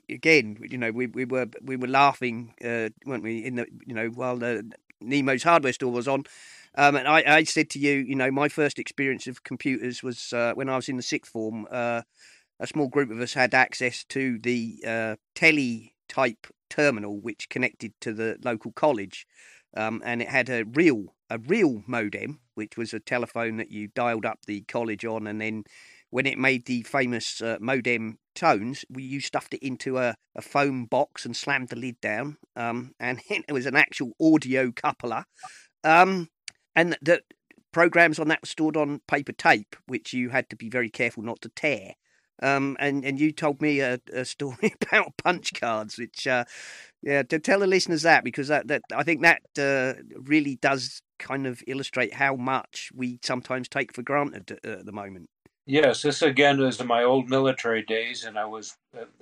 again, 0.09 0.57
you 0.63 0.79
know, 0.79 0.91
we 0.91 1.07
we 1.07 1.25
were 1.25 1.49
we 1.63 1.77
were 1.77 1.89
laughing, 1.89 2.55
uh, 2.65 2.91
weren't 3.05 3.25
we? 3.25 3.45
In 3.45 3.57
the 3.57 3.67
you 3.85 3.95
know 3.95 4.09
while 4.09 4.37
the 4.37 4.71
Nemo's 5.01 5.43
hardware 5.43 5.73
store 5.73 5.93
was 5.93 6.09
on, 6.09 6.25
um, 6.77 6.97
and 6.97 7.09
I, 7.09 7.23
I, 7.27 7.45
said 7.45 7.71
to 7.71 7.79
you, 7.79 7.93
you 7.93 8.15
know, 8.15 8.31
my 8.31 8.49
first 8.49 8.79
experience 8.79 9.27
of 9.27 9.43
computers 9.43 10.03
was 10.03 10.33
uh, 10.33 10.53
when 10.55 10.69
I 10.69 10.77
was 10.77 10.89
in 10.89 10.97
the 10.97 11.03
sixth 11.03 11.33
form. 11.33 11.67
Uh, 11.71 12.03
a 12.61 12.67
small 12.67 12.89
group 12.89 13.11
of 13.11 13.21
us 13.21 13.33
had 13.33 13.55
access 13.55 14.05
to 14.05 14.39
the 14.39 14.85
uh, 14.87 15.17
type 16.09 16.47
terminal 16.69 17.19
which 17.19 17.49
connected 17.49 17.93
to 18.01 18.13
the 18.13 18.37
local 18.45 18.71
college, 18.71 19.27
um, 19.77 20.03
and 20.05 20.23
it 20.23 20.29
had 20.29 20.49
a 20.49 20.65
real 20.65 21.15
a 21.29 21.39
real 21.39 21.83
modem, 21.87 22.41
which 22.55 22.77
was 22.77 22.93
a 22.93 23.01
telephone 23.01 23.57
that 23.57 23.71
you 23.71 23.89
dialed 23.89 24.27
up 24.27 24.41
the 24.47 24.63
college 24.63 25.05
on, 25.05 25.27
and 25.27 25.41
then 25.41 25.65
when 26.11 26.27
it 26.27 26.39
made 26.39 26.67
the 26.67 26.83
famous 26.83 27.41
uh, 27.41 27.57
modem 27.61 28.19
tones, 28.35 28.85
we 28.91 29.03
you 29.03 29.21
stuffed 29.21 29.55
it 29.55 29.65
into 29.65 29.99
a, 29.99 30.15
a 30.35 30.43
foam 30.43 30.85
box 30.85 31.25
and 31.25 31.37
slammed 31.37 31.69
the 31.69 31.77
lid 31.77 32.01
down, 32.01 32.37
um, 32.57 32.93
and 33.01 33.21
it 33.29 33.53
was 33.53 33.67
an 33.67 33.77
actual 33.77 34.13
audio 34.21 34.71
coupler, 34.71 35.25
um, 35.85 36.29
and 36.75 36.97
the 37.03 37.23
programs 37.73 38.19
on 38.19 38.29
that 38.29 38.43
were 38.43 38.47
stored 38.47 38.77
on 38.77 39.01
paper 39.07 39.33
tape, 39.33 39.77
which 39.87 40.13
you 40.13 40.31
had 40.31 40.49
to 40.51 40.57
be 40.57 40.69
very 40.69 40.91
careful 40.91 41.23
not 41.23 41.41
to 41.43 41.49
tear. 41.51 41.95
Um, 42.43 42.77
and 42.81 43.05
and 43.05 43.21
you 43.21 43.33
told 43.33 43.61
me 43.61 43.81
a, 43.81 44.01
a 44.13 44.25
story 44.25 44.75
about 44.83 45.17
punch 45.19 45.53
cards, 45.55 45.99
which 45.99 46.27
uh, 46.27 46.45
yeah, 47.03 47.23
to 47.25 47.39
tell 47.39 47.61
the 47.61 47.67
listeners 47.67 48.03
that 48.03 48.25
because 48.25 48.49
that, 48.49 48.69
that 48.69 48.83
I 48.95 49.03
think 49.03 49.23
that 49.23 49.43
uh, 49.59 50.01
really 50.15 50.57
does 50.57 51.03
kind 51.19 51.47
of 51.47 51.63
illustrate 51.67 52.15
how 52.15 52.37
much 52.37 52.91
we 52.95 53.19
sometimes 53.23 53.69
take 53.69 53.95
for 53.95 54.03
granted 54.03 54.59
at, 54.65 54.65
at 54.65 54.87
the 54.87 54.93
moment. 54.93 55.29
Yes, 55.67 56.03
this 56.03 56.23
again 56.23 56.61
in 56.61 56.87
my 56.87 57.05
old 57.05 57.29
military 57.29 57.83
days, 57.83 58.25
and 58.25 58.39
I 58.39 58.47
was 58.47 58.77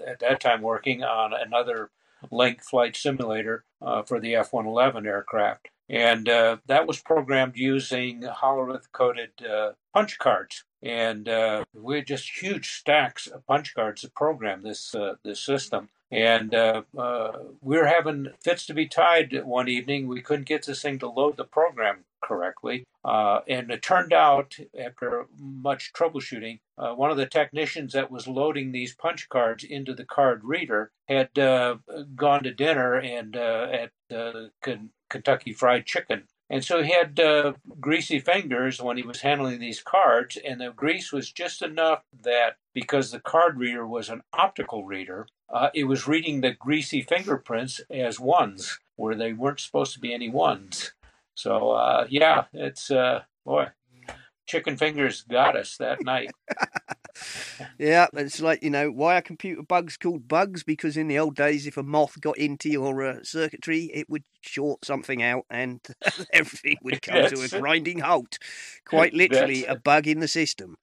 at 0.07 0.21
that 0.21 0.41
time 0.41 0.63
working 0.63 1.03
on 1.03 1.33
another 1.35 1.91
link 2.31 2.63
flight 2.63 2.97
simulator 2.97 3.65
uh, 3.83 4.03
for 4.03 4.21
the 4.21 4.37
F 4.37 4.53
111 4.53 5.07
aircraft. 5.07 5.69
And 5.89 6.29
uh, 6.29 6.59
that 6.67 6.87
was 6.87 7.01
programmed 7.01 7.57
using 7.57 8.23
Hollerith 8.23 8.93
coded 8.93 9.31
uh, 9.49 9.73
punch 9.95 10.19
cards. 10.19 10.65
And 10.83 11.29
uh, 11.29 11.65
we 11.73 11.97
had 11.97 12.07
just 12.07 12.43
huge 12.43 12.73
stacks 12.73 13.27
of 13.27 13.47
punch 13.47 13.75
cards 13.75 14.03
to 14.03 14.11
program 14.11 14.63
this, 14.63 14.95
uh, 14.95 15.15
this 15.25 15.41
system. 15.41 15.89
And 16.11 16.55
uh, 16.55 16.83
we 17.61 17.77
were 17.77 17.87
having 17.87 18.29
fits 18.43 18.65
to 18.67 18.75
be 18.75 18.87
tied 18.87 19.45
one 19.45 19.69
evening. 19.69 20.09
We 20.09 20.23
couldn't 20.23 20.49
get 20.49 20.65
this 20.65 20.81
thing 20.81 20.99
to 21.01 21.09
load 21.09 21.37
the 21.37 21.45
program 21.45 22.05
correctly. 22.23 22.85
Uh, 23.05 23.41
and 23.47 23.71
it 23.71 23.83
turned 23.83 24.13
out, 24.13 24.57
after 24.79 25.27
much 25.39 25.93
troubleshooting, 25.93 26.61
uh, 26.77 26.93
one 26.95 27.11
of 27.11 27.17
the 27.17 27.27
technicians 27.27 27.93
that 27.93 28.11
was 28.11 28.27
loading 28.27 28.73
these 28.73 28.95
punch 28.95 29.29
cards 29.29 29.65
into 29.65 29.95
the 29.95 30.05
card 30.05 30.43
reader 30.45 30.91
had 31.09 31.39
uh, 31.39 31.77
gone 32.15 32.43
to 32.43 32.53
dinner 32.53 32.97
and 32.97 33.37
uh, 33.37 33.69
at 33.71 33.91
Kentucky 35.09 35.53
Fried 35.53 35.87
Chicken. 35.87 36.25
And 36.51 36.65
so 36.65 36.83
he 36.83 36.93
had 36.93 37.21
uh, 37.21 37.53
greasy 37.79 38.21
fingers 38.21 38.81
when 38.81 38.97
he 38.97 39.03
was 39.03 39.21
handling 39.21 39.61
these 39.61 39.83
cards, 39.83 40.39
and 40.43 40.61
the 40.61 40.71
grease 40.71 41.13
was 41.13 41.31
just 41.31 41.61
enough 41.61 42.03
that 42.23 42.57
because 42.73 43.11
the 43.11 43.21
card 43.21 43.59
reader 43.59 43.87
was 43.87 44.09
an 44.09 44.23
optical 44.33 44.85
reader, 44.85 45.27
uh, 45.53 45.69
it 45.75 45.85
was 45.85 46.09
reading 46.09 46.41
the 46.41 46.53
greasy 46.53 47.03
fingerprints 47.03 47.81
as 47.91 48.19
ones, 48.19 48.79
where 48.97 49.15
they 49.15 49.33
weren't 49.33 49.61
supposed 49.61 49.93
to 49.95 50.01
be 50.01 50.15
any 50.15 50.31
ones. 50.31 50.93
So 51.35 51.73
uh, 51.73 52.07
yeah, 52.09 52.45
it's 52.53 52.91
uh, 52.91 53.23
boy, 53.45 53.69
chicken 54.47 54.77
fingers 54.77 55.23
got 55.23 55.57
us 55.57 55.77
that 55.77 56.03
night. 56.03 56.31
yeah, 57.79 58.07
it's 58.15 58.41
like 58.41 58.63
you 58.63 58.71
know 58.71 58.91
why 58.91 59.17
are 59.17 59.23
computer 59.23 59.63
bugs 59.63 59.97
called 59.97 60.29
bugs? 60.29 60.63
Because 60.63 60.97
in 60.97 61.09
the 61.09 61.19
old 61.19 61.37
days, 61.37 61.67
if 61.67 61.77
a 61.77 61.83
moth 61.83 62.21
got 62.21 62.39
into 62.39 62.69
your 62.69 63.03
uh, 63.05 63.19
circuitry, 63.23 63.91
it 63.95 64.09
would 64.09 64.25
short 64.41 64.85
something 64.85 65.23
out, 65.23 65.45
and 65.51 65.81
everything 66.33 66.77
would 66.83 67.03
come 67.03 67.29
to 67.29 67.41
a 67.43 67.61
grinding 67.61 68.01
halt. 68.01 68.39
Quite 68.85 69.15
literally, 69.15 69.65
a 69.65 69.77
bug 69.77 70.07
in 70.07 70.21
the 70.21 70.29
system. 70.29 70.77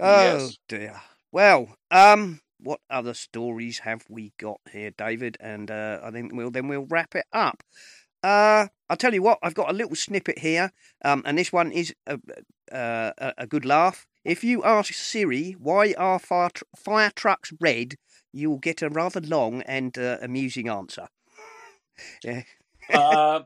Oh 0.00 0.36
yes. 0.38 0.58
dear. 0.68 1.00
Well, 1.32 1.76
um, 1.90 2.40
what 2.60 2.80
other 2.90 3.14
stories 3.14 3.80
have 3.80 4.04
we 4.08 4.32
got 4.38 4.60
here, 4.72 4.90
David? 4.96 5.36
And 5.40 5.70
uh, 5.70 6.00
I 6.02 6.10
think 6.10 6.32
we'll 6.34 6.50
then 6.50 6.68
we'll 6.68 6.86
wrap 6.86 7.14
it 7.14 7.26
up. 7.32 7.62
Uh, 8.22 8.66
I'll 8.88 8.96
tell 8.96 9.14
you 9.14 9.22
what, 9.22 9.38
I've 9.42 9.54
got 9.54 9.70
a 9.70 9.74
little 9.74 9.94
snippet 9.94 10.38
here, 10.40 10.72
um, 11.04 11.22
and 11.24 11.38
this 11.38 11.52
one 11.52 11.70
is 11.70 11.94
a, 12.06 12.18
uh, 12.72 13.12
a 13.38 13.46
good 13.46 13.64
laugh. 13.64 14.06
If 14.28 14.44
you 14.44 14.62
ask 14.62 14.92
Siri 14.92 15.52
why 15.52 15.94
are 15.96 16.18
fire, 16.18 16.50
tr- 16.52 16.64
fire 16.76 17.10
trucks 17.16 17.50
red, 17.62 17.94
you'll 18.30 18.58
get 18.58 18.82
a 18.82 18.90
rather 18.90 19.22
long 19.22 19.62
and 19.62 19.96
uh, 19.96 20.18
amusing 20.20 20.68
answer. 20.68 21.08
yeah. 22.22 22.42
uh, 22.92 23.44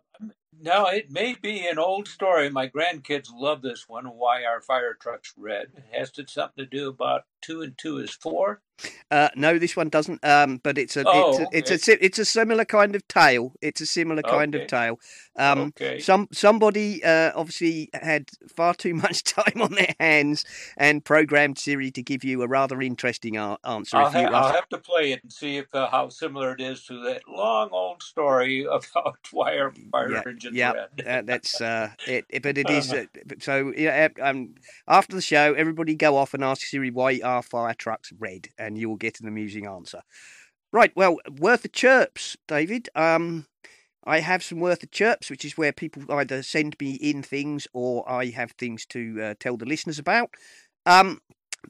no, 0.60 0.86
it 0.86 1.08
may 1.08 1.36
be 1.40 1.68
an 1.68 1.78
old 1.78 2.08
story. 2.08 2.50
My 2.50 2.68
grandkids 2.68 3.28
love 3.32 3.62
this 3.62 3.88
one. 3.88 4.06
Why 4.06 4.42
are 4.42 4.60
fire 4.60 4.94
trucks 5.00 5.32
red? 5.36 5.68
It 5.76 5.84
has 5.96 6.10
to, 6.12 6.26
something 6.26 6.64
to 6.64 6.68
do 6.68 6.88
about 6.88 7.26
two 7.42 7.62
and 7.62 7.76
two 7.76 7.98
is 7.98 8.10
four. 8.10 8.62
Uh, 9.10 9.28
no, 9.36 9.58
this 9.58 9.76
one 9.76 9.88
doesn't. 9.88 10.24
Um, 10.24 10.60
but 10.62 10.78
it's 10.78 10.96
a 10.96 11.04
oh, 11.06 11.30
it's 11.30 11.38
a, 11.38 11.46
okay. 11.46 11.58
it's 11.58 11.88
a 11.88 12.04
it's 12.04 12.18
a 12.18 12.24
similar 12.24 12.64
kind 12.64 12.96
of 12.96 13.06
tale. 13.08 13.52
It's 13.60 13.80
a 13.80 13.86
similar 13.86 14.22
kind 14.22 14.54
okay. 14.54 14.64
of 14.64 14.70
tale. 14.70 15.00
Um, 15.36 15.72
okay. 15.80 15.98
Some 15.98 16.28
somebody 16.32 17.04
uh, 17.04 17.32
obviously 17.34 17.90
had 17.92 18.30
far 18.54 18.74
too 18.74 18.94
much 18.94 19.24
time 19.24 19.60
on 19.60 19.72
their 19.72 19.94
hands 20.00 20.44
and 20.76 21.04
programmed 21.04 21.58
Siri 21.58 21.90
to 21.92 22.02
give 22.02 22.24
you 22.24 22.42
a 22.42 22.48
rather 22.48 22.80
interesting 22.80 23.36
answer. 23.36 23.96
I'll, 23.96 24.10
ha- 24.10 24.18
I'll 24.18 24.52
have 24.52 24.68
to 24.70 24.78
play 24.78 25.12
it 25.12 25.22
and 25.22 25.32
see 25.32 25.58
if 25.58 25.74
uh, 25.74 25.88
how 25.90 26.08
similar 26.08 26.52
it 26.52 26.60
is 26.60 26.84
to 26.86 27.02
that 27.04 27.22
long 27.28 27.68
old 27.72 28.02
story 28.02 28.64
about 28.70 29.18
why 29.30 29.52
are 29.52 29.72
fire 29.90 30.10
yeah, 30.10 30.22
engines 30.26 30.56
yeah, 30.56 30.72
red. 30.72 31.06
uh, 31.06 31.22
that's 31.22 31.60
uh, 31.60 31.90
it. 32.06 32.24
But 32.42 32.58
it 32.58 32.70
is 32.70 32.92
uh, 32.92 33.04
so. 33.40 33.72
Yeah, 33.76 34.08
um, 34.20 34.54
after 34.88 35.16
the 35.16 35.22
show, 35.22 35.54
everybody 35.54 35.94
go 35.94 36.16
off 36.16 36.34
and 36.34 36.44
ask 36.44 36.62
Siri 36.66 36.90
why 36.90 37.20
are 37.32 37.42
fire 37.42 37.74
trucks 37.74 38.12
red, 38.18 38.48
and 38.58 38.78
you 38.78 38.88
will 38.88 38.96
get 38.96 39.20
an 39.20 39.28
amusing 39.28 39.66
answer. 39.66 40.02
Right, 40.72 40.92
well, 40.96 41.18
worth 41.38 41.64
of 41.64 41.72
chirps, 41.72 42.36
David. 42.48 42.88
Um, 42.94 43.46
I 44.04 44.20
have 44.20 44.42
some 44.42 44.58
worth 44.58 44.82
of 44.82 44.90
chirps, 44.90 45.30
which 45.30 45.44
is 45.44 45.56
where 45.56 45.72
people 45.72 46.02
either 46.10 46.42
send 46.42 46.76
me 46.80 46.94
in 46.94 47.22
things 47.22 47.68
or 47.72 48.08
I 48.10 48.26
have 48.30 48.52
things 48.52 48.84
to 48.86 49.22
uh, 49.22 49.34
tell 49.38 49.56
the 49.56 49.66
listeners 49.66 49.98
about. 49.98 50.30
Um, 50.86 51.20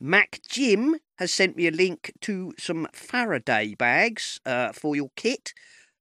Mac 0.00 0.40
Jim 0.48 0.96
has 1.18 1.32
sent 1.32 1.56
me 1.56 1.66
a 1.66 1.70
link 1.70 2.12
to 2.22 2.54
some 2.58 2.88
Faraday 2.92 3.74
bags 3.74 4.40
uh, 4.46 4.72
for 4.72 4.96
your 4.96 5.10
kit. 5.16 5.52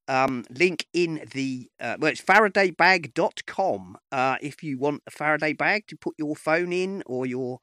Um, 0.07 0.45
link 0.49 0.87
in 0.93 1.27
the 1.31 1.69
uh, 1.79 1.95
well, 1.99 2.11
it's 2.11 2.21
faradaybag.com. 2.21 3.97
Uh, 4.11 4.35
if 4.41 4.63
you 4.63 4.77
want 4.77 5.03
a 5.07 5.11
Faraday 5.11 5.53
bag 5.53 5.87
to 5.87 5.95
put 5.95 6.15
your 6.17 6.35
phone 6.35 6.73
in 6.73 7.03
or 7.05 7.25
your 7.25 7.59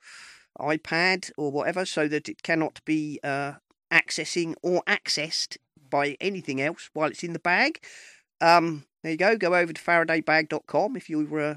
iPad 0.58 1.30
or 1.36 1.50
whatever, 1.50 1.84
so 1.84 2.08
that 2.08 2.28
it 2.28 2.42
cannot 2.42 2.80
be 2.84 3.20
uh, 3.22 3.54
accessing 3.92 4.54
or 4.62 4.82
accessed 4.86 5.56
by 5.90 6.16
anything 6.20 6.60
else 6.60 6.90
while 6.92 7.10
it's 7.10 7.24
in 7.24 7.32
the 7.32 7.38
bag. 7.38 7.82
Um, 8.40 8.84
there 9.02 9.12
you 9.12 9.18
go. 9.18 9.36
Go 9.36 9.54
over 9.54 9.72
to 9.72 9.80
FaradayBag.com 9.82 10.96
if 10.96 11.08
you 11.08 11.36
uh, 11.36 11.54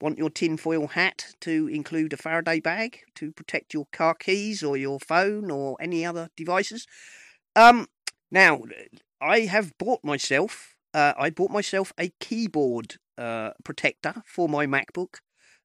want 0.00 0.18
your 0.18 0.30
tinfoil 0.30 0.88
hat 0.88 1.26
to 1.40 1.68
include 1.68 2.12
a 2.12 2.16
Faraday 2.16 2.60
bag 2.60 3.00
to 3.14 3.32
protect 3.32 3.74
your 3.74 3.86
car 3.92 4.14
keys 4.14 4.62
or 4.62 4.76
your 4.76 5.00
phone 5.00 5.50
or 5.50 5.76
any 5.80 6.04
other 6.04 6.28
devices. 6.36 6.86
Um, 7.54 7.86
now, 8.30 8.62
I 9.20 9.40
have 9.40 9.76
bought 9.78 10.04
myself. 10.04 10.74
Uh, 10.92 11.14
I 11.18 11.30
bought 11.30 11.50
myself 11.50 11.92
a 11.98 12.12
keyboard 12.20 12.96
uh, 13.16 13.50
protector 13.64 14.22
for 14.26 14.48
my 14.48 14.66
MacBook. 14.66 15.16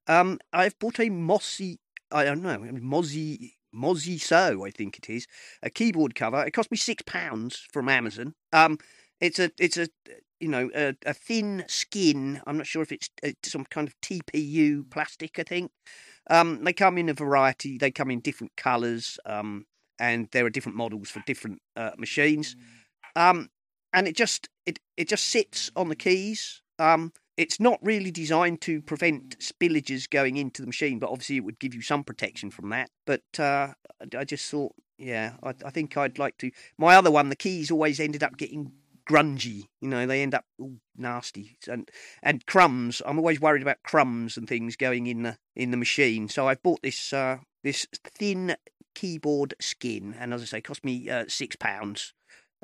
Um, 0.06 0.38
I've 0.52 0.78
bought 0.78 0.98
a 0.98 1.10
Mossy 1.10 1.78
I 2.12 2.24
don't 2.24 2.42
know, 2.42 2.58
Mozzie 2.58 3.52
Mozzie 3.74 4.20
So, 4.20 4.64
I 4.64 4.70
think 4.70 4.98
it 4.98 5.08
is, 5.08 5.26
a 5.62 5.70
keyboard 5.70 6.14
cover. 6.14 6.44
It 6.44 6.52
cost 6.52 6.70
me 6.70 6.76
six 6.76 7.02
pounds 7.06 7.66
from 7.72 7.88
Amazon. 7.88 8.34
Um, 8.52 8.78
it's 9.20 9.38
a 9.38 9.50
it's 9.58 9.76
a 9.76 9.88
you 10.40 10.48
know 10.48 10.70
a, 10.74 10.94
a 11.06 11.14
thin 11.14 11.64
skin. 11.68 12.40
I'm 12.46 12.58
not 12.58 12.66
sure 12.66 12.82
if 12.82 12.92
it's, 12.92 13.08
it's 13.22 13.52
some 13.52 13.64
kind 13.64 13.88
of 13.88 14.00
TPU 14.00 14.90
plastic. 14.90 15.38
I 15.38 15.42
think. 15.42 15.70
Um, 16.30 16.62
they 16.62 16.72
come 16.72 16.98
in 16.98 17.08
a 17.08 17.14
variety. 17.14 17.78
They 17.78 17.90
come 17.90 18.10
in 18.10 18.20
different 18.20 18.56
colours. 18.56 19.18
Um, 19.26 19.66
and 19.98 20.28
there 20.32 20.44
are 20.44 20.50
different 20.50 20.76
models 20.76 21.10
for 21.10 21.22
different 21.26 21.60
uh, 21.76 21.92
machines. 21.96 22.56
Um, 23.14 23.50
and 23.92 24.08
it 24.08 24.16
just 24.16 24.48
it 24.66 24.78
it 24.96 25.08
just 25.08 25.24
sits 25.26 25.70
on 25.76 25.88
the 25.88 25.96
keys. 25.96 26.62
Um, 26.78 27.12
it's 27.36 27.58
not 27.58 27.78
really 27.82 28.10
designed 28.10 28.60
to 28.62 28.82
prevent 28.82 29.38
spillages 29.38 30.08
going 30.08 30.36
into 30.36 30.62
the 30.62 30.66
machine, 30.66 30.98
but 30.98 31.10
obviously 31.10 31.36
it 31.36 31.44
would 31.44 31.58
give 31.58 31.74
you 31.74 31.82
some 31.82 32.04
protection 32.04 32.50
from 32.50 32.68
that. 32.70 32.90
But 33.06 33.22
uh, 33.38 33.72
I 34.16 34.24
just 34.24 34.50
thought, 34.50 34.74
yeah, 34.98 35.34
I, 35.42 35.54
I, 35.64 35.70
think 35.70 35.96
I'd 35.96 36.18
like 36.18 36.36
to. 36.38 36.50
My 36.78 36.94
other 36.94 37.10
one, 37.10 37.28
the 37.28 37.36
keys 37.36 37.70
always 37.70 37.98
ended 38.00 38.22
up 38.22 38.36
getting 38.36 38.72
grungy. 39.08 39.64
You 39.80 39.88
know, 39.88 40.06
they 40.06 40.22
end 40.22 40.34
up 40.34 40.44
all 40.58 40.76
nasty 40.96 41.56
and 41.68 41.88
and 42.22 42.44
crumbs. 42.46 43.02
I'm 43.04 43.18
always 43.18 43.40
worried 43.40 43.62
about 43.62 43.82
crumbs 43.82 44.36
and 44.36 44.48
things 44.48 44.76
going 44.76 45.06
in 45.06 45.22
the 45.22 45.38
in 45.56 45.70
the 45.70 45.76
machine. 45.76 46.28
So 46.28 46.48
I've 46.48 46.62
bought 46.62 46.82
this 46.82 47.12
uh, 47.12 47.38
this 47.62 47.86
thin 48.04 48.56
keyboard 48.94 49.54
skin, 49.60 50.14
and 50.18 50.34
as 50.34 50.42
I 50.42 50.44
say, 50.44 50.60
cost 50.60 50.84
me 50.84 51.08
uh, 51.08 51.24
six 51.28 51.56
pounds. 51.56 52.14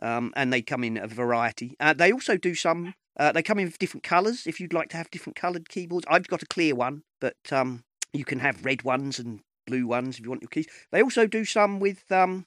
Um, 0.01 0.33
and 0.37 0.53
they 0.53 0.63
come 0.63 0.85
in 0.85 0.97
a 0.97 1.09
variety. 1.09 1.75
Uh, 1.81 1.93
they 1.93 2.13
also 2.13 2.37
do 2.37 2.55
some 2.55 2.95
uh, 3.19 3.33
they 3.33 3.43
come 3.43 3.59
in 3.59 3.73
different 3.79 4.05
colours 4.05 4.47
if 4.47 4.61
you'd 4.61 4.73
like 4.73 4.89
to 4.91 4.97
have 4.97 5.11
different 5.11 5.37
coloured 5.37 5.69
keyboards. 5.69 6.07
I've 6.09 6.29
got 6.29 6.43
a 6.43 6.47
clear 6.47 6.75
one, 6.75 7.03
but 7.21 7.37
um, 7.51 7.85
you 8.13 8.25
can 8.25 8.39
have 8.41 8.65
red 8.65 8.83
ones 8.83 9.19
and 9.19 9.41
blue 9.67 9.87
ones 9.87 10.19
if 10.19 10.25
you 10.25 10.31
want 10.31 10.43
your 10.43 10.49
keys. 10.49 10.67
They 10.93 11.03
also 11.03 11.27
do 11.27 11.45
some 11.45 11.81
with 11.81 12.11
um, 12.11 12.47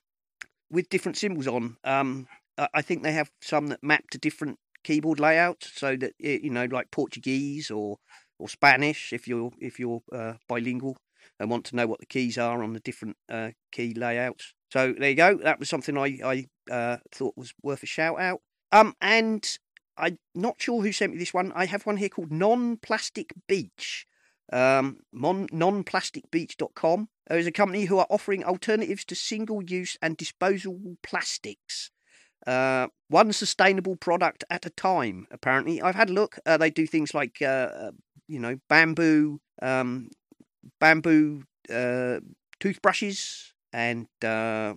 with 0.70 0.90
different 0.90 1.18
symbols 1.18 1.48
on. 1.48 1.78
Um, 1.84 2.28
I 2.74 2.82
think 2.82 3.04
they 3.04 3.14
have 3.14 3.32
some 3.42 3.68
that 3.68 3.84
map 3.84 4.10
to 4.12 4.18
different 4.18 4.60
keyboard 4.84 5.20
layouts, 5.20 5.72
so 5.76 5.96
that 5.98 6.14
you 6.20 6.50
know, 6.50 6.66
like 6.66 6.92
Portuguese 6.92 7.72
or 7.72 7.98
or 8.40 8.50
Spanish, 8.50 9.14
if 9.14 9.28
you're 9.28 9.52
if 9.60 9.80
you're 9.80 10.02
uh, 10.12 10.34
bilingual 10.48 10.98
and 11.40 11.50
want 11.50 11.66
to 11.66 11.76
know 11.76 11.88
what 11.88 12.00
the 12.00 12.06
keys 12.06 12.38
are 12.38 12.64
on 12.64 12.74
the 12.74 12.80
different 12.80 13.18
uh, 13.30 13.52
key 13.72 13.94
layouts. 13.94 14.54
So 14.72 14.94
there 14.98 15.10
you 15.10 15.16
go. 15.16 15.38
That 15.38 15.60
was 15.60 15.70
something 15.70 15.98
I 15.98 16.20
I 16.24 16.46
uh, 16.72 16.98
thought 17.12 17.38
was 17.38 17.54
worth 17.62 17.84
a 17.84 17.88
shout 17.88 18.20
out. 18.20 18.42
Um, 18.72 18.96
and 19.02 19.46
I'm 19.98 20.18
not 20.34 20.62
sure 20.62 20.82
who 20.82 20.92
sent 20.92 21.14
me 21.14 21.20
this 21.20 21.34
one. 21.34 21.52
I 21.54 21.66
have 21.66 21.86
one 21.86 21.98
here 21.98 22.10
called 22.10 22.32
Non 22.32 22.78
Plastic 22.78 23.34
Beach. 23.48 24.06
Um, 24.54 25.00
nonplasticbeach.com. 25.16 27.10
There 27.28 27.40
is 27.40 27.48
a 27.48 27.52
company 27.52 27.86
who 27.86 28.00
are 28.00 28.08
offering 28.10 28.44
alternatives 28.44 29.06
to 29.06 29.16
single 29.16 29.64
use 29.64 29.96
and 30.02 30.18
disposable 30.18 30.98
plastics. 31.04 31.92
Uh, 32.46 32.88
one 33.08 33.32
sustainable 33.32 33.96
product 33.96 34.44
at 34.50 34.66
a 34.66 34.70
time, 34.72 35.28
apparently. 35.32 35.82
I've 35.82 35.96
had 35.96 36.10
a 36.10 36.14
look. 36.14 36.38
Uh, 36.46 36.58
they 36.58 36.70
do 36.70 36.86
things 36.86 37.14
like, 37.14 37.42
uh 37.42 37.92
you 38.32 38.40
know, 38.40 38.58
bamboo, 38.70 39.42
um, 39.62 40.10
bamboo 40.80 41.44
uh, 41.70 42.20
toothbrushes 42.62 43.54
and 43.74 44.08
uh, 44.24 44.74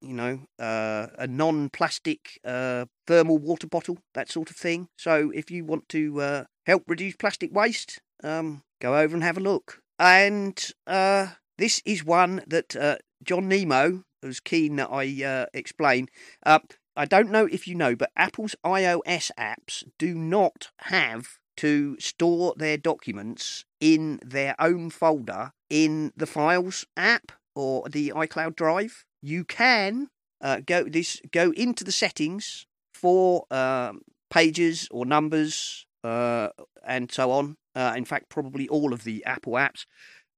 you 0.00 0.14
know, 0.14 0.40
uh, 0.58 1.08
a 1.18 1.26
non-plastic 1.26 2.40
uh, 2.44 2.86
thermal 3.06 3.38
water 3.38 3.66
bottle, 3.66 3.98
that 4.14 4.30
sort 4.30 4.50
of 4.50 4.56
thing. 4.56 4.88
So 4.96 5.30
if 5.34 5.50
you 5.50 5.64
want 5.64 5.88
to 5.90 6.20
uh, 6.20 6.44
help 6.66 6.84
reduce 6.86 7.16
plastic 7.16 7.54
waste, 7.54 8.00
um, 8.22 8.62
go 8.80 8.96
over 8.96 9.14
and 9.14 9.24
have 9.24 9.36
a 9.36 9.40
look. 9.40 9.82
And 9.98 10.58
uh, 10.86 11.28
this 11.56 11.82
is 11.84 12.04
one 12.04 12.42
that 12.46 12.76
uh, 12.76 12.96
John 13.22 13.48
Nemo 13.48 14.04
was 14.22 14.40
keen 14.40 14.76
that 14.76 14.90
I 14.90 15.24
uh, 15.24 15.46
explain. 15.52 16.08
I 16.44 17.04
don't 17.04 17.30
know 17.30 17.46
if 17.46 17.68
you 17.68 17.76
know, 17.76 17.94
but 17.94 18.10
Apple's 18.16 18.56
iOS 18.64 19.30
apps 19.38 19.84
do 19.98 20.14
not 20.14 20.70
have 20.78 21.38
to 21.58 21.96
store 22.00 22.54
their 22.56 22.76
documents 22.76 23.64
in 23.80 24.18
their 24.24 24.56
own 24.58 24.90
folder 24.90 25.52
in 25.70 26.12
the 26.16 26.26
Files 26.26 26.86
app 26.96 27.32
or 27.54 27.88
the 27.88 28.12
iCloud 28.16 28.56
Drive 28.56 29.04
you 29.22 29.44
can 29.44 30.08
uh, 30.40 30.60
go 30.64 30.84
this 30.84 31.20
go 31.32 31.50
into 31.52 31.84
the 31.84 31.92
settings 31.92 32.66
for 32.94 33.44
um, 33.50 34.02
pages 34.30 34.88
or 34.90 35.04
numbers 35.04 35.86
uh, 36.04 36.48
and 36.84 37.10
so 37.10 37.30
on. 37.30 37.56
Uh, 37.74 37.94
in 37.96 38.04
fact, 38.04 38.28
probably 38.28 38.68
all 38.68 38.92
of 38.92 39.04
the 39.04 39.24
Apple 39.24 39.52
apps, 39.52 39.84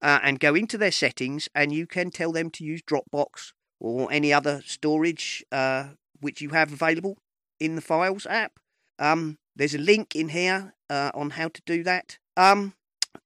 uh, 0.03 0.19
and 0.23 0.41
go 0.41 0.55
into 0.55 0.77
their 0.77 0.91
settings, 0.91 1.49
and 1.55 1.73
you 1.73 1.87
can 1.87 2.11
tell 2.11 2.33
them 2.33 2.51
to 2.51 2.65
use 2.65 2.83
Dropbox 2.83 3.53
or 3.79 4.13
any 4.13 4.33
other 4.33 4.63
storage 4.67 5.45
uh, 5.51 5.89
which 6.21 6.43
you 6.43 6.51
have 6.51 6.73
available 6.73 7.17
in 7.59 7.77
the 7.77 7.81
Files 7.81 8.27
app. 8.27 8.59
Um, 8.99 9.39
there's 9.57 9.75
a 9.75 9.79
link 9.79 10.15
in 10.15 10.29
here 10.31 10.75
uh, 10.91 11.11
on 11.15 11.31
how 11.31 11.49
to 11.49 11.63
do 11.65 11.83
that. 11.85 12.19
Um, 12.37 12.75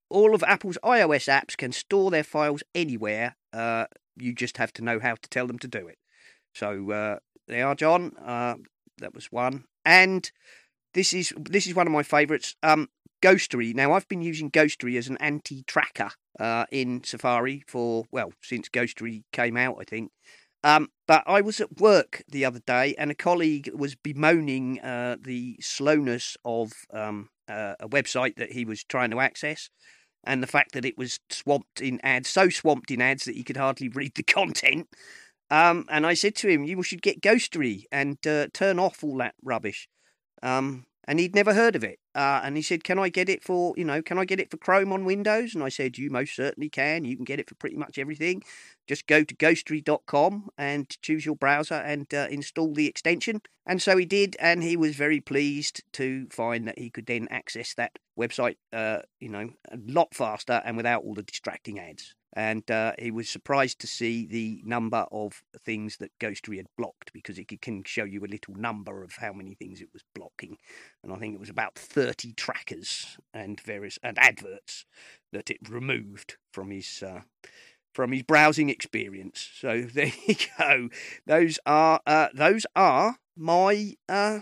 all 0.09 0.35
of 0.35 0.45
Apple's 0.45 0.79
iOS 0.85 1.29
apps 1.29 1.57
can 1.57 1.73
store 1.73 2.11
their 2.11 2.23
files 2.23 2.63
anywhere 2.75 3.37
you 4.17 4.35
just 4.35 4.57
have 4.57 4.73
to 4.75 4.83
know 4.83 5.01
how 5.01 5.15
to 5.15 5.29
tell 5.29 5.47
them 5.47 5.59
to 5.61 5.69
do 5.69 5.87
it. 5.87 5.99
So 6.55 6.91
uh, 6.91 7.19
they 7.49 7.63
are, 7.63 7.75
John. 7.75 8.13
Uh, 8.25 8.55
that 8.99 9.15
was 9.15 9.27
one, 9.33 9.65
and 9.85 10.31
this 10.95 11.13
is 11.13 11.33
this 11.39 11.67
is 11.67 11.75
one 11.75 11.87
of 11.87 11.93
my 11.93 12.03
favourites. 12.03 12.55
Um, 12.63 12.89
Ghostery. 13.23 13.75
Now 13.75 13.93
I've 13.93 14.09
been 14.09 14.21
using 14.21 14.51
Ghostery 14.51 14.99
as 14.99 15.09
an 15.09 15.17
anti-tracker 15.17 16.11
uh, 16.39 16.67
in 16.71 17.03
Safari 17.05 17.65
for 17.67 18.05
well 18.13 18.33
since 18.43 18.69
Ghostery 18.69 19.23
came 19.33 19.57
out, 19.57 19.77
I 19.81 19.85
think. 19.85 20.13
Um, 20.63 20.89
but 21.07 21.23
I 21.27 21.41
was 21.41 21.61
at 21.61 21.79
work 21.79 22.23
the 22.29 22.45
other 22.45 22.61
day, 22.61 22.95
and 22.97 23.11
a 23.11 23.15
colleague 23.15 23.71
was 23.75 23.95
bemoaning 23.95 24.81
uh, 24.81 25.17
the 25.21 25.57
slowness 25.61 26.37
of 26.45 26.73
um, 26.93 27.29
uh, 27.49 27.75
a 27.81 27.89
website 27.89 28.37
that 28.37 28.53
he 28.53 28.65
was 28.65 28.85
trying 28.85 29.11
to 29.11 29.21
access 29.21 29.69
and 30.27 30.43
the 30.43 30.49
fact 30.49 30.73
that 30.73 30.85
it 30.85 30.99
was 30.99 31.21
swamped 31.31 31.81
in 31.81 32.01
ads, 32.03 32.29
so 32.29 32.49
swamped 32.49 32.91
in 32.91 33.03
ads 33.03 33.25
that 33.25 33.37
he 33.37 33.45
could 33.45 33.57
hardly 33.57 33.89
read 33.89 34.15
the 34.15 34.23
content. 34.25 34.89
Um, 35.51 35.87
and 35.91 36.07
I 36.07 36.15
said 36.15 36.35
to 36.37 36.49
him, 36.49 36.65
"You 36.65 36.83
should 36.83 37.03
get 37.03 37.21
Ghostery 37.21 37.85
and 37.93 38.25
uh, 38.27 38.49
turn 38.53 38.79
off 38.79 39.05
all 39.05 39.19
that 39.19 39.35
rubbish." 39.43 39.89
Um, 40.43 40.87
and 41.07 41.21
he'd 41.21 41.35
never 41.35 41.55
heard 41.55 41.77
of 41.77 41.85
it. 41.85 41.99
Uh, 42.15 42.41
and 42.45 42.57
he 42.57 42.63
said, 42.63 42.85
"Can 42.85 42.99
I 42.99 43.09
get 43.09 43.29
it 43.29 43.43
for 43.43 43.75
you 43.77 43.85
know? 43.85 44.03
Can 44.03 44.19
I 44.19 44.25
get 44.25 44.41
it 44.41 44.51
for 44.51 44.57
Chrome 44.57 44.93
on 44.93 45.05
Windows?" 45.05 45.55
And 45.55 45.63
I 45.63 45.69
said, 45.69 45.99
"You 45.99 46.11
most 46.11 46.35
certainly 46.35 46.69
can. 46.69 47.05
You 47.05 47.17
can 47.17 47.25
get 47.25 47.41
it 47.41 47.49
for 47.49 47.55
pretty 47.55 47.77
much 47.77 47.99
everything. 47.99 48.43
Just 48.87 49.07
go 49.07 49.25
to 49.25 49.35
ghostery.com 49.35 50.51
and 50.59 51.01
choose 51.03 51.25
your 51.25 51.37
browser 51.37 51.75
and 51.75 52.13
uh, 52.13 52.29
install 52.31 52.73
the 52.75 52.87
extension." 52.87 53.41
And 53.67 53.81
so 53.81 53.97
he 53.97 54.05
did, 54.05 54.37
and 54.41 54.63
he 54.63 54.77
was 54.77 54.95
very 54.95 55.21
pleased 55.21 55.83
to 55.95 56.27
find 56.31 56.69
that 56.69 56.79
he 56.79 56.91
could 56.91 57.07
then 57.07 57.29
access 57.31 57.75
that 57.75 57.99
website, 58.19 58.57
uh, 58.73 58.99
you 59.21 59.29
know, 59.29 59.51
a 59.71 59.79
lot 59.87 60.15
faster 60.15 60.63
and 60.65 60.77
without 60.77 61.03
all 61.03 61.15
the 61.15 61.23
distracting 61.23 61.79
ads 61.79 62.15
and 62.35 62.69
uh, 62.71 62.93
he 62.99 63.11
was 63.11 63.29
surprised 63.29 63.79
to 63.81 63.87
see 63.87 64.27
the 64.27 64.61
number 64.65 65.07
of 65.13 65.43
things 65.65 65.97
that 65.99 66.19
Ghostery 66.19 66.57
had 66.57 66.67
blocked 66.77 67.13
because 67.13 67.39
it 67.39 67.49
can 67.63 67.85
show 67.85 68.05
you 68.05 68.25
a 68.25 68.27
little 68.27 68.55
number 68.55 69.03
of 69.03 69.13
how 69.17 69.33
many 69.33 69.55
things 69.55 69.81
it 69.81 69.89
was 69.93 70.03
blocking, 70.15 70.59
and 71.03 71.13
I 71.13 71.17
think 71.17 71.35
it 71.35 71.41
was 71.41 71.49
about 71.49 71.77
thirty 71.77 72.33
trackers 72.33 73.17
and 73.33 73.61
various 73.61 73.99
and 74.03 74.19
adverts 74.19 74.85
that 75.33 75.51
it 75.51 75.69
removed 75.69 76.37
from 76.53 76.71
his. 76.71 77.03
Uh, 77.03 77.23
from 77.93 78.11
his 78.11 78.25
browsing 78.25 78.71
experience, 78.71 79.49
so 79.55 79.83
there 79.95 80.11
you 80.27 80.35
go. 80.59 80.89
Those 81.27 81.61
are 81.65 82.01
uh, 82.05 82.27
those 82.35 82.67
are 82.75 83.19
my 83.37 83.95
uh, 84.09 84.41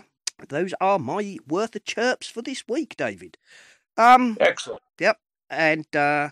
those 0.49 0.73
are 0.81 0.97
my 0.97 1.37
worth 1.47 1.75
of 1.75 1.85
chirps 1.85 2.27
for 2.27 2.41
this 2.41 2.63
week, 2.67 2.95
David. 2.97 3.37
Um, 3.95 4.37
Excellent. 4.39 4.81
Yep, 4.99 5.19
and 5.51 5.95
uh, 5.95 6.29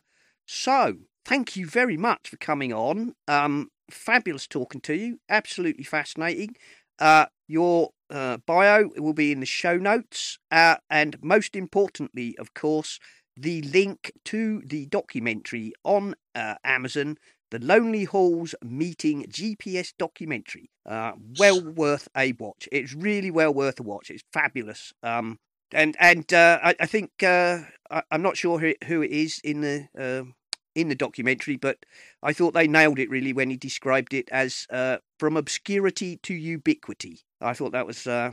so 0.48 0.98
thank 1.26 1.56
you 1.56 1.68
very 1.68 1.98
much 1.98 2.30
for 2.30 2.38
coming 2.38 2.73
on. 2.73 3.14
Um, 3.27 3.69
fabulous 3.89 4.48
talking 4.48 4.81
to 4.81 4.93
you. 4.93 5.19
Absolutely 5.30 5.84
fascinating. 5.84 6.56
Uh, 6.99 7.26
your 7.48 7.89
uh, 8.10 8.38
bio 8.45 8.89
will 8.98 9.14
be 9.14 9.31
in 9.31 9.39
the 9.39 9.45
show 9.45 9.77
notes. 9.77 10.38
Uh, 10.52 10.76
and 10.89 11.18
most 11.22 11.56
importantly, 11.56 12.35
of 12.38 12.53
course, 12.53 12.99
the 13.35 13.61
link 13.64 14.11
to 14.26 14.61
the 14.65 14.85
documentary 14.88 15.73
on 15.84 16.15
uh, 16.35 16.56
Amazon, 16.64 17.18
The 17.49 17.60
Lonely 17.60 18.03
Halls 18.03 18.53
Meeting 18.64 19.26
GPS 19.30 19.93
documentary. 19.98 20.69
Uh, 20.85 21.14
well 21.39 21.64
worth 21.64 22.07
a 22.15 22.34
watch. 22.34 22.68
It's 22.72 22.93
really 22.93 23.31
well 23.31 23.53
worth 23.53 23.80
a 23.80 23.84
watch. 23.84 24.10
It's 24.10 24.23
fabulous. 24.31 24.93
Um, 25.03 25.39
and 25.73 25.95
and 25.99 26.31
uh, 26.34 26.60
I, 26.61 26.76
I, 26.81 26.85
think 26.85 27.11
I, 27.23 27.65
am 28.11 28.22
not 28.22 28.35
sure 28.35 28.60
who, 28.60 28.73
who, 28.85 29.02
it 29.02 29.11
is 29.11 29.39
in 29.43 29.61
the 29.61 30.34
in 30.76 30.89
the 30.89 30.95
documentary, 30.95 31.57
but 31.57 31.85
I 32.23 32.34
thought 32.34 32.53
they 32.53 32.68
nailed 32.68 32.99
it 32.99 33.10
really 33.10 33.34
when 33.34 33.49
he 33.49 33.57
described 33.57 34.14
it 34.14 34.30
as 34.31 34.68
uh, 34.69 34.98
from 35.19 35.38
obscurity 35.38 36.18
to 36.18 36.34
ubiquity. 36.34 37.22
I 37.41 37.53
thought 37.53 37.72
that 37.73 37.88
was. 37.88 38.07
Uh... 38.07 38.31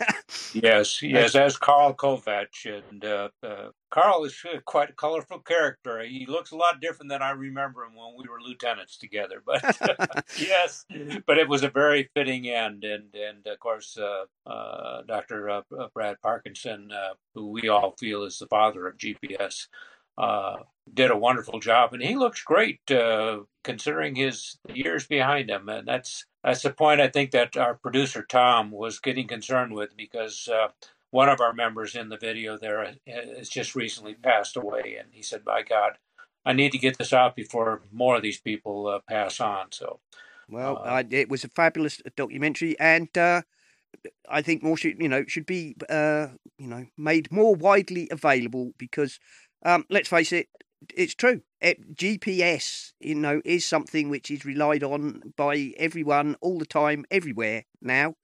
yes, 0.54 1.02
yes, 1.02 1.34
as 1.34 1.56
Karl 1.56 1.92
Kovacs. 1.92 2.66
And 2.90 3.04
uh, 3.04 3.30
uh, 3.42 3.70
Karl 3.90 4.24
is 4.24 4.44
quite 4.64 4.90
a 4.90 4.92
colorful 4.92 5.40
character. 5.40 6.00
He 6.04 6.24
looks 6.24 6.52
a 6.52 6.56
lot 6.56 6.80
different 6.80 7.10
than 7.10 7.20
I 7.20 7.30
remember 7.30 7.82
him 7.82 7.96
when 7.96 8.14
we 8.16 8.28
were 8.28 8.40
lieutenants 8.40 8.96
together. 8.96 9.42
But 9.44 9.60
yes, 10.38 10.84
but 11.26 11.38
it 11.38 11.48
was 11.48 11.64
a 11.64 11.70
very 11.70 12.08
fitting 12.14 12.48
end. 12.48 12.84
And, 12.84 13.12
and 13.12 13.44
of 13.44 13.58
course, 13.58 13.98
uh, 13.98 14.26
uh, 14.48 15.02
Dr. 15.02 15.62
Brad 15.94 16.16
Parkinson, 16.22 16.90
who 17.34 17.50
we 17.50 17.68
all 17.68 17.96
feel 17.98 18.22
is 18.22 18.38
the 18.38 18.46
father 18.46 18.86
of 18.86 18.98
GPS. 18.98 19.66
Uh, 20.18 20.56
did 20.94 21.10
a 21.10 21.16
wonderful 21.16 21.60
job, 21.60 21.92
and 21.92 22.02
he 22.02 22.16
looks 22.16 22.42
great 22.42 22.90
uh, 22.90 23.40
considering 23.64 24.14
his 24.14 24.58
years 24.72 25.06
behind 25.06 25.50
him. 25.50 25.68
And 25.68 25.86
that's 25.86 26.26
that's 26.42 26.62
the 26.62 26.70
point 26.70 27.00
I 27.00 27.08
think 27.08 27.30
that 27.32 27.56
our 27.56 27.74
producer 27.74 28.24
Tom 28.28 28.70
was 28.70 28.98
getting 28.98 29.26
concerned 29.26 29.72
with 29.72 29.96
because 29.96 30.48
uh, 30.48 30.68
one 31.10 31.28
of 31.28 31.40
our 31.40 31.52
members 31.52 31.94
in 31.94 32.08
the 32.08 32.16
video 32.16 32.56
there 32.58 32.84
uh, 32.84 32.92
has 33.06 33.48
just 33.48 33.74
recently 33.74 34.14
passed 34.14 34.56
away, 34.56 34.96
and 34.98 35.08
he 35.12 35.22
said, 35.22 35.44
"By 35.44 35.62
God, 35.62 35.98
I 36.44 36.52
need 36.52 36.72
to 36.72 36.78
get 36.78 36.98
this 36.98 37.12
out 37.12 37.36
before 37.36 37.82
more 37.92 38.16
of 38.16 38.22
these 38.22 38.40
people 38.40 38.86
uh, 38.86 39.00
pass 39.08 39.40
on." 39.40 39.72
So, 39.72 40.00
well, 40.48 40.80
uh, 40.84 41.04
it 41.10 41.28
was 41.28 41.44
a 41.44 41.48
fabulous 41.48 42.00
documentary, 42.16 42.78
and. 42.78 43.08
I 44.28 44.42
think 44.42 44.62
more 44.62 44.76
should 44.76 45.00
you 45.00 45.08
know 45.08 45.24
should 45.26 45.46
be 45.46 45.74
uh, 45.88 46.28
you 46.58 46.68
know 46.68 46.84
made 46.98 47.32
more 47.32 47.54
widely 47.54 48.06
available 48.10 48.74
because 48.76 49.18
um, 49.64 49.84
let's 49.90 50.08
face 50.08 50.32
it, 50.32 50.48
it's 50.94 51.14
true. 51.14 51.42
It, 51.60 51.94
GPS, 51.94 52.92
you 53.00 53.14
know, 53.14 53.40
is 53.44 53.64
something 53.64 54.10
which 54.10 54.30
is 54.30 54.44
relied 54.44 54.82
on 54.82 55.32
by 55.36 55.72
everyone 55.76 56.36
all 56.40 56.58
the 56.58 56.66
time, 56.66 57.04
everywhere 57.10 57.64
now. 57.80 58.14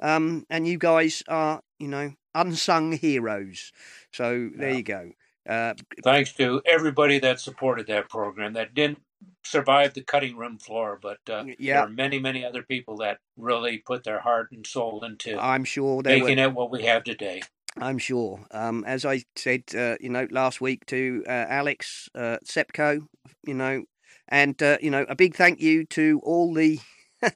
Um, 0.00 0.46
and 0.48 0.66
you 0.66 0.78
guys 0.78 1.22
are, 1.28 1.60
you 1.78 1.88
know, 1.88 2.14
unsung 2.34 2.92
heroes. 2.92 3.72
So 4.12 4.50
there 4.54 4.70
yeah. 4.70 4.76
you 4.76 4.82
go. 4.82 5.10
Uh, 5.48 5.74
Thanks 6.04 6.32
to 6.34 6.62
everybody 6.66 7.18
that 7.20 7.40
supported 7.40 7.86
that 7.88 8.08
program. 8.08 8.52
That 8.52 8.74
didn't 8.74 9.02
survive 9.44 9.94
the 9.94 10.02
cutting 10.02 10.36
room 10.36 10.58
floor, 10.58 10.98
but 11.00 11.18
uh, 11.28 11.44
Yeah. 11.58 11.74
there 11.74 11.82
are 11.84 11.88
many, 11.88 12.18
many 12.18 12.44
other 12.44 12.62
people 12.62 12.96
that 12.98 13.18
really 13.36 13.78
put 13.78 14.04
their 14.04 14.20
heart 14.20 14.52
and 14.52 14.66
soul 14.66 15.04
into 15.04 15.38
I'm 15.38 15.64
sure 15.64 16.02
they 16.02 16.20
were. 16.20 16.28
making 16.28 16.38
it 16.38 16.52
what 16.52 16.70
we 16.70 16.84
have 16.84 17.04
today. 17.04 17.42
I'm 17.80 17.98
sure. 17.98 18.40
Um, 18.50 18.84
as 18.84 19.04
I 19.04 19.24
said, 19.36 19.64
uh, 19.76 19.96
you 20.00 20.08
know, 20.08 20.26
last 20.30 20.60
week 20.60 20.86
to 20.86 21.24
uh, 21.26 21.46
Alex 21.48 22.08
uh, 22.14 22.38
Tsepko, 22.44 23.06
you 23.46 23.54
know, 23.54 23.84
and 24.28 24.60
uh, 24.62 24.78
you 24.80 24.90
know, 24.90 25.06
a 25.08 25.14
big 25.14 25.34
thank 25.34 25.60
you 25.60 25.84
to 25.86 26.20
all 26.22 26.52
the 26.54 26.80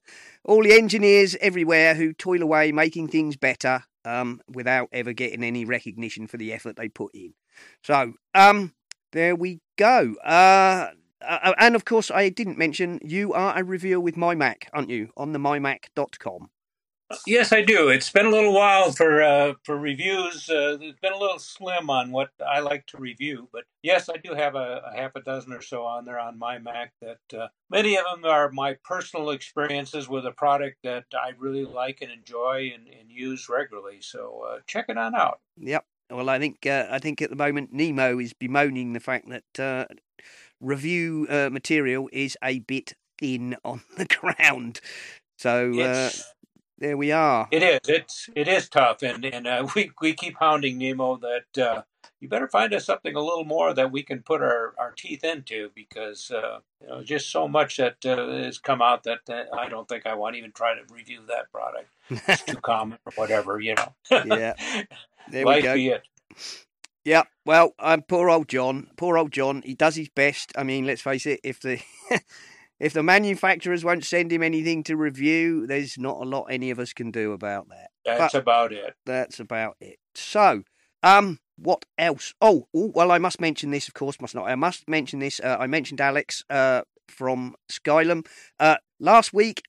all 0.44 0.62
the 0.62 0.73
engineers 0.73 1.36
everywhere 1.40 1.94
who 1.94 2.12
toil 2.12 2.43
away 2.43 2.73
making 2.73 3.09
things 3.09 3.36
better 3.36 3.85
um, 4.05 4.40
without 4.48 4.89
ever 4.93 5.12
getting 5.12 5.44
any 5.44 5.64
recognition 5.64 6.27
for 6.27 6.36
the 6.36 6.52
effort 6.52 6.77
they 6.77 6.89
put 6.89 7.14
in. 7.14 7.35
So, 7.85 8.14
um, 8.35 8.74
there 9.12 9.36
we 9.36 9.60
go. 9.77 10.14
Uh, 10.24 10.89
uh, 11.27 11.55
and 11.59 11.77
of 11.77 11.85
course, 11.85 12.10
I 12.10 12.28
didn't 12.28 12.59
mention 12.59 12.98
you 13.02 13.32
are 13.32 13.59
a 13.59 13.62
reviewer 13.62 14.01
with 14.01 14.16
MyMac, 14.16 14.64
aren't 14.73 14.90
you? 14.90 15.10
On 15.16 15.32
the 15.32 15.39
mymac.com. 15.39 16.51
Yes, 17.26 17.52
I 17.52 17.62
do. 17.62 17.89
It's 17.89 18.10
been 18.10 18.26
a 18.26 18.30
little 18.30 18.52
while 18.52 18.93
for 18.93 19.22
uh, 19.22 19.55
for 19.64 19.76
reviews. 19.76 20.48
Uh, 20.48 20.78
it's 20.80 21.01
been 21.01 21.12
a 21.12 21.18
little 21.18 21.39
slim 21.39 21.90
on 21.90 22.10
what 22.10 22.30
I 22.47 22.60
like 22.60 22.86
to 22.89 22.98
review, 22.98 23.48
but 23.52 23.64
yes, 23.82 24.09
I 24.09 24.16
do 24.16 24.34
have 24.34 24.55
a, 24.55 24.82
a 24.93 24.97
half 24.97 25.14
a 25.16 25.20
dozen 25.20 25.52
or 25.52 25.62
so 25.62 25.84
on 25.84 26.05
there 26.05 26.18
on 26.18 26.39
my 26.39 26.59
Mac. 26.59 26.93
That 27.01 27.39
uh, 27.39 27.48
many 27.70 27.97
of 27.97 28.05
them 28.12 28.24
are 28.24 28.51
my 28.51 28.76
personal 28.84 29.30
experiences 29.30 30.09
with 30.09 30.26
a 30.26 30.32
product 30.32 30.78
that 30.84 31.05
I 31.14 31.32
really 31.39 31.64
like 31.64 32.01
and 32.02 32.10
enjoy 32.10 32.72
and, 32.74 32.86
and 32.89 33.10
use 33.10 33.48
regularly. 33.48 33.98
So 34.01 34.44
uh, 34.48 34.59
check 34.66 34.86
it 34.89 34.98
on 34.98 35.14
out. 35.14 35.40
Yep. 35.59 35.84
Well, 36.10 36.28
I 36.28 36.39
think 36.39 36.66
uh, 36.66 36.86
I 36.90 36.98
think 36.98 37.22
at 37.22 37.30
the 37.30 37.36
moment 37.36 37.72
Nemo 37.72 38.18
is 38.18 38.32
bemoaning 38.32 38.93
the 38.93 39.01
fact 39.01 39.28
that 39.28 39.60
uh, 39.60 39.86
review 40.60 41.26
uh, 41.28 41.51
material 41.51 42.09
is 42.12 42.36
a 42.43 42.60
bit 42.60 42.94
thin 43.18 43.56
on 43.64 43.82
the 43.97 44.06
ground. 44.06 44.80
So 45.39 45.72
uh, 45.80 46.10
It's, 46.12 46.32
there 46.78 46.96
we 46.96 47.12
are. 47.12 47.48
it 47.50 47.62
is. 47.62 47.80
It's 47.88 48.28
it 48.34 48.48
is 48.48 48.68
tough, 48.68 49.02
and 49.02 49.24
and 49.24 49.46
uh, 49.46 49.66
we 49.74 49.90
we 50.00 50.14
keep 50.14 50.36
hounding 50.38 50.78
Nemo 50.78 51.18
that 51.18 51.62
uh, 51.62 51.82
you 52.20 52.28
better 52.28 52.48
find 52.48 52.72
us 52.72 52.86
something 52.86 53.14
a 53.14 53.20
little 53.20 53.44
more 53.44 53.74
that 53.74 53.90
we 53.90 54.02
can 54.02 54.22
put 54.22 54.42
our, 54.42 54.74
our 54.78 54.92
teeth 54.96 55.24
into 55.24 55.70
because 55.74 56.30
uh, 56.30 56.58
you 56.80 56.88
know 56.88 57.02
just 57.02 57.30
so 57.30 57.48
much 57.48 57.76
that 57.76 58.04
uh, 58.06 58.28
has 58.32 58.58
come 58.58 58.80
out 58.80 59.04
that 59.04 59.20
uh, 59.28 59.44
I 59.56 59.68
don't 59.68 59.88
think 59.88 60.06
I 60.06 60.14
want 60.14 60.34
to 60.34 60.38
even 60.38 60.52
try 60.52 60.74
to 60.74 60.80
review 60.92 61.20
that 61.28 61.50
product. 61.50 61.88
It's 62.10 62.42
too 62.42 62.56
common 62.62 62.98
or 63.04 63.12
whatever, 63.16 63.60
you 63.60 63.74
know. 63.74 63.92
Yeah. 64.10 64.54
There 65.30 65.46
we 65.46 65.62
go. 65.62 65.74
be 65.74 65.88
it. 65.88 66.02
Yeah, 67.04 67.24
well, 67.44 67.74
um, 67.80 68.02
poor 68.02 68.30
old 68.30 68.48
John. 68.48 68.88
Poor 68.96 69.18
old 69.18 69.32
John. 69.32 69.62
He 69.62 69.74
does 69.74 69.96
his 69.96 70.08
best. 70.08 70.52
I 70.56 70.62
mean, 70.62 70.86
let's 70.86 71.02
face 71.02 71.26
it. 71.26 71.40
If 71.42 71.60
the 71.60 71.80
if 72.82 72.92
the 72.92 73.02
manufacturers 73.02 73.84
won't 73.84 74.04
send 74.04 74.32
him 74.32 74.42
anything 74.42 74.82
to 74.82 74.96
review, 74.96 75.68
there's 75.68 75.96
not 75.96 76.16
a 76.20 76.24
lot 76.24 76.46
any 76.50 76.68
of 76.70 76.80
us 76.80 76.92
can 76.92 77.12
do 77.12 77.30
about 77.30 77.68
that. 77.68 77.90
That's 78.04 78.34
about 78.34 78.72
it. 78.72 78.94
That's 79.06 79.38
about 79.38 79.76
it. 79.80 80.00
So, 80.16 80.64
um, 81.04 81.38
what 81.56 81.84
else? 81.96 82.34
Oh, 82.40 82.66
oh, 82.74 82.90
well, 82.92 83.12
I 83.12 83.18
must 83.18 83.40
mention 83.40 83.70
this, 83.70 83.86
of 83.86 83.94
course, 83.94 84.20
must 84.20 84.34
not. 84.34 84.48
I 84.48 84.56
must 84.56 84.88
mention 84.88 85.20
this. 85.20 85.38
Uh, 85.38 85.56
I 85.60 85.68
mentioned 85.68 86.00
Alex 86.00 86.42
uh, 86.50 86.82
from 87.06 87.54
Skylum 87.70 88.26
uh, 88.59 88.78
last 88.98 89.32
week. 89.32 89.62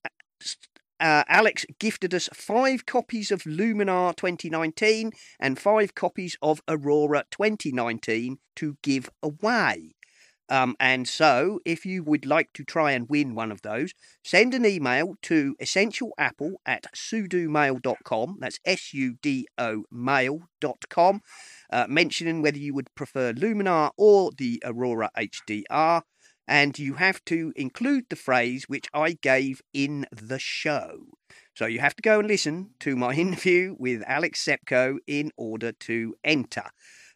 Uh, 0.99 1.23
Alex 1.27 1.67
gifted 1.79 2.15
us 2.15 2.29
five 2.33 2.87
copies 2.87 3.29
of 3.29 3.43
Luminar 3.43 4.15
2019 4.15 5.11
and 5.39 5.59
five 5.59 5.93
copies 5.93 6.35
of 6.41 6.63
Aurora 6.67 7.25
2019 7.29 8.39
to 8.55 8.77
give 8.81 9.11
away. 9.21 9.93
Um, 10.53 10.75
and 10.79 11.07
so, 11.07 11.61
if 11.65 11.83
you 11.83 12.03
would 12.03 12.27
like 12.27 12.53
to 12.53 12.63
try 12.63 12.91
and 12.91 13.09
win 13.09 13.33
one 13.33 13.51
of 13.51 13.63
those, 13.63 13.95
send 14.23 14.53
an 14.53 14.67
email 14.67 15.15
to 15.23 15.55
essentialapple 15.59 16.57
at 16.63 16.85
sudomail.com. 16.93 18.37
That's 18.39 18.59
S 18.63 18.93
U 18.93 19.15
D 19.19 19.47
O 19.57 19.85
mail.com, 19.89 21.21
uh, 21.71 21.87
mentioning 21.89 22.43
whether 22.43 22.59
you 22.59 22.75
would 22.75 22.93
prefer 22.93 23.33
Luminar 23.33 23.93
or 23.97 24.29
the 24.37 24.61
Aurora 24.63 25.09
HDR. 25.17 26.03
And 26.47 26.77
you 26.77 26.95
have 26.95 27.25
to 27.25 27.51
include 27.55 28.05
the 28.11 28.15
phrase 28.15 28.65
which 28.67 28.85
I 28.93 29.13
gave 29.13 29.59
in 29.73 30.05
the 30.11 30.37
show. 30.37 31.05
So 31.55 31.65
you 31.65 31.79
have 31.79 31.95
to 31.95 32.03
go 32.03 32.19
and 32.19 32.27
listen 32.27 32.75
to 32.81 32.95
my 32.95 33.13
interview 33.15 33.75
with 33.79 34.03
Alex 34.05 34.45
Tsepko 34.45 34.97
in 35.07 35.31
order 35.35 35.71
to 35.71 36.13
enter. 36.23 36.65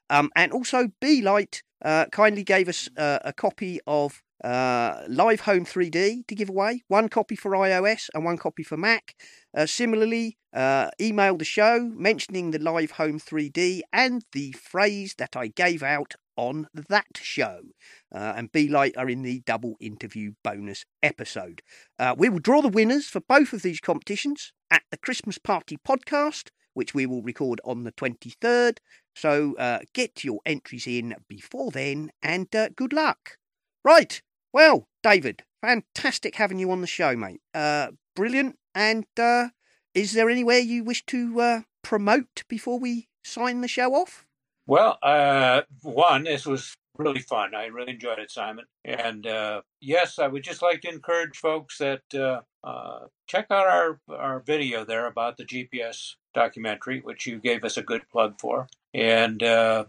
Um, 0.09 0.31
and 0.35 0.51
also, 0.53 0.87
BeLight 1.01 1.61
uh, 1.83 2.05
kindly 2.11 2.43
gave 2.43 2.67
us 2.67 2.89
uh, 2.97 3.19
a 3.23 3.33
copy 3.33 3.79
of 3.87 4.21
uh, 4.43 5.03
Live 5.07 5.41
Home 5.41 5.65
3D 5.65 6.27
to 6.27 6.35
give 6.35 6.49
away 6.49 6.83
one 6.87 7.09
copy 7.09 7.35
for 7.35 7.51
iOS 7.51 8.09
and 8.13 8.23
one 8.23 8.37
copy 8.37 8.63
for 8.63 8.77
Mac. 8.77 9.15
Uh, 9.55 9.65
similarly, 9.65 10.37
uh, 10.53 10.89
emailed 10.99 11.39
the 11.39 11.45
show 11.45 11.91
mentioning 11.93 12.51
the 12.51 12.59
Live 12.59 12.91
Home 12.91 13.19
3D 13.19 13.81
and 13.91 14.23
the 14.33 14.51
phrase 14.53 15.15
that 15.17 15.35
I 15.35 15.47
gave 15.47 15.81
out 15.81 16.13
on 16.35 16.67
that 16.73 17.07
show. 17.15 17.61
Uh, 18.13 18.33
and 18.35 18.51
BeLight 18.51 18.97
are 18.97 19.09
in 19.09 19.23
the 19.23 19.41
double 19.45 19.75
interview 19.79 20.33
bonus 20.43 20.85
episode. 21.01 21.61
Uh, 21.97 22.15
we 22.17 22.29
will 22.29 22.39
draw 22.39 22.61
the 22.61 22.69
winners 22.69 23.07
for 23.07 23.19
both 23.19 23.53
of 23.53 23.63
these 23.63 23.79
competitions 23.79 24.53
at 24.69 24.83
the 24.91 24.97
Christmas 24.97 25.37
Party 25.37 25.77
podcast, 25.85 26.49
which 26.77 26.93
we 26.93 27.07
will 27.07 27.23
record 27.23 27.59
on 27.65 27.83
the 27.83 27.91
23rd. 27.91 28.77
So 29.15 29.55
uh, 29.55 29.79
get 29.93 30.23
your 30.23 30.39
entries 30.45 30.85
in 30.85 31.15
before 31.27 31.71
then 31.71 32.11
and 32.21 32.55
uh, 32.55 32.69
good 32.75 32.93
luck. 32.93 33.37
Right. 33.83 34.21
Well, 34.53 34.87
David, 35.01 35.43
fantastic 35.59 36.35
having 36.35 36.59
you 36.59 36.69
on 36.71 36.81
the 36.81 36.87
show, 36.87 37.15
mate. 37.15 37.41
Uh, 37.53 37.87
brilliant. 38.15 38.57
And 38.75 39.07
uh, 39.19 39.49
is 39.95 40.13
there 40.13 40.29
anywhere 40.29 40.59
you 40.59 40.83
wish 40.83 41.03
to 41.07 41.41
uh, 41.41 41.61
promote 41.81 42.43
before 42.47 42.77
we 42.77 43.07
sign 43.23 43.61
the 43.61 43.67
show 43.67 43.95
off? 43.95 44.27
Well, 44.67 44.99
uh, 45.01 45.61
one, 45.81 46.25
this 46.25 46.45
was 46.45 46.75
really 46.97 47.21
fun. 47.21 47.55
I 47.55 47.65
really 47.65 47.93
enjoyed 47.93 48.19
it, 48.19 48.31
Simon. 48.31 48.65
And 48.83 49.25
uh, 49.25 49.61
yes, 49.79 50.19
I 50.19 50.27
would 50.27 50.43
just 50.43 50.61
like 50.61 50.81
to 50.81 50.89
encourage 50.89 51.37
folks 51.37 51.77
that 51.77 52.01
uh, 52.13 52.41
uh, 52.63 53.07
check 53.27 53.47
out 53.49 53.67
our 53.67 53.99
our 54.09 54.41
video 54.41 54.83
there 54.83 55.07
about 55.07 55.37
the 55.37 55.45
GPS 55.45 56.15
documentary, 56.37 56.99
which 57.01 57.25
you 57.25 57.39
gave 57.39 57.63
us 57.63 57.77
a 57.77 57.81
good 57.81 58.07
plug 58.09 58.39
for. 58.39 58.67
And 58.93 59.41
uh, 59.41 59.85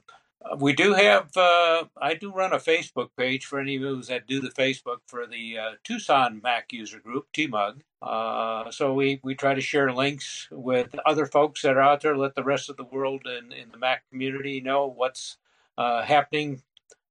we 0.59 0.73
do 0.73 0.95
have, 0.95 1.37
uh, 1.37 1.85
I 2.01 2.15
do 2.15 2.33
run 2.33 2.53
a 2.53 2.59
Facebook 2.59 3.11
page 3.17 3.45
for 3.45 3.61
any 3.61 3.77
of 3.77 3.83
those 3.83 4.09
that 4.09 4.27
do 4.27 4.41
the 4.41 4.49
Facebook 4.51 5.01
for 5.07 5.27
the 5.27 5.59
uh, 5.59 5.71
Tucson 5.85 6.41
Mac 6.43 6.73
user 6.73 7.01
group, 7.01 7.27
TMUG. 7.35 7.81
Uh, 8.01 8.71
so 8.71 8.95
we, 8.95 9.21
we 9.23 9.35
try 9.35 9.55
to 9.55 9.61
share 9.61 9.93
links 9.93 10.49
with 10.51 10.95
other 11.05 11.27
folks 11.27 11.63
that 11.63 11.77
are 11.77 11.83
out 11.83 12.01
there, 12.01 12.17
let 12.17 12.35
the 12.35 12.45
rest 12.45 12.71
of 12.71 12.77
the 12.77 12.85
world 12.85 13.27
in, 13.27 13.53
in 13.53 13.71
the 13.71 13.79
Mac 13.79 14.09
community 14.11 14.61
know 14.61 14.87
what's 14.87 15.37
uh, 15.77 16.03
happening 16.03 16.63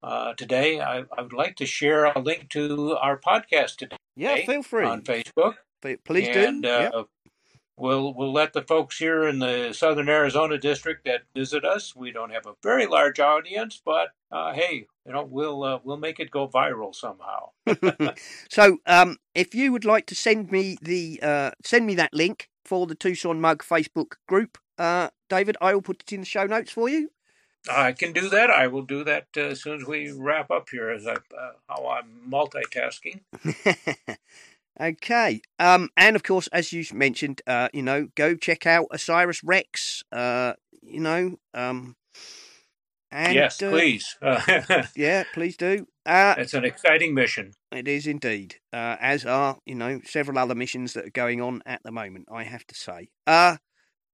uh, 0.02 0.34
today. 0.34 0.80
I, 0.80 1.04
I 1.16 1.22
would 1.22 1.34
like 1.34 1.56
to 1.58 1.66
share 1.66 2.06
a 2.06 2.20
link 2.20 2.50
to 2.50 2.98
our 2.98 3.20
podcast 3.20 3.76
today 3.78 3.98
Yeah, 4.16 4.38
feel 4.46 4.64
free. 4.64 4.86
on 4.86 5.02
Facebook. 5.02 5.56
Please 6.06 6.28
and, 6.30 6.64
do. 6.64 6.70
Uh. 6.70 7.04
We'll 7.78 8.14
we'll 8.16 8.34
let 8.34 8.54
the 8.54 8.64
folks 8.64 8.98
here 8.98 9.28
in 9.28 9.38
the 9.38 9.72
Southern 9.72 10.10
Arizona 10.10 10.58
district 10.58 11.06
that 11.06 11.22
visit 11.36 11.64
us. 11.64 11.96
We 11.96 12.12
don't 12.12 12.32
have 12.32 12.48
a 12.48 12.56
very 12.64 12.88
large 12.88 13.20
audience, 13.20 13.80
but 13.84 14.10
uh, 14.32 14.54
hey, 14.54 14.88
you 15.06 15.14
know 15.14 15.24
we'll 15.24 15.64
uh, 15.64 15.80
we'll 15.84 15.98
make 15.98 16.20
it 16.20 16.32
go 16.32 16.48
viral 16.48 16.96
somehow. 16.96 17.52
so, 18.50 18.80
um, 18.88 19.18
if 19.36 19.54
you 19.54 19.72
would 19.72 19.86
like 19.86 20.08
to 20.08 20.16
send 20.16 20.52
me 20.52 20.78
the 20.82 21.20
uh, 21.22 21.52
send 21.64 21.86
me 21.86 21.94
that 21.96 22.16
link 22.16 22.50
for 22.66 22.88
the 22.88 22.96
Tucson 22.96 23.40
Mug 23.40 23.64
Facebook 23.64 24.14
group, 24.28 24.58
uh, 24.80 25.10
David, 25.30 25.56
I 25.62 25.76
will 25.76 25.84
put 25.84 26.02
it 26.02 26.12
in 26.12 26.22
the 26.22 26.26
show 26.26 26.48
notes 26.48 26.72
for 26.72 26.90
you. 26.90 27.12
I 27.70 27.92
can 27.92 28.12
do 28.12 28.30
that. 28.30 28.50
I 28.50 28.68
will 28.68 28.84
do 28.84 29.04
that 29.04 29.28
uh, 29.38 29.42
as 29.42 29.62
soon 29.62 29.82
as 29.82 29.88
we 29.88 30.12
wrap 30.12 30.50
up 30.50 30.70
here. 30.72 30.90
As 30.90 31.06
I 31.06 31.14
uh, 31.14 31.52
how 31.70 31.88
I'm 31.90 32.22
multitasking. 32.28 33.22
okay. 34.80 35.42
Um, 35.60 35.90
and 35.98 36.16
of 36.16 36.24
course, 36.24 36.48
as 36.48 36.72
you 36.74 36.84
mentioned, 36.94 37.42
uh, 37.48 37.70
you 37.74 37.82
know, 37.82 38.08
go 38.16 38.36
check 38.36 38.66
out 38.66 38.88
OSIRIS-REx. 38.92 40.04
Uh, 40.12 40.54
you 40.82 41.00
know, 41.00 41.38
um, 41.54 41.96
and 43.12 43.36
yes, 43.36 43.62
uh, 43.62 43.70
please. 43.70 44.18
Yeah, 44.96 45.24
please 45.34 45.58
do. 45.58 45.88
Uh, 46.06 46.36
it's 46.38 46.54
an 46.54 46.66
exciting 46.66 47.14
mission. 47.14 47.54
It 47.72 47.88
is 47.88 48.08
indeed, 48.08 48.56
uh, 48.74 48.96
as 49.00 49.26
are 49.26 49.58
you 49.66 49.76
know 49.76 50.02
several 50.06 50.38
other 50.38 50.56
missions 50.56 50.94
that 50.94 51.06
are 51.06 51.12
going 51.12 51.42
on 51.42 51.62
at 51.66 51.82
the 51.84 51.92
moment. 51.92 52.28
I 52.32 52.44
have 52.44 52.66
to 52.68 52.76
say. 52.76 53.10
Uh 53.26 53.58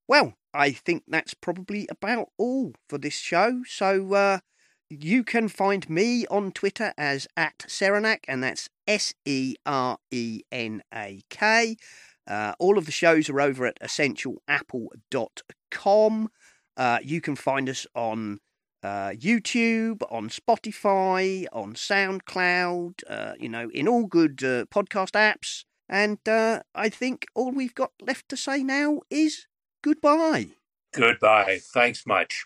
well, 0.07 0.33
I 0.53 0.71
think 0.71 1.03
that's 1.07 1.33
probably 1.33 1.87
about 1.89 2.29
all 2.37 2.73
for 2.89 2.97
this 2.97 3.15
show. 3.15 3.61
So 3.65 4.13
uh, 4.13 4.39
you 4.89 5.23
can 5.23 5.47
find 5.47 5.89
me 5.89 6.27
on 6.27 6.51
Twitter 6.51 6.93
as 6.97 7.27
at 7.35 7.59
Serenak, 7.67 8.19
and 8.27 8.43
that's 8.43 8.69
S 8.87 9.13
E 9.25 9.55
R 9.65 9.97
E 10.11 10.41
N 10.51 10.83
A 10.93 11.23
K. 11.29 11.77
Uh, 12.27 12.53
all 12.59 12.77
of 12.77 12.85
the 12.85 12.91
shows 12.91 13.29
are 13.29 13.41
over 13.41 13.65
at 13.65 13.79
essentialapple.com. 13.79 16.29
Uh, 16.75 16.97
you 17.03 17.21
can 17.21 17.35
find 17.35 17.69
us 17.69 17.85
on 17.93 18.39
uh, 18.81 19.11
YouTube, 19.11 20.01
on 20.09 20.29
Spotify, 20.29 21.45
on 21.51 21.73
SoundCloud, 21.73 23.01
uh, 23.09 23.33
you 23.39 23.49
know, 23.49 23.69
in 23.69 23.87
all 23.87 24.05
good 24.05 24.43
uh, 24.43 24.65
podcast 24.65 25.11
apps. 25.11 25.65
And 25.89 26.17
uh, 26.27 26.61
I 26.73 26.89
think 26.89 27.27
all 27.35 27.51
we've 27.51 27.75
got 27.75 27.91
left 28.01 28.29
to 28.29 28.37
say 28.37 28.63
now 28.63 29.01
is 29.09 29.47
goodbye. 29.83 30.47
Goodbye. 30.93 31.59
Thanks 31.73 32.05
much. 32.05 32.45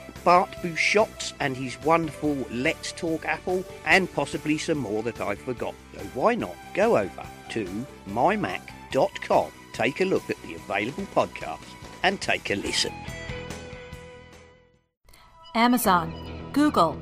Bart 0.23 0.51
Busschots 0.61 1.33
and 1.39 1.57
his 1.57 1.81
wonderful 1.83 2.35
Let's 2.51 2.91
Talk 2.91 3.25
Apple, 3.25 3.63
and 3.85 4.11
possibly 4.13 4.57
some 4.57 4.77
more 4.77 5.03
that 5.03 5.19
I've 5.19 5.39
forgotten. 5.39 5.79
So 5.93 5.99
why 6.13 6.35
not 6.35 6.55
go 6.73 6.97
over 6.97 7.25
to 7.49 7.85
mymac.com, 8.07 9.51
take 9.73 10.01
a 10.01 10.05
look 10.05 10.29
at 10.29 10.41
the 10.43 10.55
available 10.55 11.05
podcasts, 11.15 11.59
and 12.03 12.19
take 12.21 12.49
a 12.51 12.55
listen. 12.55 12.93
Amazon, 15.55 16.49
Google, 16.53 17.01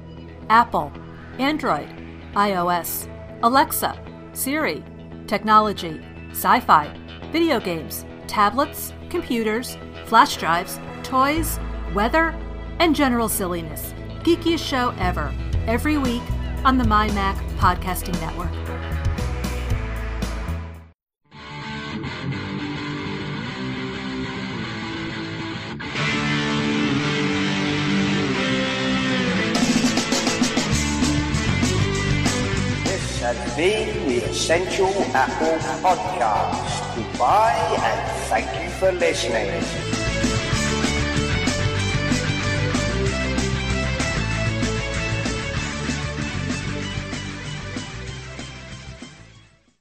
Apple, 0.50 0.92
Android, 1.38 1.88
iOS, 2.34 3.08
Alexa, 3.44 4.00
Siri, 4.34 4.84
technology, 5.28 6.02
sci 6.32 6.60
fi, 6.62 6.92
video 7.32 7.60
games, 7.60 8.06
tablets, 8.28 8.94
computers, 9.10 9.78
flash 10.06 10.38
drives, 10.38 10.80
toys, 11.04 11.60
weather, 11.94 12.36
and 12.80 12.96
general 12.96 13.30
silliness. 13.30 13.94
Geekiest 14.24 14.66
show 14.66 14.94
ever, 14.98 15.34
every 15.68 15.98
week 15.98 16.24
on 16.66 16.78
the 16.78 16.84
My 16.84 17.12
Mac 17.12 17.36
Podcasting 17.58 18.20
Network. 18.20 18.52
This 32.84 33.22
has 33.22 33.56
been 33.56 34.08
the 34.08 34.18
Essential 34.26 34.94
Apple 35.14 35.58
Podcast. 35.82 36.96
Goodbye 36.96 37.78
and 37.82 38.12
thank 38.28 38.64
you 38.64 38.70
for 38.72 38.92
listening. 38.92 39.89